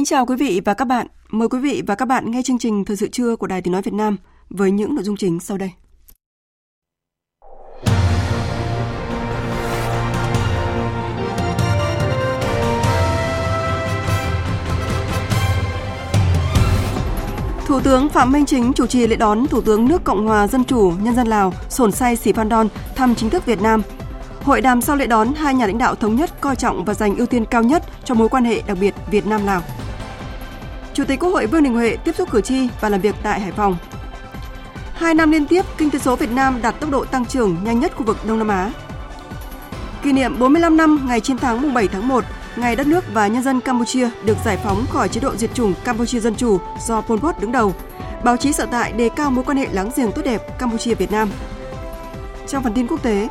Kính 0.00 0.04
chào 0.04 0.26
quý 0.26 0.36
vị 0.36 0.60
và 0.64 0.74
các 0.74 0.84
bạn. 0.84 1.06
Mời 1.30 1.48
quý 1.48 1.58
vị 1.58 1.82
và 1.86 1.94
các 1.94 2.04
bạn 2.04 2.30
nghe 2.30 2.42
chương 2.42 2.58
trình 2.58 2.84
Thời 2.84 2.96
sự 2.96 3.08
trưa 3.08 3.36
của 3.36 3.46
Đài 3.46 3.62
Tiếng 3.62 3.72
Nói 3.72 3.82
Việt 3.82 3.94
Nam 3.94 4.16
với 4.50 4.70
những 4.70 4.94
nội 4.94 5.04
dung 5.04 5.16
chính 5.16 5.40
sau 5.40 5.58
đây. 5.58 5.70
Thủ 17.66 17.80
tướng 17.80 18.08
Phạm 18.08 18.32
Minh 18.32 18.46
Chính 18.46 18.72
chủ 18.72 18.86
trì 18.86 19.06
lễ 19.06 19.16
đón 19.16 19.46
Thủ 19.46 19.60
tướng 19.60 19.88
nước 19.88 20.04
Cộng 20.04 20.26
hòa 20.26 20.46
Dân 20.46 20.64
chủ 20.64 20.92
Nhân 21.02 21.14
dân 21.14 21.26
Lào 21.26 21.52
Sổn 21.68 21.92
Say 21.92 22.16
Sĩ 22.16 22.32
Phan 22.32 22.48
Đon 22.48 22.68
thăm 22.96 23.14
chính 23.14 23.30
thức 23.30 23.46
Việt 23.46 23.62
Nam. 23.62 23.82
Hội 24.42 24.60
đàm 24.60 24.80
sau 24.80 24.96
lễ 24.96 25.06
đón, 25.06 25.34
hai 25.34 25.54
nhà 25.54 25.66
lãnh 25.66 25.78
đạo 25.78 25.94
thống 25.94 26.16
nhất 26.16 26.40
coi 26.40 26.56
trọng 26.56 26.84
và 26.84 26.94
dành 26.94 27.16
ưu 27.16 27.26
tiên 27.26 27.44
cao 27.44 27.62
nhất 27.62 27.82
cho 28.04 28.14
mối 28.14 28.28
quan 28.28 28.44
hệ 28.44 28.62
đặc 28.66 28.78
biệt 28.80 28.94
Việt 29.10 29.26
Nam-Lào. 29.26 29.62
Chủ 31.00 31.06
tịch 31.06 31.20
Quốc 31.20 31.30
hội 31.30 31.46
Vương 31.46 31.62
Đình 31.62 31.74
Huệ 31.74 31.96
tiếp 31.96 32.14
xúc 32.16 32.30
cử 32.30 32.40
tri 32.40 32.68
và 32.80 32.88
làm 32.88 33.00
việc 33.00 33.14
tại 33.22 33.40
Hải 33.40 33.52
Phòng. 33.52 33.76
Hai 34.94 35.14
năm 35.14 35.30
liên 35.30 35.46
tiếp, 35.46 35.64
kinh 35.78 35.90
tế 35.90 35.98
số 35.98 36.16
Việt 36.16 36.30
Nam 36.30 36.62
đạt 36.62 36.80
tốc 36.80 36.90
độ 36.90 37.04
tăng 37.04 37.26
trưởng 37.26 37.56
nhanh 37.64 37.80
nhất 37.80 37.92
khu 37.96 38.04
vực 38.04 38.16
Đông 38.26 38.38
Nam 38.38 38.48
Á. 38.48 38.72
Kỷ 40.02 40.12
niệm 40.12 40.38
45 40.38 40.76
năm 40.76 41.06
ngày 41.08 41.20
chiến 41.20 41.38
thắng 41.38 41.62
mùng 41.62 41.74
7 41.74 41.88
tháng 41.88 42.08
1, 42.08 42.24
ngày 42.56 42.76
đất 42.76 42.86
nước 42.86 43.04
và 43.12 43.26
nhân 43.26 43.42
dân 43.42 43.60
Campuchia 43.60 44.10
được 44.24 44.36
giải 44.44 44.58
phóng 44.64 44.86
khỏi 44.90 45.08
chế 45.08 45.20
độ 45.20 45.36
diệt 45.36 45.54
chủng 45.54 45.74
Campuchia 45.84 46.20
Dân 46.20 46.34
Chủ 46.34 46.58
do 46.86 47.00
Pol 47.00 47.18
Pot 47.18 47.40
đứng 47.40 47.52
đầu. 47.52 47.74
Báo 48.24 48.36
chí 48.36 48.52
sở 48.52 48.66
tại 48.66 48.92
đề 48.92 49.08
cao 49.16 49.30
mối 49.30 49.44
quan 49.44 49.56
hệ 49.56 49.66
láng 49.72 49.90
giềng 49.96 50.12
tốt 50.12 50.22
đẹp 50.24 50.58
Campuchia-Việt 50.58 51.12
Nam. 51.12 51.30
Trong 52.48 52.62
phần 52.62 52.72
tin 52.74 52.86
quốc 52.86 53.02
tế, 53.02 53.28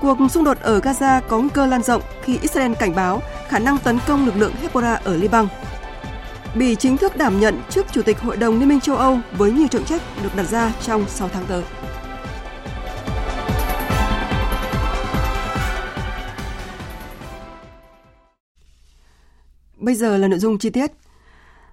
cuộc 0.00 0.18
xung 0.30 0.44
đột 0.44 0.58
ở 0.60 0.78
Gaza 0.78 1.20
có 1.28 1.38
nguy 1.38 1.48
cơ 1.48 1.66
lan 1.66 1.82
rộng 1.82 2.02
khi 2.22 2.38
Israel 2.42 2.72
cảnh 2.74 2.94
báo 2.94 3.22
khả 3.48 3.58
năng 3.58 3.78
tấn 3.78 3.98
công 4.06 4.26
lực 4.26 4.36
lượng 4.36 4.52
Hezbollah 4.62 4.96
ở 5.04 5.16
Liban. 5.16 5.46
Bỉ 6.58 6.74
chính 6.74 6.96
thức 6.96 7.16
đảm 7.16 7.40
nhận 7.40 7.60
chức 7.70 7.86
Chủ 7.92 8.02
tịch 8.02 8.20
Hội 8.20 8.36
đồng 8.36 8.58
Liên 8.58 8.68
minh 8.68 8.80
châu 8.80 8.96
Âu 8.96 9.18
với 9.38 9.52
nhiều 9.52 9.68
trọng 9.68 9.84
trách 9.84 10.02
được 10.22 10.36
đặt 10.36 10.42
ra 10.42 10.72
trong 10.82 11.08
6 11.08 11.28
tháng 11.28 11.44
tới. 11.46 11.64
Bây 19.76 19.94
giờ 19.94 20.16
là 20.16 20.28
nội 20.28 20.38
dung 20.38 20.58
chi 20.58 20.70
tiết. 20.70 20.92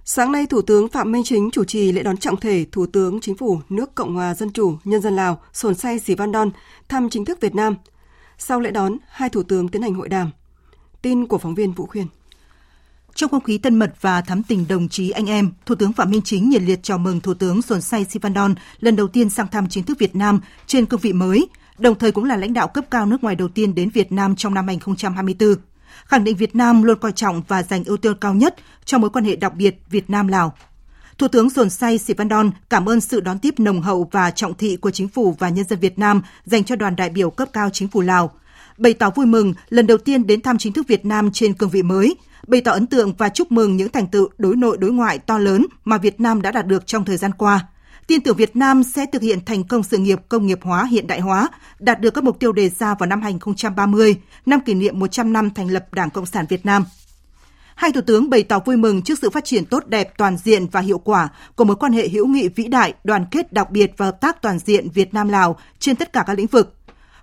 Sáng 0.04 0.32
nay, 0.32 0.46
Thủ 0.46 0.62
tướng 0.62 0.88
Phạm 0.88 1.12
Minh 1.12 1.22
Chính 1.24 1.50
chủ 1.50 1.64
trì 1.64 1.92
lễ 1.92 2.02
đón 2.02 2.16
trọng 2.16 2.36
thể 2.36 2.66
Thủ 2.72 2.86
tướng 2.86 3.20
Chính 3.20 3.36
phủ 3.36 3.60
nước 3.68 3.94
Cộng 3.94 4.14
hòa 4.14 4.34
Dân 4.34 4.52
chủ 4.52 4.76
Nhân 4.84 5.02
dân 5.02 5.16
Lào 5.16 5.40
Sồn 5.52 5.74
Say 5.74 5.98
Sì 5.98 6.14
Văn 6.14 6.32
Đon 6.32 6.50
thăm 6.88 7.10
chính 7.10 7.24
thức 7.24 7.40
Việt 7.40 7.54
Nam. 7.54 7.76
Sau 8.38 8.60
lễ 8.60 8.70
đón, 8.70 8.96
hai 9.08 9.28
thủ 9.28 9.42
tướng 9.42 9.68
tiến 9.68 9.82
hành 9.82 9.94
hội 9.94 10.08
đàm. 10.08 10.30
Tin 11.02 11.26
của 11.26 11.38
phóng 11.38 11.54
viên 11.54 11.72
Vũ 11.72 11.86
Khuyên. 11.86 12.06
Trong 13.14 13.30
không 13.30 13.42
khí 13.42 13.58
thân 13.58 13.78
mật 13.78 13.94
và 14.00 14.20
thắm 14.20 14.42
tình 14.42 14.68
đồng 14.68 14.88
chí 14.88 15.10
anh 15.10 15.26
em, 15.26 15.52
Thủ 15.66 15.74
tướng 15.74 15.92
Phạm 15.92 16.10
Minh 16.10 16.22
Chính 16.22 16.50
nhiệt 16.50 16.62
liệt 16.62 16.82
chào 16.82 16.98
mừng 16.98 17.20
Thủ 17.20 17.34
tướng 17.34 17.62
sồn 17.62 17.80
Say 17.80 18.04
Sivandon 18.04 18.54
lần 18.80 18.96
đầu 18.96 19.08
tiên 19.08 19.30
sang 19.30 19.48
thăm 19.48 19.68
chính 19.68 19.84
thức 19.84 19.98
Việt 19.98 20.16
Nam 20.16 20.40
trên 20.66 20.86
cương 20.86 21.00
vị 21.00 21.12
mới, 21.12 21.48
đồng 21.78 21.98
thời 21.98 22.12
cũng 22.12 22.24
là 22.24 22.36
lãnh 22.36 22.52
đạo 22.52 22.68
cấp 22.68 22.84
cao 22.90 23.06
nước 23.06 23.22
ngoài 23.22 23.36
đầu 23.36 23.48
tiên 23.48 23.74
đến 23.74 23.90
Việt 23.90 24.12
Nam 24.12 24.36
trong 24.36 24.54
năm 24.54 24.66
2024. 24.66 25.54
Khẳng 26.04 26.24
định 26.24 26.36
Việt 26.36 26.56
Nam 26.56 26.82
luôn 26.82 26.98
coi 26.98 27.12
trọng 27.12 27.42
và 27.48 27.62
dành 27.62 27.84
ưu 27.84 27.96
tiên 27.96 28.14
cao 28.20 28.34
nhất 28.34 28.56
cho 28.84 28.98
mối 28.98 29.10
quan 29.10 29.24
hệ 29.24 29.36
đặc 29.36 29.54
biệt 29.54 29.76
Việt 29.90 30.10
Nam-Lào. 30.10 30.54
Thủ 31.18 31.28
tướng 31.28 31.50
sồn 31.50 31.70
Say 31.70 31.98
Sivandon 31.98 32.50
cảm 32.70 32.88
ơn 32.88 33.00
sự 33.00 33.20
đón 33.20 33.38
tiếp 33.38 33.60
nồng 33.60 33.82
hậu 33.82 34.08
và 34.12 34.30
trọng 34.30 34.54
thị 34.54 34.76
của 34.76 34.90
chính 34.90 35.08
phủ 35.08 35.36
và 35.38 35.48
nhân 35.48 35.64
dân 35.64 35.78
Việt 35.78 35.98
Nam 35.98 36.22
dành 36.44 36.64
cho 36.64 36.76
đoàn 36.76 36.96
đại 36.96 37.10
biểu 37.10 37.30
cấp 37.30 37.48
cao 37.52 37.70
chính 37.72 37.88
phủ 37.88 38.00
Lào, 38.00 38.30
bày 38.78 38.94
tỏ 38.94 39.10
vui 39.10 39.26
mừng 39.26 39.54
lần 39.68 39.86
đầu 39.86 39.98
tiên 39.98 40.26
đến 40.26 40.40
thăm 40.40 40.58
chính 40.58 40.72
thức 40.72 40.88
Việt 40.88 41.04
Nam 41.04 41.30
trên 41.32 41.54
cương 41.54 41.70
vị 41.70 41.82
mới– 41.82 42.16
bày 42.46 42.60
tỏ 42.60 42.72
ấn 42.72 42.86
tượng 42.86 43.14
và 43.18 43.28
chúc 43.28 43.52
mừng 43.52 43.76
những 43.76 43.88
thành 43.88 44.06
tựu 44.06 44.28
đối 44.38 44.56
nội 44.56 44.76
đối 44.78 44.90
ngoại 44.90 45.18
to 45.18 45.38
lớn 45.38 45.66
mà 45.84 45.98
Việt 45.98 46.20
Nam 46.20 46.42
đã 46.42 46.52
đạt 46.52 46.66
được 46.66 46.86
trong 46.86 47.04
thời 47.04 47.16
gian 47.16 47.32
qua. 47.32 47.66
Tin 48.06 48.20
tưởng 48.20 48.36
Việt 48.36 48.56
Nam 48.56 48.82
sẽ 48.82 49.06
thực 49.12 49.22
hiện 49.22 49.44
thành 49.44 49.64
công 49.64 49.82
sự 49.82 49.98
nghiệp 49.98 50.18
công 50.28 50.46
nghiệp 50.46 50.58
hóa 50.62 50.84
hiện 50.84 51.06
đại 51.06 51.20
hóa, 51.20 51.48
đạt 51.78 52.00
được 52.00 52.14
các 52.14 52.24
mục 52.24 52.38
tiêu 52.40 52.52
đề 52.52 52.68
ra 52.68 52.94
vào 52.94 53.06
năm 53.06 53.22
2030, 53.22 54.16
năm 54.46 54.60
kỷ 54.60 54.74
niệm 54.74 54.98
100 54.98 55.32
năm 55.32 55.50
thành 55.50 55.68
lập 55.68 55.94
Đảng 55.94 56.10
Cộng 56.10 56.26
sản 56.26 56.46
Việt 56.48 56.66
Nam. 56.66 56.84
Hai 57.74 57.92
thủ 57.92 58.00
tướng 58.06 58.30
bày 58.30 58.42
tỏ 58.42 58.58
vui 58.58 58.76
mừng 58.76 59.02
trước 59.02 59.18
sự 59.18 59.30
phát 59.30 59.44
triển 59.44 59.64
tốt 59.64 59.86
đẹp, 59.86 60.12
toàn 60.18 60.36
diện 60.36 60.66
và 60.66 60.80
hiệu 60.80 60.98
quả 60.98 61.28
của 61.56 61.64
mối 61.64 61.76
quan 61.76 61.92
hệ 61.92 62.08
hữu 62.08 62.26
nghị 62.26 62.48
vĩ 62.48 62.68
đại, 62.68 62.94
đoàn 63.04 63.26
kết 63.30 63.52
đặc 63.52 63.70
biệt 63.70 63.92
và 63.96 64.06
hợp 64.06 64.20
tác 64.20 64.42
toàn 64.42 64.58
diện 64.58 64.88
Việt 64.94 65.14
Nam 65.14 65.28
Lào 65.28 65.58
trên 65.78 65.96
tất 65.96 66.12
cả 66.12 66.24
các 66.26 66.38
lĩnh 66.38 66.46
vực 66.46 66.74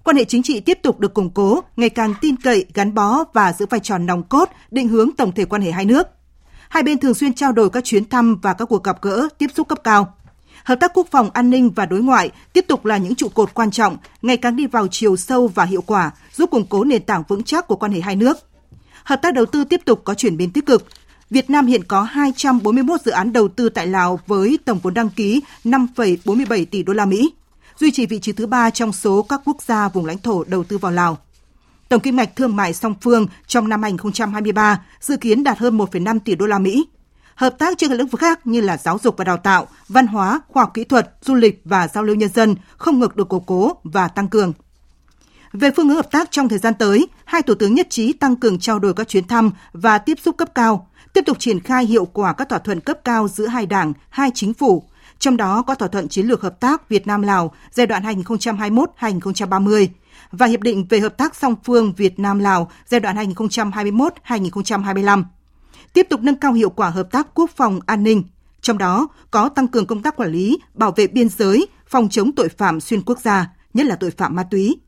quan 0.10 0.16
hệ 0.16 0.26
chính 0.26 0.44
trị 0.44 0.60
tiếp 0.60 0.80
tục 0.82 1.00
được 1.00 1.14
củng 1.14 1.30
cố, 1.30 1.64
ngày 1.78 1.90
càng 1.90 2.14
tin 2.22 2.36
cậy, 2.36 2.66
gắn 2.74 2.94
bó 2.94 3.24
và 3.34 3.54
giữ 3.54 3.66
vai 3.70 3.80
trò 3.80 3.98
nòng 3.98 4.24
cốt, 4.24 4.50
định 4.72 4.88
hướng 4.88 5.12
tổng 5.12 5.32
thể 5.32 5.46
quan 5.46 5.62
hệ 5.62 5.72
hai 5.72 5.86
nước. 5.86 6.08
Hai 6.70 6.84
bên 6.84 6.98
thường 6.98 7.14
xuyên 7.14 7.34
trao 7.34 7.52
đổi 7.52 7.70
các 7.70 7.84
chuyến 7.84 8.10
thăm 8.10 8.36
và 8.42 8.54
các 8.54 8.66
cuộc 8.66 8.84
gặp 8.84 9.02
gỡ, 9.02 9.28
tiếp 9.38 9.48
xúc 9.56 9.68
cấp 9.68 9.80
cao. 9.84 10.14
Hợp 10.64 10.76
tác 10.80 10.92
quốc 10.94 11.08
phòng 11.12 11.30
an 11.34 11.50
ninh 11.50 11.70
và 11.70 11.86
đối 11.86 12.02
ngoại 12.02 12.30
tiếp 12.54 12.66
tục 12.68 12.86
là 12.86 12.98
những 12.98 13.16
trụ 13.16 13.30
cột 13.30 13.54
quan 13.54 13.72
trọng, 13.72 13.98
ngày 14.22 14.38
càng 14.38 14.56
đi 14.56 14.68
vào 14.68 14.88
chiều 14.88 15.18
sâu 15.18 15.48
và 15.48 15.66
hiệu 15.66 15.82
quả, 15.82 16.12
giúp 16.34 16.52
củng 16.52 16.66
cố 16.70 16.84
nền 16.84 17.04
tảng 17.04 17.24
vững 17.28 17.44
chắc 17.44 17.68
của 17.68 17.76
quan 17.76 17.92
hệ 17.92 18.02
hai 18.02 18.16
nước. 18.16 18.38
Hợp 19.04 19.22
tác 19.22 19.34
đầu 19.34 19.46
tư 19.46 19.64
tiếp 19.64 19.82
tục 19.86 20.02
có 20.04 20.14
chuyển 20.14 20.38
biến 20.38 20.52
tích 20.52 20.66
cực. 20.66 20.86
Việt 21.30 21.50
Nam 21.50 21.66
hiện 21.66 21.84
có 21.84 22.02
241 22.02 23.02
dự 23.02 23.12
án 23.12 23.34
đầu 23.34 23.48
tư 23.48 23.70
tại 23.70 23.88
Lào 23.88 24.20
với 24.28 24.60
tổng 24.66 24.80
vốn 24.84 24.94
đăng 24.94 25.10
ký 25.10 25.42
5,47 25.64 26.66
tỷ 26.66 26.84
đô 26.84 26.94
la 26.94 27.06
Mỹ 27.06 27.32
duy 27.80 27.92
trì 27.92 28.06
vị 28.06 28.20
trí 28.20 28.32
thứ 28.32 28.48
ba 28.48 28.70
trong 28.70 28.94
số 28.94 29.24
các 29.24 29.42
quốc 29.46 29.62
gia 29.62 29.90
vùng 29.90 30.06
lãnh 30.06 30.18
thổ 30.18 30.44
đầu 30.44 30.64
tư 30.64 30.78
vào 30.78 30.92
Lào. 30.92 31.18
Tổng 31.90 32.02
kim 32.02 32.16
ngạch 32.16 32.36
thương 32.36 32.56
mại 32.56 32.74
song 32.74 32.96
phương 33.02 33.28
trong 33.48 33.70
năm 33.70 33.84
2023 33.84 34.82
dự 35.00 35.18
kiến 35.18 35.44
đạt 35.44 35.58
hơn 35.58 35.78
1,5 35.78 36.20
tỷ 36.20 36.36
đô 36.36 36.46
la 36.46 36.60
Mỹ. 36.60 36.88
Hợp 37.36 37.56
tác 37.60 37.78
trên 37.78 37.90
các 37.90 37.96
lĩnh 37.96 38.08
vực 38.08 38.22
khác 38.22 38.48
như 38.48 38.62
là 38.62 38.78
giáo 38.78 39.00
dục 39.04 39.18
và 39.18 39.24
đào 39.24 39.38
tạo, 39.38 39.68
văn 39.88 40.08
hóa, 40.08 40.42
khoa 40.48 40.64
học 40.64 40.72
kỹ 40.74 40.84
thuật, 40.84 41.16
du 41.22 41.36
lịch 41.36 41.62
và 41.66 41.88
giao 41.88 42.04
lưu 42.04 42.16
nhân 42.16 42.30
dân 42.30 42.56
không 42.78 43.00
ngừng 43.00 43.12
được 43.16 43.30
củng 43.30 43.44
cố 43.46 43.74
và 43.84 44.08
tăng 44.08 44.28
cường. 44.28 44.54
Về 45.54 45.72
phương 45.76 45.88
hướng 45.88 45.96
hợp 45.96 46.12
tác 46.12 46.32
trong 46.32 46.50
thời 46.50 46.60
gian 46.60 46.74
tới, 46.74 47.08
hai 47.26 47.42
thủ 47.42 47.56
tướng 47.56 47.76
nhất 47.76 47.88
trí 47.90 48.14
tăng 48.14 48.36
cường 48.36 48.60
trao 48.60 48.80
đổi 48.80 48.94
các 48.94 49.08
chuyến 49.08 49.28
thăm 49.28 49.52
và 49.74 49.98
tiếp 49.98 50.18
xúc 50.24 50.38
cấp 50.38 50.50
cao, 50.56 50.90
tiếp 51.14 51.22
tục 51.26 51.40
triển 51.40 51.60
khai 51.60 51.86
hiệu 51.86 52.06
quả 52.06 52.34
các 52.34 52.50
thỏa 52.50 52.60
thuận 52.60 52.80
cấp 52.80 53.00
cao 53.04 53.28
giữa 53.28 53.48
hai 53.48 53.66
đảng, 53.66 53.94
hai 54.10 54.32
chính 54.34 54.54
phủ, 54.54 54.84
trong 55.20 55.38
đó 55.38 55.62
có 55.62 55.76
thỏa 55.76 55.88
thuận 55.88 56.08
chiến 56.08 56.28
lược 56.28 56.42
hợp 56.42 56.60
tác 56.60 56.90
Việt 56.90 57.08
Nam 57.08 57.22
Lào 57.22 57.54
giai 57.72 57.88
đoạn 57.88 58.04
2021-2030 58.04 59.88
và 60.32 60.46
hiệp 60.46 60.62
định 60.62 60.86
về 60.90 61.00
hợp 61.00 61.18
tác 61.18 61.36
song 61.36 61.56
phương 61.64 61.94
Việt 61.98 62.20
Nam 62.20 62.40
Lào 62.40 62.72
giai 62.86 63.00
đoạn 63.00 63.34
2021-2025. 63.34 65.24
Tiếp 65.94 66.08
tục 66.10 66.22
nâng 66.22 66.36
cao 66.36 66.54
hiệu 66.54 66.70
quả 66.70 66.90
hợp 66.90 67.12
tác 67.12 67.28
quốc 67.34 67.50
phòng 67.56 67.80
an 67.86 68.04
ninh, 68.04 68.24
trong 68.62 68.78
đó 68.78 69.08
có 69.32 69.50
tăng 69.50 69.68
cường 69.68 69.86
công 69.86 70.02
tác 70.02 70.16
quản 70.16 70.32
lý, 70.32 70.60
bảo 70.74 70.92
vệ 70.92 71.08
biên 71.08 71.30
giới, 71.30 71.68
phòng 71.88 72.10
chống 72.10 72.32
tội 72.32 72.50
phạm 72.50 72.80
xuyên 72.80 73.02
quốc 73.02 73.20
gia, 73.20 73.48
nhất 73.74 73.86
là 73.86 73.96
tội 73.96 74.12
phạm 74.12 74.36
ma 74.36 74.44
túy. 74.52 74.80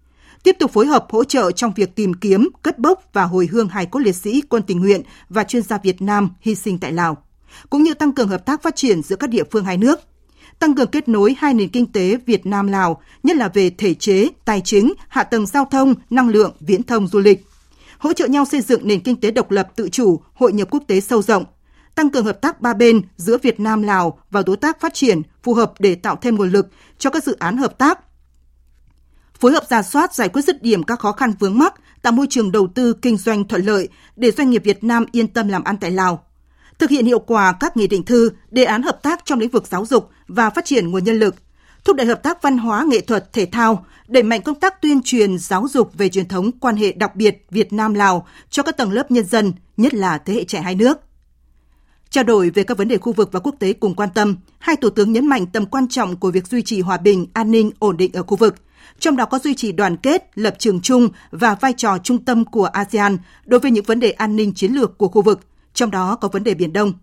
Tiếp 0.44 0.56
tục 0.60 0.72
phối 0.72 0.86
hợp 0.86 1.06
hỗ 1.10 1.24
trợ 1.24 1.52
trong 1.52 1.74
việc 1.76 1.96
tìm 1.96 2.14
kiếm, 2.14 2.50
cất 2.62 2.80
bốc 2.80 3.04
và 3.14 3.24
hồi 3.24 3.50
hương 3.52 3.68
hài 3.68 3.86
cốt 3.86 4.00
liệt 4.00 4.16
sĩ 4.16 4.42
quân 4.50 4.64
tình 4.64 4.80
nguyện 4.80 5.02
và 5.30 5.44
chuyên 5.44 5.64
gia 5.64 5.78
Việt 5.78 6.02
Nam 6.02 6.30
hy 6.42 6.56
sinh 6.56 6.80
tại 6.80 6.92
Lào, 6.92 7.18
cũng 7.70 7.84
như 7.84 7.94
tăng 7.94 8.12
cường 8.12 8.28
hợp 8.28 8.46
tác 8.46 8.64
phát 8.64 8.76
triển 8.76 9.02
giữa 9.04 9.16
các 9.16 9.30
địa 9.30 9.44
phương 9.52 9.66
hai 9.66 9.78
nước 9.78 10.00
tăng 10.62 10.76
cường 10.76 10.88
kết 10.88 11.08
nối 11.08 11.36
hai 11.38 11.54
nền 11.54 11.70
kinh 11.70 11.92
tế 11.92 12.18
Việt 12.26 12.46
Nam 12.46 12.68
Lào, 12.68 13.02
nhất 13.24 13.38
là 13.38 13.48
về 13.48 13.70
thể 13.70 13.94
chế, 13.94 14.28
tài 14.46 14.62
chính, 14.62 14.94
hạ 15.08 15.24
tầng 15.24 15.46
giao 15.46 15.66
thông, 15.72 15.94
năng 16.10 16.30
lượng, 16.30 16.56
viễn 16.60 16.84
thông, 16.84 17.08
du 17.08 17.20
lịch. 17.20 17.46
Hỗ 17.98 18.14
trợ 18.14 18.28
nhau 18.28 18.46
xây 18.46 18.62
dựng 18.62 18.88
nền 18.88 19.00
kinh 19.00 19.16
tế 19.16 19.32
độc 19.32 19.52
lập 19.52 19.68
tự 19.76 19.90
chủ, 19.90 20.22
hội 20.34 20.54
nhập 20.54 20.68
quốc 20.72 20.84
tế 20.88 21.00
sâu 21.00 21.22
rộng, 21.22 21.46
tăng 21.96 22.10
cường 22.10 22.26
hợp 22.26 22.42
tác 22.42 22.62
ba 22.62 22.74
bên 22.74 23.02
giữa 23.18 23.38
Việt 23.38 23.60
Nam 23.60 23.82
Lào 23.82 24.20
và 24.32 24.44
đối 24.46 24.58
tác 24.58 24.82
phát 24.82 24.94
triển 24.94 25.22
phù 25.44 25.54
hợp 25.54 25.74
để 25.80 25.96
tạo 25.96 26.16
thêm 26.22 26.36
nguồn 26.36 26.52
lực 26.52 26.68
cho 26.98 27.10
các 27.10 27.24
dự 27.24 27.36
án 27.40 27.58
hợp 27.58 27.78
tác. 27.78 28.00
Phối 29.40 29.52
hợp 29.52 29.64
giả 29.70 29.82
soát 29.82 30.14
giải 30.14 30.30
quyết 30.30 30.42
dứt 30.42 30.64
điểm 30.64 30.84
các 30.84 31.00
khó 31.00 31.12
khăn 31.12 31.34
vướng 31.40 31.58
mắc, 31.58 31.74
tạo 32.02 32.14
môi 32.14 32.28
trường 32.30 32.52
đầu 32.52 32.68
tư 32.76 32.94
kinh 32.94 33.18
doanh 33.18 33.48
thuận 33.48 33.66
lợi 33.66 33.90
để 34.16 34.32
doanh 34.32 34.50
nghiệp 34.50 34.64
Việt 34.66 34.84
Nam 34.84 35.06
yên 35.12 35.28
tâm 35.28 35.48
làm 35.48 35.64
ăn 35.64 35.78
tại 35.78 35.92
Lào. 35.92 36.26
Thực 36.82 36.90
hiện 36.90 37.06
hiệu 37.06 37.20
quả 37.20 37.54
các 37.60 37.78
nghị 37.78 37.88
định 37.88 38.04
thư, 38.04 38.32
đề 38.52 38.64
án 38.64 38.84
hợp 38.84 39.04
tác 39.04 39.22
trong 39.26 39.40
lĩnh 39.40 39.50
vực 39.50 39.68
giáo 39.68 39.86
dục 39.86 40.10
và 40.28 40.50
phát 40.50 40.66
triển 40.66 40.92
nguồn 40.92 41.04
nhân 41.04 41.20
lực, 41.20 41.36
thúc 41.84 41.96
đẩy 41.96 42.08
hợp 42.08 42.24
tác 42.24 42.42
văn 42.42 42.58
hóa 42.58 42.86
nghệ 42.88 43.02
thuật 43.02 43.34
thể 43.34 43.46
thao, 43.46 43.86
đẩy 44.08 44.24
mạnh 44.24 44.42
công 44.42 44.60
tác 44.60 44.82
tuyên 44.82 45.02
truyền 45.04 45.38
giáo 45.38 45.68
dục 45.70 45.92
về 45.98 46.10
truyền 46.10 46.28
thống 46.28 46.52
quan 46.52 46.76
hệ 46.76 46.92
đặc 46.92 47.16
biệt 47.16 47.46
Việt 47.52 47.74
Nam 47.74 47.94
Lào 47.94 48.28
cho 48.50 48.64
các 48.64 48.78
tầng 48.78 48.92
lớp 48.92 49.12
nhân 49.12 49.26
dân, 49.26 49.54
nhất 49.78 49.94
là 49.94 50.18
thế 50.18 50.34
hệ 50.34 50.44
trẻ 50.44 50.62
hai 50.62 50.76
nước. 50.76 50.98
Trao 52.10 52.24
đổi 52.24 52.50
về 52.50 52.64
các 52.64 52.78
vấn 52.78 52.88
đề 52.88 52.98
khu 52.98 53.14
vực 53.14 53.30
và 53.32 53.40
quốc 53.40 53.56
tế 53.60 53.74
cùng 53.74 53.96
quan 53.96 54.10
tâm, 54.14 54.36
hai 54.60 54.76
thủ 54.76 54.90
tướng 54.90 55.12
nhấn 55.12 55.28
mạnh 55.28 55.46
tầm 55.46 55.66
quan 55.66 55.88
trọng 55.88 56.16
của 56.16 56.32
việc 56.32 56.48
duy 56.48 56.62
trì 56.62 56.82
hòa 56.82 56.98
bình, 56.98 57.26
an 57.34 57.52
ninh, 57.52 57.72
ổn 57.80 57.98
định 57.98 58.12
ở 58.14 58.24
khu 58.24 58.38
vực, 58.38 58.56
trong 59.00 59.16
đó 59.16 59.26
có 59.26 59.40
duy 59.40 59.54
trì 59.54 59.72
đoàn 59.72 59.98
kết, 59.98 60.32
lập 60.36 60.56
trường 60.60 60.82
chung 60.82 61.10
và 61.32 61.56
vai 61.56 61.74
trò 61.78 61.98
trung 61.98 62.26
tâm 62.26 62.46
của 62.46 62.66
ASEAN 62.66 63.18
đối 63.46 63.60
với 63.60 63.72
những 63.72 63.86
vấn 63.86 64.00
đề 64.00 64.12
an 64.12 64.36
ninh 64.36 64.54
chiến 64.54 64.74
lược 64.74 64.98
của 64.98 65.08
khu 65.08 65.22
vực, 65.22 65.40
trong 65.74 65.92
đó 65.92 66.16
có 66.16 66.28
vấn 66.28 66.44
đề 66.44 66.54
Biển 66.54 66.74
Đông. 66.74 66.94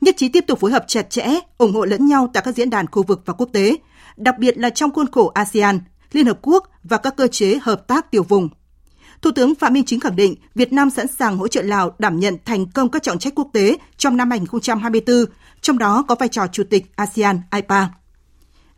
Nhất 0.00 0.14
trí 0.18 0.28
tiếp 0.28 0.44
tục 0.46 0.60
phối 0.60 0.70
hợp 0.70 0.84
chặt 0.88 1.10
chẽ, 1.10 1.28
ủng 1.58 1.72
hộ 1.72 1.84
lẫn 1.84 2.06
nhau 2.06 2.30
tại 2.34 2.42
các 2.46 2.56
diễn 2.56 2.70
đàn 2.70 2.86
khu 2.86 3.02
vực 3.02 3.22
và 3.24 3.34
quốc 3.34 3.48
tế, 3.52 3.76
đặc 4.16 4.38
biệt 4.38 4.58
là 4.58 4.70
trong 4.70 4.92
khuôn 4.92 5.10
khổ 5.12 5.28
ASEAN, 5.34 5.80
Liên 6.12 6.26
Hợp 6.26 6.38
Quốc 6.42 6.70
và 6.84 6.96
các 6.96 7.16
cơ 7.16 7.26
chế 7.26 7.58
hợp 7.62 7.86
tác 7.86 8.10
tiểu 8.10 8.22
vùng. 8.22 8.48
Thủ 9.22 9.30
tướng 9.30 9.54
Phạm 9.54 9.72
Minh 9.72 9.84
Chính 9.84 10.00
khẳng 10.00 10.16
định 10.16 10.34
Việt 10.54 10.72
Nam 10.72 10.90
sẵn 10.90 11.06
sàng 11.18 11.38
hỗ 11.38 11.48
trợ 11.48 11.62
Lào 11.62 11.94
đảm 11.98 12.20
nhận 12.20 12.36
thành 12.44 12.66
công 12.66 12.88
các 12.88 13.02
trọng 13.02 13.18
trách 13.18 13.34
quốc 13.34 13.48
tế 13.52 13.76
trong 13.96 14.16
năm 14.16 14.30
2024, 14.30 15.24
trong 15.60 15.78
đó 15.78 16.04
có 16.08 16.14
vai 16.14 16.28
trò 16.28 16.46
Chủ 16.46 16.62
tịch 16.70 16.92
ASEAN 16.96 17.40
IPA. 17.54 17.88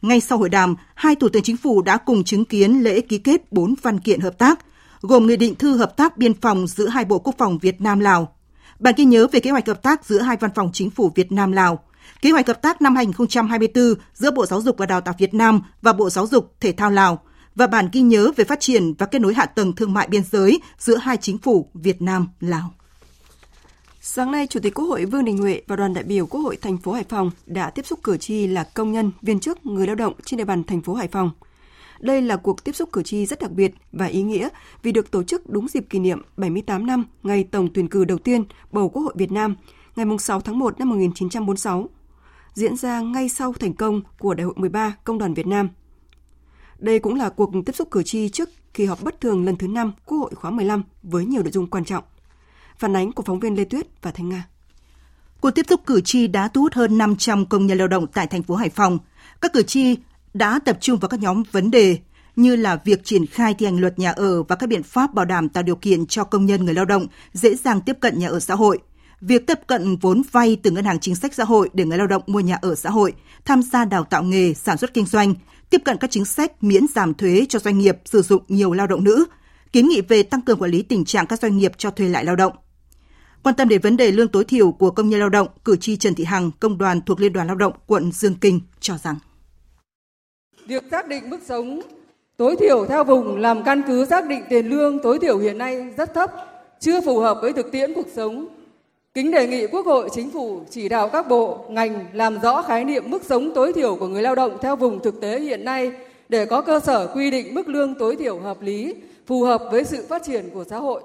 Ngay 0.02 0.20
sau 0.20 0.38
hội 0.38 0.48
đàm, 0.48 0.74
hai 0.94 1.14
Thủ 1.14 1.28
tướng 1.28 1.42
Chính 1.42 1.56
phủ 1.56 1.82
đã 1.82 1.96
cùng 1.96 2.24
chứng 2.24 2.44
kiến 2.44 2.82
lễ 2.82 3.00
ký 3.00 3.18
kết 3.18 3.52
bốn 3.52 3.74
văn 3.82 4.00
kiện 4.00 4.20
hợp 4.20 4.38
tác, 4.38 4.58
gồm 5.00 5.26
Nghị 5.26 5.36
định 5.36 5.54
thư 5.54 5.76
hợp 5.76 5.96
tác 5.96 6.16
biên 6.16 6.40
phòng 6.40 6.66
giữa 6.66 6.88
hai 6.88 7.04
Bộ 7.04 7.18
Quốc 7.18 7.34
phòng 7.38 7.58
Việt 7.58 7.80
Nam-Lào, 7.80 8.36
bản 8.82 8.94
ghi 8.96 9.04
nhớ 9.04 9.26
về 9.32 9.40
kế 9.40 9.50
hoạch 9.50 9.66
hợp 9.66 9.82
tác 9.82 10.04
giữa 10.04 10.18
hai 10.18 10.36
văn 10.36 10.50
phòng 10.54 10.70
chính 10.72 10.90
phủ 10.90 11.12
Việt 11.14 11.32
Nam-Lào, 11.32 11.84
kế 12.22 12.30
hoạch 12.30 12.46
hợp 12.46 12.62
tác 12.62 12.82
năm 12.82 12.96
2024 12.96 13.94
giữa 14.14 14.30
Bộ 14.30 14.46
Giáo 14.46 14.62
dục 14.62 14.78
và 14.78 14.86
Đào 14.86 15.00
tạo 15.00 15.14
Việt 15.18 15.34
Nam 15.34 15.62
và 15.82 15.92
Bộ 15.92 16.10
Giáo 16.10 16.26
dục 16.26 16.54
Thể 16.60 16.72
thao 16.72 16.90
Lào 16.90 17.22
và 17.54 17.66
bản 17.66 17.88
ghi 17.92 18.00
nhớ 18.00 18.30
về 18.36 18.44
phát 18.44 18.60
triển 18.60 18.94
và 18.94 19.06
kết 19.06 19.18
nối 19.18 19.34
hạ 19.34 19.46
tầng 19.46 19.72
thương 19.72 19.92
mại 19.92 20.06
biên 20.06 20.22
giới 20.30 20.60
giữa 20.78 20.96
hai 20.96 21.16
chính 21.16 21.38
phủ 21.38 21.68
Việt 21.74 22.02
Nam-Lào. 22.02 22.74
Sáng 24.00 24.30
nay, 24.30 24.46
Chủ 24.46 24.60
tịch 24.60 24.74
Quốc 24.74 24.84
hội 24.84 25.04
Vương 25.04 25.24
Đình 25.24 25.38
Huệ 25.38 25.62
và 25.66 25.76
đoàn 25.76 25.94
đại 25.94 26.04
biểu 26.04 26.26
Quốc 26.26 26.40
hội 26.40 26.56
thành 26.56 26.78
phố 26.78 26.92
Hải 26.92 27.04
Phòng 27.08 27.30
đã 27.46 27.70
tiếp 27.70 27.86
xúc 27.86 27.98
cử 28.02 28.16
tri 28.16 28.46
là 28.46 28.64
công 28.64 28.92
nhân, 28.92 29.10
viên 29.22 29.40
chức, 29.40 29.66
người 29.66 29.86
lao 29.86 29.96
động 29.96 30.14
trên 30.24 30.38
địa 30.38 30.44
bàn 30.44 30.64
thành 30.64 30.82
phố 30.82 30.94
Hải 30.94 31.08
Phòng. 31.08 31.30
Đây 32.02 32.22
là 32.22 32.36
cuộc 32.36 32.64
tiếp 32.64 32.72
xúc 32.72 32.88
cử 32.92 33.02
tri 33.02 33.26
rất 33.26 33.40
đặc 33.40 33.50
biệt 33.50 33.74
và 33.92 34.06
ý 34.06 34.22
nghĩa 34.22 34.48
vì 34.82 34.92
được 34.92 35.10
tổ 35.10 35.22
chức 35.22 35.50
đúng 35.50 35.68
dịp 35.68 35.86
kỷ 35.90 35.98
niệm 35.98 36.22
78 36.36 36.86
năm 36.86 37.04
ngày 37.22 37.44
tổng 37.44 37.68
tuyển 37.74 37.88
cử 37.88 38.04
đầu 38.04 38.18
tiên 38.18 38.44
bầu 38.72 38.88
Quốc 38.88 39.02
hội 39.02 39.14
Việt 39.16 39.32
Nam, 39.32 39.56
ngày 39.96 40.06
6 40.18 40.40
tháng 40.40 40.58
1 40.58 40.78
năm 40.78 40.88
1946, 40.88 41.88
diễn 42.54 42.76
ra 42.76 43.00
ngay 43.00 43.28
sau 43.28 43.52
thành 43.52 43.74
công 43.74 44.02
của 44.18 44.34
Đại 44.34 44.44
hội 44.44 44.54
13 44.56 44.96
Công 45.04 45.18
đoàn 45.18 45.34
Việt 45.34 45.46
Nam. 45.46 45.68
Đây 46.78 46.98
cũng 46.98 47.14
là 47.14 47.28
cuộc 47.28 47.50
tiếp 47.66 47.72
xúc 47.74 47.90
cử 47.90 48.02
tri 48.02 48.28
trước 48.28 48.48
kỳ 48.74 48.84
họp 48.84 49.02
bất 49.02 49.20
thường 49.20 49.44
lần 49.44 49.56
thứ 49.56 49.68
5 49.68 49.92
Quốc 50.06 50.18
hội 50.18 50.30
khóa 50.34 50.50
15 50.50 50.82
với 51.02 51.24
nhiều 51.24 51.42
nội 51.42 51.52
dung 51.52 51.66
quan 51.66 51.84
trọng. 51.84 52.04
Phản 52.78 52.96
ánh 52.96 53.12
của 53.12 53.22
phóng 53.22 53.40
viên 53.40 53.56
Lê 53.56 53.64
Tuyết 53.64 53.86
và 54.02 54.10
Thanh 54.10 54.28
Nga. 54.28 54.46
Cuộc 55.40 55.50
tiếp 55.50 55.66
xúc 55.68 55.80
cử 55.86 56.00
tri 56.00 56.26
đã 56.26 56.48
thu 56.48 56.60
hút 56.60 56.72
hơn 56.74 56.98
500 56.98 57.46
công 57.46 57.66
nhân 57.66 57.78
lao 57.78 57.88
động 57.88 58.06
tại 58.06 58.26
thành 58.26 58.42
phố 58.42 58.54
Hải 58.54 58.68
Phòng. 58.68 58.98
Các 59.40 59.52
cử 59.52 59.62
tri 59.62 59.96
đã 60.34 60.58
tập 60.64 60.78
trung 60.80 60.98
vào 60.98 61.08
các 61.08 61.20
nhóm 61.20 61.42
vấn 61.52 61.70
đề 61.70 61.98
như 62.36 62.56
là 62.56 62.76
việc 62.84 63.04
triển 63.04 63.26
khai 63.26 63.54
thi 63.54 63.66
hành 63.66 63.80
luật 63.80 63.98
nhà 63.98 64.10
ở 64.10 64.42
và 64.42 64.56
các 64.56 64.68
biện 64.68 64.82
pháp 64.82 65.14
bảo 65.14 65.24
đảm 65.24 65.48
tạo 65.48 65.62
điều 65.62 65.76
kiện 65.76 66.06
cho 66.06 66.24
công 66.24 66.46
nhân 66.46 66.64
người 66.64 66.74
lao 66.74 66.84
động 66.84 67.06
dễ 67.32 67.54
dàng 67.54 67.80
tiếp 67.80 67.96
cận 68.00 68.18
nhà 68.18 68.28
ở 68.28 68.40
xã 68.40 68.54
hội, 68.54 68.78
việc 69.20 69.46
tiếp 69.46 69.58
cận 69.66 69.96
vốn 69.96 70.22
vay 70.32 70.56
từ 70.62 70.70
ngân 70.70 70.84
hàng 70.84 71.00
chính 71.00 71.14
sách 71.14 71.34
xã 71.34 71.44
hội 71.44 71.70
để 71.72 71.84
người 71.84 71.98
lao 71.98 72.06
động 72.06 72.22
mua 72.26 72.40
nhà 72.40 72.58
ở 72.62 72.74
xã 72.74 72.90
hội, 72.90 73.12
tham 73.44 73.62
gia 73.62 73.84
đào 73.84 74.04
tạo 74.04 74.22
nghề, 74.22 74.54
sản 74.54 74.78
xuất 74.78 74.94
kinh 74.94 75.06
doanh, 75.06 75.34
tiếp 75.70 75.82
cận 75.84 75.96
các 75.96 76.10
chính 76.10 76.24
sách 76.24 76.64
miễn 76.64 76.86
giảm 76.94 77.14
thuế 77.14 77.46
cho 77.48 77.58
doanh 77.58 77.78
nghiệp 77.78 77.98
sử 78.04 78.22
dụng 78.22 78.42
nhiều 78.48 78.72
lao 78.72 78.86
động 78.86 79.04
nữ, 79.04 79.24
kiến 79.72 79.88
nghị 79.88 80.00
về 80.00 80.22
tăng 80.22 80.40
cường 80.40 80.58
quản 80.58 80.70
lý 80.70 80.82
tình 80.82 81.04
trạng 81.04 81.26
các 81.26 81.40
doanh 81.40 81.56
nghiệp 81.56 81.72
cho 81.78 81.90
thuê 81.90 82.08
lại 82.08 82.24
lao 82.24 82.36
động. 82.36 82.52
Quan 83.42 83.54
tâm 83.54 83.68
đến 83.68 83.80
vấn 83.80 83.96
đề 83.96 84.12
lương 84.12 84.28
tối 84.28 84.44
thiểu 84.44 84.72
của 84.72 84.90
công 84.90 85.08
nhân 85.08 85.20
lao 85.20 85.28
động, 85.28 85.48
cử 85.64 85.76
tri 85.76 85.96
Trần 85.96 86.14
Thị 86.14 86.24
Hằng, 86.24 86.50
công 86.60 86.78
đoàn 86.78 87.00
thuộc 87.00 87.20
Liên 87.20 87.32
đoàn 87.32 87.46
Lao 87.46 87.56
động 87.56 87.72
quận 87.86 88.12
Dương 88.12 88.34
Kinh 88.34 88.60
cho 88.80 88.98
rằng 88.98 89.16
Việc 90.66 90.84
xác 90.90 91.08
định 91.08 91.30
mức 91.30 91.38
sống 91.44 91.80
tối 92.36 92.56
thiểu 92.56 92.86
theo 92.86 93.04
vùng 93.04 93.36
làm 93.36 93.62
căn 93.62 93.82
cứ 93.86 94.04
xác 94.04 94.26
định 94.26 94.42
tiền 94.48 94.66
lương 94.66 94.98
tối 95.02 95.18
thiểu 95.18 95.38
hiện 95.38 95.58
nay 95.58 95.90
rất 95.96 96.14
thấp, 96.14 96.30
chưa 96.80 97.00
phù 97.00 97.18
hợp 97.18 97.38
với 97.42 97.52
thực 97.52 97.72
tiễn 97.72 97.94
cuộc 97.94 98.06
sống. 98.14 98.48
Kính 99.14 99.30
đề 99.30 99.46
nghị 99.46 99.66
Quốc 99.66 99.86
hội, 99.86 100.08
Chính 100.12 100.30
phủ 100.30 100.64
chỉ 100.70 100.88
đạo 100.88 101.08
các 101.08 101.28
bộ, 101.28 101.64
ngành 101.68 102.06
làm 102.12 102.40
rõ 102.40 102.62
khái 102.62 102.84
niệm 102.84 103.10
mức 103.10 103.24
sống 103.24 103.52
tối 103.54 103.72
thiểu 103.72 103.96
của 103.96 104.08
người 104.08 104.22
lao 104.22 104.34
động 104.34 104.58
theo 104.62 104.76
vùng 104.76 105.02
thực 105.02 105.20
tế 105.20 105.40
hiện 105.40 105.64
nay 105.64 105.92
để 106.28 106.46
có 106.46 106.60
cơ 106.60 106.80
sở 106.80 107.06
quy 107.14 107.30
định 107.30 107.54
mức 107.54 107.68
lương 107.68 107.94
tối 107.94 108.16
thiểu 108.16 108.40
hợp 108.40 108.62
lý, 108.62 108.94
phù 109.26 109.44
hợp 109.44 109.62
với 109.70 109.84
sự 109.84 110.06
phát 110.08 110.22
triển 110.24 110.50
của 110.54 110.64
xã 110.64 110.78
hội. 110.78 111.02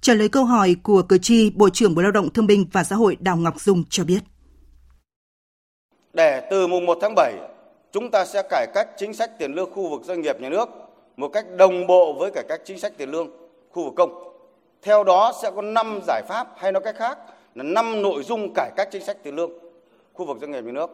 Trả 0.00 0.14
lời 0.14 0.28
câu 0.28 0.44
hỏi 0.44 0.76
của 0.82 1.02
cử 1.02 1.18
tri, 1.18 1.50
Bộ 1.50 1.68
trưởng 1.68 1.94
Bộ 1.94 2.02
Lao 2.02 2.12
động 2.12 2.30
Thương 2.30 2.46
binh 2.46 2.66
và 2.72 2.84
Xã 2.84 2.96
hội 2.96 3.16
Đào 3.20 3.36
Ngọc 3.36 3.60
Dung 3.60 3.84
cho 3.90 4.04
biết. 4.04 4.20
Để 6.16 6.40
từ 6.50 6.66
mùng 6.66 6.86
1 6.86 6.98
tháng 7.00 7.14
7, 7.16 7.34
chúng 7.92 8.10
ta 8.10 8.24
sẽ 8.24 8.42
cải 8.50 8.66
cách 8.74 8.88
chính 8.96 9.14
sách 9.14 9.30
tiền 9.38 9.52
lương 9.52 9.70
khu 9.70 9.88
vực 9.88 10.02
doanh 10.04 10.20
nghiệp 10.20 10.40
nhà 10.40 10.48
nước 10.48 10.68
một 11.16 11.28
cách 11.28 11.46
đồng 11.56 11.86
bộ 11.86 12.12
với 12.12 12.30
cải 12.30 12.44
cách 12.48 12.60
chính 12.64 12.78
sách 12.78 12.92
tiền 12.96 13.10
lương 13.10 13.30
khu 13.70 13.84
vực 13.84 13.92
công. 13.96 14.32
Theo 14.82 15.04
đó 15.04 15.32
sẽ 15.42 15.50
có 15.56 15.62
5 15.62 16.00
giải 16.06 16.22
pháp 16.28 16.46
hay 16.56 16.72
nói 16.72 16.82
cách 16.82 16.96
khác 16.98 17.18
là 17.54 17.62
5 17.62 18.02
nội 18.02 18.22
dung 18.22 18.52
cải 18.54 18.70
cách 18.76 18.88
chính 18.92 19.04
sách 19.04 19.16
tiền 19.22 19.34
lương 19.34 19.50
khu 20.12 20.26
vực 20.26 20.38
doanh 20.40 20.50
nghiệp 20.50 20.64
nhà 20.64 20.72
nước. 20.72 20.90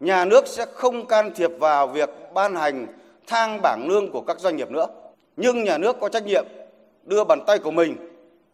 Nhà 0.00 0.24
nước 0.24 0.46
sẽ 0.46 0.66
không 0.74 1.06
can 1.06 1.34
thiệp 1.34 1.50
vào 1.58 1.86
việc 1.86 2.10
ban 2.34 2.54
hành 2.54 2.86
thang 3.26 3.58
bảng 3.62 3.88
lương 3.88 4.10
của 4.10 4.20
các 4.20 4.40
doanh 4.40 4.56
nghiệp 4.56 4.70
nữa. 4.70 4.86
Nhưng 5.36 5.64
nhà 5.64 5.78
nước 5.78 5.96
có 6.00 6.08
trách 6.08 6.26
nhiệm 6.26 6.44
đưa 7.02 7.24
bàn 7.24 7.40
tay 7.46 7.58
của 7.58 7.70
mình 7.70 7.96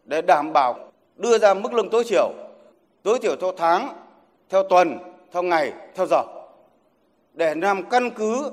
để 0.05 0.21
đảm 0.21 0.53
bảo 0.53 0.79
đưa 1.15 1.37
ra 1.37 1.53
mức 1.53 1.73
lương 1.73 1.89
tối 1.89 2.03
thiểu, 2.03 2.31
tối 3.03 3.19
thiểu 3.19 3.35
theo 3.35 3.51
tháng, 3.57 3.93
theo 4.49 4.63
tuần, 4.63 5.10
theo 5.31 5.43
ngày, 5.43 5.73
theo 5.95 6.05
giờ. 6.05 6.23
Để 7.33 7.55
làm 7.55 7.89
căn 7.89 8.11
cứ 8.11 8.51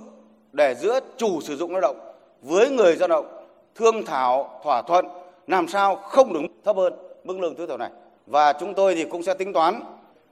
để 0.53 0.75
giữa 0.75 1.01
chủ 1.17 1.41
sử 1.41 1.57
dụng 1.57 1.73
lao 1.73 1.81
động 1.81 1.97
với 2.43 2.71
người 2.71 2.97
lao 2.97 3.09
động 3.09 3.27
thương 3.75 4.05
thảo 4.07 4.61
thỏa 4.65 4.83
thuận 4.83 5.07
làm 5.47 5.69
sao 5.69 5.97
không 5.97 6.33
được 6.33 6.41
thấp 6.65 6.77
hơn 6.77 6.93
mức 7.25 7.39
lương 7.41 7.55
tối 7.55 7.67
thiểu 7.67 7.77
này. 7.77 7.91
Và 8.27 8.53
chúng 8.61 8.75
tôi 8.75 8.95
thì 8.95 9.05
cũng 9.05 9.23
sẽ 9.23 9.35
tính 9.35 9.53
toán 9.53 9.81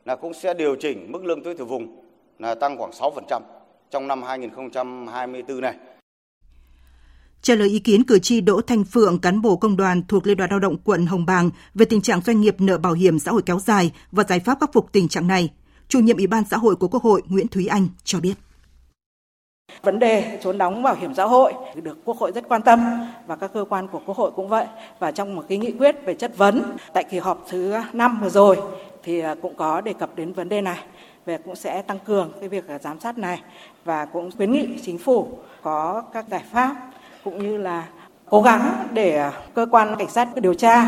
là 0.04 0.16
cũng 0.16 0.34
sẽ 0.34 0.54
điều 0.54 0.76
chỉnh 0.76 1.12
mức 1.12 1.24
lương 1.24 1.42
tối 1.42 1.54
thiểu 1.54 1.66
vùng 1.66 1.96
là 2.38 2.54
tăng 2.54 2.78
khoảng 2.78 2.90
6% 2.90 3.40
trong 3.90 4.08
năm 4.08 4.22
2024 4.22 5.60
này. 5.60 5.74
Trả 7.42 7.54
lời 7.54 7.68
ý 7.68 7.78
kiến 7.78 8.04
cử 8.04 8.18
tri 8.18 8.40
Đỗ 8.40 8.60
Thanh 8.60 8.84
Phượng, 8.84 9.18
cán 9.18 9.42
bộ 9.42 9.56
công 9.56 9.76
đoàn 9.76 10.02
thuộc 10.08 10.26
Liên 10.26 10.36
đoàn 10.36 10.50
Lao 10.50 10.58
động 10.58 10.76
quận 10.84 11.06
Hồng 11.06 11.26
Bàng 11.26 11.50
về 11.74 11.86
tình 11.86 12.00
trạng 12.00 12.20
doanh 12.20 12.40
nghiệp 12.40 12.56
nợ 12.58 12.78
bảo 12.78 12.92
hiểm 12.92 13.18
xã 13.18 13.30
hội 13.30 13.42
kéo 13.46 13.58
dài 13.58 13.92
và 14.12 14.24
giải 14.28 14.40
pháp 14.40 14.60
khắc 14.60 14.72
phục 14.72 14.92
tình 14.92 15.08
trạng 15.08 15.26
này, 15.26 15.50
chủ 15.88 16.00
nhiệm 16.00 16.16
Ủy 16.16 16.26
ban 16.26 16.44
xã 16.50 16.56
hội 16.56 16.76
của 16.76 16.88
Quốc 16.88 17.02
hội 17.02 17.22
Nguyễn 17.28 17.48
Thúy 17.48 17.66
Anh 17.66 17.88
cho 18.04 18.20
biết. 18.20 18.34
Vấn 19.82 19.98
đề 19.98 20.38
trốn 20.42 20.58
đóng 20.58 20.82
bảo 20.82 20.94
hiểm 20.94 21.14
xã 21.14 21.24
hội 21.24 21.52
được 21.74 21.98
Quốc 22.04 22.16
hội 22.16 22.32
rất 22.34 22.48
quan 22.48 22.62
tâm 22.62 22.80
và 23.26 23.36
các 23.36 23.50
cơ 23.54 23.64
quan 23.68 23.88
của 23.88 24.00
Quốc 24.06 24.16
hội 24.16 24.30
cũng 24.36 24.48
vậy. 24.48 24.66
Và 24.98 25.12
trong 25.12 25.36
một 25.36 25.44
cái 25.48 25.58
nghị 25.58 25.72
quyết 25.72 25.96
về 26.04 26.14
chất 26.14 26.36
vấn 26.36 26.62
tại 26.92 27.04
kỳ 27.04 27.18
họp 27.18 27.44
thứ 27.48 27.74
5 27.92 28.18
vừa 28.22 28.28
rồi 28.28 28.56
thì 29.02 29.20
à, 29.20 29.34
cũng 29.42 29.54
có 29.54 29.80
đề 29.80 29.92
cập 29.92 30.16
đến 30.16 30.32
vấn 30.32 30.48
đề 30.48 30.60
này 30.60 30.78
về 31.26 31.38
cũng 31.38 31.56
sẽ 31.56 31.82
tăng 31.82 31.98
cường 31.98 32.32
cái 32.40 32.48
việc 32.48 32.68
à, 32.68 32.78
giám 32.78 33.00
sát 33.00 33.18
này 33.18 33.42
và 33.84 34.04
cũng 34.04 34.30
khuyến 34.36 34.52
nghị 34.52 34.68
chính 34.82 34.98
phủ 34.98 35.28
có 35.62 36.02
các 36.12 36.28
giải 36.28 36.42
pháp 36.52 36.76
cũng 37.24 37.38
như 37.38 37.56
là 37.56 37.86
cố 38.26 38.42
gắng 38.42 38.88
để 38.92 39.16
à, 39.16 39.32
cơ 39.54 39.66
quan 39.70 39.96
cảnh 39.98 40.10
sát 40.10 40.28
điều 40.36 40.54
tra 40.54 40.86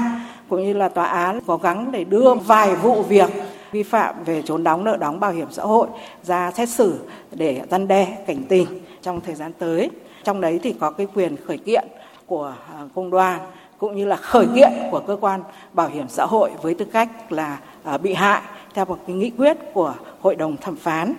cũng 0.49 0.65
như 0.65 0.73
là 0.73 0.89
tòa 0.89 1.07
án 1.07 1.41
cố 1.47 1.57
gắng 1.57 1.93
để 1.93 2.05
đưa 2.05 2.35
vài 2.35 2.77
vụ 2.77 3.03
việc 3.03 3.31
vi 3.73 3.83
phạm 3.83 4.25
về 4.25 4.43
trốn 4.43 4.65
đóng 4.65 4.85
nợ 4.85 4.97
đóng 4.97 5.21
bảo 5.21 5.33
hiểm 5.33 5.49
xã 5.51 5.63
hội 5.63 5.89
ra 6.23 6.51
xét 6.51 6.69
xử 6.69 6.99
để 7.33 7.63
răn 7.71 7.89
đe 7.89 8.19
cảnh 8.27 8.43
tình 8.49 8.67
trong 9.03 9.21
thời 9.21 9.35
gian 9.35 9.53
tới. 9.59 9.91
Trong 10.25 10.41
đấy 10.41 10.61
thì 10.63 10.75
có 10.81 10.91
cái 10.91 11.07
quyền 11.15 11.37
khởi 11.47 11.59
kiện 11.59 11.85
của 12.27 12.55
à, 12.75 12.89
công 12.95 13.11
đoàn 13.11 13.41
cũng 13.79 13.97
như 13.97 14.05
là 14.05 14.17
khởi 14.17 14.47
kiện 14.55 14.73
của 14.91 15.03
cơ 15.07 15.17
quan 15.21 15.43
bảo 15.73 15.89
hiểm 15.89 16.07
xã 16.09 16.27
hội 16.27 16.51
với 16.63 16.75
tư 16.75 16.85
cách 16.85 17.33
là 17.33 17.61
à, 17.83 17.99
bị 17.99 18.15
hại 18.15 18.43
theo 18.75 18.85
một 18.85 18.99
cái 19.07 19.17
nghị 19.17 19.31
quyết 19.31 19.57
của 19.75 19.95
hội 20.21 20.35
đồng 20.35 20.57
thẩm 20.57 20.77
phán. 20.77 21.15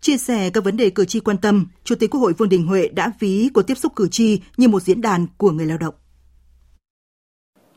Chia 0.00 0.16
sẻ 0.16 0.50
các 0.50 0.64
vấn 0.64 0.76
đề 0.76 0.90
cử 0.90 1.04
tri 1.04 1.20
quan 1.20 1.38
tâm, 1.38 1.66
Chủ 1.84 1.94
tịch 1.94 2.10
Quốc 2.10 2.20
hội 2.20 2.32
Vương 2.32 2.48
Đình 2.48 2.66
Huệ 2.66 2.88
đã 2.88 3.12
ví 3.18 3.50
cuộc 3.54 3.62
tiếp 3.62 3.74
xúc 3.74 3.92
cử 3.96 4.08
tri 4.10 4.40
như 4.56 4.68
một 4.68 4.82
diễn 4.82 5.00
đàn 5.00 5.26
của 5.36 5.50
người 5.50 5.66
lao 5.66 5.78
động. 5.78 5.94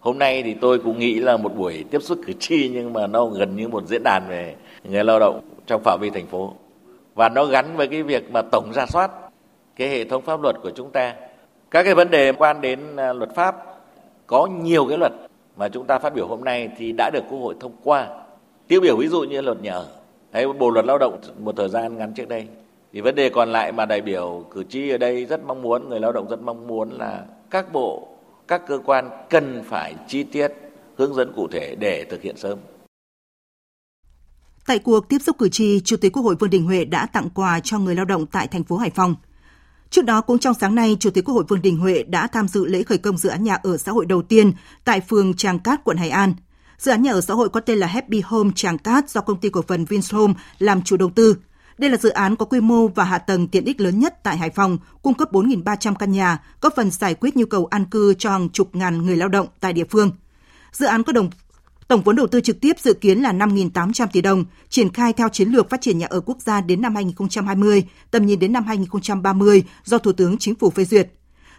Hôm 0.08 0.20
nay 0.20 0.44
thì 0.44 0.54
tôi 0.54 0.80
cũng 0.80 1.00
nghĩ 1.00 1.20
là 1.20 1.38
một 1.38 1.56
buổi 1.56 1.86
tiếp 1.92 2.00
xúc 2.02 2.20
cử 2.26 2.34
tri 2.40 2.70
nhưng 2.74 2.94
mà 2.94 3.08
nó 3.08 3.26
gần 3.26 3.56
như 3.56 3.68
một 3.68 3.88
diễn 3.88 4.02
đàn 4.04 4.24
về 4.30 4.56
người 4.84 5.04
lao 5.04 5.20
động 5.20 5.42
trong 5.66 5.82
phạm 5.84 6.00
vi 6.02 6.10
thành 6.10 6.28
phố. 6.28 6.54
Và 7.16 7.30
nó 7.30 7.46
gắn 7.46 7.78
với 7.78 7.88
cái 7.88 8.04
việc 8.04 8.32
mà 8.32 8.42
tổng 8.42 8.74
ra 8.74 8.86
soát 8.86 9.12
cái 9.76 9.90
hệ 9.90 10.06
thống 10.06 10.22
pháp 10.22 10.42
luật 10.42 10.56
của 10.64 10.72
chúng 10.76 10.92
ta 10.92 11.14
Các 11.72 11.84
cái 11.84 11.96
vấn 11.96 12.12
đề 12.12 12.32
quan 12.32 12.62
đến 12.62 12.96
à, 12.96 13.14
luật 13.14 13.36
pháp 13.36 13.56
có 14.28 14.48
nhiều 14.62 14.86
cái 14.86 14.98
luật 14.98 15.12
mà 15.58 15.70
chúng 15.70 15.86
ta 15.86 16.00
phát 16.00 16.14
biểu 16.14 16.28
hôm 16.28 16.44
nay 16.44 16.70
thì 16.78 16.92
đã 16.98 17.10
được 17.14 17.24
Quốc 17.30 17.40
hội 17.40 17.56
thông 17.60 17.74
qua. 17.84 18.08
Tiêu 18.68 18.82
biểu 18.82 18.98
ví 18.98 19.08
dụ 19.08 19.24
như 19.24 19.42
luật 19.42 19.62
nhà 19.62 19.74
ở 19.74 19.88
hay 20.32 20.48
bộ 20.48 20.70
luật 20.70 20.86
lao 20.86 20.98
động 20.98 21.20
một 21.40 21.56
thời 21.58 21.70
gian 21.70 21.98
ngắn 21.98 22.14
trước 22.14 22.30
đây. 22.30 22.48
Thì 22.94 23.02
vấn 23.02 23.16
đề 23.16 23.30
còn 23.30 23.52
lại 23.52 23.72
mà 23.72 23.86
đại 23.86 24.02
biểu 24.02 24.46
cử 24.52 24.64
tri 24.70 24.90
ở 24.90 24.98
đây 24.98 25.26
rất 25.26 25.46
mong 25.46 25.62
muốn, 25.62 25.90
người 25.90 26.00
lao 26.00 26.12
động 26.12 26.28
rất 26.30 26.42
mong 26.42 26.68
muốn 26.68 26.90
là 26.90 27.24
các 27.50 27.74
bộ, 27.74 28.08
các 28.48 28.62
cơ 28.68 28.80
quan 28.86 29.10
cần 29.30 29.64
phải 29.70 29.96
chi 30.08 30.24
tiết 30.24 30.48
hướng 30.98 31.16
dẫn 31.16 31.34
cụ 31.36 31.48
thể 31.52 31.76
để 31.80 32.06
thực 32.10 32.22
hiện 32.22 32.38
sớm. 32.38 32.60
Tại 34.68 34.80
cuộc 34.80 35.10
tiếp 35.10 35.18
xúc 35.22 35.38
cử 35.38 35.50
tri, 35.50 35.80
Chủ 35.80 35.98
tịch 35.98 36.14
Quốc 36.14 36.24
hội 36.24 36.36
Vương 36.36 36.50
Đình 36.50 36.66
Huệ 36.66 36.86
đã 36.86 37.06
tặng 37.06 37.30
quà 37.30 37.60
cho 37.60 37.80
người 37.80 37.96
lao 37.96 38.06
động 38.06 38.26
tại 38.26 38.48
thành 38.48 38.64
phố 38.64 38.78
Hải 38.78 38.90
Phòng. 38.90 39.16
Trước 39.90 40.06
đó 40.06 40.22
cũng 40.22 40.40
trong 40.40 40.54
sáng 40.54 40.76
nay, 40.76 40.98
Chủ 41.00 41.10
tịch 41.10 41.26
Quốc 41.26 41.36
hội 41.36 41.44
Vương 41.48 41.62
Đình 41.62 41.78
Huệ 41.78 42.04
đã 42.04 42.28
tham 42.28 42.48
dự 42.48 42.66
lễ 42.66 42.84
khởi 42.84 42.98
công 42.98 43.18
dự 43.18 43.30
án 43.30 43.44
nhà 43.44 43.56
ở 43.64 43.78
xã 43.78 43.92
hội 43.92 44.06
đầu 44.06 44.22
tiên 44.22 44.52
tại 44.84 45.02
phường 45.02 45.34
Tràng 45.34 45.60
Cát, 45.60 45.84
quận 45.84 45.98
Hải 45.98 46.10
An. 46.10 46.34
Dự 46.78 46.92
án 46.92 47.02
nhà 47.02 47.12
ở 47.12 47.22
xã 47.22 47.34
hội 47.34 47.50
có 47.50 47.60
tên 47.60 47.78
là 47.78 47.88
Happy 47.88 48.22
Home 48.26 48.52
Tràng 48.56 48.78
Cát 48.78 49.10
do 49.10 49.22
công 49.22 49.40
ty 49.40 49.50
cổ 49.50 49.62
phần 49.62 49.86
Vinhome 49.86 50.34
làm 50.60 50.82
chủ 50.82 50.98
đầu 50.98 51.10
tư. 51.16 51.36
Đây 51.78 51.90
là 51.90 51.98
dự 51.98 52.10
án 52.10 52.36
có 52.36 52.46
quy 52.46 52.60
mô 52.60 52.88
và 52.88 53.04
hạ 53.04 53.18
tầng 53.18 53.48
tiện 53.48 53.66
ích 53.66 53.82
lớn 53.82 54.00
nhất 54.00 54.24
tại 54.24 54.38
Hải 54.38 54.50
Phòng, 54.50 54.78
cung 55.02 55.14
cấp 55.14 55.32
4.300 55.32 55.96
căn 55.96 56.12
nhà, 56.12 56.44
góp 56.62 56.74
phần 56.76 56.92
giải 56.92 57.16
quyết 57.16 57.36
nhu 57.36 57.46
cầu 57.46 57.66
an 57.66 57.86
cư 57.86 58.14
cho 58.14 58.32
hàng 58.32 58.50
chục 58.50 58.76
ngàn 58.76 59.06
người 59.06 59.18
lao 59.18 59.30
động 59.30 59.48
tại 59.60 59.74
địa 59.74 59.86
phương. 59.90 60.12
Dự 60.72 60.86
án 60.86 61.04
có 61.04 61.14
đồng 61.14 61.30
Tổng 61.88 62.02
vốn 62.02 62.16
đầu 62.16 62.28
tư 62.28 62.42
trực 62.42 62.62
tiếp 62.62 62.80
dự 62.80 62.94
kiến 62.94 63.20
là 63.20 63.34
5.800 63.34 64.08
tỷ 64.12 64.22
đồng, 64.22 64.46
triển 64.70 64.94
khai 64.94 65.14
theo 65.14 65.30
chiến 65.30 65.50
lược 65.50 65.70
phát 65.70 65.82
triển 65.82 65.98
nhà 65.98 66.08
ở 66.10 66.20
quốc 66.20 66.38
gia 66.42 66.62
đến 66.62 66.82
năm 66.82 66.96
2020, 66.96 67.86
tầm 68.12 68.26
nhìn 68.26 68.40
đến 68.40 68.54
năm 68.54 68.64
2030 68.64 69.64
do 69.84 69.98
Thủ 69.98 70.12
tướng 70.12 70.38
Chính 70.38 70.56
phủ 70.56 70.70
phê 70.70 70.86
duyệt. 70.86 71.12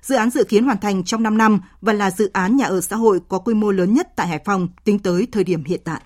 Dự 0.02 0.16
án 0.16 0.30
dự 0.30 0.44
kiến 0.44 0.64
hoàn 0.64 0.78
thành 0.78 1.04
trong 1.04 1.22
5 1.22 1.38
năm 1.38 1.60
và 1.80 1.92
là 1.92 2.10
dự 2.10 2.30
án 2.32 2.56
nhà 2.56 2.66
ở 2.66 2.80
xã 2.80 2.96
hội 2.96 3.20
có 3.28 3.38
quy 3.38 3.54
mô 3.54 3.70
lớn 3.70 3.94
nhất 3.94 4.08
tại 4.16 4.26
Hải 4.26 4.40
Phòng 4.44 4.68
tính 4.84 4.98
tới 4.98 5.26
thời 5.32 5.44
điểm 5.44 5.64
hiện 5.64 5.80
tại. 5.84 6.00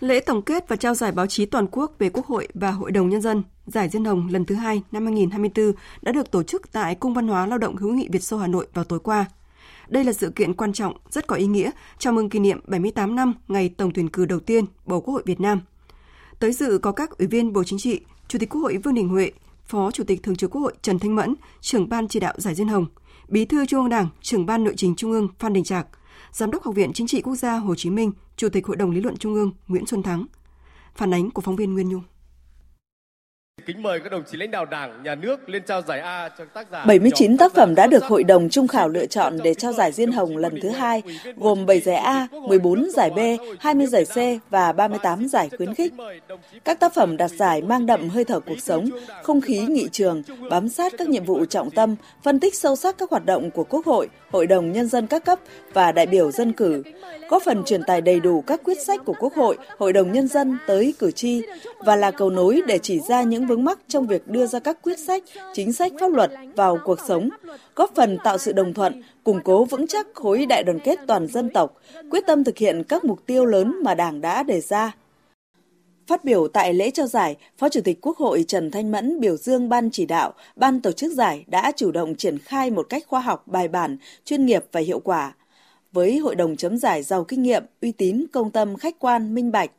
Lễ 0.00 0.20
tổng 0.20 0.42
kết 0.42 0.68
và 0.68 0.76
trao 0.76 0.94
giải 0.94 1.12
báo 1.12 1.26
chí 1.26 1.46
toàn 1.46 1.66
quốc 1.70 1.92
về 1.98 2.10
Quốc 2.10 2.26
hội 2.26 2.48
và 2.54 2.70
Hội 2.70 2.90
đồng 2.90 3.08
Nhân 3.08 3.20
dân, 3.20 3.42
giải 3.66 3.88
Diên 3.88 4.04
Hồng 4.04 4.28
lần 4.30 4.44
thứ 4.44 4.54
hai 4.54 4.82
năm 4.92 5.04
2024 5.04 5.72
đã 6.02 6.12
được 6.12 6.30
tổ 6.30 6.42
chức 6.42 6.72
tại 6.72 6.94
Cung 6.94 7.14
văn 7.14 7.28
hóa 7.28 7.46
lao 7.46 7.58
động 7.58 7.76
hữu 7.76 7.92
nghị 7.92 8.08
Việt 8.12 8.22
Xô 8.22 8.38
Hà 8.38 8.46
Nội 8.46 8.66
vào 8.74 8.84
tối 8.84 8.98
qua. 8.98 9.26
Đây 9.88 10.04
là 10.04 10.12
sự 10.12 10.30
kiện 10.30 10.54
quan 10.54 10.72
trọng, 10.72 10.96
rất 11.10 11.26
có 11.26 11.36
ý 11.36 11.46
nghĩa, 11.46 11.70
chào 11.98 12.12
mừng 12.12 12.30
kỷ 12.30 12.38
niệm 12.38 12.60
78 12.66 13.16
năm 13.16 13.34
ngày 13.48 13.68
tổng 13.68 13.92
tuyển 13.94 14.08
cử 14.08 14.24
đầu 14.24 14.40
tiên 14.40 14.64
bầu 14.86 15.00
Quốc 15.00 15.14
hội 15.14 15.22
Việt 15.26 15.40
Nam. 15.40 15.60
Tới 16.38 16.52
dự 16.52 16.78
có 16.82 16.92
các 16.92 17.18
ủy 17.18 17.26
viên 17.26 17.52
Bộ 17.52 17.64
Chính 17.64 17.78
trị, 17.78 18.00
Chủ 18.28 18.38
tịch 18.38 18.48
Quốc 18.48 18.60
hội 18.60 18.76
Vương 18.76 18.94
Đình 18.94 19.08
Huệ, 19.08 19.30
Phó 19.66 19.90
Chủ 19.90 20.04
tịch 20.04 20.22
Thường 20.22 20.36
trực 20.36 20.50
Quốc 20.50 20.60
hội 20.62 20.74
Trần 20.82 20.98
Thanh 20.98 21.16
Mẫn, 21.16 21.34
trưởng 21.60 21.88
ban 21.88 22.08
chỉ 22.08 22.20
đạo 22.20 22.34
giải 22.36 22.54
Diên 22.54 22.68
Hồng, 22.68 22.86
Bí 23.28 23.44
thư 23.44 23.66
Trung 23.66 23.80
ương 23.80 23.90
Đảng, 23.90 24.08
trưởng 24.20 24.46
ban 24.46 24.64
nội 24.64 24.74
chính 24.76 24.94
Trung 24.94 25.12
ương 25.12 25.28
Phan 25.38 25.52
Đình 25.52 25.64
Trạc, 25.64 25.86
Giám 26.32 26.50
đốc 26.50 26.62
Học 26.62 26.74
viện 26.74 26.92
Chính 26.92 27.06
trị 27.06 27.22
Quốc 27.22 27.34
gia 27.34 27.56
Hồ 27.56 27.74
Chí 27.74 27.90
Minh, 27.90 28.12
Chủ 28.36 28.48
tịch 28.48 28.66
Hội 28.66 28.76
đồng 28.76 28.90
Lý 28.90 29.00
luận 29.00 29.16
Trung 29.16 29.34
ương 29.34 29.52
Nguyễn 29.68 29.86
Xuân 29.86 30.02
Thắng. 30.02 30.26
Phản 30.94 31.14
ánh 31.14 31.30
của 31.30 31.42
phóng 31.42 31.56
viên 31.56 31.74
Nguyên 31.74 31.88
Nhung. 31.88 32.02
Kính 33.66 33.82
mời 33.82 34.00
các 34.00 34.12
đồng 34.12 34.22
chí 34.30 34.38
lãnh 34.38 34.50
đạo 34.50 34.64
Đảng, 34.64 35.02
Nhà 35.02 35.14
nước 35.14 35.48
lên 35.48 35.62
trao 35.66 35.82
giải 35.82 36.00
A 36.00 36.28
cho 36.38 36.44
tác 36.44 36.66
giả. 36.72 36.84
79 36.84 37.36
tác 37.36 37.54
phẩm 37.54 37.74
đã 37.74 37.86
được 37.86 38.04
Hội 38.04 38.24
đồng 38.24 38.48
Trung 38.48 38.68
khảo 38.68 38.88
lựa 38.88 39.06
chọn 39.06 39.38
để 39.42 39.54
trao 39.54 39.72
giải 39.72 39.92
Diên 39.92 40.12
Hồng 40.12 40.36
lần 40.36 40.58
thứ 40.62 40.68
hai, 40.68 41.02
gồm 41.36 41.66
7 41.66 41.80
giải 41.80 41.96
A, 41.96 42.26
14 42.48 42.90
giải 42.90 43.10
B, 43.10 43.18
20 43.60 43.86
giải 43.86 44.04
C 44.04 44.16
và 44.50 44.72
38 44.72 45.28
giải 45.28 45.50
khuyến 45.56 45.74
khích. 45.74 45.92
Các 46.64 46.80
tác 46.80 46.94
phẩm 46.94 47.16
đạt 47.16 47.30
giải 47.30 47.62
mang 47.62 47.86
đậm 47.86 48.08
hơi 48.08 48.24
thở 48.24 48.40
cuộc 48.40 48.60
sống, 48.60 48.88
không 49.22 49.40
khí 49.40 49.60
nghị 49.60 49.88
trường, 49.92 50.22
bám 50.50 50.68
sát 50.68 50.92
các 50.98 51.08
nhiệm 51.08 51.24
vụ 51.24 51.44
trọng 51.44 51.70
tâm, 51.70 51.96
phân 52.22 52.40
tích 52.40 52.54
sâu 52.54 52.76
sắc 52.76 52.98
các 52.98 53.10
hoạt 53.10 53.24
động 53.24 53.50
của 53.50 53.64
Quốc 53.64 53.86
hội, 53.86 54.08
Hội 54.30 54.46
đồng 54.46 54.72
Nhân 54.72 54.88
dân 54.88 55.06
các 55.06 55.24
cấp 55.24 55.38
và 55.72 55.92
đại 55.92 56.06
biểu 56.06 56.30
dân 56.30 56.52
cử, 56.52 56.82
góp 57.28 57.42
phần 57.42 57.64
truyền 57.64 57.82
tải 57.82 58.00
đầy 58.00 58.20
đủ 58.20 58.40
các 58.40 58.60
quyết 58.64 58.82
sách 58.82 59.00
của 59.04 59.14
Quốc 59.20 59.34
hội, 59.34 59.58
Hội 59.78 59.92
đồng 59.92 60.12
Nhân 60.12 60.28
dân 60.28 60.58
tới 60.66 60.94
cử 60.98 61.10
tri 61.10 61.42
và 61.78 61.96
là 61.96 62.10
cầu 62.10 62.30
nối 62.30 62.62
để 62.66 62.78
chỉ 62.78 63.00
ra 63.08 63.22
những 63.22 63.46
vướng 63.46 63.64
mắc 63.64 63.78
trong 63.88 64.06
việc 64.06 64.28
đưa 64.28 64.46
ra 64.46 64.58
các 64.58 64.82
quyết 64.82 64.98
sách, 64.98 65.22
chính 65.54 65.72
sách 65.72 65.92
pháp 66.00 66.12
luật 66.12 66.30
vào 66.56 66.78
cuộc 66.84 66.98
sống, 67.08 67.28
góp 67.74 67.90
phần 67.94 68.18
tạo 68.24 68.38
sự 68.38 68.52
đồng 68.52 68.74
thuận, 68.74 69.02
củng 69.24 69.40
cố 69.44 69.64
vững 69.64 69.86
chắc 69.86 70.06
khối 70.14 70.46
đại 70.46 70.62
đoàn 70.62 70.78
kết 70.84 70.98
toàn 71.06 71.26
dân 71.26 71.50
tộc, 71.50 71.76
quyết 72.10 72.26
tâm 72.26 72.44
thực 72.44 72.58
hiện 72.58 72.84
các 72.84 73.04
mục 73.04 73.26
tiêu 73.26 73.44
lớn 73.44 73.74
mà 73.84 73.94
Đảng 73.94 74.20
đã 74.20 74.42
đề 74.42 74.60
ra. 74.60 74.92
Phát 76.10 76.24
biểu 76.24 76.48
tại 76.48 76.74
lễ 76.74 76.90
trao 76.90 77.06
giải, 77.06 77.36
Phó 77.58 77.68
Chủ 77.68 77.80
tịch 77.84 77.98
Quốc 78.00 78.16
hội 78.16 78.44
Trần 78.48 78.70
Thanh 78.70 78.90
Mẫn 78.90 79.20
biểu 79.20 79.36
dương 79.36 79.68
ban 79.68 79.90
chỉ 79.90 80.06
đạo, 80.06 80.34
ban 80.56 80.80
tổ 80.80 80.92
chức 80.92 81.12
giải 81.12 81.44
đã 81.46 81.72
chủ 81.76 81.90
động 81.90 82.14
triển 82.14 82.38
khai 82.38 82.70
một 82.70 82.86
cách 82.88 83.04
khoa 83.06 83.20
học, 83.20 83.48
bài 83.48 83.68
bản, 83.68 83.96
chuyên 84.24 84.46
nghiệp 84.46 84.64
và 84.72 84.80
hiệu 84.80 85.00
quả. 85.00 85.34
Với 85.92 86.18
hội 86.18 86.34
đồng 86.34 86.56
chấm 86.56 86.78
giải 86.78 87.02
giàu 87.02 87.24
kinh 87.24 87.42
nghiệm, 87.42 87.64
uy 87.82 87.92
tín, 87.92 88.24
công 88.32 88.50
tâm, 88.50 88.76
khách 88.76 88.98
quan, 88.98 89.34
minh 89.34 89.52
bạch, 89.52 89.70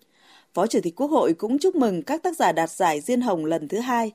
Phó 0.54 0.68
Chủ 0.68 0.80
tịch 0.84 0.96
Quốc 0.96 1.12
hội 1.12 1.34
cũng 1.34 1.60
chúc 1.60 1.76
mừng 1.76 2.04
các 2.04 2.24
tác 2.24 2.38
giả 2.38 2.52
đạt 2.52 2.70
giải 2.70 3.02
Diên 3.02 3.22
Hồng 3.22 3.46
lần 3.46 3.68
thứ 3.68 3.80
hai. 3.80 4.12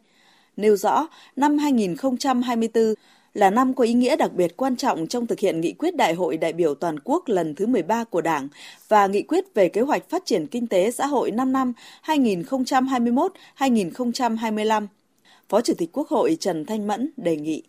Nêu 0.56 0.76
rõ, 0.76 1.08
năm 1.36 1.58
2024 1.58 2.94
là 3.36 3.50
năm 3.50 3.74
có 3.74 3.84
ý 3.84 3.92
nghĩa 3.92 4.16
đặc 4.16 4.32
biệt 4.32 4.56
quan 4.56 4.76
trọng 4.76 5.06
trong 5.06 5.26
thực 5.26 5.38
hiện 5.38 5.60
nghị 5.60 5.72
quyết 5.72 5.96
Đại 5.96 6.14
hội 6.14 6.36
đại 6.36 6.52
biểu 6.52 6.74
toàn 6.74 6.98
quốc 7.04 7.22
lần 7.26 7.54
thứ 7.54 7.66
13 7.66 8.04
của 8.04 8.20
Đảng 8.20 8.48
và 8.88 9.06
nghị 9.06 9.22
quyết 9.22 9.44
về 9.54 9.68
kế 9.68 9.80
hoạch 9.80 10.10
phát 10.10 10.22
triển 10.24 10.46
kinh 10.46 10.66
tế 10.66 10.90
xã 10.90 11.06
hội 11.06 11.30
5 11.30 11.52
năm 11.52 11.72
2021-2025. 12.06 14.86
Phó 15.48 15.60
Chủ 15.60 15.74
tịch 15.78 15.88
Quốc 15.92 16.08
hội 16.08 16.36
Trần 16.40 16.64
Thanh 16.64 16.86
Mẫn 16.86 17.10
đề 17.16 17.36
nghị. 17.36 17.62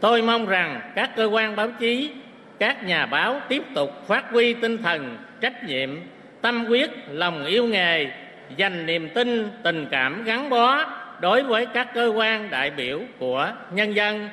Tôi 0.00 0.22
mong 0.22 0.46
rằng 0.46 0.92
các 0.96 1.10
cơ 1.16 1.30
quan 1.32 1.56
báo 1.56 1.68
chí, 1.80 2.10
các 2.58 2.86
nhà 2.86 3.06
báo 3.06 3.40
tiếp 3.48 3.62
tục 3.74 3.90
phát 4.06 4.24
huy 4.30 4.54
tinh 4.54 4.78
thần 4.82 5.18
trách 5.40 5.54
nhiệm 5.66 5.90
tâm 6.42 6.66
quyết, 6.68 6.90
lòng 7.08 7.46
yêu 7.46 7.66
nghề, 7.66 8.06
dành 8.56 8.86
niềm 8.86 9.08
tin, 9.14 9.48
tình 9.64 9.86
cảm 9.90 10.24
gắn 10.24 10.50
bó 10.50 10.84
đối 11.20 11.42
với 11.42 11.66
các 11.66 11.88
cơ 11.94 12.12
quan 12.16 12.50
đại 12.50 12.70
biểu 12.70 13.00
của 13.18 13.52
nhân 13.74 13.94
dân, 13.94 14.28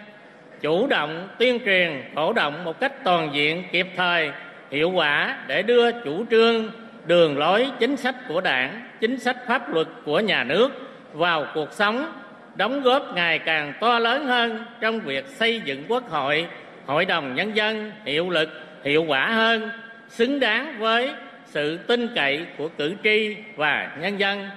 chủ 0.62 0.88
động 0.88 1.30
tuyên 1.38 1.60
truyền, 1.66 2.04
cổ 2.16 2.34
động 2.34 2.64
một 2.64 2.80
cách 2.80 3.04
toàn 3.04 3.30
diện, 3.34 3.64
kịp 3.72 3.88
thời, 3.96 4.32
hiệu 4.72 4.90
quả 4.90 5.38
để 5.48 5.62
đưa 5.62 5.92
chủ 5.92 6.26
trương, 6.32 6.72
đường 7.06 7.38
lối 7.38 7.68
chính 7.80 7.98
sách 7.98 8.16
của 8.28 8.42
Đảng, 8.42 8.90
chính 9.00 9.20
sách 9.20 9.38
pháp 9.48 9.74
luật 9.74 9.88
của 10.06 10.20
nhà 10.20 10.44
nước 10.44 10.70
vào 11.14 11.46
cuộc 11.54 11.74
sống, 11.74 12.12
đóng 12.56 12.82
góp 12.82 13.16
ngày 13.16 13.40
càng 13.40 13.74
to 13.80 14.00
lớn 14.00 14.26
hơn 14.26 14.66
trong 14.82 15.00
việc 15.00 15.26
xây 15.28 15.62
dựng 15.66 15.84
Quốc 15.88 16.10
hội, 16.10 16.48
Hội 16.86 17.06
đồng 17.06 17.36
Nhân 17.36 17.56
dân 17.56 17.92
hiệu 18.06 18.30
lực, 18.30 18.50
hiệu 18.84 19.04
quả 19.08 19.30
hơn, 19.32 19.70
xứng 20.10 20.40
đáng 20.40 20.80
với 20.80 21.12
sự 21.46 21.78
tin 21.78 22.08
cậy 22.16 22.46
của 22.58 22.70
cử 22.78 22.96
tri 23.04 23.36
và 23.56 23.92
nhân 24.02 24.20
dân. 24.20 24.50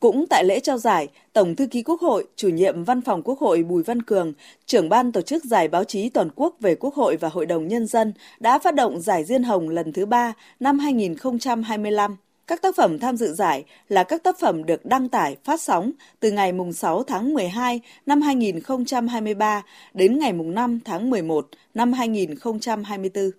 Cũng 0.00 0.26
tại 0.26 0.44
lễ 0.44 0.60
trao 0.60 0.78
giải, 0.78 1.08
Tổng 1.32 1.56
thư 1.56 1.66
ký 1.66 1.82
Quốc 1.82 2.00
hội, 2.00 2.26
chủ 2.36 2.48
nhiệm 2.48 2.84
Văn 2.84 3.00
phòng 3.00 3.22
Quốc 3.22 3.38
hội 3.38 3.62
Bùi 3.62 3.82
Văn 3.82 4.02
Cường, 4.02 4.32
trưởng 4.66 4.88
ban 4.88 5.12
tổ 5.12 5.20
chức 5.20 5.44
giải 5.44 5.68
báo 5.68 5.84
chí 5.84 6.08
toàn 6.08 6.28
quốc 6.34 6.56
về 6.60 6.74
Quốc 6.74 6.94
hội 6.94 7.16
và 7.16 7.28
Hội 7.28 7.46
đồng 7.46 7.68
Nhân 7.68 7.86
dân 7.86 8.12
đã 8.40 8.58
phát 8.58 8.74
động 8.74 9.00
giải 9.00 9.24
Diên 9.24 9.42
Hồng 9.42 9.68
lần 9.68 9.92
thứ 9.92 10.06
ba 10.06 10.32
năm 10.60 10.78
2025. 10.78 12.16
Các 12.46 12.62
tác 12.62 12.76
phẩm 12.76 12.98
tham 12.98 13.16
dự 13.16 13.32
giải 13.34 13.64
là 13.88 14.04
các 14.04 14.22
tác 14.22 14.38
phẩm 14.38 14.66
được 14.66 14.86
đăng 14.86 15.08
tải 15.08 15.36
phát 15.44 15.60
sóng 15.60 15.90
từ 16.20 16.30
ngày 16.30 16.52
6 16.74 17.02
tháng 17.02 17.34
12 17.34 17.80
năm 18.06 18.20
2023 18.20 19.62
đến 19.94 20.18
ngày 20.18 20.32
5 20.32 20.80
tháng 20.84 21.10
11 21.10 21.48
năm 21.74 21.92
2024. 21.92 23.30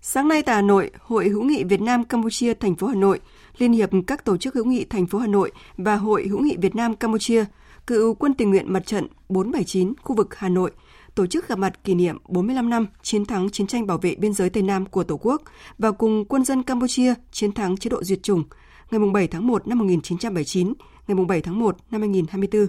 Sáng 0.00 0.28
nay 0.28 0.42
tại 0.42 0.54
Hà 0.54 0.62
Nội, 0.62 0.90
Hội 0.98 1.28
hữu 1.28 1.42
nghị 1.42 1.64
Việt 1.64 1.80
Nam 1.80 2.04
Campuchia 2.04 2.54
thành 2.54 2.74
phố 2.74 2.86
Hà 2.86 2.94
Nội, 2.94 3.20
Liên 3.58 3.72
hiệp 3.72 3.90
các 4.06 4.24
tổ 4.24 4.36
chức 4.36 4.54
hữu 4.54 4.64
nghị 4.64 4.84
thành 4.84 5.06
phố 5.06 5.18
Hà 5.18 5.26
Nội 5.26 5.52
và 5.76 5.96
Hội 5.96 6.26
hữu 6.28 6.40
nghị 6.40 6.56
Việt 6.56 6.76
Nam 6.76 6.96
Campuchia, 6.96 7.44
cựu 7.86 8.14
quân 8.14 8.34
tình 8.34 8.50
nguyện 8.50 8.72
mặt 8.72 8.86
trận 8.86 9.06
479 9.28 9.92
khu 10.02 10.16
vực 10.16 10.34
Hà 10.34 10.48
Nội 10.48 10.72
tổ 11.14 11.26
chức 11.26 11.48
gặp 11.48 11.58
mặt 11.58 11.84
kỷ 11.84 11.94
niệm 11.94 12.18
45 12.28 12.70
năm 12.70 12.86
chiến 13.02 13.24
thắng 13.24 13.50
chiến 13.50 13.66
tranh 13.66 13.86
bảo 13.86 13.98
vệ 13.98 14.14
biên 14.14 14.32
giới 14.32 14.50
Tây 14.50 14.62
Nam 14.62 14.86
của 14.86 15.04
Tổ 15.04 15.16
quốc 15.16 15.42
và 15.78 15.90
cùng 15.90 16.24
quân 16.24 16.44
dân 16.44 16.62
Campuchia 16.62 17.14
chiến 17.32 17.52
thắng 17.52 17.76
chế 17.76 17.88
độ 17.88 18.04
diệt 18.04 18.22
chủng 18.22 18.44
ngày 18.90 19.00
7 19.12 19.28
tháng 19.28 19.46
1 19.46 19.68
năm 19.68 19.78
1979, 19.78 20.74
ngày 21.08 21.24
7 21.28 21.40
tháng 21.40 21.58
1 21.58 21.76
năm 21.90 22.00
2024. 22.00 22.66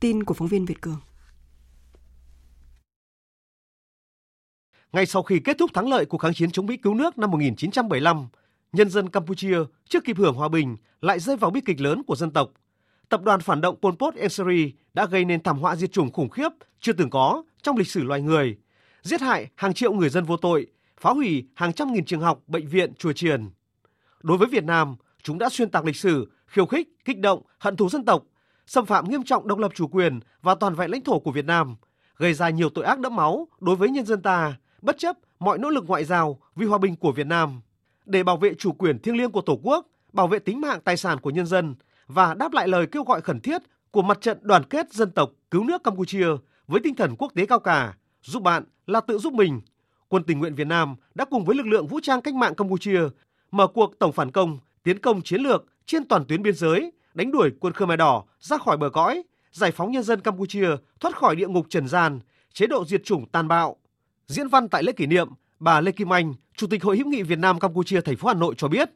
Tin 0.00 0.24
của 0.24 0.34
phóng 0.34 0.48
viên 0.48 0.64
Việt 0.64 0.80
Cường. 0.80 1.00
Ngay 4.92 5.06
sau 5.06 5.22
khi 5.22 5.38
kết 5.38 5.58
thúc 5.58 5.70
thắng 5.74 5.88
lợi 5.88 6.04
cuộc 6.04 6.18
kháng 6.18 6.34
chiến 6.34 6.50
chống 6.50 6.66
Mỹ 6.66 6.76
cứu 6.76 6.94
nước 6.94 7.18
năm 7.18 7.30
1975, 7.30 8.26
nhân 8.72 8.90
dân 8.90 9.08
Campuchia 9.08 9.58
chưa 9.88 10.00
kịp 10.00 10.16
hưởng 10.18 10.34
hòa 10.34 10.48
bình 10.48 10.76
lại 11.00 11.20
rơi 11.20 11.36
vào 11.36 11.50
bi 11.50 11.60
kịch 11.60 11.80
lớn 11.80 12.02
của 12.06 12.16
dân 12.16 12.30
tộc. 12.30 12.50
Tập 13.08 13.22
đoàn 13.22 13.40
phản 13.40 13.60
động 13.60 13.76
Pol 13.82 13.94
Pot 13.98 14.14
Enseri 14.14 14.72
đã 14.94 15.06
gây 15.06 15.24
nên 15.24 15.42
thảm 15.42 15.58
họa 15.58 15.76
diệt 15.76 15.92
chủng 15.92 16.12
khủng 16.12 16.28
khiếp 16.28 16.48
chưa 16.80 16.92
từng 16.92 17.10
có 17.10 17.42
trong 17.62 17.76
lịch 17.76 17.88
sử 17.88 18.02
loài 18.02 18.20
người, 18.20 18.58
giết 19.02 19.20
hại 19.20 19.48
hàng 19.54 19.74
triệu 19.74 19.92
người 19.92 20.08
dân 20.08 20.24
vô 20.24 20.36
tội, 20.36 20.66
phá 21.00 21.10
hủy 21.10 21.48
hàng 21.54 21.72
trăm 21.72 21.92
nghìn 21.92 22.04
trường 22.04 22.20
học, 22.20 22.40
bệnh 22.46 22.68
viện, 22.68 22.94
chùa 22.94 23.12
chiền. 23.12 23.50
Đối 24.22 24.38
với 24.38 24.48
Việt 24.48 24.64
Nam, 24.64 24.96
chúng 25.22 25.38
đã 25.38 25.48
xuyên 25.48 25.70
tạc 25.70 25.84
lịch 25.84 25.96
sử, 25.96 26.32
khiêu 26.46 26.66
khích, 26.66 26.88
kích 27.04 27.18
động, 27.18 27.42
hận 27.58 27.76
thù 27.76 27.88
dân 27.88 28.04
tộc, 28.04 28.24
xâm 28.66 28.86
phạm 28.86 29.08
nghiêm 29.08 29.22
trọng 29.22 29.48
độc 29.48 29.58
lập 29.58 29.72
chủ 29.74 29.88
quyền 29.88 30.20
và 30.42 30.54
toàn 30.54 30.74
vẹn 30.74 30.90
lãnh 30.90 31.04
thổ 31.04 31.18
của 31.18 31.30
Việt 31.30 31.44
Nam, 31.44 31.76
gây 32.16 32.34
ra 32.34 32.50
nhiều 32.50 32.68
tội 32.68 32.84
ác 32.84 33.00
đẫm 33.00 33.16
máu 33.16 33.48
đối 33.60 33.76
với 33.76 33.90
nhân 33.90 34.06
dân 34.06 34.22
ta, 34.22 34.56
bất 34.82 34.98
chấp 34.98 35.16
mọi 35.38 35.58
nỗ 35.58 35.70
lực 35.70 35.84
ngoại 35.86 36.04
giao 36.04 36.38
vì 36.56 36.66
hòa 36.66 36.78
bình 36.78 36.96
của 36.96 37.12
Việt 37.12 37.26
Nam. 37.26 37.60
Để 38.06 38.22
bảo 38.22 38.36
vệ 38.36 38.54
chủ 38.54 38.72
quyền 38.72 38.98
thiêng 38.98 39.16
liêng 39.16 39.30
của 39.30 39.40
Tổ 39.40 39.60
quốc, 39.62 39.86
bảo 40.12 40.28
vệ 40.28 40.38
tính 40.38 40.60
mạng 40.60 40.80
tài 40.84 40.96
sản 40.96 41.20
của 41.20 41.30
nhân 41.30 41.46
dân 41.46 41.74
và 42.06 42.34
đáp 42.34 42.52
lại 42.52 42.68
lời 42.68 42.86
kêu 42.86 43.04
gọi 43.04 43.20
khẩn 43.20 43.40
thiết 43.40 43.62
của 43.90 44.02
mặt 44.02 44.18
trận 44.20 44.38
đoàn 44.42 44.64
kết 44.64 44.92
dân 44.92 45.10
tộc 45.10 45.30
cứu 45.50 45.64
nước 45.64 45.84
Campuchia 45.84 46.26
với 46.66 46.80
tinh 46.84 46.94
thần 46.94 47.14
quốc 47.18 47.32
tế 47.34 47.46
cao 47.46 47.60
cả, 47.60 47.94
giúp 48.22 48.42
bạn 48.42 48.64
là 48.86 49.00
tự 49.00 49.18
giúp 49.18 49.32
mình. 49.32 49.60
Quân 50.08 50.24
tình 50.24 50.38
nguyện 50.38 50.54
Việt 50.54 50.66
Nam 50.66 50.94
đã 51.14 51.24
cùng 51.24 51.44
với 51.44 51.56
lực 51.56 51.66
lượng 51.66 51.86
vũ 51.86 52.00
trang 52.02 52.20
cách 52.20 52.34
mạng 52.34 52.54
Campuchia 52.54 53.00
mở 53.50 53.66
cuộc 53.66 53.98
tổng 53.98 54.12
phản 54.12 54.30
công, 54.30 54.58
tiến 54.82 54.98
công 54.98 55.22
chiến 55.22 55.40
lược 55.40 55.64
trên 55.86 56.08
toàn 56.08 56.24
tuyến 56.24 56.42
biên 56.42 56.54
giới, 56.54 56.92
đánh 57.14 57.30
đuổi 57.30 57.50
quân 57.60 57.72
Khmer 57.72 57.98
Đỏ 57.98 58.24
ra 58.40 58.58
khỏi 58.58 58.76
bờ 58.76 58.90
cõi, 58.90 59.22
giải 59.52 59.70
phóng 59.70 59.92
nhân 59.92 60.02
dân 60.02 60.20
Campuchia 60.20 60.68
thoát 61.00 61.16
khỏi 61.16 61.36
địa 61.36 61.48
ngục 61.48 61.66
trần 61.68 61.88
gian, 61.88 62.20
chế 62.52 62.66
độ 62.66 62.84
diệt 62.84 63.04
chủng 63.04 63.26
tàn 63.28 63.48
bạo. 63.48 63.76
Diễn 64.26 64.48
văn 64.48 64.68
tại 64.68 64.82
lễ 64.82 64.92
kỷ 64.92 65.06
niệm, 65.06 65.28
bà 65.58 65.80
Lê 65.80 65.92
Kim 65.92 66.12
Anh, 66.12 66.34
Chủ 66.56 66.66
tịch 66.66 66.82
Hội 66.82 66.96
hữu 66.96 67.06
nghị 67.06 67.22
Việt 67.22 67.38
Nam 67.38 67.60
Campuchia 67.60 68.00
thành 68.00 68.16
phố 68.16 68.28
Hà 68.28 68.34
Nội 68.34 68.54
cho 68.58 68.68
biết, 68.68 68.90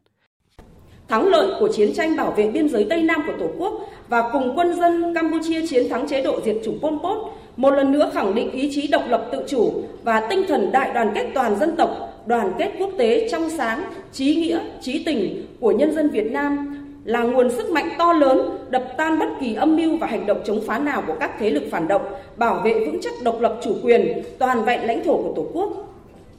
thắng 1.08 1.28
lợi 1.28 1.50
của 1.60 1.68
chiến 1.72 1.94
tranh 1.94 2.16
bảo 2.16 2.30
vệ 2.30 2.50
biên 2.50 2.68
giới 2.68 2.86
Tây 2.90 3.02
Nam 3.02 3.22
của 3.26 3.32
Tổ 3.40 3.46
quốc 3.58 3.74
và 4.08 4.30
cùng 4.32 4.52
quân 4.56 4.74
dân 4.74 5.14
Campuchia 5.14 5.66
chiến 5.66 5.88
thắng 5.88 6.08
chế 6.08 6.22
độ 6.22 6.40
diệt 6.44 6.56
chủng 6.64 6.78
Pol 6.82 6.94
Pot, 7.02 7.32
một 7.56 7.70
lần 7.70 7.92
nữa 7.92 8.10
khẳng 8.14 8.34
định 8.34 8.50
ý 8.50 8.70
chí 8.74 8.88
độc 8.88 9.02
lập 9.08 9.28
tự 9.32 9.44
chủ 9.48 9.82
và 10.02 10.26
tinh 10.30 10.44
thần 10.48 10.72
đại 10.72 10.92
đoàn 10.94 11.12
kết 11.14 11.30
toàn 11.34 11.58
dân 11.58 11.76
tộc, 11.76 11.90
đoàn 12.26 12.52
kết 12.58 12.72
quốc 12.78 12.90
tế 12.98 13.28
trong 13.30 13.50
sáng, 13.50 13.84
trí 14.12 14.34
nghĩa, 14.34 14.60
trí 14.80 15.04
tình 15.04 15.46
của 15.60 15.72
nhân 15.72 15.94
dân 15.94 16.10
Việt 16.10 16.30
Nam 16.30 16.82
là 17.04 17.22
nguồn 17.22 17.50
sức 17.50 17.70
mạnh 17.70 17.88
to 17.98 18.12
lớn 18.12 18.58
đập 18.70 18.84
tan 18.98 19.18
bất 19.18 19.28
kỳ 19.40 19.54
âm 19.54 19.76
mưu 19.76 19.96
và 19.96 20.06
hành 20.06 20.26
động 20.26 20.40
chống 20.46 20.60
phá 20.66 20.78
nào 20.78 21.02
của 21.06 21.14
các 21.20 21.30
thế 21.38 21.50
lực 21.50 21.62
phản 21.70 21.88
động, 21.88 22.02
bảo 22.36 22.60
vệ 22.64 22.72
vững 22.72 23.00
chắc 23.02 23.12
độc 23.22 23.40
lập 23.40 23.58
chủ 23.62 23.76
quyền, 23.82 24.22
toàn 24.38 24.64
vẹn 24.64 24.86
lãnh 24.86 25.04
thổ 25.04 25.16
của 25.16 25.32
Tổ 25.36 25.46
quốc. 25.52 25.70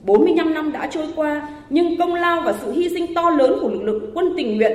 45 0.04 0.54
năm 0.54 0.72
đã 0.72 0.88
trôi 0.92 1.08
qua, 1.16 1.50
nhưng 1.70 1.98
công 1.98 2.14
lao 2.16 2.42
và 2.42 2.54
sự 2.62 2.72
hy 2.72 2.90
sinh 2.90 3.14
to 3.16 3.30
lớn 3.30 3.60
của 3.62 3.70
lực 3.70 3.84
lượng 3.84 4.12
quân 4.14 4.34
tình 4.38 4.58
nguyện, 4.58 4.72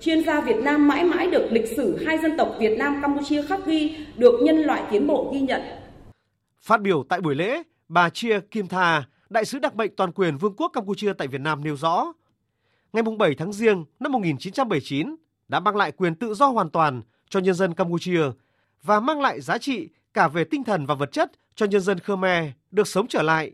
chuyên 0.00 0.24
gia 0.24 0.40
Việt 0.40 0.56
Nam 0.56 0.88
mãi 0.88 1.04
mãi 1.04 1.30
được 1.30 1.48
lịch 1.50 1.68
sử 1.76 2.04
hai 2.06 2.18
dân 2.18 2.36
tộc 2.38 2.54
Việt 2.58 2.78
Nam 2.78 2.98
Campuchia 3.02 3.42
khắc 3.42 3.66
ghi, 3.66 3.96
được 4.16 4.40
nhân 4.42 4.56
loại 4.56 4.82
tiến 4.90 5.06
bộ 5.06 5.30
ghi 5.34 5.40
nhận. 5.40 5.60
Phát 6.62 6.80
biểu 6.80 7.04
tại 7.08 7.20
buổi 7.20 7.34
lễ, 7.34 7.62
bà 7.88 8.10
Chia 8.10 8.40
Kim 8.40 8.66
Tha, 8.66 9.04
đại 9.30 9.44
sứ 9.44 9.58
đặc 9.58 9.76
mệnh 9.76 9.96
toàn 9.96 10.12
quyền 10.12 10.36
Vương 10.36 10.54
quốc 10.56 10.68
Campuchia 10.68 11.12
tại 11.12 11.28
Việt 11.28 11.40
Nam 11.40 11.64
nêu 11.64 11.76
rõ, 11.76 12.12
ngày 12.92 13.02
7 13.18 13.34
tháng 13.34 13.52
Giêng 13.52 13.84
năm 14.00 14.12
1979 14.12 15.16
đã 15.48 15.60
mang 15.60 15.76
lại 15.76 15.92
quyền 15.92 16.14
tự 16.14 16.34
do 16.34 16.46
hoàn 16.46 16.70
toàn 16.70 17.02
cho 17.28 17.40
nhân 17.40 17.54
dân 17.54 17.74
Campuchia 17.74 18.22
và 18.82 19.00
mang 19.00 19.20
lại 19.20 19.40
giá 19.40 19.58
trị 19.58 19.88
cả 20.14 20.28
về 20.28 20.44
tinh 20.44 20.64
thần 20.64 20.86
và 20.86 20.94
vật 20.94 21.12
chất 21.12 21.32
cho 21.54 21.66
nhân 21.66 21.80
dân 21.80 21.98
Khmer 21.98 22.44
được 22.70 22.88
sống 22.88 23.06
trở 23.08 23.22
lại. 23.22 23.52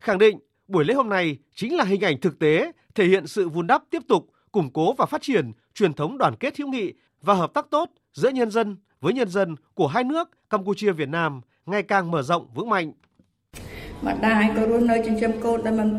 Khẳng 0.00 0.18
định 0.18 0.38
buổi 0.68 0.84
lễ 0.84 0.94
hôm 0.94 1.08
nay 1.08 1.38
chính 1.54 1.76
là 1.76 1.84
hình 1.84 2.00
ảnh 2.00 2.20
thực 2.20 2.38
tế, 2.38 2.72
thể 2.94 3.04
hiện 3.04 3.26
sự 3.26 3.48
vun 3.48 3.66
đắp 3.66 3.82
tiếp 3.90 4.02
tục, 4.08 4.30
củng 4.52 4.72
cố 4.72 4.92
và 4.92 5.06
phát 5.06 5.22
triển 5.22 5.52
truyền 5.74 5.94
thống 5.94 6.18
đoàn 6.18 6.36
kết 6.40 6.58
hữu 6.58 6.68
nghị 6.68 6.92
và 7.20 7.34
hợp 7.34 7.54
tác 7.54 7.66
tốt 7.70 7.90
giữa 8.12 8.28
nhân 8.28 8.50
dân 8.50 8.76
với 9.00 9.12
nhân 9.12 9.28
dân 9.28 9.56
của 9.74 9.86
hai 9.86 10.04
nước 10.04 10.30
Campuchia 10.50 10.92
Việt 10.92 11.08
Nam 11.08 11.40
ngày 11.66 11.82
càng 11.82 12.10
mở 12.10 12.22
rộng 12.22 12.48
vững 12.54 12.68
mạnh. 12.68 12.92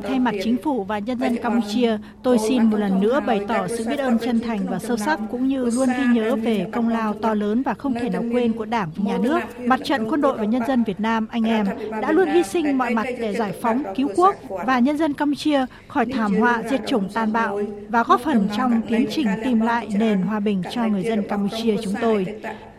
Thay 0.04 0.20
mặt 0.20 0.36
chính 0.44 0.58
phủ 0.64 0.84
và 0.84 1.00
nhân 1.00 1.20
dân 1.20 1.36
Campuchia, 1.36 1.98
tôi 2.24 2.38
xin 2.38 2.64
một 2.64 2.78
lần 2.78 3.02
nữa 3.02 3.20
bày 3.28 3.42
tỏ 3.48 3.68
sự 3.68 3.86
biết 3.90 4.00
ơn 4.00 4.18
chân 4.20 4.40
thành 4.40 4.60
và 4.70 4.80
sâu 4.80 4.98
sắc 4.98 5.20
cũng 5.32 5.48
như 5.48 5.66
luôn 5.66 5.90
ghi 5.98 6.04
nhớ 6.14 6.36
về 6.36 6.68
công 6.72 6.90
lao 6.90 7.14
to 7.14 7.34
lớn 7.34 7.62
và 7.62 7.74
không 7.74 7.94
thể 7.94 8.10
nào 8.10 8.24
quên 8.32 8.54
của 8.54 8.66
Đảng 8.66 8.90
Nhà 8.96 9.18
nước. 9.18 9.40
Mặt 9.66 9.80
trận 9.84 10.08
quân 10.10 10.22
đội 10.22 10.38
và 10.38 10.46
nhân 10.46 10.62
dân 10.68 10.84
Việt 10.84 11.00
Nam 11.00 11.28
anh 11.32 11.44
em 11.44 11.66
đã 12.02 12.12
luôn 12.12 12.30
hy 12.30 12.44
sinh 12.44 12.78
mọi 12.78 12.94
mặt 12.94 13.08
để 13.20 13.34
giải 13.34 13.54
phóng, 13.62 13.84
cứu 13.96 14.10
quốc 14.16 14.36
và 14.50 14.80
nhân 14.80 14.98
dân 14.98 15.14
Campuchia 15.14 15.66
khỏi 15.88 16.06
thảm 16.06 16.36
họa 16.36 16.64
diệt 16.70 16.82
chủng 16.88 17.10
tàn 17.14 17.34
bạo 17.34 17.62
và 17.90 18.04
góp 18.04 18.22
phần 18.22 18.48
trong 18.58 18.82
tiến 18.90 19.06
trình 19.10 19.28
tìm 19.44 19.60
lại 19.60 19.88
nền 20.00 20.22
hòa 20.22 20.40
bình 20.40 20.64
cho 20.72 20.88
người 20.88 21.04
dân 21.04 21.24
Campuchia 21.28 21.76
chúng 21.84 21.94
tôi. 22.02 22.26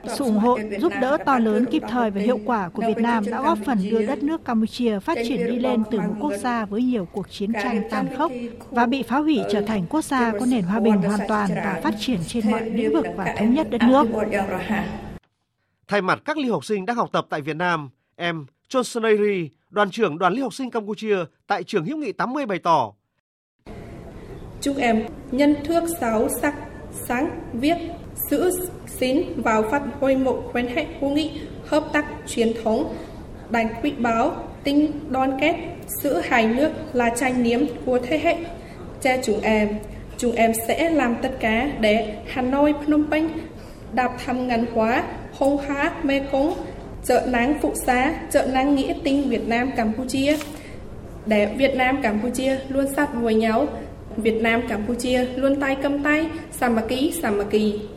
Sự 0.07 0.25
ủng 0.25 0.39
hộ, 0.39 0.59
giúp 0.81 0.93
đỡ 1.01 1.19
to 1.27 1.39
lớn 1.39 1.65
kịp 1.71 1.83
thời 1.89 2.11
và 2.11 2.21
hiệu 2.21 2.41
quả 2.45 2.69
của 2.69 2.83
Việt 2.87 2.99
Nam 2.99 3.25
đã 3.31 3.43
góp 3.43 3.59
phần 3.67 3.79
đưa 3.91 4.07
đất 4.07 4.23
nước 4.23 4.45
Campuchia 4.45 4.99
phát 4.99 5.19
triển 5.29 5.47
đi 5.47 5.59
lên 5.59 5.83
từ 5.91 6.01
một 6.01 6.15
quốc 6.21 6.33
gia 6.37 6.65
với 6.65 6.83
nhiều 6.83 7.09
cuộc 7.13 7.31
chiến 7.31 7.53
tranh 7.53 7.83
tàn 7.91 8.17
khốc 8.17 8.33
và 8.71 8.87
bị 8.87 9.03
phá 9.03 9.19
hủy 9.19 9.39
trở 9.53 9.61
thành 9.61 9.87
quốc 9.89 10.05
gia 10.05 10.33
có 10.33 10.47
nền 10.47 10.63
hòa 10.63 10.81
bình 10.81 10.97
hoàn 10.97 11.21
toàn 11.29 11.51
và 11.55 11.81
phát 11.83 11.95
triển 12.01 12.19
trên 12.27 12.51
mọi 12.51 12.71
lĩnh 12.71 12.93
vực 12.93 13.07
và 13.17 13.35
thống 13.39 13.55
nhất 13.55 13.71
đất 13.71 13.81
nước. 13.83 14.07
Thay 15.89 16.03
mặt 16.03 16.23
các 16.25 16.37
lưu 16.37 16.53
học 16.53 16.65
sinh 16.65 16.87
đang 16.87 16.97
học 16.97 17.09
tập 17.13 17.27
tại 17.31 17.41
Việt 17.41 17.57
Nam, 17.57 17.91
em 18.17 18.47
Chonsonairi, 18.69 19.51
đoàn 19.71 19.91
trưởng 19.91 20.19
đoàn 20.19 20.33
lưu 20.35 20.45
học 20.45 20.55
sinh 20.55 20.71
Campuchia 20.71 21.17
tại 21.47 21.65
trường 21.65 21.85
hữu 21.85 21.97
nghị 21.97 22.13
80 22.13 22.47
bày 22.47 22.59
tỏ. 22.59 22.93
Chúc 24.61 24.77
em 24.77 25.07
nhân 25.31 25.57
thước 25.65 25.85
sáu 26.01 26.29
sắc, 26.43 26.55
sáng, 27.09 27.41
viết, 27.53 27.77
giữ 28.31 28.51
xín 28.87 29.23
vào 29.37 29.63
phát 29.71 29.83
huy 30.01 30.17
một 30.17 30.51
quan 30.53 30.67
hệ 30.67 30.87
hữu 31.01 31.11
nghị, 31.11 31.31
hợp 31.67 31.85
tác 31.93 32.05
truyền 32.27 32.53
thống 32.65 32.95
đánh 33.51 33.69
quý 33.83 33.93
báo, 33.99 34.33
tinh 34.65 34.93
đoàn 35.09 35.39
kết 35.41 35.55
giữa 36.03 36.23
hai 36.25 36.47
nước 36.47 36.71
là 36.93 37.11
tranh 37.17 37.43
niệm 37.43 37.67
của 37.87 37.99
thế 37.99 38.19
hệ. 38.19 38.37
Cha 39.01 39.17
chúng 39.23 39.41
em 39.41 39.69
chúng 40.19 40.33
em 40.35 40.53
sẽ 40.69 40.91
làm 40.91 41.17
tất 41.23 41.31
cả 41.41 41.71
để 41.81 42.15
Hà 42.27 42.43
Nội, 42.43 42.75
Phnom 42.87 43.11
Penh 43.11 43.29
đạp 43.93 44.13
thăm 44.25 44.49
ngắn 44.49 44.67
hóa 44.75 45.05
hông 45.33 45.59
há 45.59 45.93
mê 46.03 46.21
cống 46.33 46.55
chợ 47.05 47.27
nắng 47.31 47.55
phụ 47.63 47.73
xá 47.87 48.15
chợ 48.31 48.47
nắng 48.53 48.75
nghĩa 48.75 48.95
tinh 49.05 49.29
Việt 49.29 49.49
Nam 49.49 49.71
Campuchia. 49.77 50.37
Để 51.27 51.47
Việt 51.47 51.75
Nam 51.75 52.03
Campuchia 52.03 52.57
luôn 52.69 52.87
sát 52.97 53.09
với 53.15 53.35
nhau, 53.35 53.67
Việt 54.17 54.43
Nam 54.43 54.63
Campuchia 54.69 55.25
luôn 55.37 55.61
tay 55.61 55.77
cầm 55.83 56.03
tay 56.03 56.27
Samaki 56.53 57.13
Samaki 57.23 57.92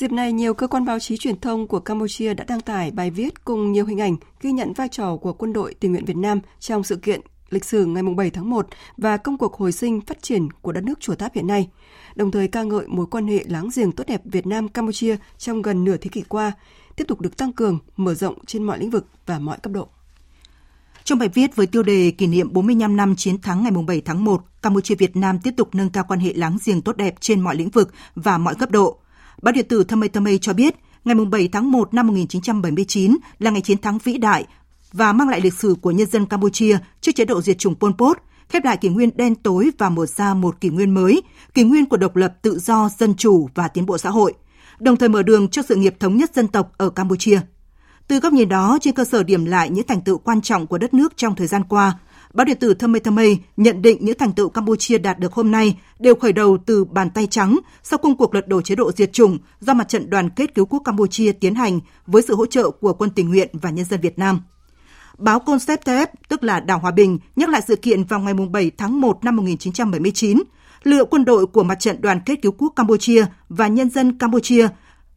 Dịp 0.00 0.12
này, 0.12 0.32
nhiều 0.32 0.54
cơ 0.54 0.66
quan 0.66 0.84
báo 0.84 0.98
chí 0.98 1.16
truyền 1.16 1.40
thông 1.40 1.66
của 1.66 1.80
Campuchia 1.80 2.34
đã 2.34 2.44
đăng 2.48 2.60
tải 2.60 2.90
bài 2.90 3.10
viết 3.10 3.44
cùng 3.44 3.72
nhiều 3.72 3.86
hình 3.86 4.00
ảnh 4.00 4.16
ghi 4.40 4.52
nhận 4.52 4.72
vai 4.72 4.88
trò 4.88 5.16
của 5.16 5.32
quân 5.32 5.52
đội 5.52 5.74
tình 5.74 5.92
nguyện 5.92 6.04
Việt 6.04 6.16
Nam 6.16 6.40
trong 6.60 6.84
sự 6.84 6.96
kiện 6.96 7.20
lịch 7.50 7.64
sử 7.64 7.84
ngày 7.84 8.02
7 8.16 8.30
tháng 8.30 8.50
1 8.50 8.66
và 8.96 9.16
công 9.16 9.38
cuộc 9.38 9.54
hồi 9.54 9.72
sinh 9.72 10.00
phát 10.00 10.22
triển 10.22 10.50
của 10.52 10.72
đất 10.72 10.84
nước 10.84 11.00
chùa 11.00 11.14
Tháp 11.14 11.34
hiện 11.34 11.46
nay, 11.46 11.68
đồng 12.14 12.30
thời 12.30 12.48
ca 12.48 12.62
ngợi 12.62 12.86
mối 12.88 13.06
quan 13.06 13.26
hệ 13.26 13.44
láng 13.48 13.68
giềng 13.76 13.92
tốt 13.92 14.04
đẹp 14.06 14.20
Việt 14.24 14.46
Nam-Campuchia 14.46 15.16
trong 15.38 15.62
gần 15.62 15.84
nửa 15.84 15.96
thế 15.96 16.10
kỷ 16.12 16.22
qua, 16.22 16.52
tiếp 16.96 17.04
tục 17.08 17.20
được 17.20 17.36
tăng 17.36 17.52
cường, 17.52 17.78
mở 17.96 18.14
rộng 18.14 18.44
trên 18.46 18.62
mọi 18.62 18.78
lĩnh 18.78 18.90
vực 18.90 19.06
và 19.26 19.38
mọi 19.38 19.58
cấp 19.58 19.72
độ. 19.72 19.88
Trong 21.04 21.18
bài 21.18 21.28
viết 21.28 21.56
với 21.56 21.66
tiêu 21.66 21.82
đề 21.82 22.10
kỷ 22.10 22.26
niệm 22.26 22.52
45 22.52 22.96
năm 22.96 23.16
chiến 23.16 23.40
thắng 23.40 23.62
ngày 23.62 23.72
7 23.86 24.00
tháng 24.00 24.24
1, 24.24 24.44
Campuchia 24.62 24.94
Việt 24.94 25.16
Nam 25.16 25.38
tiếp 25.38 25.54
tục 25.56 25.74
nâng 25.74 25.90
cao 25.90 26.04
quan 26.08 26.20
hệ 26.20 26.32
láng 26.32 26.58
giềng 26.64 26.82
tốt 26.82 26.96
đẹp 26.96 27.14
trên 27.20 27.40
mọi 27.40 27.56
lĩnh 27.56 27.70
vực 27.70 27.92
và 28.14 28.38
mọi 28.38 28.54
cấp 28.54 28.70
độ– 28.70 28.96
Báo 29.42 29.52
điện 29.52 29.68
tử 29.68 29.84
Thâm 29.84 30.02
cho 30.40 30.52
biết, 30.52 30.74
ngày 31.04 31.14
7 31.14 31.48
tháng 31.48 31.70
1 31.70 31.94
năm 31.94 32.06
1979 32.06 33.16
là 33.38 33.50
ngày 33.50 33.60
chiến 33.60 33.78
thắng 33.78 33.98
vĩ 33.98 34.18
đại 34.18 34.46
và 34.92 35.12
mang 35.12 35.28
lại 35.28 35.40
lịch 35.40 35.54
sử 35.54 35.76
của 35.80 35.90
nhân 35.90 36.10
dân 36.10 36.26
Campuchia 36.26 36.78
trước 37.00 37.12
chế 37.14 37.24
độ 37.24 37.42
diệt 37.42 37.58
chủng 37.58 37.74
Pol 37.74 37.92
Pot, 37.98 38.18
khép 38.48 38.64
lại 38.64 38.76
kỷ 38.76 38.88
nguyên 38.88 39.10
đen 39.14 39.34
tối 39.34 39.70
và 39.78 39.90
mở 39.90 40.06
ra 40.06 40.34
một 40.34 40.60
kỷ 40.60 40.68
nguyên 40.68 40.94
mới, 40.94 41.22
kỷ 41.54 41.64
nguyên 41.64 41.86
của 41.86 41.96
độc 41.96 42.16
lập, 42.16 42.34
tự 42.42 42.58
do, 42.58 42.90
dân 42.98 43.14
chủ 43.14 43.48
và 43.54 43.68
tiến 43.68 43.86
bộ 43.86 43.98
xã 43.98 44.10
hội, 44.10 44.34
đồng 44.80 44.96
thời 44.96 45.08
mở 45.08 45.22
đường 45.22 45.48
cho 45.48 45.62
sự 45.62 45.76
nghiệp 45.76 45.94
thống 46.00 46.16
nhất 46.16 46.30
dân 46.34 46.48
tộc 46.48 46.72
ở 46.76 46.90
Campuchia. 46.90 47.40
Từ 48.08 48.20
góc 48.20 48.32
nhìn 48.32 48.48
đó, 48.48 48.78
trên 48.80 48.94
cơ 48.94 49.04
sở 49.04 49.22
điểm 49.22 49.44
lại 49.44 49.70
những 49.70 49.86
thành 49.86 50.00
tựu 50.00 50.18
quan 50.18 50.40
trọng 50.40 50.66
của 50.66 50.78
đất 50.78 50.94
nước 50.94 51.16
trong 51.16 51.34
thời 51.34 51.46
gian 51.46 51.64
qua, 51.64 51.98
Báo 52.34 52.44
điện 52.44 52.56
tử 52.60 52.74
Thâm 52.74 52.92
Mây 52.92 53.00
Mây 53.12 53.38
nhận 53.56 53.82
định 53.82 53.98
những 54.00 54.18
thành 54.18 54.32
tựu 54.32 54.48
Campuchia 54.48 54.98
đạt 54.98 55.18
được 55.18 55.32
hôm 55.32 55.50
nay 55.50 55.78
đều 55.98 56.14
khởi 56.14 56.32
đầu 56.32 56.58
từ 56.66 56.84
bàn 56.84 57.10
tay 57.10 57.26
trắng 57.26 57.58
sau 57.82 57.98
công 57.98 58.16
cuộc 58.16 58.34
lật 58.34 58.48
đổ 58.48 58.62
chế 58.62 58.74
độ 58.74 58.92
diệt 58.92 59.12
chủng 59.12 59.38
do 59.60 59.74
mặt 59.74 59.88
trận 59.88 60.10
đoàn 60.10 60.30
kết 60.30 60.54
cứu 60.54 60.66
quốc 60.66 60.82
Campuchia 60.84 61.32
tiến 61.32 61.54
hành 61.54 61.80
với 62.06 62.22
sự 62.22 62.34
hỗ 62.34 62.46
trợ 62.46 62.70
của 62.70 62.92
quân 62.92 63.10
tình 63.10 63.28
nguyện 63.28 63.48
và 63.52 63.70
nhân 63.70 63.84
dân 63.84 64.00
Việt 64.00 64.18
Nam. 64.18 64.40
Báo 65.18 65.40
Concept 65.40 65.88
tức 66.28 66.44
là 66.44 66.60
Đảo 66.60 66.78
Hòa 66.78 66.90
Bình, 66.90 67.18
nhắc 67.36 67.48
lại 67.48 67.62
sự 67.68 67.76
kiện 67.76 68.04
vào 68.04 68.20
ngày 68.20 68.34
7 68.34 68.70
tháng 68.78 69.00
1 69.00 69.24
năm 69.24 69.36
1979. 69.36 70.42
Lực 70.82 71.10
quân 71.10 71.24
đội 71.24 71.46
của 71.46 71.62
mặt 71.62 71.80
trận 71.80 72.00
đoàn 72.00 72.20
kết 72.26 72.42
cứu 72.42 72.52
quốc 72.58 72.72
Campuchia 72.76 73.26
và 73.48 73.68
nhân 73.68 73.90
dân 73.90 74.18
Campuchia 74.18 74.68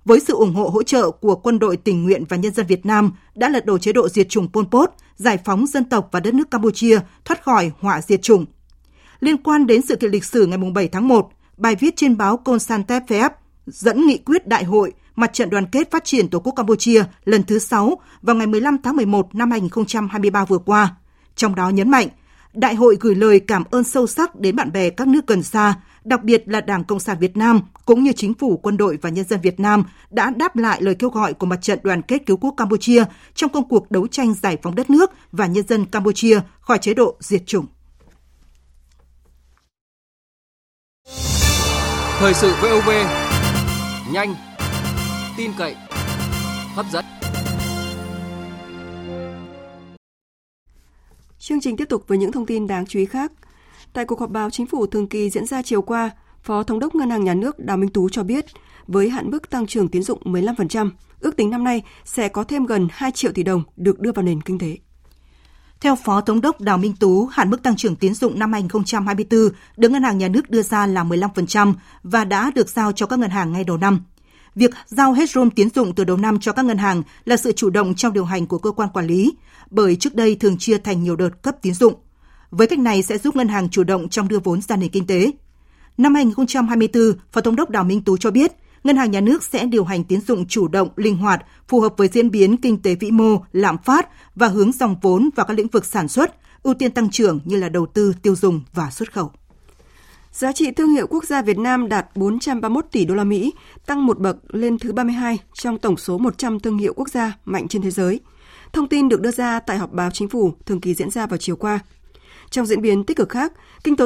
với 0.06 0.20
sự 0.20 0.34
ủng 0.34 0.54
hộ 0.54 0.70
hỗ 0.70 0.84
trợ 0.84 1.12
của 1.12 1.36
quân 1.36 1.60
đội 1.60 1.78
tình 1.78 2.04
nguyện 2.04 2.24
và 2.30 2.38
nhân 2.38 2.54
dân 2.54 2.66
Việt 2.66 2.86
Nam 2.86 3.12
đã 3.36 3.50
lật 3.50 3.66
đổ 3.66 3.78
chế 3.78 3.94
độ 3.94 4.10
diệt 4.10 4.30
chủng 4.30 4.52
Pol 4.52 4.66
Pot, 4.72 4.89
giải 5.16 5.38
phóng 5.46 5.68
dân 5.68 5.84
tộc 5.84 6.10
và 6.12 6.20
đất 6.20 6.34
nước 6.34 6.52
Campuchia 6.52 7.00
thoát 7.26 7.44
khỏi 7.44 7.72
họa 7.80 8.02
diệt 8.02 8.22
chủng. 8.22 8.46
Liên 9.20 9.38
quan 9.38 9.68
đến 9.68 9.82
sự 9.82 9.96
kiện 9.96 10.12
lịch 10.12 10.26
sử 10.26 10.46
ngày 10.46 10.58
7 10.74 10.88
tháng 10.88 11.08
1, 11.08 11.30
bài 11.58 11.76
viết 11.76 11.94
trên 11.96 12.18
báo 12.18 12.38
Consantep 12.38 13.04
dẫn 13.66 14.08
nghị 14.08 14.18
quyết 14.18 14.48
đại 14.48 14.63
hội 14.63 14.94
Mặt 15.16 15.34
trận 15.34 15.50
đoàn 15.50 15.66
kết 15.66 15.92
phát 15.92 16.06
triển 16.06 16.30
Tổ 16.30 16.39
quốc 16.39 16.54
Campuchia 16.56 17.04
lần 17.26 17.44
thứ 17.44 17.60
6 17.60 17.98
vào 18.22 18.36
ngày 18.36 18.48
15 18.48 18.78
tháng 18.84 18.96
11 18.96 19.36
năm 19.36 19.52
2023 19.52 20.46
vừa 20.46 20.58
qua. 20.58 20.96
Trong 21.36 21.56
đó 21.56 21.70
nhấn 21.70 21.92
mạnh, 21.92 22.08
đại 22.54 22.76
hội 22.76 22.98
gửi 23.00 23.16
lời 23.16 23.39
cảm 23.39 23.63
ơn 23.72 23.84
sâu 23.84 24.08
sắc 24.08 24.39
đến 24.39 24.56
bạn 24.56 24.72
bè 24.72 24.89
các 24.89 25.08
nước 25.08 25.28
gần 25.28 25.44
xa 25.44 25.76
đặc 26.04 26.24
biệt 26.24 26.44
là 26.46 26.62
Đảng 26.62 26.84
Cộng 26.84 27.00
sản 27.00 27.18
Việt 27.20 27.38
Nam 27.38 27.62
cũng 27.86 28.04
như 28.04 28.12
chính 28.16 28.34
phủ, 28.34 28.58
quân 28.58 28.78
đội 28.78 28.98
và 29.02 29.10
nhân 29.10 29.26
dân 29.26 29.42
Việt 29.42 29.60
Nam 29.60 29.84
đã 30.10 30.30
đáp 30.36 30.56
lại 30.56 30.82
lời 30.82 30.96
kêu 30.96 31.10
gọi 31.10 31.34
của 31.34 31.46
Mặt 31.46 31.62
trận 31.62 31.80
Đoàn 31.84 32.02
kết 32.02 32.26
Cứu 32.26 32.38
quốc 32.38 32.54
Campuchia 32.58 33.04
trong 33.34 33.52
công 33.52 33.70
cuộc 33.70 33.92
đấu 33.92 34.08
tranh 34.08 34.34
giải 34.34 34.58
phóng 34.62 34.76
đất 34.76 34.89
nước 34.89 35.12
và 35.32 35.48
nhân 35.48 35.68
dân 35.68 35.86
Campuchia 35.86 36.39
khỏi 36.60 36.78
chế 36.78 36.94
độ 36.94 37.16
diệt 37.20 37.42
chủng. 37.46 37.66
Thời 42.20 42.34
sự 42.34 42.54
VOV 42.62 42.89
nhanh, 44.12 44.36
tin 45.38 45.52
cậy, 45.58 45.76
hấp 46.76 46.86
dẫn. 46.92 47.06
Chương 51.39 51.62
trình 51.62 51.78
tiếp 51.78 51.86
tục 51.89 52.04
với 52.08 52.18
những 52.18 52.32
thông 52.32 52.46
tin 52.46 52.68
đáng 52.68 52.86
chú 52.86 53.00
ý 53.00 53.06
khác. 53.06 53.32
Tại 53.93 54.06
cuộc 54.06 54.19
họp 54.19 54.29
báo 54.29 54.49
chính 54.49 54.65
phủ 54.65 54.86
thường 54.86 55.08
kỳ 55.08 55.29
diễn 55.29 55.45
ra 55.45 55.62
chiều 55.62 55.82
qua, 55.82 56.12
Phó 56.43 56.63
Thống 56.63 56.79
đốc 56.79 56.95
Ngân 56.95 57.10
hàng 57.10 57.23
Nhà 57.23 57.34
nước 57.34 57.60
Đào 57.60 57.77
Minh 57.77 57.89
Tú 57.89 58.10
cho 58.10 58.23
biết, 58.23 58.45
với 58.88 59.10
hạn 59.10 59.32
mức 59.32 59.49
tăng 59.49 59.67
trưởng 59.67 59.88
tín 59.88 60.03
dụng 60.03 60.19
15%, 60.23 60.89
ước 61.19 61.36
tính 61.36 61.49
năm 61.49 61.63
nay 61.63 61.84
sẽ 62.06 62.27
có 62.27 62.43
thêm 62.43 62.65
gần 62.65 62.88
2 62.91 63.12
triệu 63.12 63.32
tỷ 63.32 63.43
đồng 63.43 63.63
được 63.75 63.99
đưa 63.99 64.12
vào 64.12 64.25
nền 64.25 64.41
kinh 64.41 64.60
tế. 64.60 64.77
Theo 65.82 65.95
Phó 65.95 66.21
Thống 66.21 66.41
đốc 66.41 66.62
Đào 66.62 66.77
Minh 66.77 66.95
Tú, 66.99 67.25
hạn 67.25 67.49
mức 67.49 67.63
tăng 67.63 67.75
trưởng 67.75 67.95
tín 67.95 68.13
dụng 68.13 68.39
năm 68.39 68.53
2024 68.53 69.49
được 69.77 69.89
Ngân 69.91 70.03
hàng 70.03 70.17
Nhà 70.17 70.27
nước 70.27 70.49
đưa 70.49 70.62
ra 70.62 70.88
là 70.88 71.03
15% 71.03 71.73
và 72.03 72.25
đã 72.25 72.51
được 72.56 72.69
giao 72.69 72.91
cho 72.91 73.06
các 73.06 73.19
ngân 73.19 73.29
hàng 73.29 73.51
ngay 73.51 73.63
đầu 73.63 73.77
năm. 73.77 74.03
Việc 74.56 74.71
giao 74.86 75.13
hết 75.13 75.29
room 75.29 75.49
tiến 75.49 75.69
dụng 75.75 75.95
từ 75.95 76.03
đầu 76.03 76.17
năm 76.17 76.39
cho 76.39 76.51
các 76.51 76.65
ngân 76.65 76.77
hàng 76.77 77.03
là 77.25 77.38
sự 77.38 77.51
chủ 77.51 77.69
động 77.69 77.95
trong 77.95 78.13
điều 78.13 78.25
hành 78.25 78.47
của 78.47 78.58
cơ 78.58 78.71
quan 78.71 78.89
quản 78.93 79.08
lý, 79.08 79.34
bởi 79.69 79.95
trước 79.95 80.15
đây 80.15 80.36
thường 80.36 80.58
chia 80.58 80.77
thành 80.77 81.03
nhiều 81.03 81.15
đợt 81.15 81.41
cấp 81.41 81.56
tín 81.62 81.73
dụng. 81.73 81.93
Với 82.58 82.68
cách 82.68 82.80
này 82.80 83.04
sẽ 83.04 83.18
giúp 83.18 83.36
ngân 83.36 83.48
hàng 83.48 83.70
chủ 83.70 83.84
động 83.84 84.10
trong 84.10 84.28
đưa 84.28 84.39
vốn 84.39 84.62
ra 84.62 84.76
nền 84.76 84.89
kinh 84.89 85.08
tế. 85.08 85.32
Năm 85.98 86.16
2024, 86.16 87.04
Phó 87.32 87.42
Thống 87.42 87.56
đốc 87.56 87.70
Đào 87.70 87.84
Minh 87.84 88.02
Tú 88.02 88.18
cho 88.18 88.32
biết, 88.32 88.52
Ngân 88.84 88.98
hàng 88.98 89.12
Nhà 89.12 89.22
nước 89.22 89.44
sẽ 89.44 89.66
điều 89.66 89.84
hành 89.84 90.04
tín 90.04 90.22
dụng 90.22 90.48
chủ 90.48 90.68
động, 90.68 90.89
linh 90.96 91.18
hoạt, 91.18 91.42
phù 91.68 91.80
hợp 91.80 91.94
với 91.98 92.08
diễn 92.08 92.32
biến 92.32 92.58
kinh 92.58 92.82
tế 92.82 92.96
vĩ 92.96 93.12
mô, 93.12 93.38
lạm 93.52 93.78
phát 93.78 94.10
và 94.36 94.48
hướng 94.48 94.72
dòng 94.72 94.96
vốn 95.02 95.30
vào 95.36 95.46
các 95.46 95.54
lĩnh 95.54 95.68
vực 95.68 95.86
sản 95.86 96.08
xuất, 96.08 96.36
ưu 96.63 96.74
tiên 96.74 96.92
tăng 96.92 97.10
trưởng 97.10 97.39
như 97.46 97.58
là 97.58 97.70
đầu 97.70 97.86
tư, 97.86 98.13
tiêu 98.22 98.36
dùng 98.36 98.62
và 98.74 98.92
xuất 98.92 99.13
khẩu. 99.13 99.32
Giá 100.32 100.52
trị 100.52 100.72
thương 100.72 100.89
hiệu 100.89 101.08
quốc 101.08 101.24
gia 101.24 101.42
Việt 101.42 101.58
Nam 101.58 101.89
đạt 101.89 102.16
431 102.16 102.86
tỷ 102.92 103.06
đô 103.06 103.16
la 103.16 103.24
Mỹ, 103.24 103.54
tăng 103.86 104.06
một 104.06 104.20
bậc 104.20 104.38
lên 104.56 104.80
thứ 104.80 104.94
32 104.94 105.38
trong 105.54 105.78
tổng 105.78 105.98
số 105.98 106.18
100 106.18 106.60
thương 106.60 106.78
hiệu 106.78 106.94
quốc 106.96 107.10
gia 107.10 107.38
mạnh 107.46 107.68
trên 107.68 107.82
thế 107.82 107.92
giới. 107.92 108.20
Thông 108.74 108.88
tin 108.88 109.10
được 109.10 109.22
đưa 109.22 109.32
ra 109.32 109.60
tại 109.60 109.78
họp 109.78 109.92
báo 109.92 110.12
chính 110.12 110.30
phủ 110.30 110.54
thường 110.66 110.82
kỳ 110.82 110.94
diễn 110.94 111.10
ra 111.10 111.28
vào 111.28 111.38
chiều 111.38 111.56
qua. 111.56 111.80
Trong 112.54 112.66
diễn 112.66 112.82
biến 112.82 113.04
tích 113.04 113.18
cực 113.18 113.30
khác, 113.30 113.54
kinh 113.84 113.96
tế 113.96 114.06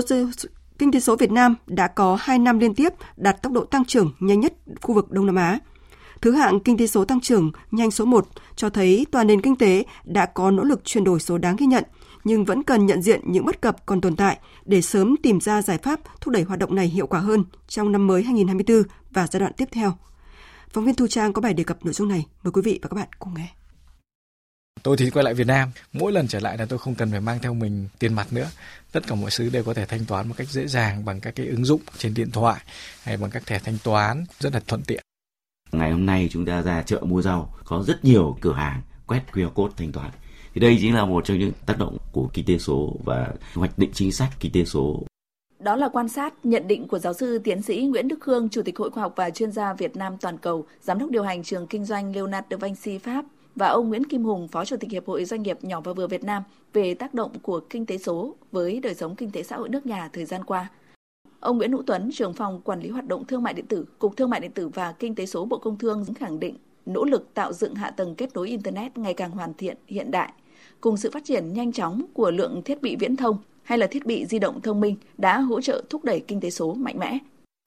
kinh 0.80 0.92
tế 0.92 1.00
số 1.00 1.16
Việt 1.16 1.32
Nam 1.32 1.56
đã 1.68 1.88
có 1.88 2.18
2 2.20 2.40
năm 2.40 2.60
liên 2.60 2.76
tiếp 2.76 2.90
đạt 3.18 3.42
tốc 3.42 3.54
độ 3.54 3.64
tăng 3.64 3.86
trưởng 3.86 4.12
nhanh 4.20 4.40
nhất 4.40 4.54
khu 4.82 4.96
vực 4.96 5.12
Đông 5.12 5.26
Nam 5.26 5.36
Á. 5.36 5.60
Thứ 6.22 6.32
hạng 6.32 6.60
kinh 6.60 6.78
tế 6.78 6.88
số 6.88 7.06
tăng 7.06 7.22
trưởng 7.22 7.52
nhanh 7.72 7.92
số 7.92 8.06
1 8.06 8.28
cho 8.56 8.70
thấy 8.70 9.06
toàn 9.12 9.28
nền 9.28 9.42
kinh 9.42 9.56
tế 9.56 9.84
đã 10.06 10.26
có 10.26 10.52
nỗ 10.52 10.64
lực 10.64 10.86
chuyển 10.86 11.04
đổi 11.04 11.20
số 11.20 11.38
đáng 11.38 11.56
ghi 11.56 11.66
nhận, 11.66 11.84
nhưng 12.24 12.46
vẫn 12.46 12.64
cần 12.64 12.86
nhận 12.86 13.02
diện 13.02 13.22
những 13.26 13.46
bất 13.46 13.62
cập 13.62 13.86
còn 13.86 14.02
tồn 14.02 14.16
tại 14.16 14.40
để 14.66 14.82
sớm 14.82 15.16
tìm 15.24 15.40
ra 15.40 15.62
giải 15.62 15.78
pháp 15.78 16.00
thúc 16.22 16.34
đẩy 16.34 16.44
hoạt 16.44 16.60
động 16.60 16.76
này 16.76 16.88
hiệu 16.88 17.08
quả 17.08 17.20
hơn 17.20 17.44
trong 17.68 17.92
năm 17.92 18.08
mới 18.08 18.24
2024 18.24 18.84
và 19.12 19.28
giai 19.28 19.40
đoạn 19.40 19.54
tiếp 19.58 19.66
theo. 19.72 19.94
Phóng 20.70 20.86
viên 20.86 20.96
Thu 20.96 21.08
Trang 21.08 21.34
có 21.34 21.42
bài 21.42 21.54
đề 21.54 21.64
cập 21.64 21.86
nội 21.86 21.94
dung 21.94 22.08
này. 22.08 22.26
Mời 22.44 22.52
quý 22.52 22.62
vị 22.66 22.80
và 22.82 22.90
các 22.90 22.96
bạn 22.96 23.08
cùng 23.20 23.34
nghe. 23.34 23.48
Tôi 24.88 24.98
thì 24.98 25.10
quay 25.10 25.24
lại 25.24 25.34
Việt 25.34 25.48
Nam, 25.48 25.70
mỗi 25.94 26.12
lần 26.12 26.28
trở 26.28 26.40
lại 26.40 26.58
là 26.58 26.66
tôi 26.66 26.80
không 26.80 26.96
cần 26.96 27.12
phải 27.12 27.22
mang 27.22 27.40
theo 27.42 27.54
mình 27.54 27.88
tiền 28.00 28.14
mặt 28.14 28.34
nữa. 28.34 28.50
Tất 28.92 29.08
cả 29.08 29.16
mọi 29.16 29.30
thứ 29.38 29.50
đều 29.50 29.64
có 29.64 29.74
thể 29.74 29.86
thanh 29.86 30.06
toán 30.06 30.28
một 30.28 30.36
cách 30.38 30.48
dễ 30.50 30.68
dàng 30.68 31.06
bằng 31.06 31.20
các 31.20 31.36
cái 31.36 31.48
ứng 31.48 31.66
dụng 31.66 31.82
trên 31.98 32.14
điện 32.14 32.32
thoại 32.32 32.62
hay 33.04 33.18
bằng 33.18 33.32
các 33.32 33.46
thẻ 33.46 33.60
thanh 33.60 33.78
toán 33.84 34.26
rất 34.40 34.54
là 34.54 34.60
thuận 34.68 34.82
tiện. 34.82 35.04
Ngày 35.72 35.92
hôm 35.92 36.06
nay 36.06 36.30
chúng 36.32 36.46
ta 36.46 36.62
ra 36.62 36.82
chợ 36.82 37.02
mua 37.02 37.22
rau, 37.22 37.54
có 37.66 37.84
rất 37.88 38.06
nhiều 38.06 38.38
cửa 38.42 38.54
hàng 38.54 38.82
quét 39.08 39.22
QR 39.34 39.50
code 39.50 39.74
thanh 39.78 39.92
toán. 39.92 40.12
Thì 40.54 40.62
đây 40.62 40.78
chính 40.82 40.96
là 40.96 41.06
một 41.06 41.26
trong 41.26 41.40
những 41.40 41.52
tác 41.66 41.78
động 41.78 41.98
của 42.12 42.30
kinh 42.34 42.46
tế 42.46 42.58
số 42.58 42.96
và 43.06 43.34
hoạch 43.54 43.78
định 43.78 43.92
chính 43.94 44.12
sách 44.12 44.30
kinh 44.40 44.52
tế 44.52 44.66
số 44.66 45.04
đó 45.60 45.76
là 45.76 45.90
quan 45.90 46.08
sát, 46.08 46.34
nhận 46.44 46.68
định 46.68 46.88
của 46.88 47.00
giáo 47.00 47.14
sư 47.14 47.40
tiến 47.44 47.62
sĩ 47.62 47.82
Nguyễn 47.82 48.08
Đức 48.08 48.18
Khương, 48.22 48.50
Chủ 48.50 48.62
tịch 48.62 48.78
Hội 48.78 48.90
khoa 48.90 49.04
học 49.04 49.14
và 49.16 49.30
chuyên 49.30 49.52
gia 49.52 49.74
Việt 49.74 49.96
Nam 49.96 50.18
toàn 50.22 50.38
cầu, 50.38 50.66
Giám 50.82 51.00
đốc 51.00 51.10
điều 51.10 51.24
hành 51.24 51.44
trường 51.44 51.68
kinh 51.68 51.86
doanh 51.86 52.16
Leonard 52.16 52.48
de 52.50 52.58
Vinci 52.58 52.98
Pháp 52.98 53.26
và 53.58 53.68
ông 53.68 53.90
Nguyễn 53.90 54.04
Kim 54.04 54.24
Hùng, 54.24 54.48
Phó 54.48 54.66
Chủ 54.66 54.78
tịch 54.78 54.92
Hiệp 54.92 55.08
hội 55.08 55.26
Doanh 55.26 55.44
nghiệp 55.44 55.58
nhỏ 55.62 55.82
và 55.82 55.94
vừa 55.94 56.08
Việt 56.08 56.24
Nam 56.24 56.44
về 56.74 56.94
tác 56.94 57.14
động 57.14 57.32
của 57.42 57.60
kinh 57.60 57.86
tế 57.86 57.98
số 57.98 58.36
với 58.52 58.80
đời 58.80 58.94
sống 58.94 59.16
kinh 59.16 59.32
tế 59.32 59.44
xã 59.44 59.58
hội 59.58 59.70
nước 59.70 59.86
nhà 59.86 60.10
thời 60.14 60.26
gian 60.26 60.44
qua. 60.44 60.70
Ông 61.40 61.58
Nguyễn 61.58 61.72
Hữu 61.72 61.84
Tuấn, 61.88 62.10
trưởng 62.14 62.34
phòng 62.34 62.62
quản 62.62 62.80
lý 62.80 62.90
hoạt 62.90 63.08
động 63.08 63.26
thương 63.26 63.44
mại 63.44 63.54
điện 63.54 63.66
tử, 63.66 63.86
Cục 64.00 64.18
Thương 64.18 64.30
mại 64.30 64.40
điện 64.40 64.52
tử 64.52 64.68
và 64.68 64.92
Kinh 64.92 65.16
tế 65.16 65.26
số 65.26 65.46
Bộ 65.46 65.58
Công 65.58 65.78
Thương 65.78 66.06
khẳng 66.14 66.40
định 66.40 66.56
nỗ 66.86 67.06
lực 67.06 67.34
tạo 67.34 67.54
dựng 67.54 67.76
hạ 67.76 67.92
tầng 67.92 68.16
kết 68.16 68.34
nối 68.34 68.50
internet 68.50 68.98
ngày 68.98 69.14
càng 69.14 69.32
hoàn 69.32 69.54
thiện, 69.54 69.78
hiện 69.88 70.12
đại, 70.12 70.34
cùng 70.82 70.98
sự 70.98 71.12
phát 71.14 71.26
triển 71.26 71.54
nhanh 71.54 71.72
chóng 71.72 72.06
của 72.14 72.32
lượng 72.32 72.62
thiết 72.66 72.82
bị 72.82 72.96
viễn 72.96 73.16
thông 73.16 73.38
hay 73.64 73.78
là 73.78 73.88
thiết 73.88 74.06
bị 74.06 74.26
di 74.26 74.40
động 74.40 74.62
thông 74.62 74.80
minh 74.80 74.96
đã 75.18 75.40
hỗ 75.40 75.62
trợ 75.62 75.84
thúc 75.90 76.04
đẩy 76.04 76.20
kinh 76.20 76.40
tế 76.40 76.50
số 76.50 76.74
mạnh 76.74 77.00
mẽ. 77.00 77.20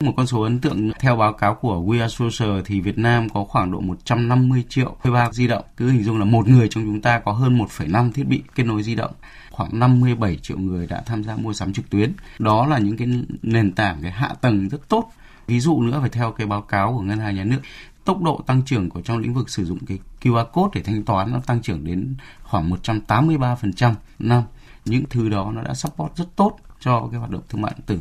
Một 0.05 0.13
con 0.17 0.27
số 0.27 0.43
ấn 0.43 0.61
tượng 0.61 0.91
theo 1.01 1.17
báo 1.17 1.33
cáo 1.33 1.55
của 1.55 1.83
We 1.83 2.01
Are 2.01 2.15
Social 2.15 2.61
thì 2.65 2.81
Việt 2.81 2.99
Nam 2.99 3.29
có 3.29 3.45
khoảng 3.45 3.71
độ 3.71 3.81
150 3.81 4.65
triệu 4.69 4.97
thuê 5.03 5.13
bao 5.13 5.33
di 5.33 5.47
động. 5.47 5.65
Cứ 5.77 5.91
hình 5.91 6.05
dung 6.05 6.19
là 6.19 6.25
một 6.25 6.49
người 6.49 6.69
trong 6.69 6.85
chúng 6.85 7.01
ta 7.01 7.19
có 7.19 7.33
hơn 7.33 7.59
1,5 7.59 8.13
thiết 8.13 8.27
bị 8.27 8.43
kết 8.55 8.63
nối 8.63 8.83
di 8.83 8.95
động. 8.95 9.13
Khoảng 9.51 9.79
57 9.79 10.37
triệu 10.37 10.59
người 10.59 10.87
đã 10.87 11.03
tham 11.07 11.25
gia 11.25 11.37
mua 11.37 11.53
sắm 11.53 11.73
trực 11.73 11.91
tuyến. 11.91 12.13
Đó 12.39 12.67
là 12.67 12.79
những 12.79 12.97
cái 12.97 13.09
nền 13.43 13.73
tảng, 13.73 13.99
cái 14.03 14.11
hạ 14.11 14.35
tầng 14.41 14.69
rất 14.69 14.89
tốt. 14.89 15.13
Ví 15.47 15.61
dụ 15.61 15.83
nữa 15.83 15.99
phải 16.01 16.11
theo 16.11 16.33
cái 16.33 16.47
báo 16.47 16.63
cáo 16.63 16.93
của 16.93 17.03
Ngân 17.03 17.19
hàng 17.19 17.37
Nhà 17.37 17.45
nước 17.45 17.61
tốc 18.05 18.23
độ 18.23 18.45
tăng 18.47 18.63
trưởng 18.67 18.91
của 18.91 19.01
trong 19.01 19.19
lĩnh 19.19 19.35
vực 19.35 19.51
sử 19.51 19.65
dụng 19.65 19.79
cái 19.87 19.99
QR 20.23 20.45
code 20.45 20.71
để 20.75 20.83
thanh 20.83 21.03
toán 21.05 21.33
nó 21.33 21.41
tăng 21.47 21.63
trưởng 21.63 21.85
đến 21.85 22.15
khoảng 22.43 22.71
183% 22.71 23.95
năm. 24.19 24.43
Những 24.85 25.05
thứ 25.11 25.29
đó 25.29 25.53
nó 25.55 25.63
đã 25.63 25.75
support 25.75 26.17
rất 26.17 26.37
tốt 26.37 26.57
cho 26.81 27.09
cái 27.11 27.21
hoạt 27.21 27.31
động 27.31 27.43
thương 27.49 27.63
mại 27.63 27.73
điện 27.77 27.85
tử 27.87 28.01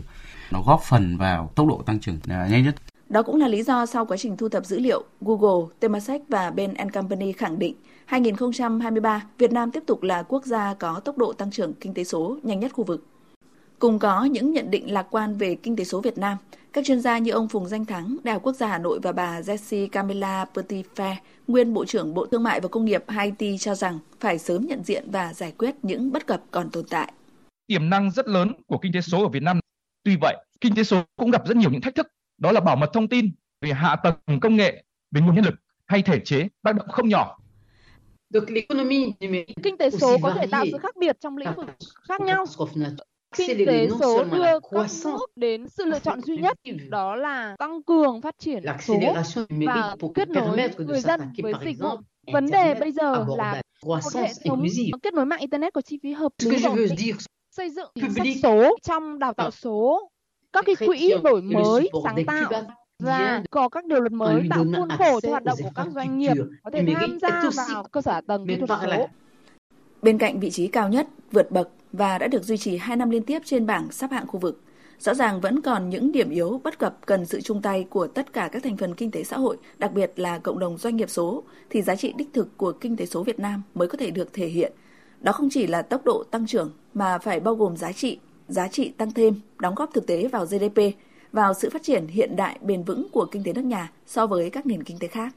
nó 0.52 0.62
góp 0.62 0.82
phần 0.82 1.18
vào 1.18 1.52
tốc 1.56 1.68
độ 1.68 1.82
tăng 1.86 2.00
trưởng 2.00 2.18
à, 2.28 2.48
nhanh 2.52 2.64
nhất. 2.64 2.76
Đó 3.10 3.24
cũng 3.24 3.36
là 3.36 3.48
lý 3.48 3.64
do 3.64 3.86
sau 3.86 4.06
quá 4.06 4.18
trình 4.18 4.38
thu 4.38 4.50
thập 4.50 4.66
dữ 4.66 4.80
liệu, 4.80 5.04
Google, 5.22 5.68
Temasek 5.80 6.22
và 6.28 6.52
Ben 6.52 6.92
Company 6.94 7.32
khẳng 7.32 7.60
định 7.60 7.76
2023, 8.06 9.24
Việt 9.38 9.52
Nam 9.52 9.72
tiếp 9.72 9.84
tục 9.88 10.04
là 10.04 10.24
quốc 10.24 10.46
gia 10.46 10.74
có 10.74 11.00
tốc 11.00 11.18
độ 11.18 11.34
tăng 11.34 11.52
trưởng 11.52 11.74
kinh 11.74 11.94
tế 11.94 12.04
số 12.04 12.38
nhanh 12.44 12.60
nhất 12.60 12.74
khu 12.74 12.84
vực. 12.84 13.06
Cùng 13.80 14.00
có 14.00 14.24
những 14.24 14.54
nhận 14.54 14.72
định 14.72 14.94
lạc 14.94 15.08
quan 15.12 15.38
về 15.38 15.56
kinh 15.56 15.76
tế 15.76 15.84
số 15.84 16.02
Việt 16.02 16.18
Nam, 16.18 16.38
các 16.74 16.86
chuyên 16.86 17.02
gia 17.02 17.18
như 17.18 17.32
ông 17.32 17.48
Phùng 17.48 17.68
Danh 17.68 17.86
Thắng, 17.86 18.18
Đại 18.24 18.34
học 18.34 18.44
Quốc 18.44 18.56
gia 18.56 18.68
Hà 18.68 18.78
Nội 18.78 19.00
và 19.04 19.12
bà 19.12 19.42
Jessie 19.42 19.88
Camilla 19.90 20.46
Petitfer, 20.54 21.16
nguyên 21.48 21.74
Bộ 21.74 21.86
trưởng 21.86 22.14
Bộ 22.14 22.26
Thương 22.26 22.44
mại 22.44 22.60
và 22.62 22.68
Công 22.68 22.86
nghiệp 22.86 23.04
Haiti 23.08 23.58
cho 23.58 23.76
rằng 23.76 24.00
phải 24.20 24.38
sớm 24.38 24.66
nhận 24.68 24.84
diện 24.84 25.12
và 25.12 25.34
giải 25.34 25.54
quyết 25.58 25.76
những 25.84 26.12
bất 26.12 26.28
cập 26.28 26.42
còn 26.52 26.70
tồn 26.70 26.86
tại. 26.90 27.12
Tiềm 27.68 27.90
năng 27.90 28.12
rất 28.12 28.28
lớn 28.28 28.52
của 28.68 28.78
kinh 28.78 28.94
tế 28.94 29.02
số 29.02 29.24
ở 29.24 29.30
Việt 29.30 29.44
Nam 29.44 29.59
Tuy 30.04 30.16
vậy, 30.22 30.38
kinh 30.62 30.76
tế 30.76 30.84
số 30.84 31.04
cũng 31.16 31.32
gặp 31.32 31.48
rất 31.48 31.58
nhiều 31.58 31.72
những 31.72 31.82
thách 31.82 31.96
thức, 31.96 32.08
đó 32.38 32.52
là 32.52 32.60
bảo 32.60 32.76
mật 32.76 32.90
thông 32.94 33.08
tin, 33.08 33.32
về 33.62 33.74
hạ 33.74 33.96
tầng 34.04 34.40
công 34.42 34.56
nghệ, 34.56 34.84
về 35.12 35.22
nguồn 35.22 35.36
nhân 35.36 35.46
lực 35.46 35.56
hay 35.86 36.02
thể 36.02 36.20
chế 36.20 36.48
tác 36.64 36.76
động 36.76 36.88
không 36.90 37.10
nhỏ. 37.10 37.40
Kinh 39.64 39.78
tế 39.80 39.90
số 39.90 40.18
có 40.22 40.34
thể 40.34 40.48
tạo 40.48 40.66
sự 40.72 40.78
khác 40.78 40.96
biệt 41.00 41.18
trong 41.20 41.38
lĩnh 41.38 41.54
vực 41.56 41.66
khác 42.08 42.22
nhau. 42.22 42.46
Kinh 43.38 43.66
tế 43.68 43.90
số 44.00 44.24
đưa 44.24 44.60
các 44.72 44.86
nước 45.04 45.18
đến 45.36 45.70
sự 45.70 45.86
lựa 45.86 46.00
chọn 46.00 46.22
duy 46.22 46.38
nhất, 46.38 46.58
đó 46.90 47.16
là 47.16 47.56
tăng 47.60 47.84
cường 47.84 48.22
phát 48.22 48.36
triển 48.40 48.64
số 48.82 49.00
và 49.66 49.96
kết 50.16 50.30
nối 50.30 50.70
người 50.78 51.00
dân 51.00 51.22
với 51.44 51.54
dịch 51.66 51.80
vụ. 51.80 51.90
Vấn 52.34 52.46
đề 52.52 52.74
bây 52.74 52.92
giờ 52.92 53.26
là 53.38 53.62
một 53.84 54.00
hệ 54.16 54.32
thống 54.46 54.66
kết 55.04 55.14
nối 55.14 55.26
mạng 55.26 55.40
Internet 55.40 55.74
có 55.74 55.82
chi 55.82 56.00
phí 56.04 56.14
hợp 56.14 56.32
lý 56.40 57.14
xây 57.60 57.70
dựng 57.70 57.92
sách 58.16 58.28
số 58.44 58.76
trong 58.84 59.20
đào 59.20 59.34
tạo 59.34 59.52
số, 59.52 60.10
các 60.54 60.64
cái 60.66 60.76
quỹ 60.76 61.14
đổi 61.24 61.42
mới, 61.42 61.90
sáng 62.04 62.26
tạo 62.28 62.52
và 63.00 63.44
có 63.50 63.70
các 63.70 63.86
điều 63.86 64.00
luật 64.00 64.12
mới 64.12 64.44
tạo 64.50 64.66
khuôn 64.78 64.90
khổ 64.98 65.20
cho 65.22 65.30
hoạt 65.30 65.44
động 65.44 65.58
của 65.64 65.70
các 65.76 65.88
doanh 65.96 66.18
nghiệp 66.18 66.38
có 66.64 66.72
thể 66.72 66.86
tham 67.00 67.20
gia 67.20 67.50
vào 67.70 67.84
cơ 67.84 68.02
sở 68.02 68.22
tầng 68.22 68.48
kỹ 68.48 68.56
thuật 68.56 68.80
số. 68.84 69.08
Bên 70.02 70.18
cạnh 70.18 70.40
vị 70.40 70.50
trí 70.50 70.68
cao 70.68 70.90
nhất, 70.90 71.08
vượt 71.32 71.52
bậc 71.52 71.70
và 71.92 72.18
đã 72.18 72.28
được 72.28 72.44
duy 72.44 72.58
trì 72.58 72.78
2 72.78 72.98
năm 72.98 73.10
liên 73.10 73.24
tiếp 73.24 73.40
trên 73.46 73.66
bảng 73.66 73.92
xếp 73.92 74.08
hạng 74.12 74.28
khu 74.28 74.40
vực, 74.40 74.62
rõ 75.00 75.14
ràng 75.14 75.42
vẫn 75.42 75.62
còn 75.62 75.90
những 75.90 76.12
điểm 76.12 76.30
yếu 76.30 76.62
bất 76.64 76.80
cập 76.80 76.98
cần 77.06 77.26
sự 77.26 77.42
chung 77.42 77.62
tay 77.62 77.88
của 77.90 78.08
tất 78.08 78.34
cả 78.34 78.50
các 78.52 78.64
thành 78.64 78.78
phần 78.78 78.96
kinh 78.96 79.12
tế 79.12 79.24
xã 79.24 79.38
hội, 79.38 79.58
đặc 79.78 79.94
biệt 79.94 80.12
là 80.16 80.38
cộng 80.38 80.60
đồng 80.60 80.78
doanh 80.78 80.96
nghiệp 80.96 81.10
số, 81.10 81.44
thì 81.70 81.82
giá 81.82 81.96
trị 81.96 82.14
đích 82.18 82.34
thực 82.34 82.58
của 82.58 82.72
kinh 82.72 82.98
tế 82.98 83.06
số 83.06 83.24
Việt 83.24 83.40
Nam 83.40 83.62
mới 83.76 83.88
có 83.88 83.98
thể 83.98 84.12
được 84.12 84.34
thể 84.34 84.48
hiện 84.48 84.74
đó 85.22 85.32
không 85.32 85.50
chỉ 85.50 85.68
là 85.68 85.82
tốc 85.82 86.06
độ 86.06 86.24
tăng 86.32 86.48
trưởng 86.48 86.72
mà 86.94 87.18
phải 87.18 87.40
bao 87.40 87.56
gồm 87.56 87.78
giá 87.78 87.92
trị, 87.92 88.20
giá 88.48 88.68
trị 88.68 88.90
tăng 88.90 89.12
thêm, 89.12 89.34
đóng 89.60 89.76
góp 89.76 89.90
thực 89.94 90.08
tế 90.08 90.28
vào 90.28 90.46
GDP, 90.46 90.82
vào 91.32 91.54
sự 91.54 91.70
phát 91.70 91.84
triển 91.84 92.08
hiện 92.08 92.36
đại 92.36 92.60
bền 92.62 92.84
vững 92.84 93.08
của 93.12 93.26
kinh 93.26 93.44
tế 93.44 93.54
nước 93.54 93.66
nhà 93.66 93.92
so 94.08 94.28
với 94.28 94.50
các 94.50 94.66
nền 94.66 94.84
kinh 94.84 95.00
tế 95.00 95.08
khác. 95.08 95.34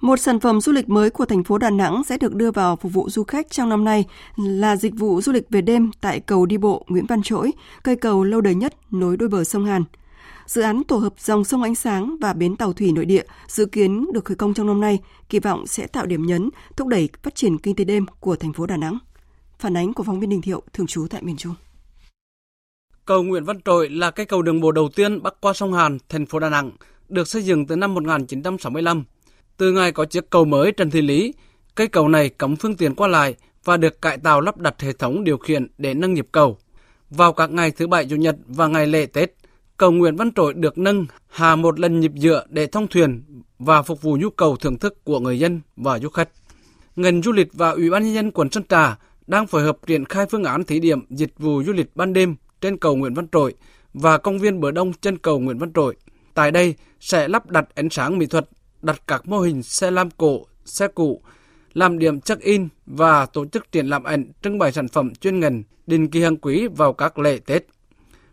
Một 0.00 0.16
sản 0.16 0.40
phẩm 0.40 0.60
du 0.60 0.72
lịch 0.72 0.88
mới 0.88 1.10
của 1.10 1.24
thành 1.24 1.44
phố 1.44 1.58
Đà 1.58 1.70
Nẵng 1.70 2.04
sẽ 2.04 2.18
được 2.18 2.34
đưa 2.34 2.50
vào 2.50 2.76
phục 2.76 2.92
vụ 2.92 3.10
du 3.10 3.24
khách 3.24 3.50
trong 3.50 3.68
năm 3.68 3.84
nay 3.84 4.04
là 4.36 4.76
dịch 4.76 4.94
vụ 4.94 5.20
du 5.20 5.32
lịch 5.32 5.50
về 5.50 5.60
đêm 5.60 5.90
tại 6.00 6.20
cầu 6.20 6.46
đi 6.46 6.56
bộ 6.56 6.84
Nguyễn 6.88 7.06
Văn 7.06 7.22
Trỗi, 7.22 7.52
cây 7.82 7.96
cầu 7.96 8.24
lâu 8.24 8.40
đời 8.40 8.54
nhất 8.54 8.74
nối 8.90 9.16
đôi 9.16 9.28
bờ 9.28 9.44
sông 9.44 9.64
Hàn. 9.64 9.84
Dự 10.48 10.62
án 10.62 10.82
tổ 10.84 10.96
hợp 10.96 11.12
dòng 11.18 11.44
sông 11.44 11.62
ánh 11.62 11.74
sáng 11.74 12.16
và 12.20 12.32
bến 12.32 12.56
tàu 12.56 12.72
thủy 12.72 12.92
nội 12.92 13.04
địa 13.04 13.22
dự 13.48 13.66
kiến 13.66 14.06
được 14.12 14.24
khởi 14.24 14.36
công 14.36 14.54
trong 14.54 14.66
năm 14.66 14.80
nay, 14.80 14.98
kỳ 15.28 15.38
vọng 15.38 15.66
sẽ 15.66 15.86
tạo 15.86 16.06
điểm 16.06 16.26
nhấn, 16.26 16.50
thúc 16.76 16.88
đẩy 16.88 17.08
phát 17.22 17.34
triển 17.34 17.58
kinh 17.58 17.76
tế 17.76 17.84
đêm 17.84 18.06
của 18.20 18.36
thành 18.36 18.52
phố 18.52 18.66
Đà 18.66 18.76
Nẵng. 18.76 18.98
Phản 19.58 19.76
ánh 19.76 19.92
của 19.92 20.02
phóng 20.02 20.20
viên 20.20 20.30
Đình 20.30 20.42
Thiệu, 20.42 20.62
thường 20.72 20.86
trú 20.86 21.06
tại 21.10 21.22
miền 21.22 21.36
Trung. 21.36 21.54
Cầu 23.04 23.22
Nguyễn 23.22 23.44
Văn 23.44 23.60
trội 23.64 23.88
là 23.88 24.10
cây 24.10 24.26
cầu 24.26 24.42
đường 24.42 24.60
bộ 24.60 24.72
đầu 24.72 24.88
tiên 24.88 25.22
bắc 25.22 25.40
qua 25.40 25.52
sông 25.52 25.72
Hàn, 25.72 25.98
thành 26.08 26.26
phố 26.26 26.38
Đà 26.38 26.48
Nẵng, 26.48 26.70
được 27.08 27.28
xây 27.28 27.42
dựng 27.42 27.66
từ 27.66 27.76
năm 27.76 27.94
1965. 27.94 29.04
Từ 29.56 29.72
ngày 29.72 29.92
có 29.92 30.04
chiếc 30.04 30.30
cầu 30.30 30.44
mới 30.44 30.72
Trần 30.72 30.90
Thị 30.90 31.02
Lý, 31.02 31.34
cây 31.74 31.88
cầu 31.88 32.08
này 32.08 32.28
cấm 32.28 32.56
phương 32.56 32.76
tiện 32.76 32.94
qua 32.94 33.08
lại 33.08 33.34
và 33.64 33.76
được 33.76 34.02
cải 34.02 34.18
tạo 34.18 34.40
lắp 34.40 34.58
đặt 34.58 34.74
hệ 34.80 34.92
thống 34.92 35.24
điều 35.24 35.38
khiển 35.38 35.66
để 35.78 35.94
nâng 35.94 36.14
nhịp 36.14 36.28
cầu. 36.32 36.58
Vào 37.10 37.32
các 37.32 37.50
ngày 37.50 37.70
thứ 37.70 37.86
bảy 37.86 38.06
chủ 38.06 38.16
nhật 38.16 38.36
và 38.46 38.66
ngày 38.66 38.86
lễ 38.86 39.06
Tết, 39.06 39.34
cầu 39.78 39.92
Nguyễn 39.92 40.16
Văn 40.16 40.32
Trỗi 40.32 40.54
được 40.54 40.78
nâng 40.78 41.06
hà 41.28 41.56
một 41.56 41.80
lần 41.80 42.00
nhịp 42.00 42.12
dựa 42.16 42.46
để 42.48 42.66
thông 42.66 42.88
thuyền 42.88 43.22
và 43.58 43.82
phục 43.82 44.02
vụ 44.02 44.16
nhu 44.16 44.30
cầu 44.30 44.56
thưởng 44.56 44.78
thức 44.78 45.04
của 45.04 45.20
người 45.20 45.38
dân 45.38 45.60
và 45.76 45.98
du 45.98 46.08
khách. 46.08 46.28
Ngành 46.96 47.22
du 47.22 47.32
lịch 47.32 47.48
và 47.52 47.70
Ủy 47.70 47.90
ban 47.90 48.04
nhân 48.04 48.14
dân 48.14 48.30
quận 48.30 48.50
Sơn 48.50 48.64
Trà 48.68 48.98
đang 49.26 49.46
phối 49.46 49.62
hợp 49.62 49.78
triển 49.86 50.04
khai 50.04 50.26
phương 50.26 50.44
án 50.44 50.64
thí 50.64 50.80
điểm 50.80 51.00
dịch 51.10 51.38
vụ 51.38 51.62
du 51.66 51.72
lịch 51.72 51.96
ban 51.96 52.12
đêm 52.12 52.36
trên 52.60 52.76
cầu 52.76 52.96
Nguyễn 52.96 53.14
Văn 53.14 53.26
Trỗi 53.32 53.54
và 53.94 54.18
công 54.18 54.38
viên 54.38 54.60
bờ 54.60 54.70
đông 54.70 54.92
trên 54.92 55.18
cầu 55.18 55.38
Nguyễn 55.38 55.58
Văn 55.58 55.72
Trỗi. 55.72 55.96
Tại 56.34 56.50
đây 56.50 56.74
sẽ 57.00 57.28
lắp 57.28 57.50
đặt 57.50 57.68
ánh 57.74 57.90
sáng 57.90 58.18
mỹ 58.18 58.26
thuật, 58.26 58.48
đặt 58.82 59.02
các 59.06 59.28
mô 59.28 59.40
hình 59.40 59.62
xe 59.62 59.90
lam 59.90 60.10
cổ, 60.10 60.46
xe 60.64 60.88
cũ, 60.88 61.22
làm 61.72 61.98
điểm 61.98 62.20
check-in 62.20 62.68
và 62.86 63.26
tổ 63.26 63.46
chức 63.46 63.72
triển 63.72 63.86
lãm 63.86 64.04
ảnh 64.04 64.32
trưng 64.42 64.58
bày 64.58 64.72
sản 64.72 64.88
phẩm 64.88 65.14
chuyên 65.14 65.40
ngành 65.40 65.62
định 65.86 66.10
kỳ 66.10 66.22
hàng 66.22 66.36
quý 66.36 66.66
vào 66.76 66.92
các 66.92 67.18
lễ 67.18 67.38
Tết. 67.46 67.66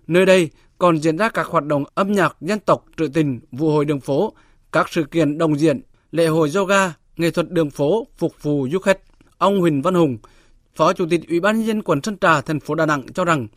Nơi 0.07 0.25
đây 0.25 0.49
còn 0.77 0.97
diễn 0.97 1.17
ra 1.17 1.29
các 1.29 1.47
hoạt 1.47 1.65
động 1.65 1.83
âm 1.95 2.11
nhạc 2.11 2.37
dân 2.41 2.59
tộc 2.59 2.85
trữ 2.97 3.07
tình, 3.07 3.39
vụ 3.51 3.71
hội 3.71 3.85
đường 3.85 3.99
phố, 3.99 4.33
các 4.71 4.89
sự 4.89 5.03
kiện 5.03 5.37
đồng 5.37 5.59
diện, 5.59 5.81
lễ 6.11 6.27
hội 6.27 6.51
yoga, 6.55 6.93
nghệ 7.17 7.31
thuật 7.31 7.51
đường 7.51 7.69
phố 7.69 8.07
phục 8.17 8.33
vụ 8.41 8.67
du 8.71 8.79
khách. 8.79 8.99
Ông 9.37 9.59
Huỳnh 9.59 9.81
Văn 9.81 9.93
Hùng, 9.93 10.17
Phó 10.75 10.93
Chủ 10.93 11.05
tịch 11.09 11.29
Ủy 11.29 11.39
ban 11.39 11.57
nhân 11.57 11.67
dân 11.67 11.81
quận 11.81 11.99
Sơn 12.03 12.17
Trà, 12.17 12.41
thành 12.41 12.59
phố 12.59 12.75
Đà 12.75 12.85
Nẵng 12.85 13.13
cho 13.13 13.25
rằng 13.25 13.47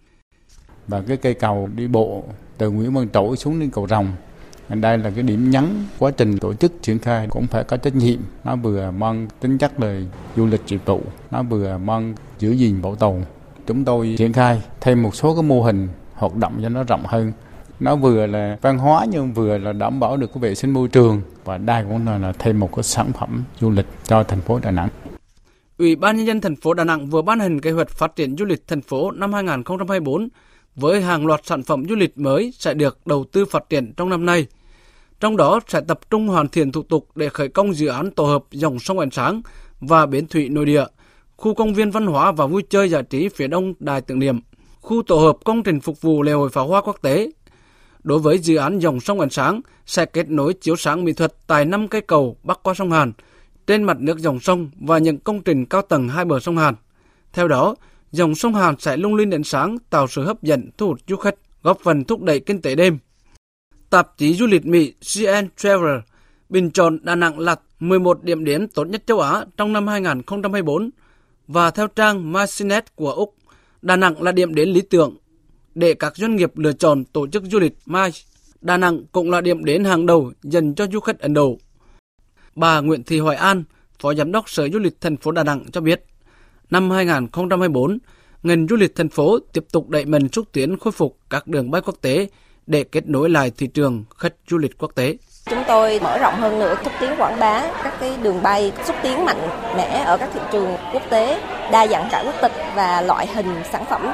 và 0.89 1.03
cái 1.09 1.17
cây 1.17 1.35
cầu 1.35 1.69
đi 1.77 1.87
bộ 1.87 2.25
từ 2.59 2.71
Nguyễn 2.71 2.95
Văn 2.95 3.09
Trỗi 3.13 3.37
xuống 3.37 3.61
đến 3.61 3.71
cầu 3.71 3.87
Rồng 3.87 4.13
đây 4.69 4.99
là 4.99 5.11
cái 5.11 5.23
điểm 5.23 5.51
nhấn 5.51 5.65
quá 5.99 6.11
trình 6.11 6.39
tổ 6.39 6.55
chức 6.55 6.73
triển 6.83 6.99
khai 6.99 7.27
cũng 7.31 7.47
phải 7.47 7.65
có 7.65 7.77
trách 7.77 7.95
nhiệm 7.95 8.19
nó 8.45 8.57
vừa 8.57 8.91
mang 8.91 9.29
tính 9.41 9.59
chất 9.59 9.81
là 9.81 10.01
du 10.37 10.47
lịch 10.47 10.61
dịch 10.67 10.87
vụ 10.87 11.03
nó 11.31 11.43
vừa 11.43 11.79
mang 11.79 12.15
giữ 12.39 12.53
gìn 12.53 12.83
bảo 12.83 12.97
tồn 12.97 13.23
chúng 13.67 13.85
tôi 13.85 14.15
triển 14.19 14.33
khai 14.33 14.63
thêm 14.81 15.03
một 15.03 15.15
số 15.15 15.35
cái 15.35 15.43
mô 15.43 15.63
hình 15.63 15.89
hoạt 16.19 16.35
động 16.37 16.59
cho 16.63 16.69
nó 16.69 16.85
rộng 16.85 17.03
hơn 17.07 17.33
nó 17.81 17.97
vừa 17.97 18.27
là 18.27 18.59
văn 18.63 18.79
hóa 18.79 19.07
nhưng 19.11 19.33
vừa 19.33 19.59
là 19.59 19.73
đảm 19.73 20.01
bảo 20.01 20.17
được 20.17 20.31
cái 20.35 20.41
vệ 20.41 20.55
sinh 20.55 20.71
môi 20.71 20.89
trường 20.89 21.23
và 21.45 21.59
đây 21.59 21.85
cũng 21.89 22.07
là, 22.07 22.19
là 22.19 22.33
thêm 22.39 22.61
một 22.61 22.77
cái 22.77 22.83
sản 22.83 23.13
phẩm 23.13 23.45
du 23.61 23.71
lịch 23.71 23.87
cho 24.05 24.23
thành 24.23 24.41
phố 24.41 24.59
Đà 24.63 24.71
Nẵng. 24.71 24.89
Ủy 25.79 25.97
ban 25.97 26.17
nhân 26.17 26.27
dân 26.27 26.41
thành 26.41 26.57
phố 26.57 26.75
Đà 26.75 26.85
Nẵng 26.85 27.07
vừa 27.07 27.23
ban 27.23 27.41
hành 27.41 27.61
kế 27.61 27.71
hoạch 27.71 27.89
phát 27.91 28.17
triển 28.17 28.37
du 28.37 28.45
lịch 28.45 28.67
thành 28.67 28.83
phố 28.83 29.11
năm 29.11 29.33
2024 29.33 30.29
với 30.75 31.03
hàng 31.03 31.27
loạt 31.27 31.41
sản 31.45 31.63
phẩm 31.63 31.85
du 31.89 31.95
lịch 31.95 32.19
mới 32.19 32.53
sẽ 32.59 32.75
được 32.75 33.07
đầu 33.07 33.25
tư 33.33 33.45
phát 33.45 33.69
triển 33.69 33.93
trong 33.97 34.09
năm 34.09 34.27
nay. 34.27 34.47
Trong 35.21 35.37
đó 35.37 35.61
sẽ 35.69 35.81
tập 35.89 36.01
trung 36.11 36.29
hoàn 36.29 36.49
thiện 36.49 36.73
thủ 36.73 36.83
tục 36.83 37.09
để 37.15 37.29
khởi 37.29 37.49
công 37.49 37.75
dự 37.75 37.87
án 37.87 38.11
tổ 38.11 38.25
hợp 38.25 38.45
dòng 38.51 38.79
sông 38.79 38.99
ánh 38.99 39.11
sáng 39.11 39.43
và 39.81 40.07
bến 40.07 40.27
thủy 40.27 40.49
nội 40.49 40.67
địa, 40.67 40.85
khu 41.37 41.55
công 41.55 41.75
viên 41.75 41.91
văn 41.91 42.07
hóa 42.07 42.33
và 42.33 42.47
vui 42.47 42.63
chơi 42.71 42.89
giải 42.89 43.03
trí 43.03 43.29
phía 43.29 43.47
đông 43.47 43.75
đài 43.79 44.01
tưởng 44.01 44.19
niệm, 44.19 44.41
khu 44.89 45.03
tổ 45.03 45.19
hợp 45.19 45.37
công 45.45 45.63
trình 45.63 45.81
phục 45.81 46.01
vụ 46.01 46.23
lễ 46.23 46.33
hội 46.33 46.51
pháo 46.51 46.67
hoa 46.69 46.81
quốc 46.81 46.97
tế. 47.03 47.31
Đối 48.03 48.19
với 48.19 48.39
dự 48.39 48.57
án 48.57 48.79
dòng 48.79 49.01
sông 49.01 49.21
ánh 49.21 49.31
sáng 49.31 49.61
sẽ 49.87 50.07
kết 50.07 50.29
nối 50.29 50.55
chiếu 50.55 50.77
sáng 50.77 51.05
mỹ 51.05 51.13
thuật 51.13 51.35
tại 51.47 51.65
năm 51.65 51.89
cây 51.89 52.01
cầu 52.01 52.37
bắc 52.43 52.63
qua 52.63 52.75
sông 52.75 52.93
Hàn, 52.93 53.13
trên 53.67 53.83
mặt 53.83 54.01
nước 54.01 54.19
dòng 54.19 54.41
sông 54.41 54.71
và 54.81 54.99
những 54.99 55.19
công 55.19 55.43
trình 55.43 55.67
cao 55.67 55.83
tầng 55.83 56.09
hai 56.09 56.25
bờ 56.25 56.41
sông 56.41 56.57
Hàn. 56.57 56.75
Theo 57.33 57.49
đó, 57.49 57.75
dòng 58.13 58.35
sông 58.35 58.55
Hàn 58.55 58.75
sẽ 58.79 58.97
lung 58.97 59.15
linh 59.15 59.31
ánh 59.31 59.45
sáng 59.45 59.79
tạo 59.91 60.09
sự 60.09 60.25
hấp 60.25 60.43
dẫn 60.43 60.71
thu 60.79 60.87
hút 60.87 60.99
du 61.09 61.17
khách, 61.17 61.35
góp 61.63 61.81
phần 61.81 62.05
thúc 62.05 62.23
đẩy 62.23 62.41
kinh 62.41 62.63
tế 62.63 62.75
đêm. 62.75 62.99
Tạp 63.91 64.19
chí 64.19 64.35
du 64.35 64.47
lịch 64.47 64.67
Mỹ 64.67 64.93
CN 64.93 65.49
Traveler 65.57 66.01
bình 66.49 66.71
chọn 66.71 66.99
Đà 67.03 67.15
Nẵng 67.15 67.39
là 67.39 67.57
11 67.81 68.23
điểm 68.23 68.45
đến 68.45 68.69
tốt 68.69 68.85
nhất 68.85 69.03
châu 69.07 69.21
Á 69.21 69.45
trong 69.57 69.73
năm 69.73 69.87
2024 69.87 70.91
và 71.49 71.71
theo 71.71 71.87
trang 71.87 72.33
Marcinet 72.33 72.97
của 72.97 73.13
Úc, 73.13 73.35
Đà 73.83 73.97
Nẵng 73.97 74.23
là 74.23 74.33
điểm 74.33 74.55
đến 74.55 74.69
lý 74.69 74.81
tưởng 74.81 75.17
để 75.75 75.95
các 75.95 76.17
doanh 76.17 76.37
nghiệp 76.37 76.59
lựa 76.59 76.73
chọn 76.73 77.05
tổ 77.05 77.27
chức 77.27 77.43
du 77.51 77.59
lịch 77.59 77.75
Mai 77.87 78.11
Đà 78.61 78.77
Nẵng 78.77 79.05
cũng 79.13 79.31
là 79.31 79.41
điểm 79.41 79.65
đến 79.65 79.85
hàng 79.85 80.07
đầu 80.07 80.33
dành 80.43 80.75
cho 80.75 80.87
du 80.93 81.01
khách 81.01 81.19
Ấn 81.19 81.35
Độ. 81.35 81.59
Bà 82.55 82.81
Nguyễn 82.81 83.03
Thị 83.03 83.19
Hoài 83.19 83.37
An, 83.37 83.65
Phó 84.01 84.15
Giám 84.15 84.33
đốc 84.33 84.51
Sở 84.51 84.69
Du 84.69 84.79
lịch 84.79 85.01
thành 85.01 85.17
phố 85.17 85.33
Đà 85.33 85.45
Nẵng 85.45 85.65
cho 85.73 85.81
biết, 85.81 86.05
năm 86.71 86.91
2024, 86.91 87.99
ngành 88.43 88.67
du 88.71 88.77
lịch 88.77 88.95
thành 88.95 89.09
phố 89.09 89.39
tiếp 89.53 89.65
tục 89.73 89.89
đẩy 89.89 90.05
mạnh 90.05 90.29
xúc 90.33 90.47
tiến 90.53 90.79
khôi 90.79 90.93
phục 90.93 91.19
các 91.31 91.47
đường 91.47 91.71
bay 91.71 91.83
quốc 91.85 91.97
tế 92.01 92.29
để 92.67 92.85
kết 92.85 93.09
nối 93.09 93.31
lại 93.31 93.53
thị 93.57 93.67
trường 93.67 94.05
khách 94.17 94.35
du 94.51 94.59
lịch 94.59 94.79
quốc 94.79 94.93
tế. 94.95 95.17
Chúng 95.51 95.65
tôi 95.67 96.01
mở 96.03 96.19
rộng 96.19 96.35
hơn 96.35 96.59
nữa 96.59 96.75
xúc 96.85 96.93
tiến 97.01 97.11
quảng 97.19 97.41
bá 97.41 97.63
các 97.85 97.93
cái 98.01 98.13
đường 98.23 98.43
bay 98.43 98.73
xúc 98.85 98.97
tiến 99.03 99.25
mạnh 99.25 99.49
mẽ 99.77 100.03
ở 100.07 100.17
các 100.17 100.29
thị 100.35 100.41
trường 100.53 100.77
quốc 100.93 101.03
tế, 101.11 101.41
đa 101.71 101.87
dạng 101.87 102.09
cả 102.11 102.23
quốc 102.25 102.35
tịch 102.43 102.53
và 102.75 103.01
loại 103.01 103.27
hình 103.27 103.63
sản 103.73 103.85
phẩm. 103.85 104.13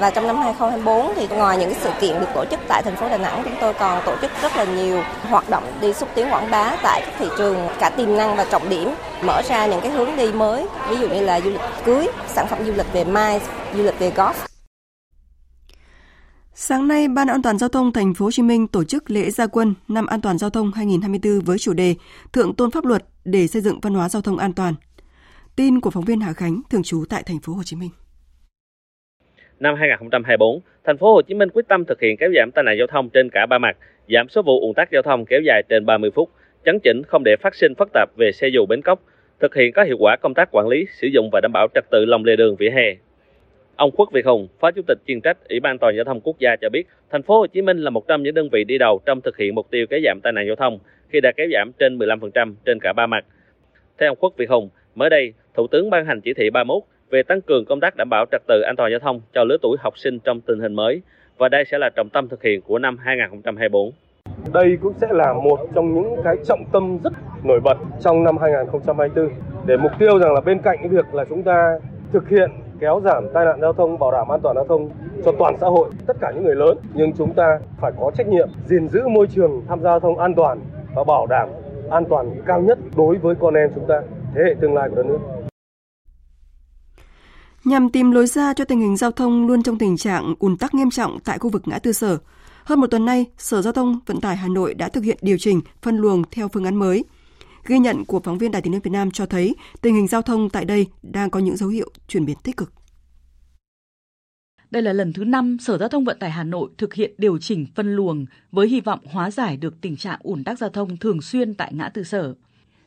Và 0.00 0.10
trong 0.10 0.26
năm 0.26 0.42
2024 0.42 1.14
thì 1.14 1.28
ngoài 1.36 1.56
những 1.56 1.74
sự 1.80 1.90
kiện 2.00 2.20
được 2.20 2.26
tổ 2.34 2.44
chức 2.44 2.60
tại 2.68 2.82
thành 2.82 2.96
phố 2.96 3.08
Đà 3.08 3.18
Nẵng, 3.18 3.42
chúng 3.44 3.56
tôi 3.60 3.74
còn 3.74 4.02
tổ 4.06 4.16
chức 4.22 4.30
rất 4.42 4.56
là 4.56 4.64
nhiều 4.64 5.02
hoạt 5.30 5.50
động 5.50 5.72
đi 5.80 5.92
xúc 5.92 6.08
tiến 6.14 6.30
quảng 6.30 6.50
bá 6.50 6.72
tại 6.82 7.02
các 7.06 7.14
thị 7.18 7.26
trường 7.38 7.68
cả 7.78 7.90
tiềm 7.90 8.16
năng 8.16 8.36
và 8.36 8.44
trọng 8.50 8.68
điểm, 8.68 8.94
mở 9.22 9.42
ra 9.48 9.66
những 9.66 9.80
cái 9.80 9.90
hướng 9.90 10.16
đi 10.16 10.32
mới, 10.32 10.66
ví 10.88 10.96
dụ 10.96 11.08
như 11.08 11.20
là 11.20 11.40
du 11.40 11.50
lịch 11.50 11.60
cưới, 11.84 12.08
sản 12.28 12.46
phẩm 12.46 12.58
du 12.66 12.72
lịch 12.72 12.92
về 12.92 13.04
mai, 13.04 13.40
du 13.74 13.82
lịch 13.82 13.98
về 13.98 14.12
golf 14.16 14.32
Sáng 16.60 16.88
nay, 16.88 17.08
Ban 17.08 17.28
An 17.28 17.42
toàn 17.42 17.58
giao 17.58 17.68
thông 17.68 17.92
thành 17.92 18.14
phố 18.14 18.24
Hồ 18.24 18.30
Chí 18.30 18.42
Minh 18.42 18.66
tổ 18.66 18.84
chức 18.84 19.10
lễ 19.10 19.30
gia 19.30 19.46
quân 19.46 19.74
năm 19.88 20.06
an 20.06 20.20
toàn 20.20 20.38
giao 20.38 20.50
thông 20.50 20.72
2024 20.72 21.40
với 21.44 21.58
chủ 21.58 21.72
đề 21.72 21.94
Thượng 22.32 22.54
tôn 22.54 22.70
pháp 22.70 22.84
luật 22.84 23.02
để 23.24 23.46
xây 23.46 23.62
dựng 23.62 23.78
văn 23.82 23.94
hóa 23.94 24.08
giao 24.08 24.22
thông 24.22 24.38
an 24.38 24.52
toàn. 24.52 24.74
Tin 25.56 25.80
của 25.80 25.90
phóng 25.90 26.04
viên 26.04 26.20
Hà 26.20 26.32
Khánh 26.32 26.60
thường 26.70 26.82
trú 26.82 27.04
tại 27.10 27.22
thành 27.26 27.36
phố 27.42 27.52
Hồ 27.52 27.62
Chí 27.64 27.76
Minh. 27.76 27.90
Năm 29.60 29.74
2024, 29.78 30.60
thành 30.84 30.98
phố 30.98 31.14
Hồ 31.14 31.22
Chí 31.22 31.34
Minh 31.34 31.48
quyết 31.50 31.68
tâm 31.68 31.84
thực 31.84 32.00
hiện 32.00 32.16
kéo 32.20 32.30
giảm 32.36 32.50
tai 32.50 32.64
nạn 32.64 32.74
giao 32.78 32.86
thông 32.86 33.10
trên 33.10 33.30
cả 33.30 33.46
ba 33.46 33.58
mặt, 33.58 33.76
giảm 34.08 34.28
số 34.28 34.42
vụ 34.42 34.60
ùn 34.60 34.74
tắc 34.74 34.88
giao 34.92 35.02
thông 35.02 35.24
kéo 35.26 35.40
dài 35.46 35.62
trên 35.68 35.86
30 35.86 36.10
phút, 36.14 36.30
chấn 36.64 36.78
chỉnh 36.84 37.02
không 37.08 37.24
để 37.24 37.36
phát 37.42 37.54
sinh 37.54 37.74
phức 37.78 37.88
tạp 37.92 38.08
về 38.16 38.32
xe 38.32 38.48
dù 38.48 38.66
bến 38.66 38.82
cốc, 38.82 39.02
thực 39.40 39.54
hiện 39.54 39.72
có 39.72 39.84
hiệu 39.84 39.96
quả 39.98 40.16
công 40.16 40.34
tác 40.34 40.48
quản 40.52 40.68
lý, 40.68 40.86
sử 41.00 41.06
dụng 41.06 41.30
và 41.32 41.40
đảm 41.40 41.52
bảo 41.52 41.68
trật 41.74 41.84
tự 41.90 42.04
lòng 42.04 42.24
lề 42.24 42.36
đường 42.36 42.56
vỉa 42.56 42.70
hè, 42.70 42.96
Ông 43.78 43.90
Khuất 43.90 44.08
Việt 44.12 44.26
Hùng, 44.26 44.48
Phó 44.60 44.70
Chủ 44.70 44.82
tịch 44.86 44.98
chuyên 45.06 45.20
trách 45.20 45.48
Ủy 45.48 45.60
ban 45.60 45.78
toàn 45.78 45.96
giao 45.96 46.04
thông 46.04 46.20
quốc 46.20 46.36
gia 46.38 46.56
cho 46.60 46.68
biết, 46.68 46.86
thành 47.10 47.22
phố 47.22 47.38
Hồ 47.38 47.46
Chí 47.46 47.62
Minh 47.62 47.78
là 47.78 47.90
một 47.90 48.08
trong 48.08 48.22
những 48.22 48.34
đơn 48.34 48.48
vị 48.52 48.64
đi 48.64 48.78
đầu 48.78 49.00
trong 49.06 49.20
thực 49.20 49.36
hiện 49.36 49.54
mục 49.54 49.70
tiêu 49.70 49.86
kéo 49.90 50.00
giảm 50.04 50.20
tai 50.22 50.32
nạn 50.32 50.44
giao 50.46 50.56
thông 50.56 50.78
khi 51.08 51.20
đã 51.20 51.32
kéo 51.36 51.46
giảm 51.52 51.72
trên 51.78 51.98
15% 51.98 52.54
trên 52.66 52.78
cả 52.80 52.92
ba 52.92 53.06
mặt. 53.06 53.24
Theo 53.98 54.10
ông 54.10 54.18
Khuất 54.20 54.36
Việt 54.36 54.50
Hùng, 54.50 54.68
mới 54.94 55.10
đây, 55.10 55.32
Thủ 55.54 55.66
tướng 55.66 55.90
ban 55.90 56.06
hành 56.06 56.20
chỉ 56.20 56.34
thị 56.34 56.50
31 56.50 56.82
về 57.10 57.22
tăng 57.22 57.40
cường 57.40 57.64
công 57.64 57.80
tác 57.80 57.96
đảm 57.96 58.08
bảo 58.10 58.24
trật 58.32 58.42
tự 58.48 58.60
an 58.60 58.76
toàn 58.76 58.90
giao 58.90 58.98
thông 58.98 59.20
cho 59.34 59.44
lứa 59.44 59.56
tuổi 59.62 59.76
học 59.80 59.98
sinh 59.98 60.18
trong 60.18 60.40
tình 60.40 60.60
hình 60.60 60.74
mới 60.74 61.02
và 61.38 61.48
đây 61.48 61.64
sẽ 61.64 61.78
là 61.78 61.90
trọng 61.96 62.08
tâm 62.08 62.28
thực 62.28 62.42
hiện 62.42 62.60
của 62.60 62.78
năm 62.78 62.96
2024. 62.98 63.92
Đây 64.52 64.78
cũng 64.82 64.92
sẽ 65.00 65.06
là 65.10 65.32
một 65.32 65.60
trong 65.74 65.94
những 65.94 66.16
cái 66.24 66.36
trọng 66.46 66.64
tâm 66.72 66.98
rất 67.04 67.12
nổi 67.44 67.60
bật 67.60 67.76
trong 68.00 68.24
năm 68.24 68.36
2024 68.38 69.30
để 69.66 69.76
mục 69.76 69.92
tiêu 69.98 70.18
rằng 70.18 70.34
là 70.34 70.40
bên 70.40 70.58
cạnh 70.58 70.78
cái 70.78 70.88
việc 70.88 71.14
là 71.14 71.24
chúng 71.24 71.42
ta 71.42 71.78
thực 72.12 72.28
hiện 72.28 72.50
kéo 72.80 73.00
giảm 73.04 73.24
tai 73.34 73.44
nạn 73.44 73.60
giao 73.60 73.72
thông, 73.72 73.98
bảo 73.98 74.12
đảm 74.12 74.28
an 74.28 74.40
toàn 74.42 74.56
giao 74.56 74.64
thông 74.64 74.90
cho 75.24 75.32
toàn 75.38 75.56
xã 75.60 75.66
hội, 75.66 75.90
tất 76.06 76.16
cả 76.20 76.32
những 76.34 76.44
người 76.44 76.54
lớn. 76.54 76.78
Nhưng 76.94 77.12
chúng 77.18 77.34
ta 77.34 77.58
phải 77.80 77.92
có 78.00 78.10
trách 78.16 78.28
nhiệm 78.28 78.48
gìn 78.66 78.88
giữ 78.88 79.08
môi 79.08 79.26
trường 79.26 79.62
tham 79.68 79.78
gia 79.82 79.90
giao 79.90 80.00
thông 80.00 80.18
an 80.18 80.34
toàn 80.34 80.60
và 80.94 81.04
bảo 81.04 81.26
đảm 81.26 81.48
an 81.90 82.04
toàn 82.10 82.42
cao 82.46 82.60
nhất 82.60 82.78
đối 82.96 83.16
với 83.16 83.34
con 83.40 83.54
em 83.54 83.70
chúng 83.74 83.84
ta, 83.88 84.02
thế 84.34 84.40
hệ 84.46 84.54
tương 84.60 84.74
lai 84.74 84.88
của 84.88 84.96
đất 84.96 85.06
nước. 85.06 85.18
Nhằm 87.64 87.90
tìm 87.90 88.10
lối 88.10 88.26
ra 88.26 88.54
cho 88.54 88.64
tình 88.64 88.80
hình 88.80 88.96
giao 88.96 89.10
thông 89.10 89.46
luôn 89.46 89.62
trong 89.62 89.78
tình 89.78 89.96
trạng 89.96 90.34
ùn 90.38 90.56
tắc 90.56 90.74
nghiêm 90.74 90.90
trọng 90.90 91.18
tại 91.24 91.38
khu 91.38 91.50
vực 91.50 91.62
ngã 91.66 91.78
tư 91.78 91.92
sở, 91.92 92.18
hơn 92.64 92.80
một 92.80 92.86
tuần 92.90 93.04
nay, 93.04 93.26
Sở 93.38 93.62
Giao 93.62 93.72
thông 93.72 94.00
Vận 94.06 94.20
tải 94.20 94.36
Hà 94.36 94.48
Nội 94.48 94.74
đã 94.74 94.88
thực 94.88 95.04
hiện 95.04 95.18
điều 95.22 95.36
chỉnh 95.38 95.60
phân 95.82 95.96
luồng 95.96 96.22
theo 96.30 96.48
phương 96.48 96.64
án 96.64 96.76
mới– 96.76 97.04
Ghi 97.68 97.78
nhận 97.78 98.04
của 98.04 98.20
phóng 98.20 98.38
viên 98.38 98.50
Đài 98.50 98.62
tiếng 98.62 98.72
nói 98.72 98.80
Việt 98.84 98.90
Nam 98.90 99.10
cho 99.10 99.26
thấy 99.26 99.54
tình 99.80 99.94
hình 99.94 100.08
giao 100.08 100.22
thông 100.22 100.50
tại 100.50 100.64
đây 100.64 100.86
đang 101.02 101.30
có 101.30 101.40
những 101.40 101.56
dấu 101.56 101.68
hiệu 101.68 101.90
chuyển 102.08 102.26
biến 102.26 102.36
tích 102.42 102.56
cực. 102.56 102.72
Đây 104.70 104.82
là 104.82 104.92
lần 104.92 105.12
thứ 105.12 105.24
5 105.24 105.56
Sở 105.60 105.78
Giao 105.78 105.88
thông 105.88 106.04
Vận 106.04 106.18
tải 106.18 106.30
Hà 106.30 106.44
Nội 106.44 106.70
thực 106.78 106.94
hiện 106.94 107.14
điều 107.18 107.38
chỉnh 107.38 107.66
phân 107.74 107.96
luồng 107.96 108.26
với 108.52 108.68
hy 108.68 108.80
vọng 108.80 109.00
hóa 109.04 109.30
giải 109.30 109.56
được 109.56 109.80
tình 109.80 109.96
trạng 109.96 110.20
ủn 110.22 110.44
tắc 110.44 110.58
giao 110.58 110.70
thông 110.70 110.96
thường 110.96 111.22
xuyên 111.22 111.54
tại 111.54 111.72
ngã 111.74 111.88
tư 111.88 112.04
sở. 112.04 112.34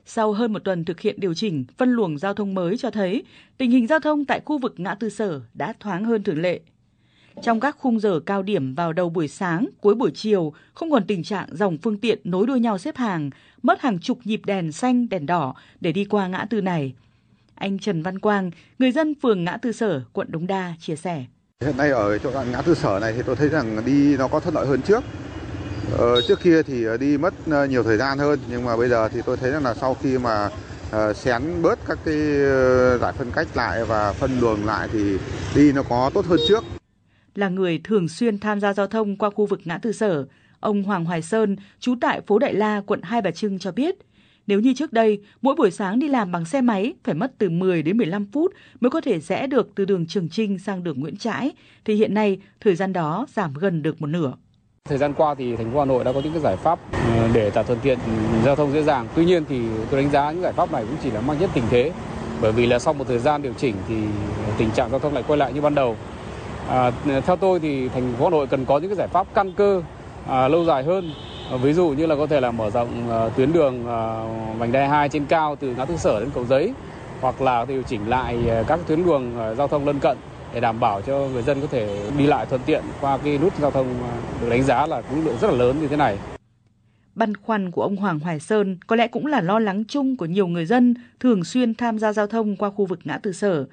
Sau 0.05 0.33
hơn 0.33 0.53
một 0.53 0.59
tuần 0.63 0.85
thực 0.85 0.99
hiện 0.99 1.15
điều 1.19 1.33
chỉnh, 1.33 1.65
phân 1.77 1.89
luồng 1.89 2.17
giao 2.17 2.33
thông 2.33 2.53
mới 2.53 2.77
cho 2.77 2.91
thấy 2.91 3.23
tình 3.57 3.71
hình 3.71 3.87
giao 3.87 3.99
thông 3.99 4.25
tại 4.25 4.41
khu 4.45 4.57
vực 4.57 4.73
ngã 4.77 4.95
tư 4.95 5.09
sở 5.09 5.41
đã 5.53 5.73
thoáng 5.79 6.05
hơn 6.05 6.23
thường 6.23 6.41
lệ. 6.41 6.59
Trong 7.41 7.59
các 7.59 7.75
khung 7.79 7.99
giờ 7.99 8.19
cao 8.25 8.43
điểm 8.43 8.75
vào 8.75 8.93
đầu 8.93 9.09
buổi 9.09 9.27
sáng, 9.27 9.67
cuối 9.81 9.95
buổi 9.95 10.11
chiều, 10.15 10.53
không 10.73 10.91
còn 10.91 11.07
tình 11.07 11.23
trạng 11.23 11.47
dòng 11.51 11.77
phương 11.77 11.97
tiện 11.97 12.19
nối 12.23 12.47
đuôi 12.47 12.59
nhau 12.59 12.77
xếp 12.77 12.97
hàng, 12.97 13.29
mất 13.61 13.81
hàng 13.81 13.99
chục 13.99 14.19
nhịp 14.23 14.41
đèn 14.45 14.71
xanh, 14.71 15.09
đèn 15.09 15.25
đỏ 15.25 15.55
để 15.79 15.91
đi 15.91 16.05
qua 16.05 16.27
ngã 16.27 16.45
tư 16.49 16.61
này. 16.61 16.93
Anh 17.55 17.79
Trần 17.79 18.03
Văn 18.03 18.19
Quang, 18.19 18.51
người 18.79 18.91
dân 18.91 19.13
phường 19.21 19.43
Ngã 19.43 19.57
Tư 19.57 19.71
Sở, 19.71 20.01
quận 20.13 20.31
Đống 20.31 20.47
Đa 20.47 20.73
chia 20.79 20.95
sẻ. 20.95 21.25
Hiện 21.61 21.77
nay 21.77 21.89
ở 21.89 22.17
chỗ 22.17 22.31
đoạn 22.33 22.51
ngã 22.51 22.61
tư 22.61 22.75
sở 22.75 22.99
này 23.01 23.13
thì 23.15 23.21
tôi 23.25 23.35
thấy 23.35 23.49
rằng 23.49 23.85
đi 23.85 24.17
nó 24.17 24.27
có 24.27 24.39
thuận 24.39 24.55
lợi 24.55 24.67
hơn 24.67 24.81
trước. 24.81 25.03
Ờ, 25.97 26.21
trước 26.27 26.39
kia 26.43 26.63
thì 26.63 26.85
đi 26.99 27.17
mất 27.17 27.33
ờ, 27.49 27.65
nhiều 27.65 27.83
thời 27.83 27.97
gian 27.97 28.17
hơn 28.17 28.39
nhưng 28.49 28.65
mà 28.65 28.77
bây 28.77 28.89
giờ 28.89 29.09
thì 29.09 29.21
tôi 29.25 29.37
thấy 29.37 29.51
rằng 29.51 29.63
là 29.63 29.73
sau 29.73 29.97
khi 30.03 30.17
mà 30.17 30.49
uh, 30.95 31.15
xén 31.15 31.41
bớt 31.61 31.79
các 31.87 31.97
cái 32.05 32.15
ờ, 32.43 32.97
giải 32.97 33.13
phân 33.13 33.31
cách 33.31 33.47
lại 33.55 33.85
và 33.85 34.13
phân 34.13 34.39
luồng 34.39 34.65
lại 34.65 34.87
thì 34.93 35.17
đi 35.55 35.71
nó 35.71 35.83
có 35.83 36.11
tốt 36.13 36.25
hơn 36.25 36.39
trước. 36.47 36.63
Là 37.35 37.49
người 37.49 37.81
thường 37.83 38.07
xuyên 38.07 38.39
tham 38.39 38.59
gia 38.59 38.73
giao 38.73 38.87
thông 38.87 39.17
qua 39.17 39.29
khu 39.29 39.45
vực 39.45 39.61
ngã 39.65 39.77
tư 39.77 39.91
sở, 39.91 40.25
ông 40.59 40.83
Hoàng 40.83 41.05
Hoài 41.05 41.21
Sơn, 41.21 41.55
trú 41.79 41.95
tại 42.01 42.21
phố 42.21 42.39
Đại 42.39 42.53
La, 42.53 42.81
quận 42.85 43.01
Hai 43.03 43.21
Bà 43.21 43.31
Trưng 43.31 43.59
cho 43.59 43.71
biết, 43.71 43.95
nếu 44.47 44.59
như 44.59 44.73
trước 44.73 44.93
đây, 44.93 45.19
mỗi 45.41 45.55
buổi 45.55 45.71
sáng 45.71 45.99
đi 45.99 46.07
làm 46.07 46.31
bằng 46.31 46.45
xe 46.45 46.61
máy 46.61 46.93
phải 47.03 47.15
mất 47.15 47.31
từ 47.37 47.49
10 47.49 47.83
đến 47.83 47.97
15 47.97 48.25
phút 48.31 48.53
mới 48.79 48.89
có 48.89 49.01
thể 49.01 49.19
rẽ 49.19 49.47
được 49.47 49.69
từ 49.75 49.85
đường 49.85 50.07
Trường 50.07 50.29
Trinh 50.29 50.59
sang 50.59 50.83
đường 50.83 50.99
Nguyễn 50.99 51.17
Trãi, 51.17 51.51
thì 51.85 51.95
hiện 51.95 52.13
nay 52.13 52.37
thời 52.59 52.75
gian 52.75 52.93
đó 52.93 53.27
giảm 53.33 53.53
gần 53.53 53.81
được 53.81 54.01
một 54.01 54.07
nửa. 54.07 54.33
Thời 54.89 54.97
gian 54.97 55.13
qua 55.13 55.35
thì 55.35 55.55
thành 55.55 55.73
phố 55.73 55.79
Hà 55.79 55.85
Nội 55.85 56.03
đã 56.03 56.13
có 56.13 56.21
những 56.23 56.33
cái 56.33 56.41
giải 56.41 56.57
pháp 56.57 56.79
ờ, 56.91 57.29
để 57.33 57.49
tạo 57.49 57.63
thuận 57.63 57.79
tiện 57.83 57.99
giao 58.45 58.55
thông 58.55 58.73
dễ 58.73 58.83
dàng. 58.83 59.07
Tuy 59.15 59.25
nhiên 59.25 59.43
thì 59.49 59.61
tôi 59.91 60.01
đánh 60.01 60.11
giá 60.11 60.31
những 60.31 60.41
giải 60.41 60.53
pháp 60.53 60.71
này 60.71 60.85
cũng 60.85 60.97
chỉ 61.03 61.11
là 61.11 61.21
mang 61.21 61.39
nhất 61.39 61.49
tình 61.53 61.63
thế. 61.69 61.91
Bởi 62.41 62.51
vì 62.51 62.65
là 62.65 62.79
sau 62.79 62.93
một 62.93 63.07
thời 63.07 63.19
gian 63.19 63.41
điều 63.41 63.53
chỉnh 63.53 63.75
thì 63.87 63.95
tình 64.57 64.71
trạng 64.71 64.89
giao 64.89 64.99
thông 64.99 65.13
lại 65.13 65.23
quay 65.27 65.37
lại 65.37 65.53
như 65.53 65.61
ban 65.61 65.75
đầu. 65.75 65.97
À, 66.69 66.91
theo 67.25 67.35
tôi 67.35 67.59
thì 67.59 67.89
thành 67.89 68.13
phố 68.17 68.25
Hà 68.25 68.29
Nội 68.29 68.47
cần 68.47 68.65
có 68.65 68.79
những 68.79 68.89
cái 68.89 68.97
giải 68.97 69.07
pháp 69.07 69.27
căn 69.33 69.51
cơ 69.51 69.81
à, 70.27 70.47
lâu 70.47 70.65
dài 70.65 70.83
hơn 70.83 71.11
À, 71.51 71.57
ví 71.57 71.73
dụ 71.73 71.89
như 71.89 72.05
là 72.05 72.15
có 72.15 72.27
thể 72.27 72.41
là 72.41 72.51
mở 72.51 72.69
rộng 72.69 73.09
à, 73.09 73.29
tuyến 73.37 73.53
đường 73.53 73.87
à, 73.87 74.23
vành 74.57 74.71
đai 74.71 74.87
2 74.87 75.09
trên 75.09 75.25
cao 75.25 75.55
từ 75.55 75.75
ngã 75.75 75.85
tư 75.85 75.97
sở 75.97 76.19
đến 76.19 76.29
cầu 76.33 76.45
giấy 76.45 76.73
hoặc 77.21 77.41
là 77.41 77.65
điều 77.65 77.81
chỉnh 77.81 78.09
lại 78.09 78.37
à, 78.49 78.63
các 78.67 78.79
tuyến 78.87 79.05
đường 79.05 79.39
à, 79.39 79.53
giao 79.55 79.67
thông 79.67 79.85
lân 79.85 79.99
cận 79.99 80.17
để 80.53 80.59
đảm 80.59 80.79
bảo 80.79 81.01
cho 81.01 81.27
người 81.33 81.43
dân 81.43 81.61
có 81.61 81.67
thể 81.67 82.09
đi 82.17 82.25
lại 82.27 82.45
thuận 82.45 82.61
tiện 82.65 82.83
qua 83.01 83.17
cái 83.17 83.37
nút 83.37 83.53
giao 83.59 83.71
thông 83.71 83.87
à, 84.03 84.11
được 84.41 84.49
đánh 84.49 84.63
giá 84.63 84.87
là 84.87 85.01
cũng 85.01 85.25
lượng 85.25 85.35
rất 85.41 85.51
là 85.51 85.57
lớn 85.57 85.75
như 85.81 85.87
thế 85.87 85.95
này. 85.95 86.17
Băn 87.15 87.37
khoăn 87.37 87.71
của 87.71 87.81
ông 87.81 87.95
Hoàng 87.95 88.19
Hoài 88.19 88.39
Sơn 88.39 88.77
có 88.87 88.95
lẽ 88.95 89.07
cũng 89.07 89.25
là 89.25 89.41
lo 89.41 89.59
lắng 89.59 89.83
chung 89.87 90.17
của 90.17 90.25
nhiều 90.25 90.47
người 90.47 90.65
dân 90.65 90.93
thường 91.19 91.43
xuyên 91.43 91.75
tham 91.75 91.99
gia 91.99 92.13
giao 92.13 92.27
thông 92.27 92.55
qua 92.55 92.69
khu 92.69 92.85
vực 92.85 92.99
ngã 93.03 93.17
tư 93.23 93.31
sở. 93.31 93.65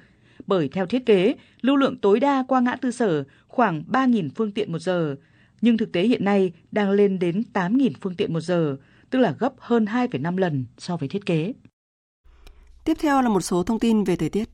Bởi 0.49 0.67
theo 0.67 0.85
thiết 0.85 1.05
kế, 1.05 1.35
lưu 1.61 1.75
lượng 1.75 1.97
tối 1.97 2.19
đa 2.19 2.43
qua 2.47 2.59
ngã 2.59 2.75
tư 2.75 2.91
sở 2.91 3.23
khoảng 3.47 3.83
3.000 3.87 4.29
phương 4.35 4.51
tiện 4.51 4.71
một 4.71 4.79
giờ, 4.79 5.15
nhưng 5.61 5.77
thực 5.77 5.91
tế 5.91 6.03
hiện 6.03 6.25
nay 6.25 6.51
đang 6.71 6.91
lên 6.91 7.19
đến 7.19 7.43
8.000 7.53 7.91
phương 8.01 8.15
tiện 8.15 8.33
một 8.33 8.41
giờ, 8.41 8.77
tức 9.09 9.19
là 9.19 9.35
gấp 9.39 9.53
hơn 9.57 9.85
2,5 9.85 10.37
lần 10.37 10.65
so 10.77 10.97
với 10.97 11.09
thiết 11.09 11.25
kế. 11.25 11.53
Tiếp 12.85 12.97
theo 12.99 13.21
là 13.21 13.29
một 13.29 13.41
số 13.41 13.63
thông 13.63 13.79
tin 13.79 14.03
về 14.03 14.15
thời 14.15 14.29
tiết. 14.29 14.49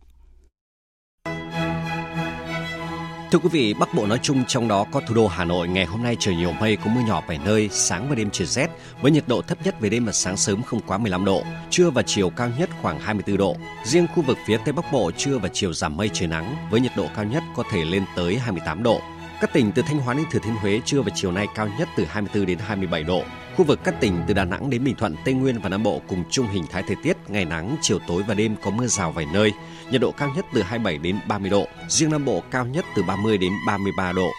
Thưa 3.31 3.39
quý 3.39 3.49
vị, 3.51 3.73
Bắc 3.73 3.93
Bộ 3.93 4.05
nói 4.07 4.19
chung 4.21 4.43
trong 4.47 4.67
đó 4.67 4.85
có 4.91 5.01
thủ 5.07 5.15
đô 5.15 5.27
Hà 5.27 5.45
Nội 5.45 5.67
ngày 5.67 5.85
hôm 5.85 6.03
nay 6.03 6.15
trời 6.19 6.35
nhiều 6.35 6.51
mây 6.59 6.75
có 6.75 6.91
mưa 6.95 7.01
nhỏ 7.07 7.23
vài 7.27 7.39
nơi, 7.45 7.69
sáng 7.71 8.09
và 8.09 8.15
đêm 8.15 8.29
trời 8.31 8.47
rét 8.47 8.67
với 9.01 9.11
nhiệt 9.11 9.23
độ 9.27 9.41
thấp 9.41 9.57
nhất 9.63 9.79
về 9.79 9.89
đêm 9.89 10.05
và 10.05 10.11
sáng 10.11 10.38
sớm 10.38 10.63
không 10.63 10.79
quá 10.88 10.97
15 10.97 11.25
độ, 11.25 11.43
trưa 11.69 11.89
và 11.89 12.01
chiều 12.01 12.29
cao 12.29 12.49
nhất 12.59 12.69
khoảng 12.81 12.99
24 12.99 13.38
độ. 13.38 13.55
Riêng 13.83 14.07
khu 14.15 14.23
vực 14.23 14.38
phía 14.45 14.57
Tây 14.57 14.73
Bắc 14.73 14.91
Bộ 14.91 15.11
trưa 15.11 15.38
và 15.38 15.49
chiều 15.53 15.73
giảm 15.73 15.97
mây 15.97 16.09
trời 16.13 16.27
nắng 16.27 16.55
với 16.71 16.81
nhiệt 16.81 16.91
độ 16.97 17.07
cao 17.15 17.25
nhất 17.25 17.43
có 17.55 17.63
thể 17.71 17.85
lên 17.85 18.05
tới 18.15 18.38
28 18.38 18.83
độ. 18.83 19.01
Các 19.41 19.53
tỉnh 19.53 19.71
từ 19.71 19.81
Thanh 19.81 19.99
Hóa 19.99 20.13
đến 20.13 20.25
Thừa 20.31 20.39
Thiên 20.39 20.55
Huế 20.55 20.81
trưa 20.85 21.01
và 21.01 21.11
chiều 21.15 21.31
nay 21.31 21.47
cao 21.55 21.69
nhất 21.79 21.89
từ 21.97 22.05
24 22.05 22.45
đến 22.45 22.57
27 22.59 23.03
độ. 23.03 23.23
Khu 23.58 23.65
vực 23.65 23.80
các 23.84 23.96
tỉnh 24.00 24.24
từ 24.28 24.34
Đà 24.34 24.46
Nẵng 24.46 24.70
đến 24.70 24.84
Bình 24.84 24.96
Thuận, 24.96 25.15
Tây 25.26 25.34
Nguyên 25.34 25.60
và 25.60 25.70
Nam 25.70 25.84
Bộ 25.84 26.02
cùng 26.08 26.24
chung 26.30 26.48
hình 26.48 26.65
thái 26.72 26.84
thời 26.88 26.96
tiết 27.04 27.18
ngày 27.28 27.46
nắng, 27.46 27.76
chiều 27.82 28.00
tối 28.08 28.24
và 28.28 28.34
đêm 28.34 28.56
có 28.63 28.72
mưa 28.72 28.88
rào 28.88 29.12
vài 29.12 29.26
nơi. 29.34 29.54
Nhiệt 29.91 30.02
độ 30.02 30.12
cao 30.12 30.32
nhất 30.36 30.46
từ 30.54 30.62
27 30.62 30.98
đến 30.98 31.20
30 31.28 31.50
độ, 31.50 31.68
riêng 31.89 32.12
Nam 32.12 32.26
Bộ 32.26 32.44
cao 32.52 32.65
nhất 32.65 32.86
từ 32.96 33.04
30 33.04 33.38
đến 33.38 33.52
33 33.68 34.12
độ. 34.12 34.30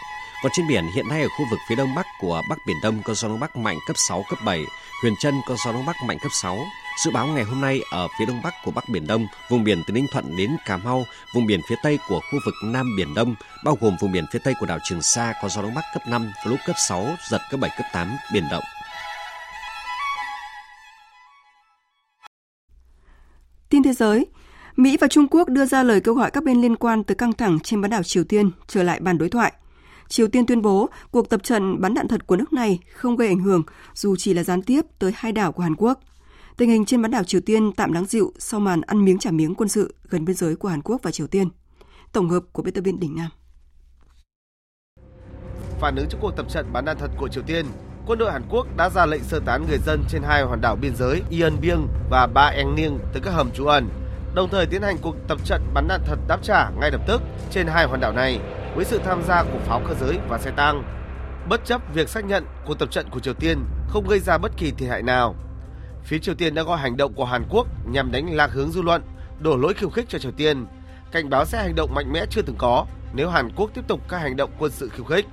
Còn 0.43 0.53
trên 0.55 0.69
biển 0.69 0.85
hiện 0.95 1.09
nay 1.09 1.23
ở 1.23 1.29
khu 1.29 1.45
vực 1.51 1.59
phía 1.69 1.75
đông 1.75 1.95
bắc 1.95 2.07
của 2.21 2.43
Bắc 2.51 2.59
Biển 2.67 2.77
Đông 2.83 3.03
có 3.05 3.15
gió 3.15 3.29
đông 3.29 3.41
bắc 3.41 3.57
mạnh 3.57 3.77
cấp 3.87 3.97
6, 4.09 4.25
cấp 4.31 4.39
7, 4.45 4.65
Huyền 5.03 5.15
Trân 5.21 5.35
có 5.49 5.57
gió 5.65 5.73
đông 5.73 5.87
bắc 5.87 5.97
mạnh 6.07 6.19
cấp 6.19 6.33
6, 6.43 6.59
Dự 7.05 7.11
báo 7.11 7.27
ngày 7.27 7.45
hôm 7.45 7.61
nay 7.61 7.81
ở 7.91 8.09
phía 8.19 8.27
đông 8.27 8.43
bắc 8.43 8.55
của 8.65 8.71
Bắc 8.71 8.89
Biển 8.89 9.07
Đông, 9.07 9.27
vùng 9.49 9.65
biển 9.65 9.83
từ 9.87 9.95
Ninh 9.95 10.07
Thuận 10.13 10.37
đến 10.37 10.57
Cà 10.67 10.77
Mau, 10.77 11.05
vùng 11.35 11.47
biển 11.47 11.61
phía 11.69 11.77
tây 11.83 11.99
của 12.09 12.21
khu 12.21 12.39
vực 12.45 12.55
Nam 12.65 12.97
Biển 12.97 13.15
Đông, 13.15 13.35
bao 13.65 13.79
gồm 13.81 13.97
vùng 14.01 14.13
biển 14.13 14.25
phía 14.33 14.39
tây 14.45 14.55
của 14.61 14.67
đảo 14.67 14.79
Trường 14.85 15.03
Sa 15.03 15.35
có 15.43 15.49
gió 15.49 15.63
đông 15.63 15.75
bắc 15.75 15.85
cấp 15.95 16.03
5, 16.09 16.33
có 16.45 16.51
lúc 16.51 16.61
cấp 16.67 16.77
6, 16.89 17.17
giật 17.31 17.41
cấp 17.51 17.61
7, 17.61 17.71
cấp 17.77 17.87
8, 17.93 18.17
biển 18.33 18.45
động. 18.51 18.65
Tin 23.69 23.83
thế 23.83 23.93
giới, 23.93 24.27
Mỹ 24.77 24.97
và 25.01 25.09
Trung 25.09 25.29
Quốc 25.31 25.49
đưa 25.49 25.65
ra 25.65 25.83
lời 25.83 26.01
kêu 26.01 26.15
gọi 26.15 26.31
các 26.31 26.45
bên 26.45 26.63
liên 26.63 26.77
quan 26.77 27.05
tới 27.05 27.15
căng 27.15 27.33
thẳng 27.33 27.61
trên 27.61 27.81
bán 27.81 27.91
đảo 27.91 28.03
Triều 28.03 28.25
Tiên 28.25 28.51
trở 28.67 28.83
lại 28.83 29.01
bàn 29.01 29.19
đối 29.19 29.29
thoại. 29.29 29.53
Triều 30.09 30.29
Tiên 30.29 30.47
tuyên 30.47 30.63
bố 30.63 30.89
cuộc 31.11 31.29
tập 31.31 31.43
trận 31.43 31.81
bắn 31.81 31.95
đạn 31.95 32.09
thật 32.09 32.27
của 32.27 32.37
nước 32.37 32.53
này 32.53 32.79
không 32.95 33.17
gây 33.17 33.29
ảnh 33.29 33.41
hưởng 33.41 33.63
dù 33.95 34.17
chỉ 34.17 34.35
là 34.35 34.43
gián 34.43 34.63
tiếp 34.63 34.83
tới 34.99 35.13
hai 35.15 35.33
đảo 35.33 35.53
của 35.53 35.63
Hàn 35.63 35.75
Quốc. 35.77 36.01
Tình 36.57 36.71
hình 36.71 36.85
trên 36.85 37.03
bán 37.03 37.11
đảo 37.11 37.25
Triều 37.25 37.41
Tiên 37.41 37.73
tạm 37.73 37.93
lắng 37.93 38.05
dịu 38.05 38.33
sau 38.39 38.61
màn 38.61 38.81
ăn 38.81 39.05
miếng 39.05 39.19
trả 39.19 39.31
miếng 39.31 39.55
quân 39.55 39.69
sự 39.69 39.95
gần 40.09 40.25
biên 40.25 40.37
giới 40.37 40.57
của 40.57 40.69
Hàn 40.69 40.83
Quốc 40.83 41.01
và 41.03 41.11
Triều 41.11 41.27
Tiên. 41.27 41.49
Tổng 42.13 42.31
hợp 42.31 42.43
của 42.53 42.63
biên 42.63 42.75
tập 42.75 42.81
viên 42.81 43.01
Đình 43.01 43.17
Nam. 43.17 43.31
Phản 45.81 45.97
ứng 45.97 46.07
trước 46.11 46.19
cuộc 46.21 46.31
tập 46.37 46.47
trận 46.51 46.67
bắn 46.73 46.85
đạn 46.85 46.97
thật 46.99 47.11
của 47.19 47.29
Triều 47.29 47.43
Tiên, 47.47 47.67
quân 48.07 48.19
đội 48.19 48.33
Hàn 48.33 48.43
Quốc 48.49 48.67
đã 48.77 48.89
ra 48.89 49.07
lệnh 49.07 49.23
sơ 49.23 49.41
tán 49.47 49.67
người 49.69 49.79
dân 49.79 50.05
trên 50.09 50.23
hai 50.23 50.43
hòn 50.43 50.61
đảo 50.61 50.77
biên 50.77 50.97
giới 50.97 51.23
Yên 51.31 51.61
Biêng 51.61 51.89
và 52.11 52.27
Ba 52.27 52.47
Eng 52.47 52.75
Niêng 52.75 52.99
tới 53.13 53.23
các 53.25 53.31
hầm 53.31 53.51
trú 53.51 53.67
ẩn, 53.67 53.89
đồng 54.35 54.49
thời 54.51 54.67
tiến 54.67 54.83
hành 54.83 54.97
cuộc 55.03 55.17
tập 55.29 55.39
trận 55.45 55.63
bắn 55.75 55.89
đạn 55.89 56.01
thật 56.07 56.19
đáp 56.29 56.39
trả 56.43 56.71
ngay 56.71 56.91
lập 56.91 57.01
tức 57.07 57.23
trên 57.51 57.67
hai 57.67 57.87
hòn 57.87 58.01
đảo 58.01 58.13
này 58.13 58.41
với 58.75 58.85
sự 58.85 59.01
tham 59.05 59.23
gia 59.23 59.43
của 59.43 59.59
pháo 59.67 59.83
cơ 59.89 59.95
giới 60.01 60.19
và 60.29 60.39
xe 60.39 60.51
tăng. 60.51 60.83
Bất 61.49 61.65
chấp 61.65 61.81
việc 61.95 62.09
xác 62.09 62.25
nhận 62.25 62.45
cuộc 62.67 62.79
tập 62.79 62.91
trận 62.91 63.07
của 63.11 63.21
Triều 63.21 63.35
Tiên 63.35 63.65
không 63.89 64.09
gây 64.09 64.19
ra 64.19 64.39
bất 64.39 64.53
kỳ 64.57 64.71
thiệt 64.71 64.89
hại 64.89 65.03
nào, 65.03 65.35
phía 66.05 66.19
Triều 66.19 66.35
Tiên 66.35 66.55
đã 66.55 66.63
gọi 66.63 66.79
hành 66.79 66.97
động 66.97 67.13
của 67.15 67.25
Hàn 67.25 67.45
Quốc 67.51 67.67
nhằm 67.91 68.13
đánh 68.13 68.35
lạc 68.35 68.51
hướng 68.53 68.71
dư 68.71 68.83
luận, 68.83 69.03
đổ 69.41 69.57
lỗi 69.57 69.75
khiêu 69.75 69.91
khích 69.91 70.09
cho 70.09 70.19
Triều 70.19 70.33
Tiên, 70.33 70.67
cảnh 71.13 71.31
báo 71.31 71.45
sẽ 71.45 71.59
hành 71.59 71.75
động 71.75 71.95
mạnh 71.95 72.13
mẽ 72.13 72.27
chưa 72.31 72.43
từng 72.43 72.57
có 72.59 72.87
nếu 73.15 73.31
Hàn 73.31 73.51
Quốc 73.57 73.71
tiếp 73.75 73.83
tục 73.89 74.01
các 74.09 74.19
hành 74.19 74.37
động 74.37 74.51
quân 74.59 74.73
sự 74.73 74.89
khiêu 74.89 75.05
khích. 75.05 75.27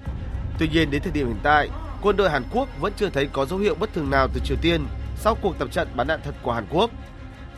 Tuy 0.59 0.67
nhiên 0.67 0.91
đến 0.91 1.01
thời 1.01 1.11
điểm 1.11 1.27
hiện 1.27 1.39
tại, 1.43 1.69
quân 2.03 2.17
đội 2.17 2.29
Hàn 2.29 2.43
Quốc 2.51 2.69
vẫn 2.79 2.93
chưa 2.97 3.09
thấy 3.09 3.27
có 3.33 3.45
dấu 3.45 3.59
hiệu 3.59 3.75
bất 3.75 3.93
thường 3.93 4.09
nào 4.09 4.27
từ 4.33 4.41
Triều 4.43 4.57
Tiên 4.61 4.85
sau 5.15 5.37
cuộc 5.41 5.59
tập 5.59 5.67
trận 5.71 5.87
bắn 5.95 6.07
đạn 6.07 6.19
thật 6.23 6.35
của 6.43 6.51
Hàn 6.51 6.65
Quốc. 6.69 6.91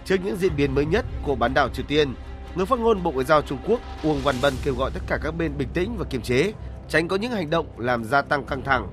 Trước 0.06 0.16
những 0.24 0.38
diễn 0.38 0.56
biến 0.56 0.76
mới 0.76 0.86
nhất 0.86 1.06
của 1.24 1.36
bán 1.36 1.54
đảo 1.54 1.70
Triều 1.70 1.86
Tiên, 1.88 2.14
người 2.56 2.66
phát 2.66 2.80
ngôn 2.80 3.04
Bộ 3.04 3.12
Ngoại 3.12 3.26
giao 3.26 3.42
Trung 3.42 3.58
Quốc 3.68 3.80
Uông 4.04 4.22
Văn 4.24 4.36
Bân 4.42 4.54
kêu 4.64 4.76
gọi 4.76 4.92
tất 4.94 5.00
cả 5.08 5.18
các 5.24 5.32
bên 5.32 5.58
bình 5.58 5.68
tĩnh 5.74 5.98
và 5.98 6.06
kiềm 6.10 6.22
chế, 6.22 6.54
tránh 6.90 7.08
có 7.08 7.16
những 7.16 7.32
hành 7.32 7.50
động 7.50 7.68
làm 7.78 8.04
gia 8.04 8.22
tăng 8.22 8.46
căng 8.46 8.62
thẳng 8.62 8.88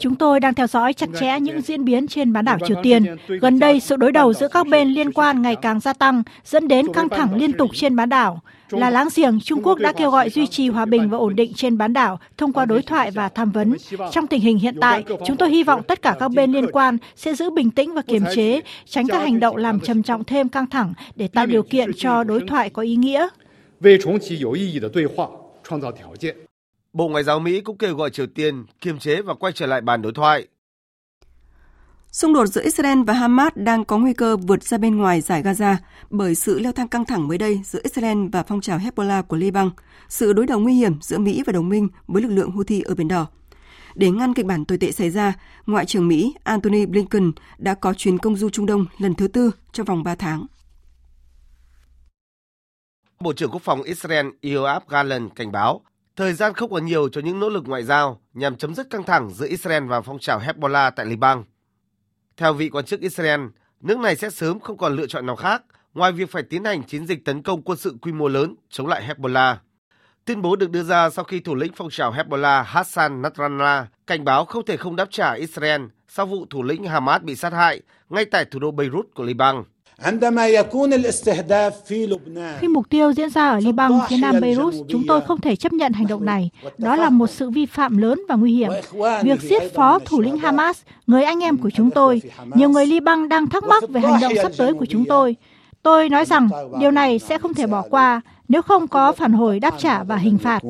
Chúng 0.00 0.14
tôi 0.14 0.40
đang 0.40 0.54
theo 0.54 0.66
dõi 0.66 0.92
chặt 0.92 1.06
chẽ 1.20 1.40
những 1.40 1.60
diễn 1.60 1.84
biến 1.84 2.06
trên 2.06 2.32
bán 2.32 2.44
đảo 2.44 2.58
Triều 2.66 2.76
Tiên. 2.82 3.16
Gần 3.28 3.58
đây, 3.58 3.80
sự 3.80 3.96
đối 3.96 4.12
đầu 4.12 4.32
giữa 4.32 4.48
các 4.48 4.66
bên 4.66 4.88
liên 4.88 5.12
quan 5.12 5.42
ngày 5.42 5.56
càng 5.56 5.80
gia 5.80 5.92
tăng, 5.92 6.22
dẫn 6.44 6.68
đến 6.68 6.92
căng 6.92 7.08
thẳng 7.08 7.36
liên 7.36 7.52
tục 7.52 7.70
trên 7.74 7.96
bán 7.96 8.08
đảo. 8.08 8.40
Là 8.70 8.90
láng 8.90 9.08
giềng, 9.16 9.40
Trung 9.40 9.62
Quốc 9.62 9.78
đã 9.78 9.92
kêu 9.92 10.10
gọi 10.10 10.30
duy 10.30 10.46
trì 10.46 10.68
hòa 10.68 10.84
bình 10.84 11.10
và 11.10 11.18
ổn 11.18 11.36
định 11.36 11.52
trên 11.54 11.78
bán 11.78 11.92
đảo 11.92 12.18
thông 12.36 12.52
qua 12.52 12.64
đối 12.64 12.82
thoại 12.82 13.10
và 13.10 13.28
tham 13.28 13.50
vấn. 13.50 13.76
Trong 14.12 14.26
tình 14.26 14.40
hình 14.40 14.58
hiện 14.58 14.76
tại, 14.80 15.04
chúng 15.26 15.36
tôi 15.36 15.50
hy 15.50 15.62
vọng 15.62 15.82
tất 15.82 16.02
cả 16.02 16.16
các 16.20 16.28
bên 16.28 16.52
liên 16.52 16.70
quan 16.70 16.98
sẽ 17.16 17.34
giữ 17.34 17.50
bình 17.50 17.70
tĩnh 17.70 17.94
và 17.94 18.02
kiềm 18.02 18.22
chế, 18.34 18.60
tránh 18.84 19.06
các 19.08 19.18
hành 19.18 19.40
động 19.40 19.56
làm 19.56 19.80
trầm 19.80 20.02
trọng 20.02 20.24
thêm 20.24 20.48
căng 20.48 20.66
thẳng 20.66 20.92
để 21.16 21.28
tạo 21.28 21.46
điều 21.46 21.62
kiện 21.62 21.90
cho 21.96 22.24
đối 22.24 22.40
thoại 22.48 22.70
có 22.70 22.82
ý 22.82 22.96
nghĩa. 22.96 23.28
Bộ 26.96 27.08
Ngoại 27.08 27.24
giao 27.24 27.40
Mỹ 27.40 27.60
cũng 27.60 27.78
kêu 27.78 27.96
gọi 27.96 28.10
Triều 28.10 28.26
Tiên 28.26 28.64
kiềm 28.80 28.98
chế 28.98 29.22
và 29.22 29.34
quay 29.34 29.52
trở 29.52 29.66
lại 29.66 29.80
bàn 29.80 30.02
đối 30.02 30.12
thoại. 30.12 30.46
Xung 32.12 32.34
đột 32.34 32.46
giữa 32.46 32.62
Israel 32.62 33.02
và 33.06 33.12
Hamas 33.12 33.52
đang 33.54 33.84
có 33.84 33.98
nguy 33.98 34.12
cơ 34.12 34.36
vượt 34.36 34.62
ra 34.62 34.78
bên 34.78 34.96
ngoài 34.96 35.20
giải 35.20 35.42
Gaza 35.42 35.76
bởi 36.10 36.34
sự 36.34 36.58
leo 36.58 36.72
thang 36.72 36.88
căng 36.88 37.04
thẳng 37.04 37.28
mới 37.28 37.38
đây 37.38 37.60
giữa 37.64 37.80
Israel 37.82 38.18
và 38.32 38.42
phong 38.42 38.60
trào 38.60 38.78
Hezbollah 38.78 39.22
của 39.22 39.36
Liban, 39.36 39.70
sự 40.08 40.32
đối 40.32 40.46
đầu 40.46 40.60
nguy 40.60 40.74
hiểm 40.74 41.00
giữa 41.02 41.18
Mỹ 41.18 41.42
và 41.46 41.52
đồng 41.52 41.68
minh 41.68 41.88
với 42.06 42.22
lực 42.22 42.28
lượng 42.28 42.50
Houthi 42.50 42.80
ở 42.80 42.94
Biển 42.94 43.08
Đỏ. 43.08 43.26
Để 43.94 44.10
ngăn 44.10 44.34
kịch 44.34 44.46
bản 44.46 44.64
tồi 44.64 44.78
tệ 44.78 44.92
xảy 44.92 45.10
ra, 45.10 45.32
Ngoại 45.66 45.86
trưởng 45.86 46.08
Mỹ 46.08 46.34
Antony 46.44 46.86
Blinken 46.86 47.32
đã 47.58 47.74
có 47.74 47.94
chuyến 47.94 48.18
công 48.18 48.36
du 48.36 48.50
Trung 48.50 48.66
Đông 48.66 48.86
lần 48.98 49.14
thứ 49.14 49.28
tư 49.28 49.50
trong 49.72 49.86
vòng 49.86 50.02
3 50.02 50.14
tháng. 50.14 50.46
Bộ 53.20 53.32
trưởng 53.32 53.50
Quốc 53.50 53.62
phòng 53.62 53.82
Israel 53.82 54.26
Yoav 54.42 54.82
Gallant 54.88 55.34
cảnh 55.34 55.52
báo 55.52 55.80
Thời 56.16 56.32
gian 56.32 56.54
không 56.54 56.70
còn 56.70 56.86
nhiều 56.86 57.08
cho 57.08 57.20
những 57.20 57.40
nỗ 57.40 57.48
lực 57.48 57.68
ngoại 57.68 57.82
giao 57.82 58.20
nhằm 58.34 58.56
chấm 58.56 58.74
dứt 58.74 58.90
căng 58.90 59.02
thẳng 59.02 59.30
giữa 59.30 59.46
Israel 59.48 59.84
và 59.84 60.00
phong 60.00 60.18
trào 60.18 60.40
Hezbollah 60.40 60.90
tại 60.96 61.06
Liban. 61.06 61.44
Theo 62.36 62.52
vị 62.52 62.68
quan 62.68 62.84
chức 62.84 63.00
Israel, 63.00 63.40
nước 63.80 63.98
này 63.98 64.16
sẽ 64.16 64.30
sớm 64.30 64.60
không 64.60 64.76
còn 64.78 64.96
lựa 64.96 65.06
chọn 65.06 65.26
nào 65.26 65.36
khác 65.36 65.62
ngoài 65.94 66.12
việc 66.12 66.30
phải 66.30 66.42
tiến 66.42 66.64
hành 66.64 66.82
chiến 66.82 67.06
dịch 67.06 67.24
tấn 67.24 67.42
công 67.42 67.62
quân 67.62 67.78
sự 67.78 67.96
quy 68.02 68.12
mô 68.12 68.28
lớn 68.28 68.54
chống 68.70 68.86
lại 68.86 69.08
Hezbollah. 69.08 69.56
Tuyên 70.24 70.42
bố 70.42 70.56
được 70.56 70.70
đưa 70.70 70.82
ra 70.82 71.10
sau 71.10 71.24
khi 71.24 71.40
thủ 71.40 71.54
lĩnh 71.54 71.72
phong 71.76 71.90
trào 71.90 72.12
Hezbollah 72.12 72.62
Hassan 72.62 73.22
Nasrallah 73.22 73.86
cảnh 74.06 74.24
báo 74.24 74.44
không 74.44 74.64
thể 74.64 74.76
không 74.76 74.96
đáp 74.96 75.08
trả 75.10 75.32
Israel 75.32 75.82
sau 76.08 76.26
vụ 76.26 76.46
thủ 76.50 76.62
lĩnh 76.62 76.84
Hamas 76.84 77.22
bị 77.22 77.36
sát 77.36 77.52
hại 77.52 77.82
ngay 78.08 78.24
tại 78.24 78.44
thủ 78.44 78.58
đô 78.58 78.70
Beirut 78.70 79.06
của 79.14 79.24
Liban. 79.24 79.62
Khi 82.60 82.68
mục 82.68 82.90
tiêu 82.90 83.12
diễn 83.12 83.30
ra 83.30 83.48
ở 83.48 83.58
Liban, 83.58 83.92
phía 84.08 84.16
nam 84.16 84.40
Beirut, 84.40 84.74
chúng 84.88 85.06
tôi 85.08 85.20
không 85.20 85.40
thể 85.40 85.56
chấp 85.56 85.72
nhận 85.72 85.92
hành 85.92 86.06
động 86.06 86.24
này. 86.24 86.50
Đó 86.78 86.96
là 86.96 87.10
một 87.10 87.26
sự 87.26 87.50
vi 87.50 87.66
phạm 87.66 87.96
lớn 87.96 88.22
và 88.28 88.34
nguy 88.34 88.54
hiểm. 88.54 88.70
Việc 89.22 89.40
giết 89.40 89.74
phó 89.74 89.98
thủ 89.98 90.20
lĩnh 90.20 90.38
Hamas, 90.38 90.82
người 91.06 91.22
anh 91.22 91.40
em 91.40 91.56
của 91.56 91.70
chúng 91.70 91.90
tôi, 91.90 92.22
nhiều 92.54 92.68
người 92.68 92.86
Liban 92.86 93.28
đang 93.28 93.46
thắc 93.46 93.64
mắc 93.64 93.88
về 93.88 94.00
hành 94.00 94.20
động 94.20 94.32
sắp 94.42 94.52
tới 94.58 94.74
của 94.74 94.86
chúng 94.86 95.04
tôi. 95.04 95.36
Tôi 95.82 96.08
nói 96.08 96.24
rằng 96.24 96.48
điều 96.80 96.90
này 96.90 97.18
sẽ 97.18 97.38
không 97.38 97.54
thể 97.54 97.66
bỏ 97.66 97.82
qua 97.90 98.20
nếu 98.48 98.62
không 98.62 98.88
có 98.88 99.12
phản 99.12 99.32
hồi 99.32 99.60
đáp 99.60 99.74
trả 99.78 100.02
và 100.02 100.16
hình 100.16 100.38
phạt. 100.38 100.62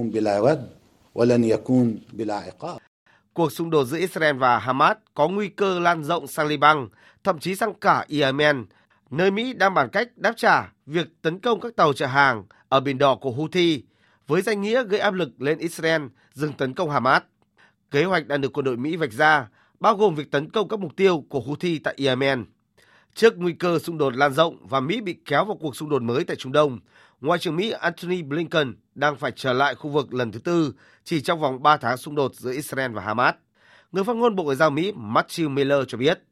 Cuộc 3.34 3.52
xung 3.52 3.70
đột 3.70 3.84
giữa 3.84 3.98
Israel 3.98 4.36
và 4.36 4.58
Hamas 4.58 4.96
có 5.14 5.28
nguy 5.28 5.48
cơ 5.48 5.78
lan 5.78 6.04
rộng 6.04 6.26
sang 6.26 6.46
Liban, 6.46 6.88
thậm 7.24 7.38
chí 7.38 7.54
sang 7.54 7.74
cả 7.74 8.04
Yemen, 8.20 8.64
nơi 9.10 9.30
Mỹ 9.30 9.52
đang 9.52 9.74
bàn 9.74 9.88
cách 9.92 10.08
đáp 10.16 10.32
trả 10.36 10.72
việc 10.86 11.06
tấn 11.22 11.38
công 11.38 11.60
các 11.60 11.76
tàu 11.76 11.92
chở 11.92 12.06
hàng 12.06 12.44
ở 12.68 12.80
Biển 12.80 12.98
Đỏ 12.98 13.14
của 13.14 13.30
Houthi 13.30 13.82
với 14.26 14.42
danh 14.42 14.62
nghĩa 14.62 14.84
gây 14.84 15.00
áp 15.00 15.14
lực 15.14 15.42
lên 15.42 15.58
Israel 15.58 16.02
dừng 16.32 16.52
tấn 16.52 16.74
công 16.74 16.90
Hamas. 16.90 17.22
Kế 17.90 18.04
hoạch 18.04 18.26
đang 18.26 18.40
được 18.40 18.52
quân 18.52 18.64
đội 18.64 18.76
Mỹ 18.76 18.96
vạch 18.96 19.12
ra, 19.12 19.48
bao 19.80 19.96
gồm 19.96 20.14
việc 20.14 20.30
tấn 20.30 20.50
công 20.50 20.68
các 20.68 20.80
mục 20.80 20.96
tiêu 20.96 21.24
của 21.28 21.40
Houthi 21.40 21.78
tại 21.78 21.94
Yemen. 21.98 22.44
Trước 23.14 23.38
nguy 23.38 23.52
cơ 23.52 23.78
xung 23.78 23.98
đột 23.98 24.16
lan 24.16 24.32
rộng 24.32 24.66
và 24.68 24.80
Mỹ 24.80 25.00
bị 25.00 25.16
kéo 25.24 25.44
vào 25.44 25.56
cuộc 25.60 25.76
xung 25.76 25.88
đột 25.88 26.02
mới 26.02 26.24
tại 26.24 26.36
Trung 26.36 26.52
Đông, 26.52 26.78
Ngoại 27.20 27.38
trưởng 27.38 27.56
Mỹ 27.56 27.70
Antony 27.70 28.22
Blinken 28.22 28.74
đang 28.94 29.16
phải 29.16 29.32
trở 29.36 29.52
lại 29.52 29.74
khu 29.74 29.90
vực 29.90 30.14
lần 30.14 30.32
thứ 30.32 30.38
tư 30.38 30.74
chỉ 31.04 31.20
trong 31.20 31.40
vòng 31.40 31.62
3 31.62 31.76
tháng 31.76 31.96
xung 31.96 32.14
đột 32.14 32.34
giữa 32.34 32.52
Israel 32.52 32.92
và 32.92 33.02
Hamas. 33.02 33.34
Người 33.92 34.04
phát 34.04 34.16
ngôn 34.16 34.36
Bộ 34.36 34.44
Ngoại 34.44 34.56
giao 34.56 34.70
Mỹ 34.70 34.92
Matthew 34.92 35.48
Miller 35.48 35.78
cho 35.88 35.98
biết. 35.98 36.22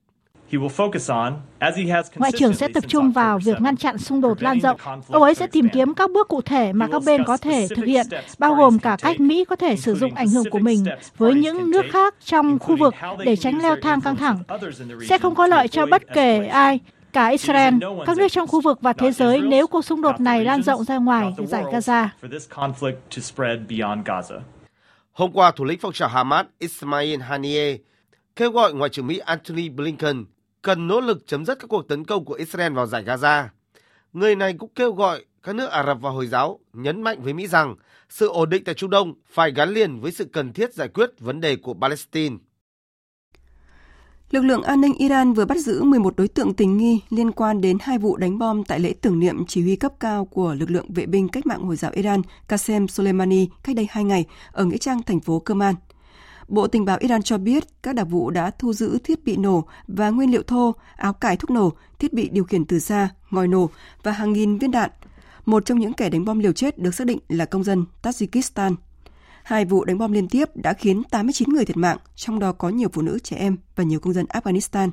Ngoại 2.17 2.33
trưởng 2.39 2.55
sẽ 2.55 2.69
tập 2.75 2.85
trung 2.89 3.13
vào 3.13 3.39
việc 3.39 3.61
ngăn 3.61 3.77
chặn 3.77 3.99
xung 3.99 4.21
đột 4.21 4.43
lan 4.43 4.61
rộng. 4.61 4.81
Ông 5.09 5.23
ấy 5.23 5.35
sẽ 5.35 5.47
tìm 5.47 5.69
kiếm 5.73 5.95
các 5.95 6.11
bước 6.11 6.29
cụ 6.29 6.41
thể 6.41 6.73
mà 6.73 6.87
các 6.93 7.03
bên 7.07 7.25
có 7.25 7.37
thể 7.37 7.67
thực 7.77 7.85
hiện, 7.85 8.07
bao 8.39 8.55
gồm 8.55 8.79
cả 8.79 8.97
cách 9.03 9.21
Mỹ 9.21 9.45
có 9.45 9.57
thể 9.57 9.77
sử 9.77 9.95
dụng 9.95 10.15
ảnh 10.15 10.29
hưởng 10.29 10.51
của 10.51 10.59
mình 10.59 10.85
với 11.17 11.35
những 11.35 11.71
nước 11.71 11.85
khác 11.93 12.15
trong 12.25 12.59
khu 12.59 12.77
vực 12.77 12.95
để 13.25 13.37
tránh 13.37 13.63
leo 13.63 13.77
thang 13.83 14.01
căng 14.01 14.17
thẳng. 14.17 14.39
Sẽ 15.09 15.19
không 15.19 15.35
có 15.35 15.47
lợi 15.47 15.69
cho 15.69 15.87
bất 15.87 16.03
kể 16.15 16.47
ai, 16.47 16.81
cả 17.13 17.27
Israel, 17.29 17.75
các 18.07 18.17
nước 18.17 18.29
trong 18.29 18.49
khu 18.49 18.61
vực 18.61 18.79
và 18.81 18.93
thế 18.93 19.13
giới 19.13 19.41
nếu 19.41 19.67
cuộc 19.67 19.85
xung 19.85 20.03
đột 20.03 20.21
này 20.21 20.45
lan 20.45 20.63
rộng 20.63 20.85
ra 20.85 20.97
ngoài 20.97 21.35
giải 21.47 21.65
Gaza. 21.65 22.09
Hôm 25.13 25.33
qua, 25.33 25.51
thủ 25.51 25.65
lĩnh 25.65 25.79
phong 25.83 25.93
trào 25.93 26.09
Hamas 26.09 26.47
Ismail 26.59 27.21
Haniyeh 27.21 27.81
kêu 28.37 28.51
gọi 28.51 28.75
Ngoại 28.75 28.91
trưởng 28.91 29.07
Mỹ 29.07 29.19
Antony 29.19 29.69
Blinken 29.69 30.25
cần 30.65 30.87
nỗ 30.89 31.01
lực 31.01 31.27
chấm 31.27 31.45
dứt 31.45 31.59
các 31.59 31.67
cuộc 31.67 31.89
tấn 31.89 32.05
công 32.05 32.25
của 32.25 32.35
Israel 32.35 32.73
vào 32.73 32.87
giải 32.87 33.05
Gaza. 33.05 33.45
Người 34.13 34.37
này 34.37 34.55
cũng 34.59 34.71
kêu 34.75 34.93
gọi 34.93 35.25
các 35.43 35.55
nước 35.55 35.67
Ả 35.67 35.85
Rập 35.87 36.01
và 36.01 36.11
Hồi 36.11 36.27
giáo 36.27 36.59
nhấn 36.73 37.03
mạnh 37.03 37.23
với 37.23 37.33
Mỹ 37.33 37.47
rằng 37.47 37.77
sự 38.09 38.29
ổn 38.29 38.51
định 38.51 38.65
tại 38.65 38.75
Trung 38.75 38.91
Đông 38.91 39.15
phải 39.31 39.53
gắn 39.53 39.69
liền 39.69 40.01
với 40.01 40.13
sự 40.13 40.25
cần 40.25 40.53
thiết 40.53 40.75
giải 40.75 40.89
quyết 40.89 41.11
vấn 41.19 41.41
đề 41.41 41.57
của 41.57 41.75
Palestine. 41.75 42.37
Lực 44.31 44.45
lượng 44.45 44.63
an 44.63 44.81
ninh 44.81 44.95
Iran 44.99 45.33
vừa 45.33 45.45
bắt 45.45 45.59
giữ 45.59 45.83
11 45.83 46.17
đối 46.17 46.29
tượng 46.29 46.55
tình 46.55 46.77
nghi 46.77 47.01
liên 47.11 47.33
quan 47.33 47.61
đến 47.61 47.79
hai 47.81 47.99
vụ 47.99 48.17
đánh 48.17 48.39
bom 48.39 48.65
tại 48.65 48.81
lễ 48.81 48.95
tưởng 49.01 49.21
niệm 49.21 49.47
chỉ 49.47 49.63
huy 49.63 49.77
cấp 49.77 49.93
cao 50.01 50.25
của 50.25 50.55
lực 50.55 50.71
lượng 50.71 50.87
vệ 50.89 51.07
binh 51.07 51.29
cách 51.29 51.47
mạng 51.47 51.63
Hồi 51.63 51.77
giáo 51.77 51.91
Iran, 51.95 52.23
Qasem 52.49 52.87
Soleimani, 52.87 53.49
cách 53.63 53.77
đây 53.77 53.87
hai 53.91 54.05
ngày 54.05 54.25
ở 54.53 54.65
nghĩa 54.65 54.79
trang 54.79 55.03
thành 55.03 55.21
phố 55.21 55.41
Kerman. 55.41 55.75
Bộ 56.49 56.67
Tình 56.67 56.85
báo 56.85 56.99
Iran 57.01 57.23
cho 57.23 57.39
biết 57.39 57.65
các 57.83 57.95
đặc 57.95 58.07
vụ 58.11 58.31
đã 58.31 58.51
thu 58.51 58.73
giữ 58.73 58.99
thiết 59.05 59.25
bị 59.25 59.37
nổ 59.37 59.65
và 59.87 60.11
nguyên 60.11 60.31
liệu 60.31 60.43
thô, 60.43 60.75
áo 60.97 61.13
cải 61.13 61.37
thuốc 61.37 61.51
nổ, 61.51 61.73
thiết 61.99 62.13
bị 62.13 62.29
điều 62.29 62.45
khiển 62.45 62.65
từ 62.65 62.79
xa, 62.79 63.09
ngòi 63.31 63.49
nổ 63.49 63.71
và 64.03 64.13
hàng 64.13 64.33
nghìn 64.33 64.59
viên 64.59 64.71
đạn. 64.71 64.91
Một 65.47 65.67
trong 65.67 65.79
những 65.79 65.93
kẻ 65.93 66.11
đánh 66.11 66.25
bom 66.25 66.39
liều 66.39 66.53
chết 66.53 66.79
được 66.79 66.95
xác 66.95 67.07
định 67.07 67.19
là 67.29 67.45
công 67.45 67.65
dân 67.65 67.85
Tajikistan. 68.03 68.75
Hai 69.43 69.65
vụ 69.65 69.85
đánh 69.85 69.99
bom 69.99 70.13
liên 70.13 70.29
tiếp 70.29 70.49
đã 70.55 70.73
khiến 70.73 71.03
89 71.11 71.49
người 71.49 71.65
thiệt 71.65 71.77
mạng, 71.77 71.99
trong 72.15 72.39
đó 72.39 72.53
có 72.53 72.69
nhiều 72.69 72.89
phụ 72.93 73.03
nữ, 73.03 73.19
trẻ 73.19 73.37
em 73.37 73.57
và 73.77 73.85
nhiều 73.85 74.01
công 74.01 74.13
dân 74.13 74.27
Afghanistan. 74.29 74.91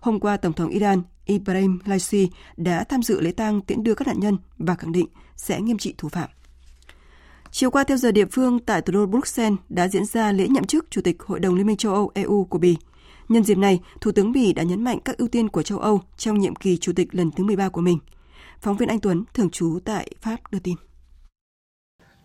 Hôm 0.00 0.20
qua, 0.20 0.36
Tổng 0.36 0.52
thống 0.52 0.70
Iran 0.70 1.02
Ibrahim 1.24 1.78
Raisi 1.86 2.30
đã 2.56 2.84
tham 2.84 3.02
dự 3.02 3.20
lễ 3.20 3.32
tang 3.32 3.60
tiễn 3.60 3.82
đưa 3.82 3.94
các 3.94 4.08
nạn 4.08 4.20
nhân 4.20 4.38
và 4.58 4.74
khẳng 4.74 4.92
định 4.92 5.06
sẽ 5.36 5.60
nghiêm 5.60 5.78
trị 5.78 5.94
thủ 5.98 6.08
phạm. 6.08 6.30
Chiều 7.52 7.70
qua 7.70 7.84
theo 7.84 7.96
giờ 7.96 8.12
địa 8.12 8.24
phương 8.32 8.58
tại 8.58 8.82
thủ 8.82 8.92
đô 8.92 9.06
Bruxelles 9.06 9.58
đã 9.68 9.88
diễn 9.88 10.04
ra 10.04 10.32
lễ 10.32 10.48
nhậm 10.48 10.64
chức 10.64 10.86
Chủ 10.90 11.00
tịch 11.00 11.16
Hội 11.22 11.40
đồng 11.40 11.54
Liên 11.54 11.66
minh 11.66 11.76
châu 11.76 11.94
Âu 11.94 12.10
EU 12.14 12.44
của 12.44 12.58
Bỉ. 12.58 12.76
Nhân 13.28 13.44
dịp 13.44 13.58
này, 13.58 13.80
Thủ 14.00 14.12
tướng 14.12 14.32
Bỉ 14.32 14.52
đã 14.52 14.62
nhấn 14.62 14.84
mạnh 14.84 14.98
các 15.04 15.18
ưu 15.18 15.28
tiên 15.28 15.48
của 15.48 15.62
châu 15.62 15.78
Âu 15.78 16.00
trong 16.16 16.38
nhiệm 16.38 16.54
kỳ 16.54 16.76
Chủ 16.76 16.92
tịch 16.96 17.14
lần 17.14 17.30
thứ 17.30 17.44
13 17.44 17.68
của 17.68 17.80
mình. 17.80 17.98
Phóng 18.60 18.76
viên 18.76 18.88
Anh 18.88 19.00
Tuấn, 19.00 19.24
thường 19.34 19.50
trú 19.50 19.78
tại 19.84 20.10
Pháp 20.20 20.36
đưa 20.50 20.58
tin. 20.58 20.74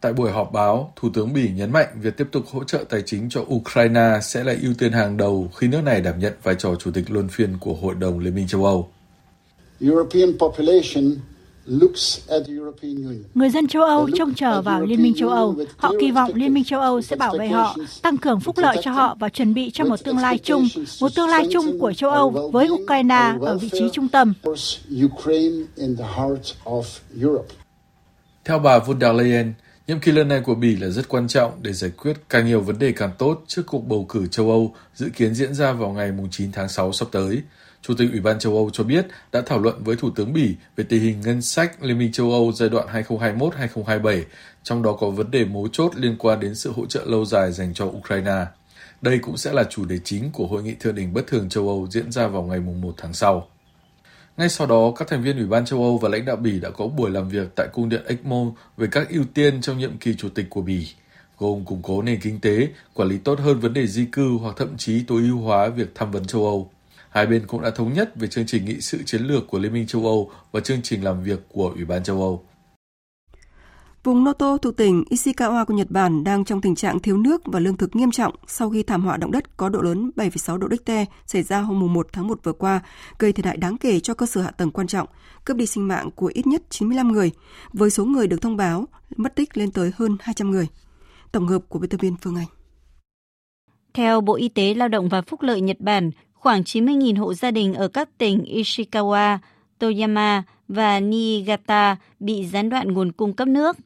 Tại 0.02 0.14
buổi 0.14 0.32
họp 0.32 0.52
báo, 0.52 0.94
Thủ 0.96 1.10
tướng 1.14 1.34
Bỉ 1.34 1.50
nhấn 1.50 1.72
mạnh 1.72 1.88
việc 2.02 2.18
tiếp 2.18 2.28
tục 2.32 2.44
hỗ 2.52 2.64
trợ 2.64 2.86
tài 2.90 3.02
chính 3.02 3.30
cho 3.30 3.42
Ukraine 3.42 4.20
sẽ 4.22 4.44
là 4.44 4.56
ưu 4.62 4.74
tiên 4.74 4.92
hàng 4.92 5.18
đầu 5.18 5.52
khi 5.56 5.68
nước 5.68 5.82
này 5.82 6.02
đảm 6.02 6.20
nhận 6.20 6.34
vai 6.44 6.56
trò 6.56 6.76
chủ 6.76 6.92
tịch 6.92 7.12
luân 7.12 7.28
phiên 7.28 7.58
của 7.60 7.74
Hội 7.74 7.96
đồng 7.96 8.20
Liên 8.20 8.36
minh 8.36 8.48
châu 8.48 8.66
Âu. 8.66 8.90
Người 13.34 13.50
dân 13.50 13.68
châu 13.68 13.84
Âu 13.84 14.10
trông 14.16 14.34
chờ 14.34 14.62
vào 14.62 14.82
Liên 14.86 15.04
minh 15.04 15.14
châu 15.18 15.30
Âu. 15.30 15.56
Họ 15.78 15.94
kỳ 16.00 16.12
vọng 16.12 16.32
Liên 16.36 16.54
minh 16.54 16.64
châu 16.64 16.80
Âu 16.80 17.02
sẽ 17.02 17.16
bảo 17.16 17.38
vệ 17.38 17.48
họ, 17.48 17.78
tăng 18.02 18.18
cường 18.18 18.40
phúc 18.40 18.58
lợi 18.58 18.78
cho 18.82 18.92
họ 18.92 19.16
và 19.20 19.30
chuẩn 19.30 19.54
bị 19.54 19.72
cho 19.74 19.86
một 19.86 20.04
tương 20.04 20.18
lai 20.18 20.38
chung, 20.38 20.68
một 21.02 21.16
tương 21.16 21.30
lai 21.30 21.48
chung 21.52 21.80
của 21.80 21.94
châu 21.94 22.10
Âu 22.10 22.50
với 22.54 22.68
Ukraine 22.70 23.34
ở 23.42 23.58
vị 23.58 23.70
trí 23.72 23.90
trung 23.94 24.08
tâm. 24.08 24.34
Theo 28.46 28.60
bà 28.60 28.80
von 28.80 29.00
der 29.02 29.16
Leyen, 29.16 29.54
Nhiệm 29.88 30.00
kỳ 30.00 30.12
lần 30.12 30.28
này 30.28 30.42
của 30.42 30.56
Bỉ 30.56 30.76
là 30.76 30.90
rất 30.90 31.10
quan 31.10 31.28
trọng 31.28 31.52
để 31.62 31.74
giải 31.74 31.92
quyết 31.98 32.14
càng 32.30 32.46
nhiều 32.46 32.62
vấn 32.62 32.80
đề 32.80 32.92
càng 32.92 33.12
tốt 33.18 33.44
trước 33.48 33.62
cuộc 33.66 33.88
bầu 33.88 34.06
cử 34.10 34.28
châu 34.28 34.50
Âu 34.50 34.76
dự 34.96 35.10
kiến 35.16 35.36
diễn 35.36 35.54
ra 35.54 35.72
vào 35.72 35.90
ngày 35.90 36.12
9 36.32 36.52
tháng 36.52 36.70
6 36.70 36.94
sắp 36.94 37.08
tới. 37.12 37.42
Chủ 37.88 37.94
tịch 37.98 38.12
Ủy 38.12 38.20
ban 38.20 38.40
châu 38.40 38.54
Âu 38.56 38.70
cho 38.74 38.84
biết 38.84 39.08
đã 39.32 39.42
thảo 39.46 39.60
luận 39.60 39.84
với 39.84 39.96
Thủ 39.96 40.10
tướng 40.10 40.34
Bỉ 40.34 40.56
về 40.76 40.84
tình 40.90 41.02
hình 41.02 41.22
ngân 41.22 41.42
sách 41.42 41.84
Liên 41.84 41.98
minh 41.98 42.12
châu 42.12 42.32
Âu 42.32 42.52
giai 42.52 42.70
đoạn 42.70 42.88
2021-2027, 42.88 44.24
trong 44.64 44.84
đó 44.84 44.94
có 45.00 45.10
vấn 45.10 45.32
đề 45.32 45.46
mấu 45.46 45.68
chốt 45.72 45.92
liên 45.96 46.16
quan 46.20 46.40
đến 46.40 46.56
sự 46.56 46.72
hỗ 46.72 46.86
trợ 46.86 47.04
lâu 47.06 47.26
dài 47.26 47.52
dành 47.52 47.74
cho 47.74 47.86
Ukraine. 47.86 48.46
Đây 49.02 49.20
cũng 49.20 49.38
sẽ 49.38 49.54
là 49.54 49.64
chủ 49.64 49.86
đề 49.86 50.00
chính 50.04 50.32
của 50.32 50.48
Hội 50.48 50.64
nghị 50.64 50.76
thượng 50.80 50.96
đỉnh 50.96 51.14
bất 51.14 51.28
thường 51.28 51.50
châu 51.50 51.68
Âu 51.68 51.88
diễn 51.92 52.12
ra 52.12 52.28
vào 52.28 52.44
ngày 52.44 52.60
1 52.60 52.94
tháng 52.98 53.14
sau. 53.14 53.48
Ngay 54.38 54.50
sau 54.50 54.68
đó, 54.68 54.94
các 54.96 55.08
thành 55.08 55.24
viên 55.24 55.38
Ủy 55.38 55.46
ban 55.46 55.66
châu 55.66 55.84
Âu 55.84 55.98
và 55.98 56.10
lãnh 56.10 56.26
đạo 56.26 56.36
Bỉ 56.36 56.60
đã 56.60 56.70
có 56.70 56.88
buổi 56.88 57.12
làm 57.12 57.30
việc 57.30 57.48
tại 57.56 57.68
cung 57.74 57.90
điện 57.90 58.02
ECMO 58.08 58.46
về 58.78 58.88
các 58.92 59.10
ưu 59.10 59.24
tiên 59.34 59.62
trong 59.62 59.78
nhiệm 59.78 59.98
kỳ 59.98 60.16
chủ 60.16 60.30
tịch 60.30 60.46
của 60.50 60.62
Bỉ, 60.62 60.88
gồm 61.38 61.66
củng 61.66 61.82
cố 61.82 62.02
nền 62.02 62.20
kinh 62.22 62.40
tế, 62.40 62.68
quản 62.94 63.10
lý 63.10 63.18
tốt 63.18 63.40
hơn 63.40 63.60
vấn 63.60 63.74
đề 63.74 63.88
di 63.88 64.06
cư 64.06 64.38
hoặc 64.42 64.56
thậm 64.58 64.78
chí 64.78 65.04
tối 65.04 65.22
ưu 65.22 65.38
hóa 65.38 65.68
việc 65.68 65.92
tham 65.96 66.12
vấn 66.12 66.26
châu 66.26 66.46
Âu. 66.46 66.72
Hai 67.16 67.26
bên 67.26 67.48
cũng 67.48 67.62
đã 67.62 67.70
thống 67.70 67.94
nhất 67.94 68.12
về 68.16 68.28
chương 68.28 68.46
trình 68.46 68.66
nghị 68.66 68.82
sự 68.82 69.04
chiến 69.04 69.22
lược 69.22 69.48
của 69.48 69.60
Liên 69.60 69.74
minh 69.74 69.88
châu 69.88 70.06
Âu 70.06 70.32
và 70.52 70.60
chương 70.60 70.82
trình 70.82 71.04
làm 71.04 71.24
việc 71.24 71.40
của 71.50 71.72
Ủy 71.76 71.86
ban 71.86 72.04
châu 72.04 72.22
Âu. 72.22 72.46
Vùng 74.04 74.24
Noto 74.24 74.58
thuộc 74.58 74.78
tỉnh 74.78 75.04
Ishikawa 75.10 75.66
của 75.66 75.74
Nhật 75.74 75.92
Bản 75.92 76.24
đang 76.24 76.46
trong 76.46 76.62
tình 76.62 76.76
trạng 76.76 77.00
thiếu 77.00 77.18
nước 77.18 77.42
và 77.46 77.60
lương 77.60 77.78
thực 77.78 77.96
nghiêm 77.96 78.12
trọng 78.12 78.36
sau 78.48 78.70
khi 78.70 78.84
thảm 78.84 79.04
họa 79.06 79.18
động 79.18 79.32
đất 79.32 79.58
có 79.58 79.70
độ 79.70 79.82
lớn 79.82 80.12
7,6 80.16 80.58
độ 80.58 80.68
Richter 80.72 81.08
xảy 81.26 81.44
ra 81.44 81.60
hôm 81.60 81.94
1 81.94 82.08
tháng 82.12 82.28
1 82.28 82.40
vừa 82.44 82.54
qua, 82.54 82.82
gây 83.20 83.34
thiệt 83.34 83.46
hại 83.46 83.58
đáng 83.58 83.78
kể 83.78 84.00
cho 84.00 84.14
cơ 84.14 84.26
sở 84.26 84.42
hạ 84.42 84.52
tầng 84.52 84.72
quan 84.72 84.88
trọng, 84.88 85.08
cướp 85.46 85.58
đi 85.58 85.66
sinh 85.66 85.88
mạng 85.88 86.10
của 86.16 86.32
ít 86.34 86.48
nhất 86.48 86.62
95 86.70 87.12
người, 87.12 87.32
với 87.74 87.90
số 87.90 88.06
người 88.06 88.28
được 88.28 88.42
thông 88.42 88.58
báo 88.58 88.88
mất 89.16 89.36
tích 89.36 89.58
lên 89.58 89.72
tới 89.72 89.92
hơn 89.96 90.18
200 90.20 90.52
người. 90.52 90.68
Tổng 91.32 91.48
hợp 91.48 91.62
của 91.70 91.80
biên 91.80 91.90
tập 91.90 92.02
viên 92.02 92.16
Phương 92.22 92.36
Anh. 92.36 92.48
Theo 93.94 94.22
Bộ 94.22 94.36
Y 94.36 94.50
tế 94.50 94.74
Lao 94.74 94.88
động 94.88 95.10
và 95.10 95.22
Phúc 95.22 95.42
lợi 95.42 95.62
Nhật 95.62 95.78
Bản, 95.80 96.12
khoảng 96.46 96.62
90.000 96.62 97.20
hộ 97.20 97.34
gia 97.34 97.52
đình 97.52 97.74
ở 97.74 97.88
các 97.88 98.10
tỉnh 98.18 98.44
Ishikawa, 98.44 99.38
Toyama 99.80 100.44
và 100.68 101.00
Niigata 101.00 101.96
bị 102.20 102.46
gián 102.46 102.70
đoạn 102.70 102.94
nguồn 102.94 103.12
cung 103.12 103.34
cấp 103.34 103.48
nước. 103.48 103.78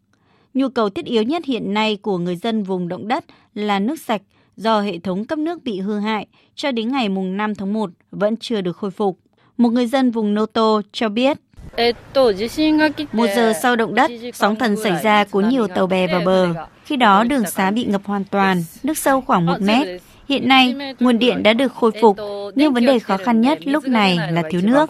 Nhu 0.53 0.69
cầu 0.69 0.89
thiết 0.89 1.05
yếu 1.05 1.23
nhất 1.23 1.45
hiện 1.45 1.73
nay 1.73 1.95
của 1.95 2.17
người 2.17 2.35
dân 2.35 2.63
vùng 2.63 2.87
động 2.87 3.07
đất 3.07 3.25
là 3.53 3.79
nước 3.79 3.99
sạch 3.99 4.21
do 4.57 4.81
hệ 4.81 4.99
thống 4.99 5.25
cấp 5.25 5.39
nước 5.39 5.63
bị 5.63 5.79
hư 5.79 5.99
hại 5.99 6.27
cho 6.55 6.71
đến 6.71 6.91
ngày 6.91 7.09
5 7.09 7.55
tháng 7.55 7.73
1 7.73 7.89
vẫn 8.11 8.37
chưa 8.37 8.61
được 8.61 8.77
khôi 8.77 8.91
phục. 8.91 9.19
Một 9.57 9.69
người 9.69 9.87
dân 9.87 10.11
vùng 10.11 10.33
Noto 10.33 10.81
cho 10.91 11.09
biết, 11.09 11.37
một 13.13 13.27
giờ 13.35 13.53
sau 13.61 13.75
động 13.75 13.95
đất, 13.95 14.11
sóng 14.33 14.55
thần 14.55 14.75
xảy 14.83 15.03
ra 15.03 15.23
cuốn 15.23 15.49
nhiều 15.49 15.67
tàu 15.67 15.87
bè 15.87 16.07
vào 16.07 16.21
bờ. 16.25 16.53
Khi 16.85 16.95
đó 16.95 17.23
đường 17.23 17.45
xá 17.45 17.71
bị 17.71 17.85
ngập 17.85 18.05
hoàn 18.05 18.23
toàn, 18.23 18.63
nước 18.83 18.97
sâu 18.97 19.21
khoảng 19.21 19.45
một 19.45 19.61
mét. 19.61 20.01
Hiện 20.29 20.47
nay, 20.47 20.75
nguồn 20.99 21.19
điện 21.19 21.43
đã 21.43 21.53
được 21.53 21.73
khôi 21.73 21.91
phục, 22.01 22.17
nhưng 22.55 22.73
vấn 22.73 22.85
đề 22.85 22.99
khó 22.99 23.17
khăn 23.17 23.41
nhất 23.41 23.59
lúc 23.67 23.83
này 23.87 24.17
là 24.31 24.43
thiếu 24.49 24.61
nước. 24.63 24.89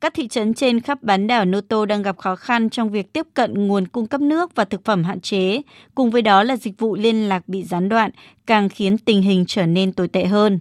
Các 0.00 0.14
thị 0.14 0.28
trấn 0.28 0.54
trên 0.54 0.80
khắp 0.80 1.02
bán 1.02 1.26
đảo 1.26 1.44
Noto 1.44 1.86
đang 1.86 2.02
gặp 2.02 2.18
khó 2.18 2.36
khăn 2.36 2.70
trong 2.70 2.90
việc 2.90 3.12
tiếp 3.12 3.26
cận 3.34 3.66
nguồn 3.68 3.86
cung 3.86 4.06
cấp 4.06 4.20
nước 4.20 4.54
và 4.54 4.64
thực 4.64 4.84
phẩm 4.84 5.04
hạn 5.04 5.20
chế, 5.20 5.62
cùng 5.94 6.10
với 6.10 6.22
đó 6.22 6.42
là 6.42 6.56
dịch 6.56 6.78
vụ 6.78 6.96
liên 6.96 7.28
lạc 7.28 7.48
bị 7.48 7.62
gián 7.62 7.88
đoạn, 7.88 8.10
càng 8.46 8.68
khiến 8.68 8.98
tình 8.98 9.22
hình 9.22 9.44
trở 9.48 9.66
nên 9.66 9.92
tồi 9.92 10.08
tệ 10.08 10.24
hơn. 10.24 10.58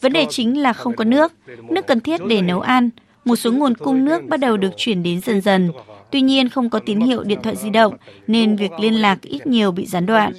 Vấn 0.00 0.12
đề 0.12 0.26
chính 0.30 0.60
là 0.62 0.72
không 0.72 0.96
có 0.96 1.04
nước, 1.04 1.32
nước 1.70 1.86
cần 1.86 2.00
thiết 2.00 2.20
để 2.28 2.42
nấu 2.42 2.60
ăn. 2.60 2.90
Một 3.26 3.36
số 3.36 3.52
nguồn 3.52 3.74
cung 3.74 4.04
nước 4.04 4.22
bắt 4.28 4.40
đầu 4.40 4.56
được 4.56 4.70
chuyển 4.76 5.02
đến 5.02 5.20
dần 5.20 5.40
dần. 5.40 5.72
Tuy 6.10 6.20
nhiên 6.20 6.48
không 6.48 6.70
có 6.70 6.78
tín 6.78 7.00
hiệu 7.00 7.22
điện 7.22 7.38
thoại 7.42 7.56
di 7.56 7.70
động 7.70 7.94
nên 8.26 8.56
việc 8.56 8.70
liên 8.80 8.94
lạc 8.94 9.22
ít 9.22 9.46
nhiều 9.46 9.70
bị 9.70 9.86
gián 9.86 10.06
đoạn. 10.06 10.32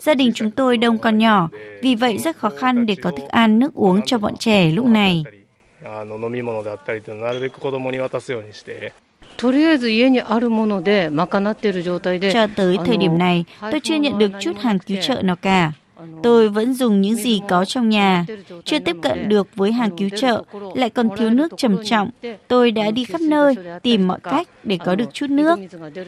Gia 0.00 0.14
đình 0.14 0.32
chúng 0.34 0.50
tôi 0.50 0.76
đông 0.76 0.98
con 0.98 1.18
nhỏ, 1.18 1.48
vì 1.82 1.94
vậy 1.94 2.18
rất 2.18 2.36
khó 2.36 2.50
khăn 2.50 2.86
để 2.86 2.96
có 3.02 3.10
thức 3.10 3.28
ăn, 3.28 3.58
nước 3.58 3.74
uống 3.74 4.00
cho 4.06 4.18
bọn 4.18 4.36
trẻ 4.36 4.70
lúc 4.70 4.86
này. 4.86 5.24
Cho 12.32 12.46
tới 12.56 12.76
thời 12.86 12.96
điểm 12.96 13.18
này, 13.18 13.44
tôi 13.60 13.80
chưa 13.80 13.96
nhận 13.96 14.18
được 14.18 14.30
chút 14.40 14.58
hàng 14.60 14.78
cứu 14.78 14.98
trợ 15.02 15.22
nào 15.22 15.36
cả. 15.36 15.72
Tôi 16.22 16.48
vẫn 16.48 16.74
dùng 16.74 17.00
những 17.00 17.14
gì 17.14 17.40
có 17.48 17.64
trong 17.64 17.88
nhà, 17.88 18.26
chưa 18.64 18.78
tiếp 18.78 18.96
cận 19.02 19.28
được 19.28 19.48
với 19.56 19.72
hàng 19.72 19.96
cứu 19.98 20.08
trợ, 20.16 20.42
lại 20.74 20.90
còn 20.90 21.08
thiếu 21.16 21.30
nước 21.30 21.52
trầm 21.56 21.84
trọng. 21.84 22.10
Tôi 22.48 22.70
đã 22.70 22.90
đi 22.90 23.04
khắp 23.04 23.20
nơi, 23.20 23.54
tìm 23.82 24.08
mọi 24.08 24.20
cách 24.20 24.48
để 24.64 24.78
có 24.84 24.94
được 24.94 25.14
chút 25.14 25.30
nước. 25.30 25.58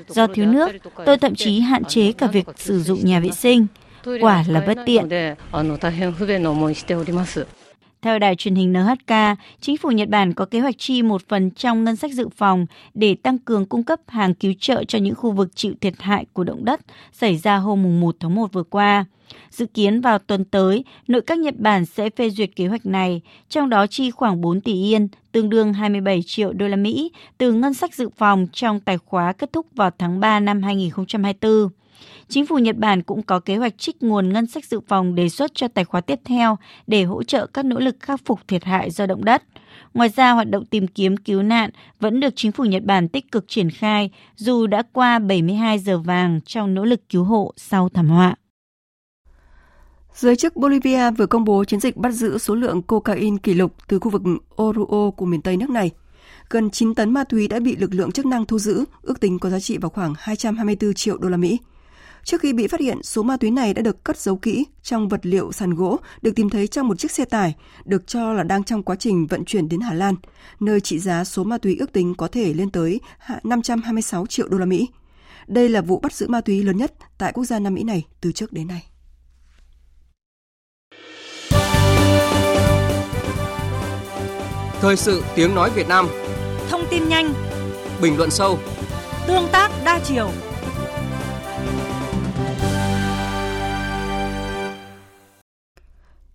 Do 0.09 0.26
thiếu 0.26 0.47
nước, 0.47 0.68
tôi 1.07 1.18
thậm 1.18 1.34
chí 1.34 1.61
hạn 1.61 1.84
chế 1.84 2.12
cả 2.12 2.26
việc 2.26 2.47
sử 2.57 2.82
dụng 2.82 2.99
nhà 3.03 3.20
vệ 3.20 3.30
sinh. 3.30 3.66
Quả 4.20 4.45
là 4.49 4.64
bất 4.66 4.78
tiện. 4.87 5.09
Theo 8.03 8.18
đài 8.18 8.37
truyền 8.37 8.55
hình 8.55 8.72
NHK, 8.72 9.14
chính 9.61 9.76
phủ 9.76 9.91
Nhật 9.91 10.09
Bản 10.09 10.34
có 10.34 10.45
kế 10.45 10.61
hoạch 10.61 10.74
chi 10.78 11.03
một 11.03 11.22
phần 11.28 11.51
trong 11.51 11.84
ngân 11.84 11.97
sách 11.97 12.12
dự 12.12 12.28
phòng 12.37 12.66
để 12.95 13.16
tăng 13.22 13.39
cường 13.39 13.66
cung 13.66 13.82
cấp 13.82 14.01
hàng 14.07 14.34
cứu 14.34 14.53
trợ 14.61 14.84
cho 14.84 14.99
những 14.99 15.14
khu 15.14 15.30
vực 15.30 15.49
chịu 15.55 15.74
thiệt 15.80 15.95
hại 15.99 16.26
của 16.32 16.45
động 16.45 16.64
đất 16.64 16.80
xảy 17.12 17.37
ra 17.37 17.57
hôm 17.57 18.01
1 18.01 18.16
tháng 18.20 18.34
1 18.34 18.53
vừa 18.53 18.62
qua. 18.62 19.05
Dự 19.51 19.67
kiến 19.67 20.01
vào 20.01 20.19
tuần 20.19 20.45
tới, 20.45 20.85
nội 21.09 21.23
các 21.23 21.39
Nhật 21.39 21.55
Bản 21.59 21.87
sẽ 21.87 22.11
phê 22.11 22.31
duyệt 22.31 22.57
kế 22.57 22.67
hoạch 22.67 22.87
này, 22.87 23.21
trong 23.49 23.69
đó 23.69 23.87
chi 23.87 24.11
khoảng 24.11 24.41
4 24.41 24.61
tỷ 24.61 24.73
yên, 24.73 25.09
tương 25.33 25.51
đương 25.51 25.73
27 25.73 26.21
triệu 26.27 26.53
đô 26.53 26.69
la 26.69 26.77
Mỹ, 26.77 27.13
từ 27.39 27.53
ngân 27.53 27.75
sách 27.75 27.95
dự 27.95 28.09
phòng 28.17 28.47
trong 28.53 28.81
tài 28.81 28.99
khóa 28.99 29.33
kết 29.33 29.53
thúc 29.53 29.67
vào 29.75 29.91
tháng 29.99 30.21
3 30.21 30.41
năm 30.41 30.63
2024. 30.63 31.69
Chính 32.29 32.47
phủ 32.47 32.59
Nhật 32.59 32.77
Bản 32.77 33.03
cũng 33.03 33.23
có 33.23 33.41
kế 33.41 33.57
hoạch 33.57 33.79
trích 33.79 34.03
nguồn 34.03 34.33
ngân 34.33 34.47
sách 34.47 34.65
dự 34.65 34.81
phòng 34.89 35.15
đề 35.15 35.29
xuất 35.29 35.55
cho 35.55 35.69
tài 35.69 35.85
khoá 35.85 36.01
tiếp 36.01 36.21
theo 36.25 36.57
để 36.87 37.05
hỗ 37.05 37.23
trợ 37.23 37.47
các 37.47 37.65
nỗ 37.65 37.79
lực 37.79 37.97
khắc 38.01 38.21
phục 38.25 38.49
thiệt 38.49 38.65
hại 38.65 38.91
do 38.91 39.07
động 39.07 39.25
đất. 39.25 39.43
Ngoài 39.95 40.09
ra, 40.09 40.31
hoạt 40.31 40.51
động 40.51 40.65
tìm 40.65 40.87
kiếm 40.87 41.17
cứu 41.17 41.43
nạn 41.43 41.71
vẫn 42.01 42.21
được 42.21 42.33
chính 42.37 42.53
phủ 42.53 42.65
Nhật 42.65 42.83
Bản 42.83 43.09
tích 43.09 43.33
cực 43.33 43.45
triển 43.49 43.71
khai 43.71 44.11
dù 44.37 44.67
đã 44.67 44.83
qua 44.93 45.19
72 45.19 45.79
giờ 45.79 45.99
vàng 45.99 46.41
trong 46.47 46.75
nỗ 46.75 46.85
lực 46.85 47.09
cứu 47.09 47.25
hộ 47.25 47.53
sau 47.57 47.89
thảm 47.89 48.09
họa. 48.09 48.35
Giới 50.19 50.37
chức 50.37 50.57
Bolivia 50.57 51.11
vừa 51.11 51.27
công 51.27 51.45
bố 51.45 51.64
chiến 51.64 51.81
dịch 51.81 51.97
bắt 51.97 52.11
giữ 52.11 52.39
số 52.39 52.55
lượng 52.55 52.83
cocaine 52.83 53.37
kỷ 53.43 53.55
lục 53.55 53.73
từ 53.89 53.99
khu 53.99 54.11
vực 54.11 54.23
Oruro 54.62 55.11
của 55.11 55.27
miền 55.27 55.43
Tây 55.43 55.57
nước 55.57 55.71
này. 55.71 55.91
Gần 56.51 56.71
9 56.71 56.95
tấn 56.95 57.12
ma 57.12 57.25
túy 57.25 57.49
đã 57.49 57.61
bị 57.61 57.77
lực 57.77 57.95
lượng 57.95 58.12
chức 58.12 58.27
năng 58.27 58.47
thu 58.47 58.59
giữ, 58.59 58.85
ước 59.03 59.21
tính 59.21 59.39
có 59.39 59.51
giá 59.51 59.61
trị 59.61 59.79
vào 59.79 59.91
khoảng 59.91 60.14
224 60.19 60.95
triệu 60.95 61.19
đô 61.19 61.29
la 61.29 61.37
Mỹ. 61.37 61.59
Trước 62.25 62.41
khi 62.41 62.53
bị 62.53 62.67
phát 62.67 62.81
hiện, 62.81 63.03
số 63.03 63.23
ma 63.23 63.37
túy 63.37 63.51
này 63.51 63.75
đã 63.75 63.83
được 63.83 64.05
cất 64.05 64.19
giấu 64.19 64.37
kỹ 64.37 64.64
trong 64.83 65.09
vật 65.09 65.21
liệu 65.27 65.53
sàn 65.53 65.75
gỗ 65.75 65.99
được 66.23 66.35
tìm 66.35 66.51
thấy 66.51 66.67
trong 66.67 66.89
một 66.89 66.99
chiếc 66.99 67.11
xe 67.11 67.25
tải, 67.25 67.55
được 67.85 68.07
cho 68.07 68.33
là 68.33 68.43
đang 68.43 68.64
trong 68.64 68.83
quá 68.83 68.97
trình 68.97 69.27
vận 69.27 69.45
chuyển 69.45 69.69
đến 69.69 69.81
Hà 69.81 69.95
Lan, 69.95 70.14
nơi 70.61 70.81
trị 70.81 70.99
giá 70.99 71.25
số 71.25 71.45
ma 71.45 71.59
túy 71.59 71.77
ước 71.77 71.93
tính 71.93 72.14
có 72.14 72.29
thể 72.29 72.55
lên 72.55 72.71
tới 72.71 73.01
526 73.45 74.27
triệu 74.27 74.49
đô 74.49 74.59
la 74.59 74.67
Mỹ. 74.67 74.89
Đây 75.47 75.69
là 75.69 75.81
vụ 75.81 76.01
bắt 76.01 76.12
giữ 76.12 76.29
ma 76.29 76.41
túy 76.41 76.62
lớn 76.62 76.77
nhất 76.77 76.93
tại 77.19 77.33
quốc 77.33 77.45
gia 77.45 77.59
Nam 77.59 77.75
Mỹ 77.75 77.83
này 77.83 78.05
từ 78.21 78.33
trước 78.33 78.53
đến 78.53 78.69
nay. 78.69 78.87
Thời 84.87 84.97
sự 84.97 85.22
tiếng 85.34 85.55
nói 85.55 85.70
Việt 85.70 85.89
Nam 85.89 86.09
Thông 86.68 86.84
tin 86.91 87.09
nhanh 87.09 87.34
Bình 88.03 88.16
luận 88.16 88.30
sâu 88.30 88.59
Tương 89.26 89.49
tác 89.53 89.70
đa 89.84 90.01
chiều 90.05 90.30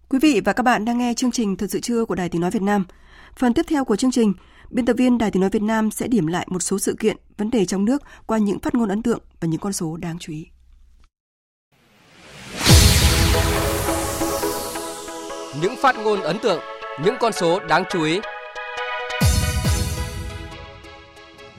Quý 0.09 0.19
vị 0.21 0.41
và 0.45 0.53
các 0.53 0.63
bạn 0.63 0.85
đang 0.85 0.97
nghe 0.97 1.13
chương 1.13 1.31
trình 1.31 1.55
Thật 1.55 1.67
sự 1.69 1.79
trưa 1.79 2.05
của 2.05 2.15
Đài 2.15 2.29
Tiếng 2.29 2.41
Nói 2.41 2.51
Việt 2.51 2.61
Nam. 2.61 2.85
Phần 3.37 3.53
tiếp 3.53 3.65
theo 3.67 3.85
của 3.85 3.95
chương 3.95 4.11
trình, 4.11 4.33
biên 4.69 4.85
tập 4.85 4.93
viên 4.93 5.17
Đài 5.17 5.31
Tiếng 5.31 5.41
Nói 5.41 5.49
Việt 5.49 5.63
Nam 5.63 5.91
sẽ 5.91 6.07
điểm 6.07 6.27
lại 6.27 6.47
một 6.49 6.59
số 6.59 6.79
sự 6.79 6.95
kiện, 6.99 7.17
vấn 7.37 7.51
đề 7.51 7.65
trong 7.65 7.85
nước 7.85 8.03
qua 8.25 8.37
những 8.37 8.59
phát 8.59 8.75
ngôn 8.75 8.89
ấn 8.89 9.03
tượng 9.03 9.19
và 9.39 9.47
những 9.47 9.59
con 9.59 9.73
số 9.73 9.97
đáng 9.97 10.19
chú 10.19 10.33
ý. 10.33 10.47
Những 15.61 15.75
phát 15.81 15.95
ngôn 16.03 16.21
ấn 16.21 16.39
tượng, 16.39 16.59
những 17.03 17.15
con 17.19 17.33
số 17.33 17.59
đáng 17.59 17.83
chú 17.89 18.03
ý. 18.03 18.19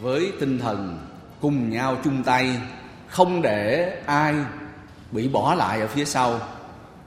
Với 0.02 0.32
tinh 0.40 0.58
thần 0.58 0.98
cùng 1.40 1.70
nhau 1.70 1.96
chung 2.04 2.22
tay, 2.22 2.60
không 3.08 3.42
để 3.42 3.96
ai 4.06 4.34
bị 5.12 5.28
bỏ 5.28 5.54
lại 5.54 5.80
ở 5.80 5.86
phía 5.86 6.04
sau 6.04 6.40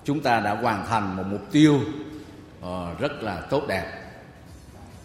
chúng 0.04 0.22
ta 0.22 0.40
đã 0.40 0.56
hoàn 0.56 0.86
thành 0.86 1.16
một 1.18 1.24
mục 1.30 1.42
tiêu 1.52 1.80
ờ, 2.62 2.96
rất 3.00 3.24
là 3.24 3.42
tốt 3.50 3.64
đẹp. 3.68 3.86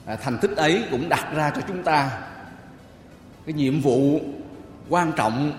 À, 0.06 0.16
thành 0.16 0.38
tích 0.38 0.56
ấy 0.56 0.84
cũng 0.90 1.08
đặt 1.08 1.26
ra 1.34 1.50
cho 1.50 1.60
chúng 1.68 1.82
ta 1.82 2.10
cái 3.46 3.52
nhiệm 3.52 3.80
vụ 3.80 4.20
quan 4.88 5.12
trọng 5.16 5.52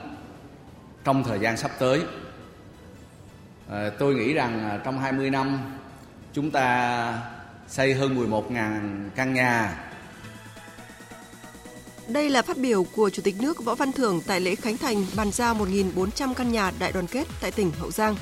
trong 1.04 1.24
thời 1.24 1.40
gian 1.40 1.58
sắp 1.58 1.72
tới. 1.80 2.04
À, 3.70 3.90
tôi 4.00 4.16
nghĩ 4.16 4.34
rằng 4.34 4.70
à, 4.70 4.80
trong 4.84 5.00
20 5.00 5.30
năm 5.30 5.60
chúng 6.34 6.52
ta 6.52 7.24
xây 7.68 7.94
hơn 7.94 8.16
11.000 8.16 9.10
căn 9.16 9.34
nhà 9.34 9.78
đây 12.08 12.30
là 12.30 12.42
phát 12.42 12.58
biểu 12.58 12.84
của 12.96 13.10
Chủ 13.10 13.22
tịch 13.22 13.36
nước 13.42 13.64
Võ 13.64 13.76
Văn 13.76 13.92
Thưởng 13.92 14.22
tại 14.28 14.40
lễ 14.40 14.56
khánh 14.56 14.78
thành 14.78 15.06
bàn 15.16 15.32
giao 15.32 15.56
1.400 15.56 16.34
căn 16.34 16.52
nhà 16.52 16.72
đại 16.80 16.92
đoàn 16.92 17.08
kết 17.08 17.28
tại 17.42 17.52
tỉnh 17.52 17.72
Hậu 17.80 17.92
Giang. 17.92 18.16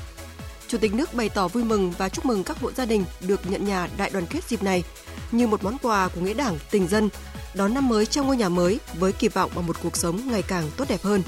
Chủ 0.68 0.78
tịch 0.78 0.94
nước 0.94 1.14
bày 1.14 1.28
tỏ 1.28 1.48
vui 1.48 1.64
mừng 1.64 1.92
và 1.98 2.08
chúc 2.08 2.24
mừng 2.26 2.44
các 2.44 2.60
hộ 2.60 2.72
gia 2.72 2.84
đình 2.84 3.04
được 3.28 3.40
nhận 3.50 3.64
nhà 3.64 3.88
đại 3.98 4.10
đoàn 4.10 4.26
kết 4.30 4.44
dịp 4.48 4.62
này 4.62 4.84
như 5.32 5.46
một 5.46 5.64
món 5.64 5.76
quà 5.82 6.08
của 6.14 6.20
nghĩa 6.20 6.34
đảng 6.34 6.58
tình 6.70 6.88
dân 6.88 7.08
đón 7.54 7.74
năm 7.74 7.88
mới 7.88 8.06
trong 8.06 8.26
ngôi 8.26 8.36
nhà 8.36 8.48
mới 8.48 8.80
với 8.98 9.12
kỳ 9.12 9.28
vọng 9.28 9.50
vào 9.54 9.62
một 9.62 9.76
cuộc 9.82 9.96
sống 9.96 10.20
ngày 10.30 10.42
càng 10.48 10.64
tốt 10.76 10.84
đẹp 10.88 11.02
hơn. 11.02 11.22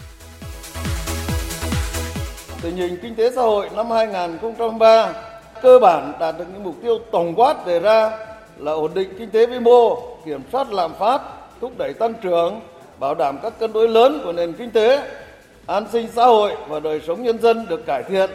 Tình 2.63 2.77
hình 2.77 2.99
kinh 3.03 3.15
tế 3.15 3.31
xã 3.35 3.41
hội 3.43 3.71
năm 3.77 3.91
2023 3.91 5.13
cơ 5.63 5.79
bản 5.79 6.13
đạt 6.21 6.39
được 6.39 6.45
những 6.53 6.63
mục 6.63 6.75
tiêu 6.83 6.99
tổng 7.13 7.35
quát 7.37 7.67
đề 7.67 7.81
ra 7.81 8.11
là 8.59 8.73
ổn 8.73 8.95
định 8.95 9.15
kinh 9.19 9.31
tế 9.31 9.47
vĩ 9.47 9.59
mô, 9.59 9.97
kiểm 10.25 10.43
soát 10.53 10.73
lạm 10.73 10.93
phát, 10.99 11.21
thúc 11.63 11.79
đẩy 11.79 11.93
tăng 11.95 12.15
trưởng, 12.23 12.61
bảo 13.01 13.15
đảm 13.15 13.39
các 13.43 13.59
cân 13.59 13.73
đối 13.73 13.89
lớn 13.89 14.21
của 14.25 14.33
nền 14.33 14.53
kinh 14.53 14.71
tế, 14.71 15.11
an 15.67 15.87
sinh 15.93 16.09
xã 16.15 16.25
hội 16.25 16.53
và 16.69 16.81
đời 16.81 17.01
sống 17.07 17.23
nhân 17.23 17.43
dân 17.43 17.67
được 17.69 17.87
cải 17.87 18.03
thiện, 18.09 18.31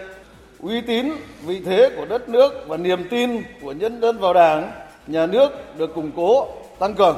uy 0.59 0.81
tín, 0.81 1.11
vị 1.45 1.61
thế 1.65 1.89
của 1.97 2.05
đất 2.05 2.29
nước 2.29 2.53
và 2.67 2.77
niềm 2.77 3.07
tin 3.09 3.43
của 3.61 3.71
nhân 3.71 4.01
dân 4.01 4.17
vào 4.17 4.33
Đảng, 4.33 4.71
nhà 5.07 5.25
nước 5.25 5.77
được 5.77 5.95
củng 5.95 6.11
cố, 6.15 6.47
tăng 6.79 6.95
cường. 6.95 7.17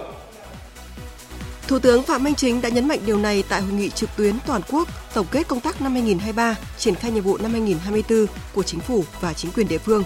Thủ 1.68 1.80
tướng 1.80 2.04
Phạm 2.04 2.24
Minh 2.24 2.36
Chính 2.36 2.62
đã 2.62 2.70
nhấn 2.70 2.88
mạnh 2.88 3.00
điều 3.06 3.18
này 3.18 3.44
tại 3.50 3.62
hội 3.62 3.72
nghị 3.74 3.90
trực 3.90 4.10
tuyến 4.18 4.36
toàn 4.48 4.62
quốc 4.72 4.88
tổng 5.14 5.26
kết 5.32 5.48
công 5.48 5.60
tác 5.60 5.82
năm 5.82 5.92
2023, 5.92 6.56
triển 6.78 6.96
khai 6.96 7.12
nhiệm 7.12 7.24
vụ 7.24 7.38
năm 7.38 7.52
2024 7.52 8.26
của 8.54 8.64
chính 8.64 8.80
phủ 8.80 9.04
và 9.22 9.34
chính 9.34 9.52
quyền 9.52 9.68
địa 9.68 9.78
phương. 9.78 10.04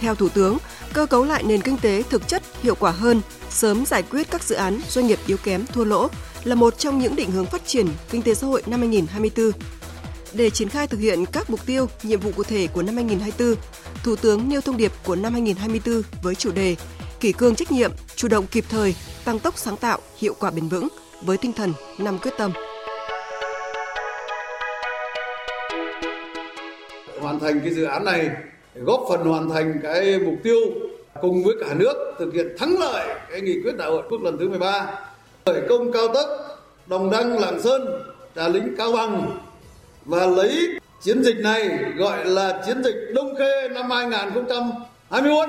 Theo 0.00 0.14
Thủ 0.14 0.28
tướng, 0.28 0.58
cơ 0.96 1.06
cấu 1.06 1.24
lại 1.24 1.42
nền 1.42 1.60
kinh 1.60 1.76
tế 1.78 2.02
thực 2.10 2.28
chất 2.28 2.42
hiệu 2.62 2.74
quả 2.74 2.90
hơn, 2.90 3.20
sớm 3.50 3.86
giải 3.86 4.02
quyết 4.02 4.30
các 4.30 4.42
dự 4.42 4.54
án 4.54 4.80
doanh 4.88 5.06
nghiệp 5.06 5.18
yếu 5.26 5.36
kém 5.36 5.66
thua 5.66 5.84
lỗ 5.84 6.08
là 6.44 6.54
một 6.54 6.78
trong 6.78 6.98
những 6.98 7.16
định 7.16 7.30
hướng 7.30 7.46
phát 7.46 7.66
triển 7.66 7.86
kinh 8.10 8.22
tế 8.22 8.34
xã 8.34 8.46
hội 8.46 8.62
năm 8.66 8.80
2024 8.80 9.50
để 10.32 10.50
triển 10.50 10.68
khai 10.68 10.86
thực 10.86 11.00
hiện 11.00 11.26
các 11.26 11.50
mục 11.50 11.66
tiêu, 11.66 11.88
nhiệm 12.02 12.20
vụ 12.20 12.30
cụ 12.36 12.42
thể 12.42 12.66
của 12.66 12.82
năm 12.82 12.96
2024, 12.96 13.56
Thủ 14.04 14.16
tướng 14.16 14.48
nêu 14.48 14.60
thông 14.60 14.76
điệp 14.76 14.92
của 15.04 15.16
năm 15.16 15.32
2024 15.32 16.02
với 16.22 16.34
chủ 16.34 16.52
đề 16.52 16.76
kỷ 17.20 17.32
cương 17.32 17.54
trách 17.54 17.72
nhiệm, 17.72 17.90
chủ 18.16 18.28
động 18.28 18.46
kịp 18.46 18.64
thời, 18.68 18.94
tăng 19.24 19.38
tốc 19.38 19.58
sáng 19.58 19.76
tạo, 19.76 19.98
hiệu 20.18 20.34
quả 20.38 20.50
bền 20.50 20.68
vững 20.68 20.88
với 21.22 21.36
tinh 21.36 21.52
thần 21.52 21.72
năm 21.98 22.18
quyết 22.18 22.32
tâm. 22.38 22.52
Hoàn 27.20 27.40
thành 27.40 27.60
cái 27.60 27.74
dự 27.74 27.84
án 27.84 28.04
này 28.04 28.30
góp 28.84 29.00
phần 29.08 29.20
hoàn 29.20 29.50
thành 29.50 29.80
cái 29.82 30.18
mục 30.18 30.34
tiêu 30.42 30.60
cùng 31.20 31.44
với 31.44 31.54
cả 31.60 31.74
nước 31.74 31.94
thực 32.18 32.34
hiện 32.34 32.48
thắng 32.58 32.78
lợi 32.78 33.16
cái 33.30 33.40
nghị 33.40 33.60
quyết 33.62 33.76
đại 33.76 33.90
hội 33.90 34.02
quốc 34.10 34.22
lần 34.22 34.38
thứ 34.38 34.48
13 34.48 34.86
khởi 35.46 35.62
công 35.68 35.92
cao 35.92 36.08
tốc 36.14 36.28
Đồng 36.86 37.10
Đăng 37.10 37.38
Lạng 37.38 37.62
Sơn 37.62 38.02
Trà 38.36 38.48
lĩnh 38.48 38.74
Cao 38.78 38.92
Bằng 38.92 39.38
và 40.04 40.26
lấy 40.26 40.68
chiến 41.02 41.24
dịch 41.24 41.36
này 41.36 41.68
gọi 41.96 42.24
là 42.24 42.62
chiến 42.66 42.84
dịch 42.84 42.94
Đông 43.14 43.34
Khê 43.38 43.68
năm 43.68 43.90
2021. 43.90 45.48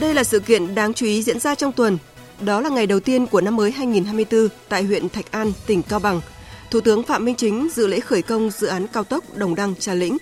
Đây 0.00 0.14
là 0.14 0.24
sự 0.24 0.40
kiện 0.40 0.74
đáng 0.74 0.94
chú 0.94 1.06
ý 1.06 1.22
diễn 1.22 1.40
ra 1.40 1.54
trong 1.54 1.72
tuần. 1.72 1.98
Đó 2.40 2.60
là 2.60 2.68
ngày 2.68 2.86
đầu 2.86 3.00
tiên 3.00 3.26
của 3.26 3.40
năm 3.40 3.56
mới 3.56 3.70
2024 3.70 4.48
tại 4.68 4.82
huyện 4.82 5.08
Thạch 5.08 5.30
An, 5.30 5.52
tỉnh 5.66 5.82
Cao 5.82 5.98
Bằng. 5.98 6.20
Thủ 6.70 6.80
tướng 6.80 7.02
Phạm 7.02 7.24
Minh 7.24 7.34
Chính 7.34 7.68
dự 7.74 7.86
lễ 7.86 8.00
khởi 8.00 8.22
công 8.22 8.50
dự 8.50 8.66
án 8.66 8.86
cao 8.86 9.04
tốc 9.04 9.24
Đồng 9.34 9.54
Đăng 9.54 9.74
Trà 9.74 9.94
Lĩnh. 9.94 10.16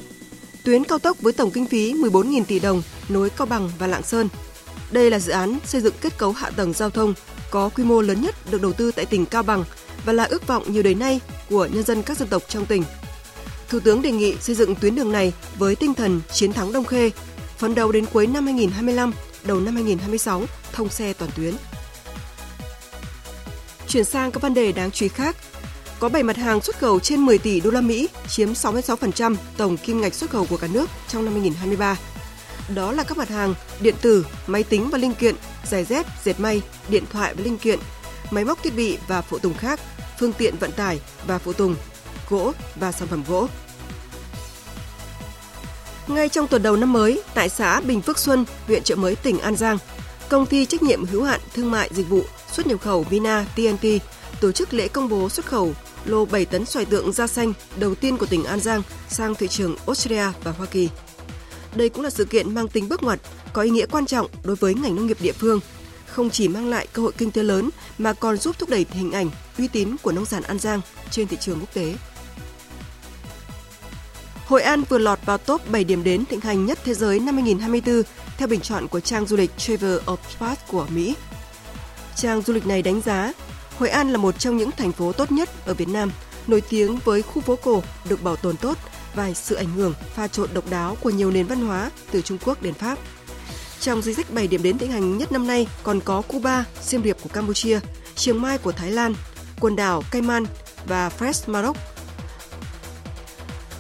Tuyến 0.69 0.85
cao 0.85 0.99
tốc 0.99 1.21
với 1.21 1.33
tổng 1.33 1.51
kinh 1.51 1.67
phí 1.67 1.95
14.000 1.95 2.45
tỷ 2.45 2.59
đồng 2.59 2.83
nối 3.09 3.31
Cao 3.31 3.47
Bằng 3.47 3.71
và 3.79 3.87
Lạng 3.87 4.03
Sơn. 4.03 4.29
Đây 4.91 5.11
là 5.11 5.19
dự 5.19 5.33
án 5.33 5.59
xây 5.65 5.81
dựng 5.81 5.95
kết 6.01 6.19
cấu 6.19 6.33
hạ 6.33 6.51
tầng 6.51 6.73
giao 6.73 6.91
thông 6.91 7.15
có 7.51 7.69
quy 7.69 7.85
mô 7.85 8.01
lớn 8.01 8.23
nhất 8.23 8.35
được 8.51 8.63
đầu 8.63 8.73
tư 8.73 8.93
tại 8.93 9.07
tỉnh 9.07 9.27
Cao 9.27 9.43
Bằng 9.43 9.65
và 10.05 10.13
là 10.13 10.25
ước 10.25 10.47
vọng 10.47 10.73
nhiều 10.73 10.83
đời 10.83 10.95
nay 10.95 11.21
của 11.51 11.69
nhân 11.73 11.83
dân 11.83 12.03
các 12.03 12.19
dân 12.19 12.29
tộc 12.29 12.43
trong 12.49 12.67
tỉnh. 12.67 12.83
Thủ 13.69 13.81
tướng 13.81 14.03
đề 14.03 14.11
nghị 14.11 14.37
xây 14.41 14.55
dựng 14.55 14.75
tuyến 14.75 14.95
đường 14.95 15.13
này 15.13 15.33
với 15.59 15.77
tinh 15.77 15.95
thần 15.95 16.21
chiến 16.33 16.53
thắng 16.53 16.73
Đông 16.73 16.85
Khê, 16.85 17.11
phấn 17.59 17.75
đấu 17.75 17.93
đến 17.93 18.07
cuối 18.13 18.27
năm 18.27 18.45
2025, 18.45 19.13
đầu 19.45 19.61
năm 19.61 19.75
2026 19.75 20.43
thông 20.73 20.89
xe 20.89 21.13
toàn 21.13 21.31
tuyến. 21.37 21.55
Chuyển 23.89 24.05
sang 24.05 24.31
các 24.33 24.43
vấn 24.43 24.55
đề 24.55 24.73
đáng 24.73 24.91
chú 24.91 25.05
ý 25.05 25.09
khác. 25.09 25.37
Có 26.01 26.09
7 26.09 26.23
mặt 26.23 26.37
hàng 26.37 26.61
xuất 26.61 26.79
khẩu 26.79 27.01
trên 27.01 27.21
10 27.21 27.39
tỷ 27.39 27.61
đô 27.61 27.71
la 27.71 27.81
Mỹ, 27.81 28.09
chiếm 28.29 28.53
66% 28.53 29.35
tổng 29.57 29.77
kim 29.77 30.01
ngạch 30.01 30.15
xuất 30.15 30.31
khẩu 30.31 30.47
của 30.47 30.57
cả 30.57 30.69
nước 30.73 30.91
trong 31.09 31.25
năm 31.25 31.33
2023. 31.33 31.97
Đó 32.75 32.93
là 32.93 33.03
các 33.03 33.19
mặt 33.19 33.29
hàng 33.29 33.55
điện 33.81 33.95
tử, 34.03 34.27
máy 34.47 34.63
tính 34.63 34.89
và 34.91 34.99
linh 34.99 35.15
kiện, 35.15 35.35
giày 35.65 35.85
dép, 35.85 36.07
dệt 36.25 36.41
may, 36.41 36.63
điện 36.89 37.05
thoại 37.13 37.35
và 37.35 37.45
linh 37.45 37.59
kiện, 37.59 37.79
máy 38.31 38.45
móc 38.45 38.63
thiết 38.63 38.77
bị 38.77 38.99
và 39.09 39.23
phụ 39.23 39.39
tùng 39.39 39.55
khác, 39.55 39.81
phương 40.19 40.33
tiện 40.33 40.57
vận 40.57 40.73
tải 40.73 41.01
và 41.27 41.39
phụ 41.39 41.53
tùng, 41.53 41.75
gỗ 42.31 42.53
và 42.77 42.93
sản 42.93 43.09
phẩm 43.09 43.25
gỗ. 43.29 43.47
Ngay 46.09 46.29
trong 46.29 46.47
tuần 46.49 46.63
đầu 46.63 46.77
năm 46.77 46.93
mới, 46.93 47.23
tại 47.35 47.49
xã 47.49 47.81
Bình 47.81 48.03
Phước 48.03 48.19
Xuân, 48.19 48.45
huyện 48.67 48.83
Trợ 48.83 48.97
Mới, 48.97 49.17
tỉnh 49.17 49.39
An 49.39 49.57
Giang, 49.57 49.79
công 50.29 50.47
ty 50.47 50.67
trách 50.67 50.83
nhiệm 50.83 51.05
hữu 51.05 51.23
hạn 51.23 51.41
thương 51.55 51.71
mại 51.71 51.91
dịch 51.93 52.09
vụ 52.09 52.23
xuất 52.53 52.67
nhập 52.67 52.81
khẩu 52.81 53.03
Vina 53.03 53.47
TNT 53.57 53.87
tổ 54.41 54.53
chức 54.53 54.75
lễ 54.75 54.89
công 54.89 55.09
bố 55.09 55.29
xuất 55.29 55.47
khẩu 55.47 55.73
lô 56.05 56.25
7 56.25 56.45
tấn 56.45 56.65
xoài 56.65 56.85
tượng 56.85 57.13
da 57.13 57.27
xanh 57.27 57.53
đầu 57.77 57.95
tiên 57.95 58.17
của 58.17 58.27
tỉnh 58.27 58.45
An 58.45 58.61
Giang 58.61 58.83
sang 59.09 59.35
thị 59.35 59.49
trường 59.49 59.77
Australia 59.87 60.33
và 60.45 60.51
Hoa 60.51 60.67
Kỳ. 60.67 60.89
Đây 61.75 61.89
cũng 61.89 62.05
là 62.05 62.11
sự 62.11 62.25
kiện 62.25 62.55
mang 62.55 62.69
tính 62.69 62.89
bước 62.89 63.03
ngoặt, 63.03 63.21
có 63.53 63.63
ý 63.63 63.71
nghĩa 63.71 63.87
quan 63.87 64.07
trọng 64.07 64.27
đối 64.45 64.57
với 64.57 64.75
ngành 64.75 64.97
nông 64.97 65.07
nghiệp 65.07 65.17
địa 65.21 65.33
phương, 65.33 65.61
không 66.07 66.31
chỉ 66.31 66.49
mang 66.49 66.69
lại 66.69 66.87
cơ 66.93 67.03
hội 67.03 67.13
kinh 67.19 67.31
tế 67.31 67.43
lớn 67.43 67.71
mà 67.99 68.13
còn 68.13 68.37
giúp 68.37 68.59
thúc 68.59 68.69
đẩy 68.69 68.87
hình 68.91 69.13
ảnh, 69.13 69.31
uy 69.59 69.69
tín 69.69 69.97
của 70.03 70.13
nông 70.13 70.25
sản 70.25 70.43
An 70.43 70.59
Giang 70.59 70.81
trên 71.11 71.29
thị 71.29 71.37
trường 71.41 71.61
quốc 71.61 71.75
tế. 71.75 71.95
Hội 74.47 74.63
An 74.63 74.83
vừa 74.89 74.99
lọt 74.99 75.19
vào 75.27 75.39
top 75.39 75.71
7 75.71 75.85
điểm 75.85 76.05
đến 76.05 76.25
thịnh 76.25 76.41
hành 76.41 76.67
nhất 76.67 76.79
thế 76.85 76.95
giới 76.95 77.21
năm 77.21 77.35
2024 77.35 78.03
theo 78.37 78.49
bình 78.49 78.61
chọn 78.61 78.89
của 78.89 79.01
trang 79.01 79.27
du 79.27 79.37
lịch 79.37 79.51
Travel 79.57 79.99
of 80.07 80.17
Sport 80.37 80.59
của 80.69 80.87
Mỹ. 80.91 81.15
Trang 82.17 82.43
du 82.43 82.53
lịch 82.53 82.67
này 82.67 82.83
đánh 82.83 83.01
giá 83.01 83.33
Hội 83.79 83.89
An 83.89 84.13
là 84.13 84.19
một 84.19 84.39
trong 84.39 84.57
những 84.57 84.71
thành 84.71 84.93
phố 84.93 85.13
tốt 85.13 85.33
nhất 85.33 85.49
ở 85.67 85.75
Việt 85.75 85.89
Nam, 85.89 86.11
nổi 86.47 86.61
tiếng 86.61 86.99
với 87.05 87.23
khu 87.23 87.43
phố 87.43 87.57
cổ 87.57 87.83
được 88.09 88.23
bảo 88.23 88.37
tồn 88.37 88.57
tốt 88.57 88.79
và 89.15 89.35
sự 89.35 89.55
ảnh 89.55 89.71
hưởng 89.77 89.95
pha 90.15 90.29
trộn 90.29 90.49
độc 90.55 90.71
đáo 90.71 90.97
của 91.01 91.11
nhiều 91.11 91.31
nền 91.31 91.47
văn 91.47 91.61
hóa 91.61 91.91
từ 92.11 92.23
Trung 92.23 92.39
Quốc 92.45 92.63
đến 92.63 92.75
Pháp. 92.75 92.99
Trong 93.81 94.03
danh 94.03 94.15
sách 94.15 94.31
7 94.31 94.47
điểm 94.47 94.63
đến 94.63 94.79
thịnh 94.79 94.93
hành 94.93 95.19
nhất 95.19 95.33
năm 95.33 95.47
nay 95.47 95.67
còn 95.83 96.01
có 96.01 96.23
Cuba, 96.29 96.65
Siem 96.81 97.03
Reap 97.03 97.23
của 97.23 97.29
Campuchia, 97.33 97.81
Chiang 98.15 98.43
Mai 98.43 98.59
của 98.59 98.73
Thái 98.73 98.91
Lan, 98.91 99.15
quần 99.61 99.77
đảo 99.77 100.03
Cayman 100.11 100.45
và 100.87 101.11
Fresh 101.19 101.53
Maroc 101.53 101.77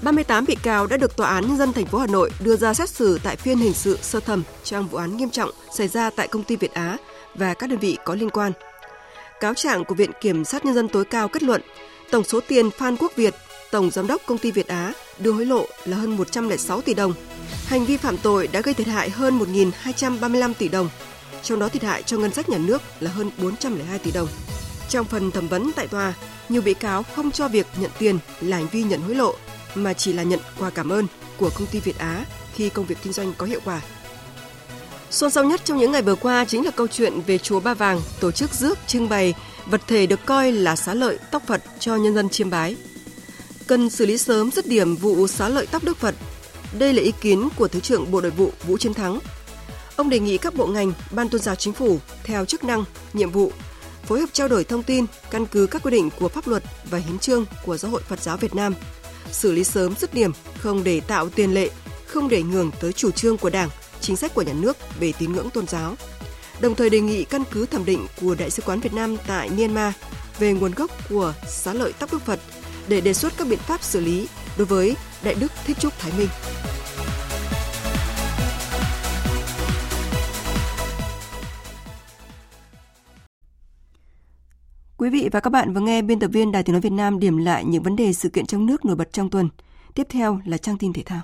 38 0.03 0.44
bị 0.46 0.57
cáo 0.62 0.86
đã 0.86 0.96
được 0.96 1.16
Tòa 1.16 1.28
án 1.28 1.46
Nhân 1.49 1.57
dân 1.57 1.72
thành 1.72 1.86
phố 1.86 1.99
Hà 1.99 2.07
Nội 2.07 2.30
đưa 2.40 2.57
ra 2.57 2.74
xét 2.74 2.90
xử 2.90 3.20
tại 3.22 3.36
phiên 3.36 3.59
hình 3.59 3.74
sự 3.74 3.99
sơ 4.03 4.20
thẩm 4.20 4.42
trong 4.64 4.88
vụ 4.88 4.99
án 4.99 5.16
nghiêm 5.16 5.30
trọng 5.30 5.51
xảy 5.74 5.88
ra 5.88 6.11
tại 6.11 6.28
công 6.28 6.42
ty 6.42 6.57
Việt 6.57 6.72
Á 6.72 6.96
và 7.34 7.55
các 7.55 7.70
đơn 7.70 7.78
vị 7.78 7.99
có 8.05 8.14
liên 8.14 8.30
quan. 8.30 8.53
Cáo 9.41 9.55
trạng 9.55 9.84
của 9.84 9.95
Viện 9.95 10.11
Kiểm 10.20 10.45
sát 10.45 10.64
Nhân 10.64 10.74
dân 10.74 10.89
tối 10.89 11.05
cao 11.05 11.28
kết 11.28 11.43
luận 11.43 11.62
tổng 12.11 12.24
số 12.24 12.41
tiền 12.49 12.70
Phan 12.70 12.97
Quốc 12.97 13.12
Việt, 13.16 13.34
Tổng 13.70 13.91
Giám 13.91 14.07
đốc 14.07 14.22
Công 14.26 14.39
ty 14.39 14.51
Việt 14.51 14.66
Á 14.66 14.93
đưa 15.18 15.32
hối 15.32 15.47
lộ 15.47 15.66
là 15.84 15.97
hơn 15.97 16.16
106 16.16 16.80
tỷ 16.80 16.95
đồng. 16.95 17.14
Hành 17.66 17.84
vi 17.84 17.97
phạm 17.97 18.16
tội 18.16 18.47
đã 18.47 18.61
gây 18.61 18.74
thiệt 18.74 18.86
hại 18.86 19.11
hơn 19.11 19.39
1.235 19.39 20.55
tỷ 20.55 20.68
đồng, 20.68 20.89
trong 21.43 21.59
đó 21.59 21.68
thiệt 21.68 21.82
hại 21.82 22.03
cho 22.03 22.18
ngân 22.18 22.32
sách 22.32 22.49
nhà 22.49 22.59
nước 22.59 22.82
là 23.01 23.11
hơn 23.11 23.30
402 23.43 23.99
tỷ 23.99 24.11
đồng. 24.11 24.28
Trong 24.89 25.07
phần 25.07 25.30
thẩm 25.30 25.49
vấn 25.49 25.70
tại 25.76 25.86
tòa, 25.86 26.14
nhiều 26.49 26.62
bị 26.62 26.74
cáo 26.74 27.03
không 27.03 27.30
cho 27.30 27.49
việc 27.49 27.66
nhận 27.80 27.91
tiền 27.99 28.18
là 28.41 28.57
hành 28.57 28.68
vi 28.72 28.82
nhận 28.82 29.01
hối 29.01 29.14
lộ 29.14 29.34
mà 29.74 29.93
chỉ 29.93 30.12
là 30.12 30.22
nhận 30.22 30.41
quà 30.59 30.70
cảm 30.70 30.93
ơn 30.93 31.07
của 31.36 31.51
công 31.55 31.66
ty 31.66 31.80
Việt 31.80 31.99
Á 31.99 32.24
khi 32.55 32.68
công 32.68 32.86
việc 32.86 32.99
kinh 33.03 33.12
doanh 33.12 33.32
có 33.39 33.47
hiệu 33.47 33.61
quả. 33.64 33.80
Xôn 35.11 35.30
xao 35.30 35.44
nhất 35.44 35.61
trong 35.64 35.78
những 35.78 35.92
ngày 35.92 36.02
vừa 36.02 36.14
qua 36.14 36.44
chính 36.44 36.64
là 36.64 36.70
câu 36.70 36.86
chuyện 36.86 37.20
về 37.26 37.38
chùa 37.38 37.61
Ba 37.61 37.74
Vàng 37.74 38.00
tổ 38.20 38.30
chức 38.30 38.54
rước 38.54 38.78
trưng 38.86 39.09
bày 39.09 39.34
vật 39.66 39.80
thể 39.86 40.06
được 40.06 40.20
coi 40.26 40.52
là 40.52 40.76
xá 40.76 40.94
lợi 40.94 41.18
tóc 41.30 41.42
Phật 41.46 41.62
cho 41.78 41.96
nhân 41.96 42.14
dân 42.14 42.28
chiêm 42.28 42.50
bái. 42.50 42.76
Cần 43.66 43.90
xử 43.90 44.06
lý 44.06 44.18
sớm 44.18 44.50
dứt 44.50 44.66
điểm 44.66 44.96
vụ 44.96 45.26
xá 45.26 45.48
lợi 45.48 45.66
tóc 45.70 45.84
Đức 45.84 45.96
Phật. 45.96 46.14
Đây 46.78 46.92
là 46.92 47.02
ý 47.02 47.12
kiến 47.20 47.48
của 47.56 47.68
Thứ 47.68 47.80
trưởng 47.80 48.11
Bộ 48.11 48.20
Nội 48.20 48.30
vụ 48.30 48.52
Vũ 48.66 48.78
Chiến 48.78 48.94
Thắng. 48.94 49.18
Ông 49.96 50.11
đề 50.11 50.18
nghị 50.18 50.38
các 50.38 50.54
bộ 50.54 50.66
ngành, 50.66 50.92
ban 51.11 51.28
tôn 51.28 51.40
giáo 51.40 51.54
chính 51.54 51.72
phủ 51.72 51.98
theo 52.24 52.44
chức 52.44 52.64
năng, 52.64 52.84
nhiệm 53.12 53.30
vụ 53.30 53.52
phối 54.04 54.20
hợp 54.20 54.28
trao 54.32 54.48
đổi 54.48 54.64
thông 54.64 54.82
tin 54.82 55.06
căn 55.30 55.46
cứ 55.46 55.66
các 55.66 55.82
quy 55.82 55.90
định 55.90 56.11
của 56.18 56.28
pháp 56.28 56.48
luật 56.48 56.62
và 56.90 56.98
hiến 56.98 57.18
trương 57.18 57.44
của 57.64 57.76
Giáo 57.76 57.90
hội 57.90 58.02
Phật 58.09 58.22
giáo 58.22 58.36
Việt 58.36 58.54
Nam 58.54 58.74
xử 59.32 59.52
lý 59.52 59.64
sớm 59.64 59.94
dứt 59.98 60.14
điểm, 60.14 60.32
không 60.59 60.84
để 60.84 61.00
tạo 61.00 61.28
tiền 61.28 61.54
lệ, 61.54 61.70
không 62.06 62.28
để 62.28 62.42
ngừng 62.42 62.70
tới 62.80 62.92
chủ 62.92 63.11
trương 63.11 63.36
của 63.36 63.50
Đảng, 63.50 63.68
chính 64.01 64.16
sách 64.16 64.34
của 64.34 64.42
nhà 64.42 64.53
nước 64.53 64.76
về 65.01 65.12
tín 65.18 65.32
ngưỡng 65.32 65.51
tôn 65.51 65.66
giáo. 65.66 65.94
Đồng 66.61 66.74
thời 66.74 66.90
đề 66.90 67.01
nghị 67.01 67.24
căn 67.24 67.42
cứ 67.51 67.66
thẩm 67.66 67.84
định 67.84 68.07
của 68.20 68.34
Đại 68.34 68.51
sứ 68.51 68.62
quán 68.62 68.80
Việt 68.80 68.92
Nam 68.92 69.16
tại 69.26 69.51
Myanmar 69.51 69.94
về 70.38 70.53
nguồn 70.53 70.72
gốc 70.72 70.90
của 71.09 71.34
xá 71.46 71.72
lợi 71.72 71.92
tóc 71.99 72.12
Đức 72.12 72.22
Phật 72.22 72.40
để 72.88 73.01
đề 73.01 73.14
xuất 73.14 73.32
các 73.36 73.49
biện 73.49 73.59
pháp 73.59 73.82
xử 73.82 74.01
lý 74.01 74.28
đối 74.57 74.66
với 74.66 74.96
Đại 75.22 75.34
Đức 75.34 75.53
Thích 75.64 75.76
Trúc 75.80 75.99
Thái 75.99 76.12
Minh. 76.18 76.28
Quý 84.96 85.11
vị 85.11 85.28
và 85.32 85.40
các 85.40 85.51
bạn 85.51 85.74
vừa 85.74 85.80
nghe 85.80 86.03
biên 86.03 86.18
tập 86.18 86.28
viên 86.32 86.53
Đài 86.53 86.62
Tiếng 86.62 86.72
nói 86.72 86.80
Việt 86.80 86.92
Nam 86.92 87.18
điểm 87.18 87.36
lại 87.36 87.64
những 87.64 87.82
vấn 87.82 87.96
đề 87.96 88.12
sự 88.12 88.28
kiện 88.28 88.46
trong 88.46 88.66
nước 88.66 88.84
nổi 88.84 88.96
bật 88.96 89.12
trong 89.12 89.30
tuần. 89.30 89.49
Tiếp 89.94 90.07
theo 90.11 90.40
là 90.44 90.59
trang 90.59 90.78
tin 90.78 90.92
thể 90.92 91.03
thao. 91.03 91.20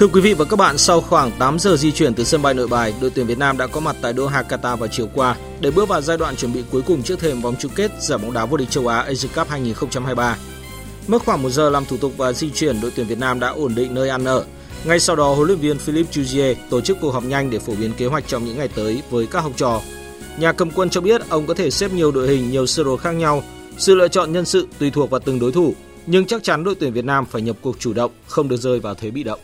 Thưa 0.00 0.06
quý 0.06 0.20
vị 0.20 0.34
và 0.34 0.44
các 0.44 0.56
bạn, 0.56 0.78
sau 0.78 1.00
khoảng 1.00 1.30
8 1.38 1.58
giờ 1.58 1.76
di 1.76 1.92
chuyển 1.92 2.14
từ 2.14 2.24
sân 2.24 2.42
bay 2.42 2.54
Nội 2.54 2.66
Bài, 2.66 2.94
đội 3.00 3.10
tuyển 3.10 3.26
Việt 3.26 3.38
Nam 3.38 3.58
đã 3.58 3.66
có 3.66 3.80
mặt 3.80 3.96
tại 4.02 4.14
Doha, 4.14 4.42
Qatar 4.48 4.76
vào 4.76 4.88
chiều 4.88 5.08
qua 5.14 5.36
để 5.60 5.70
bước 5.70 5.88
vào 5.88 6.00
giai 6.00 6.16
đoạn 6.16 6.36
chuẩn 6.36 6.52
bị 6.52 6.64
cuối 6.70 6.82
cùng 6.82 7.02
trước 7.02 7.20
thềm 7.20 7.40
vòng 7.40 7.54
chung 7.58 7.72
kết 7.74 7.90
giải 8.00 8.18
bóng 8.18 8.32
đá 8.32 8.44
vô 8.46 8.56
địch 8.56 8.70
châu 8.70 8.86
Á 8.86 9.00
Asian 9.00 9.32
Cup 9.34 9.48
2023. 9.48 10.36
Mất 11.08 11.24
khoảng 11.24 11.42
một 11.42 11.50
giờ 11.50 11.70
làm 11.70 11.84
thủ 11.84 11.96
tục 11.96 12.12
và 12.16 12.32
di 12.32 12.50
chuyển, 12.50 12.80
đội 12.80 12.92
tuyển 12.96 13.06
Việt 13.06 13.18
Nam 13.18 13.40
đã 13.40 13.48
ổn 13.48 13.74
định 13.74 13.94
nơi 13.94 14.08
ăn 14.08 14.24
ở, 14.24 14.44
ngay 14.84 15.00
sau 15.00 15.16
đó, 15.16 15.34
huấn 15.34 15.46
luyện 15.46 15.58
viên 15.58 15.78
Philippe 15.78 16.12
Chuzier 16.12 16.54
tổ 16.70 16.80
chức 16.80 16.96
cuộc 17.00 17.10
họp 17.10 17.24
nhanh 17.24 17.50
để 17.50 17.58
phổ 17.58 17.74
biến 17.74 17.92
kế 17.96 18.06
hoạch 18.06 18.24
trong 18.26 18.44
những 18.44 18.58
ngày 18.58 18.68
tới 18.68 19.02
với 19.10 19.26
các 19.26 19.40
học 19.40 19.52
trò. 19.56 19.80
Nhà 20.38 20.52
cầm 20.52 20.70
quân 20.70 20.90
cho 20.90 21.00
biết 21.00 21.28
ông 21.28 21.46
có 21.46 21.54
thể 21.54 21.70
xếp 21.70 21.92
nhiều 21.92 22.12
đội 22.12 22.28
hình, 22.28 22.50
nhiều 22.50 22.66
sơ 22.66 22.84
đồ 22.84 22.96
khác 22.96 23.12
nhau. 23.12 23.42
Sự 23.78 23.94
lựa 23.94 24.08
chọn 24.08 24.32
nhân 24.32 24.44
sự 24.44 24.66
tùy 24.78 24.90
thuộc 24.90 25.10
vào 25.10 25.20
từng 25.20 25.38
đối 25.38 25.52
thủ, 25.52 25.74
nhưng 26.06 26.26
chắc 26.26 26.42
chắn 26.42 26.64
đội 26.64 26.74
tuyển 26.74 26.92
Việt 26.92 27.04
Nam 27.04 27.26
phải 27.26 27.42
nhập 27.42 27.56
cuộc 27.60 27.78
chủ 27.78 27.92
động, 27.92 28.10
không 28.26 28.48
được 28.48 28.56
rơi 28.56 28.80
vào 28.80 28.94
thế 28.94 29.10
bị 29.10 29.22
động. 29.22 29.40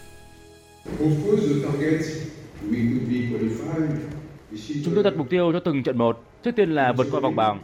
Chúng 4.84 4.94
tôi 4.94 5.04
đặt 5.04 5.16
mục 5.16 5.30
tiêu 5.30 5.52
cho 5.52 5.60
từng 5.60 5.82
trận 5.82 5.98
một. 5.98 6.24
Trước 6.44 6.56
tiên 6.56 6.70
là 6.70 6.92
vượt 6.92 7.06
qua 7.10 7.20
vòng 7.20 7.36
bảng. 7.36 7.58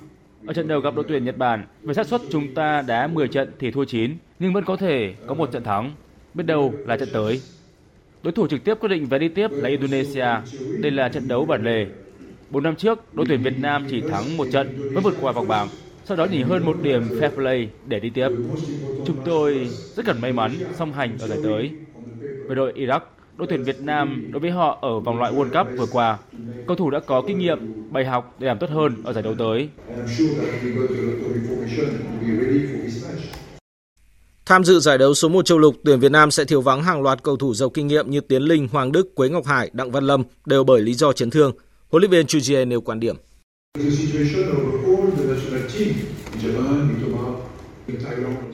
Ở 0.47 0.55
trận 0.55 0.69
đầu 0.69 0.81
gặp 0.81 0.95
đội 0.95 1.05
tuyển 1.09 1.25
Nhật 1.25 1.39
Bản, 1.39 1.67
với 1.83 1.95
xác 1.95 2.07
suất 2.07 2.21
chúng 2.31 2.55
ta 2.55 2.83
đá 2.83 3.07
10 3.07 3.29
trận 3.29 3.53
thì 3.59 3.71
thua 3.71 3.85
9, 3.85 4.17
nhưng 4.39 4.53
vẫn 4.53 4.65
có 4.65 4.77
thể 4.77 5.15
có 5.27 5.35
một 5.35 5.53
trận 5.53 5.65
thắng. 5.65 5.93
Biết 6.35 6.47
đâu 6.47 6.75
là 6.87 6.97
trận 6.97 7.09
tới. 7.13 7.41
Đối 8.23 8.33
thủ 8.33 8.47
trực 8.47 8.65
tiếp 8.65 8.75
quyết 8.81 8.89
định 8.89 9.07
vé 9.07 9.19
đi 9.19 9.29
tiếp 9.29 9.51
là 9.51 9.69
Indonesia. 9.69 10.27
Đây 10.79 10.91
là 10.93 11.09
trận 11.09 11.29
đấu 11.29 11.45
bản 11.45 11.65
lề. 11.65 11.87
Bốn 12.51 12.63
năm 12.63 12.77
trước, 12.77 13.15
đội 13.15 13.27
tuyển 13.29 13.43
Việt 13.43 13.59
Nam 13.59 13.87
chỉ 13.91 14.01
thắng 14.01 14.37
một 14.37 14.47
trận 14.53 14.95
mới 14.95 15.03
vượt 15.03 15.15
qua 15.21 15.33
vòng 15.33 15.49
bảng. 15.49 15.69
Sau 16.05 16.17
đó 16.17 16.27
chỉ 16.31 16.43
hơn 16.43 16.67
một 16.67 16.77
điểm 16.83 17.03
fair 17.09 17.31
play 17.31 17.69
để 17.87 18.01
đi 18.01 18.11
tiếp. 18.11 18.29
Chúng 19.07 19.17
tôi 19.25 19.69
rất 19.95 20.07
cần 20.07 20.21
may 20.21 20.33
mắn 20.33 20.53
song 20.75 20.93
hành 20.93 21.19
ở 21.21 21.29
giải 21.29 21.39
tới. 21.45 21.71
Về 22.49 22.55
đội 22.55 22.73
Iraq, 22.73 23.01
đội 23.37 23.47
tuyển 23.51 23.65
Việt 23.65 23.81
Nam 23.81 24.29
đối 24.33 24.41
với 24.41 24.51
họ 24.51 24.79
ở 24.83 25.01
vòng 25.01 25.19
loại 25.19 25.33
World 25.33 25.65
Cup 25.65 25.79
vừa 25.79 25.87
qua, 25.93 26.19
cầu 26.67 26.77
thủ 26.77 26.91
đã 26.91 27.01
có 27.01 27.23
kinh 27.27 27.39
nghiệm, 27.39 27.59
bài 27.93 28.05
học 28.05 28.37
để 28.39 28.47
làm 28.47 28.59
tốt 28.59 28.71
hơn 28.71 28.97
ở 29.05 29.13
giải 29.13 29.23
đấu 29.23 29.35
tới. 29.39 29.69
Tham 34.47 34.65
dự 34.65 34.81
giải 34.81 34.99
đấu 34.99 35.15
số 35.15 35.29
1 35.29 35.45
châu 35.45 35.59
lục, 35.59 35.75
tuyển 35.85 36.01
Việt 36.01 36.13
Nam 36.13 36.31
sẽ 36.31 36.45
thiếu 36.45 36.61
vắng 36.61 36.83
hàng 36.83 37.03
loạt 37.03 37.23
cầu 37.23 37.37
thủ 37.37 37.55
giàu 37.55 37.71
kinh 37.71 37.87
nghiệm 37.87 38.11
như 38.11 38.21
Tiến 38.21 38.43
Linh, 38.43 38.69
Hoàng 38.69 38.93
Đức, 38.93 39.15
Quế 39.15 39.29
Ngọc 39.29 39.47
Hải, 39.47 39.71
Đặng 39.73 39.91
Văn 39.91 40.05
Lâm 40.05 40.23
đều 40.47 40.65
bởi 40.65 40.81
lý 40.81 40.95
do 40.95 41.13
chấn 41.13 41.31
thương. 41.31 41.53
Huấn 41.91 42.01
luyện 42.03 42.11
viên 42.11 42.27
Chujie 42.27 42.69
nêu 42.69 42.81
quan 42.81 43.01
điểm. 43.01 43.17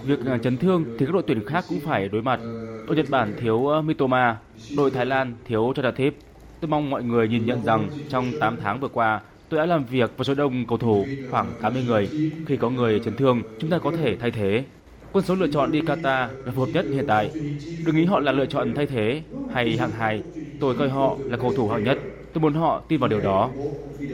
Việc 0.04 0.18
à, 0.26 0.38
chấn 0.42 0.56
thương 0.56 0.84
thì 0.98 1.06
các 1.06 1.12
đội 1.12 1.22
tuyển 1.26 1.46
khác 1.46 1.64
cũng 1.68 1.80
phải 1.80 2.08
đối 2.08 2.22
mặt. 2.22 2.40
Đội 2.88 2.96
Nhật 2.96 3.06
Bản 3.10 3.34
thiếu 3.40 3.66
ờ, 3.66 3.82
Mitoma, 3.82 4.36
đội 4.76 4.90
Thái 4.90 5.06
Lan 5.06 5.34
thiếu 5.44 5.72
Chadathip. 5.76 6.14
Tôi 6.60 6.68
mong 6.68 6.90
mọi 6.90 7.02
người 7.02 7.28
nhìn 7.28 7.46
nhận 7.46 7.64
rằng 7.64 7.88
trong 8.08 8.32
8 8.40 8.56
tháng 8.62 8.80
vừa 8.80 8.88
qua, 8.88 9.20
tôi 9.48 9.60
đã 9.60 9.66
làm 9.66 9.84
việc 9.84 10.10
với 10.16 10.24
số 10.24 10.34
đông 10.34 10.66
cầu 10.66 10.78
thủ 10.78 11.06
khoảng 11.30 11.52
80 11.62 11.84
người. 11.86 12.30
Khi 12.46 12.56
có 12.56 12.70
người 12.70 13.00
chấn 13.00 13.16
thương, 13.16 13.42
chúng 13.58 13.70
ta 13.70 13.78
có 13.78 13.90
thể 13.90 14.16
thay 14.16 14.30
thế. 14.30 14.64
Quân 15.12 15.24
số 15.24 15.34
lựa 15.34 15.46
chọn 15.46 15.72
đi 15.72 15.80
Qatar 15.80 16.28
là 16.44 16.52
phù 16.54 16.60
hợp 16.60 16.70
nhất 16.74 16.86
hiện 16.92 17.04
tại. 17.06 17.30
Đừng 17.86 17.96
nghĩ 17.96 18.04
họ 18.04 18.20
là 18.20 18.32
lựa 18.32 18.46
chọn 18.46 18.74
thay 18.74 18.86
thế 18.86 19.22
hay 19.52 19.76
hạng 19.76 19.90
hai. 19.90 20.22
Tôi 20.60 20.74
coi 20.74 20.88
họ 20.88 21.16
là 21.24 21.36
cầu 21.36 21.52
thủ 21.56 21.68
hạng 21.68 21.84
nhất. 21.84 21.98
Tôi 22.32 22.42
muốn 22.42 22.54
họ 22.54 22.82
tin 22.88 23.00
vào 23.00 23.08
điều 23.08 23.20
đó. 23.20 23.50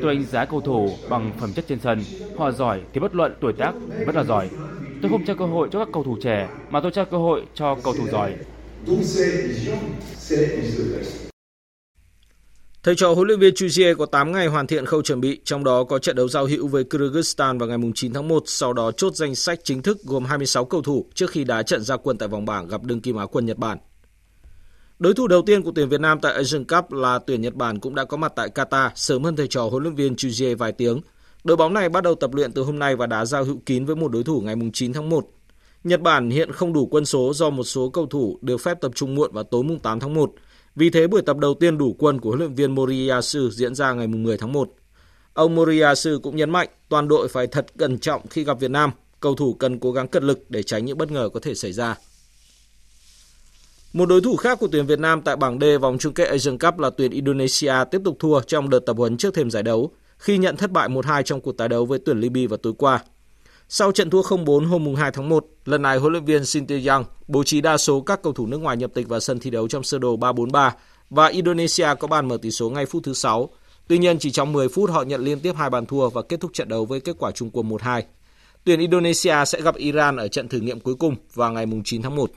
Tôi 0.02 0.14
đánh 0.14 0.24
giá 0.24 0.44
cầu 0.44 0.60
thủ 0.60 0.90
bằng 1.08 1.30
phẩm 1.38 1.52
chất 1.52 1.64
trên 1.68 1.78
sân. 1.78 2.02
Họ 2.38 2.50
giỏi 2.50 2.80
thì 2.92 3.00
bất 3.00 3.14
luận 3.14 3.34
tuổi 3.40 3.52
tác 3.52 3.72
rất 4.06 4.16
là 4.16 4.24
giỏi. 4.24 4.48
Tôi 5.02 5.10
không 5.10 5.24
trao 5.24 5.36
cơ 5.36 5.46
hội 5.46 5.68
cho 5.72 5.78
các 5.78 5.88
cầu 5.92 6.02
thủ 6.02 6.16
trẻ 6.22 6.48
mà 6.70 6.80
tôi 6.80 6.90
trao 6.90 7.04
cơ 7.04 7.16
hội 7.16 7.42
cho 7.54 7.76
cầu 7.84 7.94
thủ 7.98 8.06
giỏi. 8.08 8.34
Thầy 12.82 12.94
trò 12.96 13.14
huấn 13.14 13.26
luyện 13.26 13.40
viên 13.40 13.54
Chuzier 13.54 13.96
có 13.96 14.06
8 14.06 14.32
ngày 14.32 14.46
hoàn 14.46 14.66
thiện 14.66 14.86
khâu 14.86 15.02
chuẩn 15.02 15.20
bị, 15.20 15.40
trong 15.44 15.64
đó 15.64 15.84
có 15.84 15.98
trận 15.98 16.16
đấu 16.16 16.28
giao 16.28 16.46
hữu 16.46 16.68
với 16.68 16.84
Kyrgyzstan 16.84 17.58
vào 17.58 17.68
ngày 17.68 17.78
9 17.94 18.12
tháng 18.12 18.28
1, 18.28 18.42
sau 18.46 18.72
đó 18.72 18.92
chốt 18.92 19.14
danh 19.14 19.34
sách 19.34 19.60
chính 19.64 19.82
thức 19.82 19.98
gồm 20.04 20.24
26 20.24 20.64
cầu 20.64 20.82
thủ 20.82 21.06
trước 21.14 21.30
khi 21.30 21.44
đá 21.44 21.62
trận 21.62 21.82
ra 21.82 21.96
quân 21.96 22.18
tại 22.18 22.28
vòng 22.28 22.44
bảng 22.44 22.68
gặp 22.68 22.82
đương 22.82 23.00
kim 23.00 23.16
Á 23.16 23.26
quân 23.26 23.46
Nhật 23.46 23.58
Bản. 23.58 23.78
Đối 24.98 25.14
thủ 25.14 25.26
đầu 25.26 25.42
tiên 25.42 25.62
của 25.62 25.72
tuyển 25.74 25.88
Việt 25.88 26.00
Nam 26.00 26.20
tại 26.20 26.34
Asian 26.34 26.64
Cup 26.64 26.92
là 26.92 27.18
tuyển 27.18 27.40
Nhật 27.40 27.54
Bản 27.54 27.80
cũng 27.80 27.94
đã 27.94 28.04
có 28.04 28.16
mặt 28.16 28.32
tại 28.36 28.48
Qatar 28.54 28.90
sớm 28.94 29.24
hơn 29.24 29.36
thầy 29.36 29.48
trò 29.48 29.68
huấn 29.68 29.82
luyện 29.82 29.94
viên 29.94 30.14
Chuzier 30.14 30.56
vài 30.56 30.72
tiếng. 30.72 31.00
Đội 31.44 31.56
bóng 31.56 31.74
này 31.74 31.88
bắt 31.88 32.04
đầu 32.04 32.14
tập 32.14 32.34
luyện 32.34 32.52
từ 32.52 32.62
hôm 32.62 32.78
nay 32.78 32.96
và 32.96 33.06
đá 33.06 33.24
giao 33.24 33.44
hữu 33.44 33.58
kín 33.66 33.84
với 33.84 33.96
một 33.96 34.12
đối 34.12 34.24
thủ 34.24 34.40
ngày 34.40 34.54
9 34.72 34.92
tháng 34.92 35.08
1. 35.08 35.33
Nhật 35.84 36.00
Bản 36.00 36.30
hiện 36.30 36.52
không 36.52 36.72
đủ 36.72 36.86
quân 36.86 37.04
số 37.04 37.32
do 37.34 37.50
một 37.50 37.64
số 37.64 37.88
cầu 37.88 38.06
thủ 38.06 38.38
được 38.42 38.56
phép 38.56 38.80
tập 38.80 38.92
trung 38.94 39.14
muộn 39.14 39.32
vào 39.32 39.44
tối 39.44 39.62
mùng 39.62 39.78
8 39.78 40.00
tháng 40.00 40.14
1. 40.14 40.32
Vì 40.74 40.90
thế 40.90 41.06
buổi 41.06 41.22
tập 41.22 41.36
đầu 41.36 41.54
tiên 41.54 41.78
đủ 41.78 41.96
quân 41.98 42.20
của 42.20 42.28
huấn 42.28 42.38
luyện 42.38 42.54
viên 42.54 42.74
Moriyasu 42.74 43.50
diễn 43.50 43.74
ra 43.74 43.92
ngày 43.92 44.06
10 44.06 44.38
tháng 44.38 44.52
1. 44.52 44.70
Ông 45.34 45.54
Moriyasu 45.54 46.18
cũng 46.22 46.36
nhấn 46.36 46.50
mạnh 46.50 46.68
toàn 46.88 47.08
đội 47.08 47.28
phải 47.28 47.46
thật 47.46 47.66
cẩn 47.78 47.98
trọng 47.98 48.26
khi 48.26 48.44
gặp 48.44 48.60
Việt 48.60 48.70
Nam, 48.70 48.90
cầu 49.20 49.34
thủ 49.34 49.54
cần 49.54 49.78
cố 49.78 49.92
gắng 49.92 50.08
cật 50.08 50.22
lực 50.22 50.50
để 50.50 50.62
tránh 50.62 50.84
những 50.84 50.98
bất 50.98 51.10
ngờ 51.10 51.28
có 51.34 51.40
thể 51.40 51.54
xảy 51.54 51.72
ra. 51.72 51.96
Một 53.92 54.06
đối 54.06 54.20
thủ 54.20 54.36
khác 54.36 54.58
của 54.60 54.68
tuyển 54.72 54.86
Việt 54.86 54.98
Nam 54.98 55.22
tại 55.22 55.36
bảng 55.36 55.58
D 55.60 55.64
vòng 55.80 55.98
chung 55.98 56.14
kết 56.14 56.24
Asian 56.24 56.58
Cup 56.58 56.78
là 56.78 56.90
tuyển 56.90 57.10
Indonesia 57.10 57.74
tiếp 57.90 58.00
tục 58.04 58.16
thua 58.18 58.40
trong 58.40 58.70
đợt 58.70 58.80
tập 58.80 58.96
huấn 58.96 59.16
trước 59.16 59.34
thềm 59.34 59.50
giải 59.50 59.62
đấu 59.62 59.92
khi 60.18 60.38
nhận 60.38 60.56
thất 60.56 60.70
bại 60.70 60.88
1-2 60.88 61.22
trong 61.22 61.40
cuộc 61.40 61.56
tái 61.56 61.68
đấu 61.68 61.86
với 61.86 61.98
tuyển 62.04 62.20
Libya 62.20 62.48
vào 62.48 62.56
tối 62.56 62.72
qua. 62.78 63.02
Sau 63.68 63.92
trận 63.92 64.10
thua 64.10 64.22
0-4 64.22 64.66
hôm 64.66 64.94
2 64.94 65.10
tháng 65.10 65.28
1, 65.28 65.46
lần 65.64 65.82
này 65.82 65.98
huấn 65.98 66.12
luyện 66.12 66.24
viên 66.24 66.44
Shin 66.44 66.66
Tae-young 66.66 67.04
bố 67.28 67.44
trí 67.44 67.60
đa 67.60 67.76
số 67.76 68.00
các 68.00 68.22
cầu 68.22 68.32
thủ 68.32 68.46
nước 68.46 68.58
ngoài 68.58 68.76
nhập 68.76 68.90
tịch 68.94 69.08
vào 69.08 69.20
sân 69.20 69.38
thi 69.38 69.50
đấu 69.50 69.68
trong 69.68 69.82
sơ 69.82 69.98
đồ 69.98 70.16
3-4-3 70.16 70.70
và 71.10 71.26
Indonesia 71.26 71.88
có 72.00 72.08
bàn 72.08 72.28
mở 72.28 72.38
tỷ 72.42 72.50
số 72.50 72.70
ngay 72.70 72.86
phút 72.86 73.02
thứ 73.04 73.14
6. 73.14 73.48
Tuy 73.88 73.98
nhiên 73.98 74.18
chỉ 74.18 74.30
trong 74.30 74.52
10 74.52 74.68
phút 74.68 74.90
họ 74.90 75.02
nhận 75.02 75.24
liên 75.24 75.40
tiếp 75.40 75.52
hai 75.56 75.70
bàn 75.70 75.86
thua 75.86 76.08
và 76.08 76.22
kết 76.22 76.40
thúc 76.40 76.50
trận 76.54 76.68
đấu 76.68 76.86
với 76.86 77.00
kết 77.00 77.16
quả 77.18 77.30
chung 77.30 77.50
cuộc 77.50 77.62
1-2. 77.62 78.02
Tuyển 78.64 78.80
Indonesia 78.80 79.44
sẽ 79.46 79.60
gặp 79.60 79.74
Iran 79.74 80.16
ở 80.16 80.28
trận 80.28 80.48
thử 80.48 80.60
nghiệm 80.60 80.80
cuối 80.80 80.94
cùng 80.94 81.16
vào 81.34 81.52
ngày 81.52 81.66
9 81.84 82.02
tháng 82.02 82.16
1. 82.16 82.30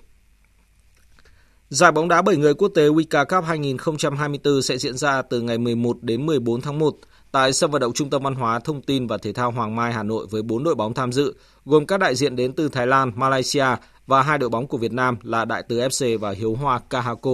Giải 1.69 1.91
bóng 1.91 2.07
đá 2.07 2.21
7 2.21 2.35
người 2.35 2.53
quốc 2.53 2.67
tế 2.75 2.87
Wika 2.87 3.25
Cup 3.25 3.45
2024 3.45 4.61
sẽ 4.61 4.77
diễn 4.77 4.97
ra 4.97 5.21
từ 5.21 5.41
ngày 5.41 5.57
11 5.57 5.97
đến 6.01 6.25
14 6.25 6.61
tháng 6.61 6.79
1 6.79 6.95
tại 7.37 7.53
sân 7.53 7.71
vận 7.71 7.81
động 7.81 7.93
Trung 7.93 8.09
tâm 8.09 8.23
Văn 8.23 8.35
hóa, 8.35 8.59
Thông 8.59 8.81
tin 8.81 9.07
và 9.07 9.17
Thể 9.17 9.33
thao 9.33 9.51
Hoàng 9.51 9.75
Mai, 9.75 9.93
Hà 9.93 10.03
Nội 10.03 10.27
với 10.29 10.41
4 10.41 10.63
đội 10.63 10.75
bóng 10.75 10.93
tham 10.93 11.11
dự, 11.11 11.35
gồm 11.65 11.85
các 11.85 11.99
đại 11.99 12.15
diện 12.15 12.35
đến 12.35 12.53
từ 12.53 12.69
Thái 12.69 12.87
Lan, 12.87 13.11
Malaysia 13.15 13.65
và 14.07 14.21
hai 14.21 14.37
đội 14.37 14.49
bóng 14.49 14.67
của 14.67 14.77
Việt 14.77 14.91
Nam 14.91 15.17
là 15.23 15.45
Đại 15.45 15.63
Từ 15.69 15.79
FC 15.79 16.19
và 16.19 16.31
Hiếu 16.31 16.55
Hoa 16.55 16.79
Kahako. 16.89 17.31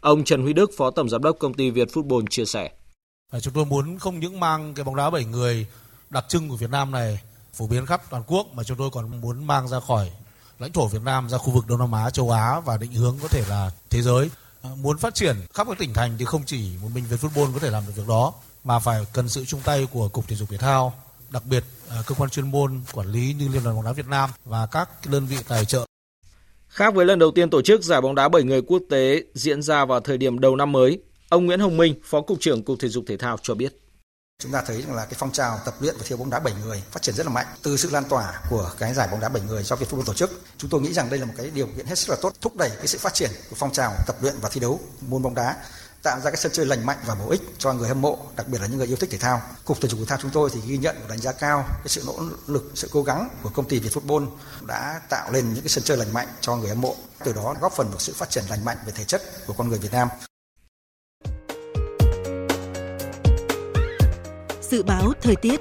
Ông 0.00 0.24
Trần 0.24 0.42
Huy 0.42 0.52
Đức, 0.52 0.70
Phó 0.76 0.90
Tổng 0.90 1.08
Giám 1.08 1.22
đốc 1.22 1.38
Công 1.38 1.54
ty 1.54 1.70
Việt 1.70 1.88
Football 1.88 2.26
chia 2.30 2.44
sẻ. 2.44 2.70
À, 3.32 3.40
chúng 3.40 3.54
tôi 3.54 3.64
muốn 3.64 3.98
không 3.98 4.20
những 4.20 4.40
mang 4.40 4.74
cái 4.74 4.84
bóng 4.84 4.96
đá 4.96 5.10
7 5.10 5.24
người 5.24 5.66
đặc 6.10 6.24
trưng 6.28 6.48
của 6.48 6.56
Việt 6.56 6.70
Nam 6.70 6.90
này 6.90 7.20
phổ 7.54 7.66
biến 7.66 7.86
khắp 7.86 8.02
toàn 8.10 8.22
quốc 8.26 8.46
mà 8.54 8.62
chúng 8.62 8.78
tôi 8.78 8.90
còn 8.92 9.20
muốn 9.20 9.46
mang 9.46 9.68
ra 9.68 9.80
khỏi 9.80 10.10
lãnh 10.58 10.72
thổ 10.72 10.86
Việt 10.86 11.02
Nam 11.04 11.28
ra 11.28 11.38
khu 11.38 11.52
vực 11.52 11.64
Đông 11.68 11.78
Nam 11.78 11.92
Á, 11.92 12.10
châu 12.10 12.30
Á 12.30 12.60
và 12.60 12.76
định 12.76 12.92
hướng 12.92 13.16
có 13.22 13.28
thể 13.28 13.42
là 13.48 13.70
thế 13.90 14.02
giới. 14.02 14.30
À, 14.62 14.70
muốn 14.80 14.98
phát 14.98 15.14
triển 15.14 15.36
khắp 15.54 15.66
các 15.68 15.78
tỉnh 15.78 15.94
thành 15.94 16.16
thì 16.18 16.24
không 16.24 16.42
chỉ 16.46 16.70
một 16.82 16.88
mình 16.94 17.04
Việt 17.10 17.20
Football 17.20 17.52
có 17.52 17.58
thể 17.58 17.70
làm 17.70 17.82
được 17.86 17.92
việc 17.96 18.08
đó 18.08 18.32
mà 18.66 18.78
phải 18.78 19.06
cần 19.12 19.28
sự 19.28 19.44
chung 19.44 19.60
tay 19.64 19.88
của 19.92 20.08
Cục 20.08 20.28
Thể 20.28 20.36
dục 20.36 20.50
Thể 20.50 20.56
thao, 20.56 20.94
đặc 21.30 21.42
biệt 21.50 21.64
à, 21.88 21.96
cơ 22.06 22.14
quan 22.14 22.30
chuyên 22.30 22.50
môn 22.50 22.80
quản 22.92 23.12
lý 23.12 23.34
như 23.38 23.48
Liên 23.48 23.64
đoàn 23.64 23.76
bóng 23.76 23.84
đá 23.84 23.92
Việt 23.92 24.06
Nam 24.06 24.30
và 24.44 24.66
các 24.66 24.88
đơn 25.06 25.26
vị 25.26 25.36
tài 25.48 25.64
trợ. 25.64 25.84
Khác 26.68 26.94
với 26.94 27.06
lần 27.06 27.18
đầu 27.18 27.30
tiên 27.30 27.50
tổ 27.50 27.62
chức 27.62 27.82
giải 27.82 28.00
bóng 28.00 28.14
đá 28.14 28.28
7 28.28 28.42
người 28.42 28.62
quốc 28.62 28.82
tế 28.90 29.22
diễn 29.34 29.62
ra 29.62 29.84
vào 29.84 30.00
thời 30.00 30.18
điểm 30.18 30.38
đầu 30.38 30.56
năm 30.56 30.72
mới, 30.72 30.98
ông 31.28 31.46
Nguyễn 31.46 31.60
Hồng 31.60 31.76
Minh, 31.76 31.94
Phó 32.04 32.20
cục 32.20 32.38
trưởng 32.40 32.64
Cục 32.64 32.76
Thể 32.80 32.88
dục 32.88 33.04
Thể 33.08 33.16
thao 33.16 33.36
cho 33.42 33.54
biết. 33.54 33.80
Chúng 34.42 34.52
ta 34.52 34.62
thấy 34.66 34.82
rằng 34.82 34.94
là 34.94 35.04
cái 35.04 35.14
phong 35.18 35.32
trào 35.32 35.58
tập 35.64 35.74
luyện 35.80 35.94
và 35.98 36.02
thi 36.02 36.10
đấu 36.10 36.18
bóng 36.18 36.30
đá 36.30 36.40
7 36.40 36.54
người 36.64 36.82
phát 36.90 37.02
triển 37.02 37.14
rất 37.14 37.26
là 37.26 37.32
mạnh 37.32 37.46
từ 37.62 37.76
sự 37.76 37.90
lan 37.92 38.04
tỏa 38.08 38.40
của 38.50 38.70
cái 38.78 38.94
giải 38.94 39.08
bóng 39.10 39.20
đá 39.20 39.28
7 39.28 39.42
người 39.42 39.62
do 39.62 39.76
Việt 39.76 39.86
Football 39.90 40.04
tổ 40.04 40.14
chức. 40.14 40.40
Chúng 40.58 40.70
tôi 40.70 40.80
nghĩ 40.80 40.92
rằng 40.92 41.10
đây 41.10 41.18
là 41.18 41.26
một 41.26 41.34
cái 41.36 41.50
điều 41.54 41.66
kiện 41.76 41.86
hết 41.86 41.98
sức 41.98 42.10
là 42.10 42.16
tốt 42.22 42.32
thúc 42.40 42.56
đẩy 42.56 42.70
cái 42.76 42.86
sự 42.86 42.98
phát 42.98 43.14
triển 43.14 43.30
của 43.50 43.56
phong 43.58 43.72
trào 43.72 43.92
tập 44.06 44.16
luyện 44.20 44.34
và 44.40 44.48
thi 44.48 44.60
đấu 44.60 44.80
môn 45.00 45.22
bóng 45.22 45.34
đá 45.34 45.56
tạo 46.06 46.20
ra 46.20 46.30
cái 46.30 46.36
sân 46.36 46.52
chơi 46.52 46.66
lành 46.66 46.86
mạnh 46.86 46.98
và 47.06 47.14
bổ 47.14 47.30
ích 47.30 47.42
cho 47.58 47.72
người 47.72 47.88
hâm 47.88 48.00
mộ, 48.00 48.18
đặc 48.36 48.48
biệt 48.48 48.60
là 48.60 48.66
những 48.66 48.78
người 48.78 48.86
yêu 48.86 48.96
thích 48.96 49.10
thể 49.10 49.18
thao. 49.18 49.42
Cục 49.64 49.80
thể 49.80 49.88
dục 49.88 50.00
thể 50.00 50.06
thao 50.06 50.18
chúng 50.22 50.30
tôi 50.30 50.50
thì 50.52 50.60
ghi 50.66 50.78
nhận 50.78 50.96
và 51.02 51.08
đánh 51.08 51.18
giá 51.18 51.32
cao 51.32 51.64
cái 51.68 51.88
sự 51.88 52.02
nỗ 52.06 52.18
lực, 52.46 52.70
sự 52.74 52.88
cố 52.92 53.02
gắng 53.02 53.28
của 53.42 53.50
công 53.54 53.68
ty 53.68 53.78
Việt 53.78 53.92
Football 53.92 54.26
đã 54.66 55.00
tạo 55.08 55.32
lên 55.32 55.54
những 55.54 55.62
cái 55.62 55.68
sân 55.68 55.84
chơi 55.84 55.96
lành 55.96 56.12
mạnh 56.12 56.28
cho 56.40 56.56
người 56.56 56.68
hâm 56.68 56.80
mộ, 56.80 56.96
từ 57.24 57.32
đó 57.32 57.54
góp 57.60 57.72
phần 57.72 57.88
vào 57.90 57.98
sự 57.98 58.12
phát 58.16 58.30
triển 58.30 58.44
lành 58.50 58.64
mạnh 58.64 58.76
về 58.86 58.92
thể 58.96 59.04
chất 59.04 59.22
của 59.46 59.52
con 59.52 59.68
người 59.68 59.78
Việt 59.78 59.92
Nam. 59.92 60.08
Dự 64.70 64.82
báo 64.82 65.12
thời 65.22 65.36
tiết 65.36 65.60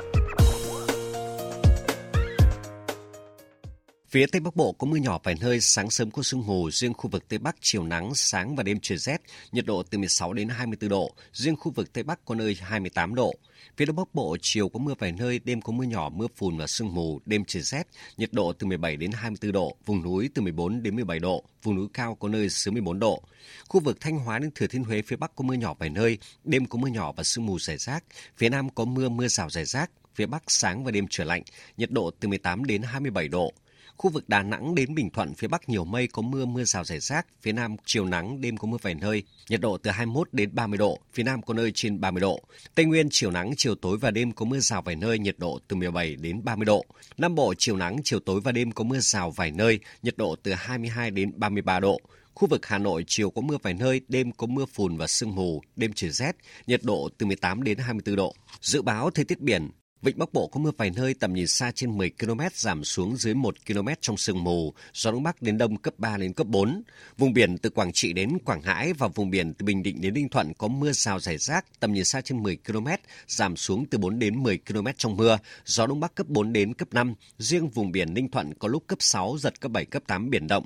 Phía 4.15 4.25
Tây 4.25 4.39
Bắc 4.39 4.55
Bộ 4.55 4.71
có 4.71 4.87
mưa 4.87 4.97
nhỏ 4.97 5.19
vài 5.23 5.35
nơi, 5.41 5.61
sáng 5.61 5.89
sớm 5.89 6.11
có 6.11 6.23
sương 6.23 6.45
mù, 6.45 6.71
riêng 6.71 6.93
khu 6.93 7.09
vực 7.09 7.27
Tây 7.27 7.39
Bắc 7.39 7.55
chiều 7.61 7.83
nắng, 7.83 8.15
sáng 8.15 8.55
và 8.55 8.63
đêm 8.63 8.79
trời 8.81 8.97
rét, 8.97 9.21
nhiệt 9.51 9.65
độ 9.65 9.83
từ 9.83 9.97
16 9.97 10.33
đến 10.33 10.49
24 10.49 10.89
độ, 10.89 11.11
riêng 11.33 11.55
khu 11.55 11.71
vực 11.71 11.93
Tây 11.93 12.03
Bắc 12.03 12.25
có 12.25 12.35
nơi 12.35 12.57
28 12.61 13.15
độ. 13.15 13.33
Phía 13.77 13.85
Đông 13.85 13.95
Bắc 13.95 14.13
Bộ 14.13 14.37
chiều 14.41 14.69
có 14.69 14.79
mưa 14.79 14.93
vài 14.99 15.11
nơi, 15.11 15.39
đêm 15.43 15.61
có 15.61 15.73
mưa 15.73 15.83
nhỏ, 15.83 16.09
mưa 16.09 16.27
phùn 16.35 16.57
và 16.57 16.67
sương 16.67 16.93
mù, 16.93 17.19
đêm 17.25 17.45
trời 17.45 17.63
rét, 17.63 17.87
nhiệt 18.17 18.33
độ 18.33 18.53
từ 18.53 18.67
17 18.67 18.95
đến 18.97 19.11
24 19.11 19.51
độ, 19.51 19.77
vùng 19.85 20.03
núi 20.03 20.29
từ 20.33 20.41
14 20.41 20.83
đến 20.83 20.95
17 20.95 21.19
độ, 21.19 21.43
vùng 21.63 21.75
núi 21.75 21.87
cao 21.93 22.15
có 22.15 22.27
nơi 22.27 22.49
dưới 22.49 22.73
14 22.73 22.99
độ. 22.99 23.23
Khu 23.67 23.79
vực 23.79 23.97
Thanh 24.01 24.17
Hóa 24.17 24.39
đến 24.39 24.51
Thừa 24.55 24.67
Thiên 24.67 24.83
Huế 24.83 25.01
phía 25.01 25.15
Bắc 25.15 25.35
có 25.35 25.43
mưa 25.43 25.53
nhỏ 25.53 25.73
vài 25.79 25.89
nơi, 25.89 26.17
đêm 26.43 26.65
có 26.65 26.77
mưa 26.77 26.89
nhỏ 26.89 27.11
và 27.11 27.23
sương 27.23 27.45
mù 27.45 27.59
rải 27.59 27.77
rác, 27.77 28.03
phía 28.37 28.49
Nam 28.49 28.69
có 28.69 28.85
mưa 28.85 29.09
mưa 29.09 29.27
rào 29.27 29.49
rải 29.49 29.65
rác, 29.65 29.91
phía 30.15 30.25
Bắc 30.25 30.43
sáng 30.47 30.83
và 30.83 30.91
đêm 30.91 31.05
trời 31.09 31.27
lạnh, 31.27 31.43
nhiệt 31.77 31.91
độ 31.91 32.11
từ 32.19 32.27
18 32.27 32.65
đến 32.65 32.81
27 32.81 33.27
độ. 33.27 33.53
Khu 33.97 34.09
vực 34.09 34.29
Đà 34.29 34.43
Nẵng 34.43 34.75
đến 34.75 34.95
Bình 34.95 35.09
Thuận 35.09 35.33
phía 35.33 35.47
Bắc 35.47 35.69
nhiều 35.69 35.85
mây 35.85 36.07
có 36.07 36.21
mưa 36.21 36.45
mưa 36.45 36.63
rào 36.63 36.83
rải 36.83 36.99
rác, 36.99 37.27
phía 37.41 37.51
Nam 37.51 37.75
chiều 37.85 38.05
nắng 38.05 38.41
đêm 38.41 38.57
có 38.57 38.67
mưa 38.67 38.77
vài 38.81 38.95
nơi, 38.95 39.23
nhiệt 39.49 39.61
độ 39.61 39.77
từ 39.77 39.91
21 39.91 40.27
đến 40.31 40.49
30 40.53 40.77
độ, 40.77 40.99
phía 41.13 41.23
Nam 41.23 41.41
có 41.41 41.53
nơi 41.53 41.71
trên 41.75 42.01
30 42.01 42.21
độ. 42.21 42.39
Tây 42.75 42.85
Nguyên 42.85 43.07
chiều 43.11 43.31
nắng 43.31 43.53
chiều 43.57 43.75
tối 43.75 43.97
và 43.97 44.11
đêm 44.11 44.31
có 44.31 44.45
mưa 44.45 44.59
rào 44.59 44.81
vài 44.81 44.95
nơi, 44.95 45.19
nhiệt 45.19 45.39
độ 45.39 45.59
từ 45.67 45.75
17 45.75 46.15
đến 46.15 46.43
30 46.43 46.65
độ. 46.65 46.85
Nam 47.17 47.35
Bộ 47.35 47.53
chiều 47.57 47.77
nắng 47.77 47.97
chiều 48.03 48.19
tối 48.19 48.41
và 48.41 48.51
đêm 48.51 48.71
có 48.71 48.83
mưa 48.83 48.99
rào 48.99 49.31
vài 49.31 49.51
nơi, 49.51 49.79
nhiệt 50.03 50.17
độ 50.17 50.35
từ 50.43 50.53
22 50.53 51.11
đến 51.11 51.31
33 51.35 51.79
độ. 51.79 52.01
Khu 52.33 52.47
vực 52.47 52.65
Hà 52.65 52.77
Nội 52.77 53.03
chiều 53.07 53.29
có 53.29 53.41
mưa 53.41 53.57
vài 53.63 53.73
nơi, 53.73 54.01
đêm 54.07 54.31
có 54.31 54.47
mưa 54.47 54.65
phùn 54.65 54.97
và 54.97 55.07
sương 55.07 55.35
mù, 55.35 55.61
đêm 55.75 55.91
trời 55.95 56.09
rét, 56.09 56.35
nhiệt 56.67 56.83
độ 56.83 57.09
từ 57.17 57.25
18 57.25 57.63
đến 57.63 57.77
24 57.77 58.15
độ. 58.15 58.35
Dự 58.61 58.81
báo 58.81 59.09
thời 59.09 59.25
tiết 59.25 59.39
biển, 59.39 59.69
Vịnh 60.05 60.17
Bắc 60.17 60.33
Bộ 60.33 60.47
có 60.47 60.59
mưa 60.59 60.71
vài 60.77 60.91
nơi 60.95 61.13
tầm 61.13 61.33
nhìn 61.33 61.47
xa 61.47 61.71
trên 61.71 61.97
10 61.97 62.11
km 62.19 62.39
giảm 62.53 62.83
xuống 62.83 63.17
dưới 63.17 63.33
1 63.33 63.55
km 63.67 63.87
trong 64.01 64.17
sương 64.17 64.43
mù, 64.43 64.73
gió 64.93 65.11
đông 65.11 65.23
bắc 65.23 65.41
đến 65.41 65.57
đông 65.57 65.77
cấp 65.77 65.93
3 65.97 66.17
đến 66.17 66.33
cấp 66.33 66.47
4. 66.47 66.81
Vùng 67.17 67.33
biển 67.33 67.57
từ 67.57 67.69
Quảng 67.69 67.93
Trị 67.93 68.13
đến 68.13 68.37
Quảng 68.45 68.61
Ngãi 68.61 68.93
và 68.93 69.07
vùng 69.07 69.29
biển 69.29 69.53
từ 69.53 69.65
Bình 69.65 69.83
Định 69.83 70.01
đến 70.01 70.13
Ninh 70.13 70.29
Thuận 70.29 70.53
có 70.53 70.67
mưa 70.67 70.91
rào 70.91 71.19
rải 71.19 71.37
rác 71.37 71.79
tầm 71.79 71.93
nhìn 71.93 72.05
xa 72.05 72.21
trên 72.21 72.43
10 72.43 72.57
km, 72.67 72.87
giảm 73.27 73.55
xuống 73.55 73.85
từ 73.85 73.97
4 73.97 74.19
đến 74.19 74.43
10 74.43 74.59
km 74.67 74.87
trong 74.97 75.17
mưa, 75.17 75.37
gió 75.65 75.87
đông 75.87 75.99
bắc 75.99 76.15
cấp 76.15 76.27
4 76.27 76.53
đến 76.53 76.73
cấp 76.73 76.87
5. 76.91 77.13
Riêng 77.37 77.69
vùng 77.69 77.91
biển 77.91 78.13
Ninh 78.13 78.31
Thuận 78.31 78.53
có 78.53 78.67
lúc 78.67 78.83
cấp 78.87 78.97
6 79.01 79.37
giật 79.39 79.61
cấp 79.61 79.71
7 79.71 79.85
cấp 79.85 80.03
8 80.07 80.29
biển 80.29 80.47
động. 80.47 80.65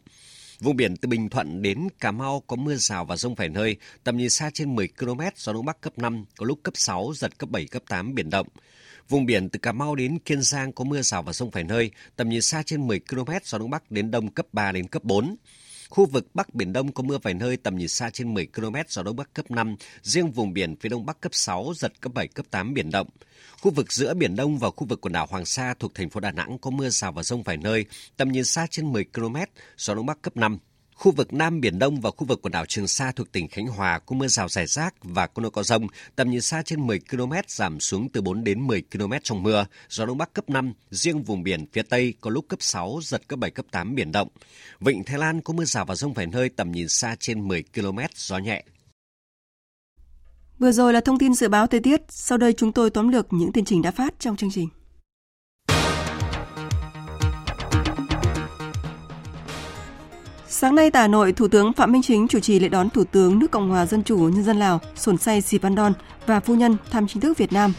Vùng 0.60 0.76
biển 0.76 0.98
từ 0.98 1.08
Bình 1.10 1.30
Thuận 1.30 1.62
đến 1.62 1.88
Cà 2.00 2.12
Mau 2.12 2.44
có 2.48 2.56
mưa 2.56 2.76
rào 2.76 3.06
và 3.06 3.18
rông 3.18 3.36
vài 3.36 3.50
nơi, 3.50 3.76
tầm 4.04 4.18
nhìn 4.18 4.30
xa 4.30 4.50
trên 4.54 4.76
10 4.76 4.88
km, 4.88 5.22
gió 5.36 5.54
đông 5.54 5.66
bắc 5.66 5.82
cấp 5.82 5.94
5, 5.98 6.26
có 6.38 6.46
lúc 6.46 6.60
cấp 6.64 6.74
6, 6.78 7.12
giật 7.16 7.38
cấp 7.38 7.50
7, 7.50 7.66
cấp 7.66 7.84
8, 7.88 8.16
biển 8.16 8.30
động. 8.30 8.48
Vùng 9.10 9.26
biển 9.26 9.49
từ 9.49 9.60
Cà 9.60 9.72
Mau 9.72 9.95
đến 9.95 10.20
Kiên 10.20 10.41
Giang 10.41 10.72
có 10.72 10.84
mưa 10.84 11.01
rào 11.01 11.24
và 11.24 11.34
rông 11.34 11.49
vài 11.49 11.64
nơi, 11.64 11.91
tầm 12.16 12.30
nhìn 12.30 12.41
xa 12.41 12.64
trên 12.64 12.88
10 12.88 12.99
km, 12.99 13.32
gió 13.43 13.57
đông 13.57 13.70
bắc 13.70 13.91
đến 13.91 14.12
đông 14.12 14.32
cấp 14.32 14.45
3 14.53 14.72
đến 14.72 14.88
cấp 14.88 15.03
4. 15.03 15.36
Khu 15.89 16.05
vực 16.05 16.28
Bắc 16.34 16.55
Biển 16.55 16.74
Đông 16.74 16.91
có 16.91 17.03
mưa 17.03 17.18
vài 17.24 17.34
nơi 17.34 17.57
tầm 17.57 17.78
nhìn 17.78 17.88
xa 17.88 18.10
trên 18.10 18.34
10 18.34 18.47
km, 18.47 18.76
gió 18.88 19.03
Đông 19.03 19.16
Bắc 19.16 19.34
cấp 19.34 19.51
5, 19.51 19.76
riêng 20.01 20.32
vùng 20.32 20.53
biển 20.53 20.76
phía 20.76 20.89
Đông 20.89 21.05
Bắc 21.05 21.22
cấp 21.22 21.36
6, 21.36 21.74
giật 21.76 22.01
cấp 22.01 22.14
7, 22.14 22.28
cấp 22.28 22.45
8 22.51 22.74
biển 22.74 22.91
động. 22.91 23.07
Khu 23.62 23.72
vực 23.72 23.93
giữa 23.93 24.14
Biển 24.14 24.36
Đông 24.36 24.57
và 24.57 24.70
khu 24.70 24.88
vực 24.88 25.01
quần 25.01 25.14
đảo 25.14 25.28
Hoàng 25.30 25.45
Sa 25.45 25.74
thuộc 25.80 25.95
thành 25.95 26.10
phố 26.10 26.20
Đà 26.20 26.32
Nẵng 26.32 26.57
có 26.57 26.70
mưa 26.72 26.89
rào 26.89 27.12
và 27.12 27.24
rông 27.24 27.43
vài 27.43 27.57
nơi, 27.57 27.86
tầm 28.18 28.32
nhìn 28.32 28.45
xa 28.45 28.68
trên 28.70 28.93
10 28.93 29.05
km, 29.14 29.36
gió 29.78 29.95
Đông 29.95 30.05
Bắc 30.05 30.22
cấp 30.22 30.38
5. 30.38 30.57
Khu 31.00 31.12
vực 31.12 31.34
Nam 31.34 31.62
Biển 31.62 31.80
Đông 31.80 32.02
và 32.02 32.12
khu 32.12 32.26
vực 32.26 32.39
quần 32.41 32.52
đảo 32.52 32.66
Trường 32.66 32.88
Sa 32.88 33.12
thuộc 33.12 33.32
tỉnh 33.32 33.47
Khánh 33.47 33.68
Hòa 33.68 34.00
có 34.00 34.16
mưa 34.16 34.28
rào 34.28 34.50
rải 34.50 34.68
rác 34.68 34.95
và 35.04 35.28
có 35.28 35.41
nơi 35.41 35.52
có 35.52 35.64
rông, 35.64 35.88
tầm 36.16 36.30
nhìn 36.30 36.41
xa 36.41 36.62
trên 36.62 36.88
10 36.88 37.00
km 37.12 37.32
giảm 37.47 37.80
xuống 37.80 38.10
từ 38.10 38.22
4 38.22 38.43
đến 38.43 38.68
10 38.68 38.84
km 38.91 39.14
trong 39.24 39.43
mưa, 39.43 39.66
gió 39.89 40.06
Đông 40.06 40.18
Bắc 40.18 40.34
cấp 40.34 40.50
5, 40.50 40.74
riêng 40.91 41.24
vùng 41.24 41.43
biển 41.43 41.66
phía 41.74 41.82
Tây 41.82 42.14
có 42.22 42.30
lúc 42.30 42.45
cấp 42.47 42.60
6, 42.62 43.00
giật 43.04 43.28
cấp 43.28 43.39
7, 43.39 43.52
cấp 43.52 43.66
8 43.72 43.95
biển 43.95 44.12
động. 44.12 44.28
Vịnh 44.80 45.04
Thái 45.04 45.18
Lan 45.18 45.41
có 45.41 45.54
mưa 45.54 45.66
rào 45.66 45.86
và 45.86 45.95
rông 45.95 46.14
vài 46.14 46.26
nơi 46.26 46.50
tầm 46.50 46.72
nhìn 46.72 46.89
xa 46.89 47.16
trên 47.20 47.47
10 47.47 47.64
km, 47.76 48.00
gió 48.16 48.38
nhẹ. 48.38 48.64
Vừa 50.60 50.72
rồi 50.72 50.93
là 50.93 51.02
thông 51.02 51.20
tin 51.20 51.34
dự 51.34 51.50
báo 51.50 51.68
thời 51.68 51.80
tiết, 51.80 52.02
sau 52.10 52.38
đây 52.38 52.54
chúng 52.54 52.72
tôi 52.72 52.89
tóm 52.89 53.08
lược 53.08 53.34
những 53.34 53.52
tin 53.52 53.66
trình 53.66 53.82
đã 53.82 53.91
phát 53.91 54.14
trong 54.20 54.36
chương 54.36 54.52
trình. 54.52 54.70
Sáng 60.62 60.76
nay 60.76 60.91
tại 60.91 61.01
Hà 61.01 61.07
Nội, 61.07 61.32
Thủ 61.32 61.47
tướng 61.47 61.74
Phạm 61.74 61.91
Minh 61.91 62.01
Chính 62.01 62.28
chủ 62.28 62.39
trì 62.39 62.60
lễ 62.60 62.70
đón 62.70 62.89
Thủ 62.89 63.03
tướng 63.03 63.39
nước 63.39 63.51
Cộng 63.51 63.70
hòa 63.70 63.86
Dân 63.86 64.03
chủ 64.03 64.18
Nhân 64.18 64.43
dân 64.43 64.60
Lào 64.60 64.80
Sổn 64.95 65.18
Say 65.18 65.41
Siphandon 65.41 65.93
và 66.26 66.39
phu 66.39 66.55
nhân 66.55 66.78
thăm 66.91 67.07
chính 67.07 67.22
thức 67.22 67.38
Việt 67.38 67.53
Nam. 67.53 67.74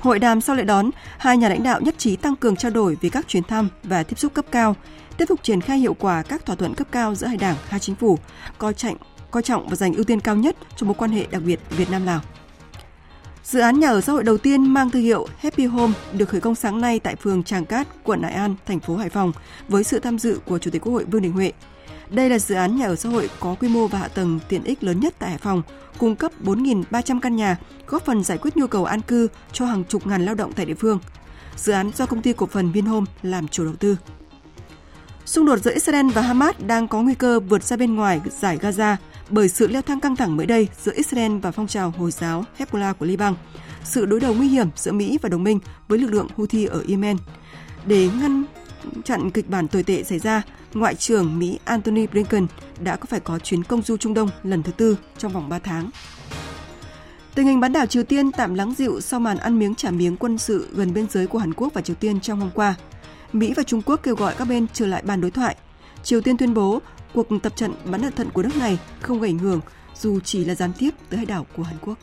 Hội 0.00 0.18
đàm 0.18 0.40
sau 0.40 0.56
lễ 0.56 0.62
đón, 0.62 0.90
hai 1.18 1.36
nhà 1.36 1.48
lãnh 1.48 1.62
đạo 1.62 1.80
nhất 1.80 1.94
trí 1.98 2.16
tăng 2.16 2.36
cường 2.36 2.56
trao 2.56 2.70
đổi 2.70 2.96
về 3.00 3.08
các 3.08 3.28
chuyến 3.28 3.42
thăm 3.42 3.68
và 3.82 4.02
tiếp 4.02 4.18
xúc 4.18 4.34
cấp 4.34 4.44
cao, 4.50 4.76
tiếp 5.16 5.24
tục 5.28 5.42
triển 5.42 5.60
khai 5.60 5.78
hiệu 5.78 5.94
quả 5.94 6.22
các 6.22 6.46
thỏa 6.46 6.56
thuận 6.56 6.74
cấp 6.74 6.86
cao 6.90 7.14
giữa 7.14 7.26
hai 7.26 7.36
đảng, 7.36 7.56
hai 7.68 7.80
chính 7.80 7.94
phủ, 7.94 8.18
coi 8.58 8.74
trọng 8.74 8.96
coi 9.30 9.42
trọng 9.42 9.68
và 9.68 9.76
dành 9.76 9.94
ưu 9.94 10.04
tiên 10.04 10.20
cao 10.20 10.36
nhất 10.36 10.56
cho 10.76 10.86
mối 10.86 10.94
quan 10.94 11.10
hệ 11.10 11.26
đặc 11.30 11.42
biệt 11.46 11.60
Việt 11.70 11.90
Nam 11.90 12.06
Lào. 12.06 12.20
Dự 13.44 13.60
án 13.60 13.80
nhà 13.80 13.88
ở 13.88 14.00
xã 14.00 14.12
hội 14.12 14.22
đầu 14.22 14.38
tiên 14.38 14.74
mang 14.74 14.90
thương 14.90 15.02
hiệu 15.02 15.26
Happy 15.38 15.66
Home 15.66 15.94
được 16.12 16.28
khởi 16.28 16.40
công 16.40 16.54
sáng 16.54 16.80
nay 16.80 16.98
tại 17.00 17.16
phường 17.16 17.42
Tràng 17.42 17.64
Cát, 17.64 17.88
quận 18.04 18.22
Hải 18.22 18.32
An, 18.32 18.54
thành 18.66 18.80
phố 18.80 18.96
Hải 18.96 19.08
Phòng 19.08 19.32
với 19.68 19.84
sự 19.84 19.98
tham 19.98 20.18
dự 20.18 20.38
của 20.44 20.58
Chủ 20.58 20.70
tịch 20.70 20.82
Quốc 20.82 20.92
hội 20.92 21.04
Vương 21.04 21.22
Đình 21.22 21.32
Huệ. 21.32 21.52
Đây 22.10 22.30
là 22.30 22.38
dự 22.38 22.54
án 22.54 22.76
nhà 22.76 22.86
ở 22.86 22.96
xã 22.96 23.08
hội 23.08 23.30
có 23.40 23.54
quy 23.60 23.68
mô 23.68 23.86
và 23.86 23.98
hạ 23.98 24.08
tầng 24.08 24.40
tiện 24.48 24.64
ích 24.64 24.84
lớn 24.84 25.00
nhất 25.00 25.14
tại 25.18 25.30
Hải 25.30 25.38
Phòng, 25.38 25.62
cung 25.98 26.16
cấp 26.16 26.32
4.300 26.44 27.20
căn 27.20 27.36
nhà, 27.36 27.56
góp 27.86 28.04
phần 28.04 28.24
giải 28.24 28.38
quyết 28.38 28.56
nhu 28.56 28.66
cầu 28.66 28.84
an 28.84 29.00
cư 29.00 29.28
cho 29.52 29.66
hàng 29.66 29.84
chục 29.84 30.06
ngàn 30.06 30.24
lao 30.24 30.34
động 30.34 30.52
tại 30.52 30.66
địa 30.66 30.74
phương. 30.74 30.98
Dự 31.56 31.72
án 31.72 31.90
do 31.96 32.06
công 32.06 32.22
ty 32.22 32.32
cổ 32.32 32.46
phần 32.46 32.72
Vinhome 32.72 33.06
làm 33.22 33.48
chủ 33.48 33.64
đầu 33.64 33.74
tư. 33.74 33.96
Xung 35.24 35.46
đột 35.46 35.56
giữa 35.56 35.74
Israel 35.74 36.10
và 36.10 36.22
Hamas 36.22 36.54
đang 36.66 36.88
có 36.88 37.02
nguy 37.02 37.14
cơ 37.14 37.40
vượt 37.40 37.62
ra 37.62 37.76
bên 37.76 37.94
ngoài 37.94 38.20
giải 38.40 38.58
Gaza 38.58 38.96
bởi 39.30 39.48
sự 39.48 39.68
leo 39.68 39.82
thang 39.82 40.00
căng 40.00 40.16
thẳng 40.16 40.36
mới 40.36 40.46
đây 40.46 40.68
giữa 40.82 40.92
Israel 40.94 41.38
và 41.38 41.50
phong 41.50 41.66
trào 41.66 41.90
Hồi 41.90 42.10
giáo 42.10 42.44
Hezbollah 42.58 42.94
của 42.94 43.06
Liban, 43.06 43.34
sự 43.84 44.06
đối 44.06 44.20
đầu 44.20 44.34
nguy 44.34 44.48
hiểm 44.48 44.68
giữa 44.76 44.92
Mỹ 44.92 45.18
và 45.22 45.28
đồng 45.28 45.44
minh 45.44 45.60
với 45.88 45.98
lực 45.98 46.10
lượng 46.10 46.28
Houthi 46.36 46.64
ở 46.64 46.84
Yemen. 46.88 47.16
Để 47.86 48.08
ngăn 48.20 48.44
chặn 49.04 49.30
kịch 49.30 49.50
bản 49.50 49.68
tồi 49.68 49.82
tệ 49.82 50.02
xảy 50.02 50.18
ra, 50.18 50.42
Ngoại 50.74 50.94
trưởng 50.94 51.38
Mỹ 51.38 51.58
Antony 51.64 52.06
Blinken 52.06 52.46
đã 52.80 52.96
có 52.96 53.06
phải 53.06 53.20
có 53.20 53.38
chuyến 53.38 53.62
công 53.64 53.82
du 53.82 53.96
Trung 53.96 54.14
Đông 54.14 54.30
lần 54.42 54.62
thứ 54.62 54.72
tư 54.72 54.98
trong 55.18 55.32
vòng 55.32 55.48
3 55.48 55.58
tháng. 55.58 55.90
Tình 57.34 57.46
hình 57.46 57.60
bán 57.60 57.72
đảo 57.72 57.86
Triều 57.86 58.02
Tiên 58.02 58.32
tạm 58.32 58.54
lắng 58.54 58.74
dịu 58.78 59.00
sau 59.00 59.20
màn 59.20 59.38
ăn 59.38 59.58
miếng 59.58 59.74
trả 59.74 59.90
miếng 59.90 60.16
quân 60.16 60.38
sự 60.38 60.68
gần 60.72 60.94
biên 60.94 61.06
giới 61.10 61.26
của 61.26 61.38
Hàn 61.38 61.54
Quốc 61.54 61.74
và 61.74 61.80
Triều 61.80 61.96
Tiên 61.96 62.20
trong 62.20 62.40
hôm 62.40 62.50
qua. 62.54 62.74
Mỹ 63.32 63.52
và 63.56 63.62
Trung 63.62 63.82
Quốc 63.82 64.00
kêu 64.02 64.14
gọi 64.14 64.34
các 64.38 64.44
bên 64.44 64.66
trở 64.72 64.86
lại 64.86 65.02
bàn 65.06 65.20
đối 65.20 65.30
thoại. 65.30 65.56
Triều 66.02 66.20
Tiên 66.20 66.36
tuyên 66.36 66.54
bố 66.54 66.80
cuộc 67.14 67.26
tập 67.42 67.56
trận 67.56 67.72
bắn 67.84 68.02
đạn 68.02 68.12
thận 68.12 68.30
của 68.30 68.42
nước 68.42 68.56
này 68.56 68.78
không 69.00 69.20
gây 69.20 69.30
ảnh 69.30 69.38
hưởng 69.38 69.60
dù 70.00 70.20
chỉ 70.20 70.44
là 70.44 70.54
gián 70.54 70.72
tiếp 70.78 70.90
tới 71.10 71.16
hải 71.16 71.26
đảo 71.26 71.46
của 71.56 71.62
Hàn 71.62 71.76
Quốc. 71.80 71.98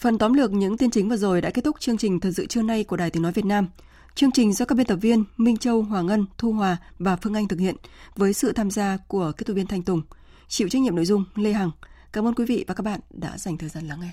Phần 0.00 0.18
tóm 0.18 0.32
lược 0.32 0.52
những 0.52 0.76
tin 0.76 0.90
chính 0.90 1.08
vừa 1.08 1.16
rồi 1.16 1.40
đã 1.40 1.50
kết 1.50 1.64
thúc 1.64 1.80
chương 1.80 1.98
trình 1.98 2.20
Thời 2.20 2.32
sự 2.32 2.46
trưa 2.46 2.62
nay 2.62 2.84
của 2.84 2.96
Đài 2.96 3.10
Tiếng 3.10 3.22
Nói 3.22 3.32
Việt 3.32 3.44
Nam. 3.44 3.68
Chương 4.14 4.32
trình 4.32 4.52
do 4.52 4.64
các 4.64 4.74
biên 4.74 4.86
tập 4.86 4.96
viên 4.96 5.24
Minh 5.36 5.56
Châu, 5.56 5.82
Hoàng 5.82 6.06
Ngân, 6.06 6.26
Thu 6.38 6.52
Hòa 6.52 6.76
và 6.98 7.16
Phương 7.16 7.34
Anh 7.34 7.48
thực 7.48 7.60
hiện 7.60 7.76
với 8.16 8.32
sự 8.32 8.52
tham 8.52 8.70
gia 8.70 8.98
của 9.08 9.32
kết 9.36 9.44
thúc 9.46 9.56
viên 9.56 9.66
Thanh 9.66 9.82
Tùng. 9.82 10.02
Chịu 10.48 10.68
trách 10.68 10.82
nhiệm 10.82 10.96
nội 10.96 11.04
dung 11.04 11.24
Lê 11.34 11.52
Hằng. 11.52 11.70
Cảm 12.12 12.26
ơn 12.26 12.34
quý 12.34 12.44
vị 12.44 12.64
và 12.68 12.74
các 12.74 12.82
bạn 12.82 13.00
đã 13.10 13.38
dành 13.38 13.58
thời 13.58 13.68
gian 13.68 13.88
lắng 13.88 14.00
nghe. 14.00 14.12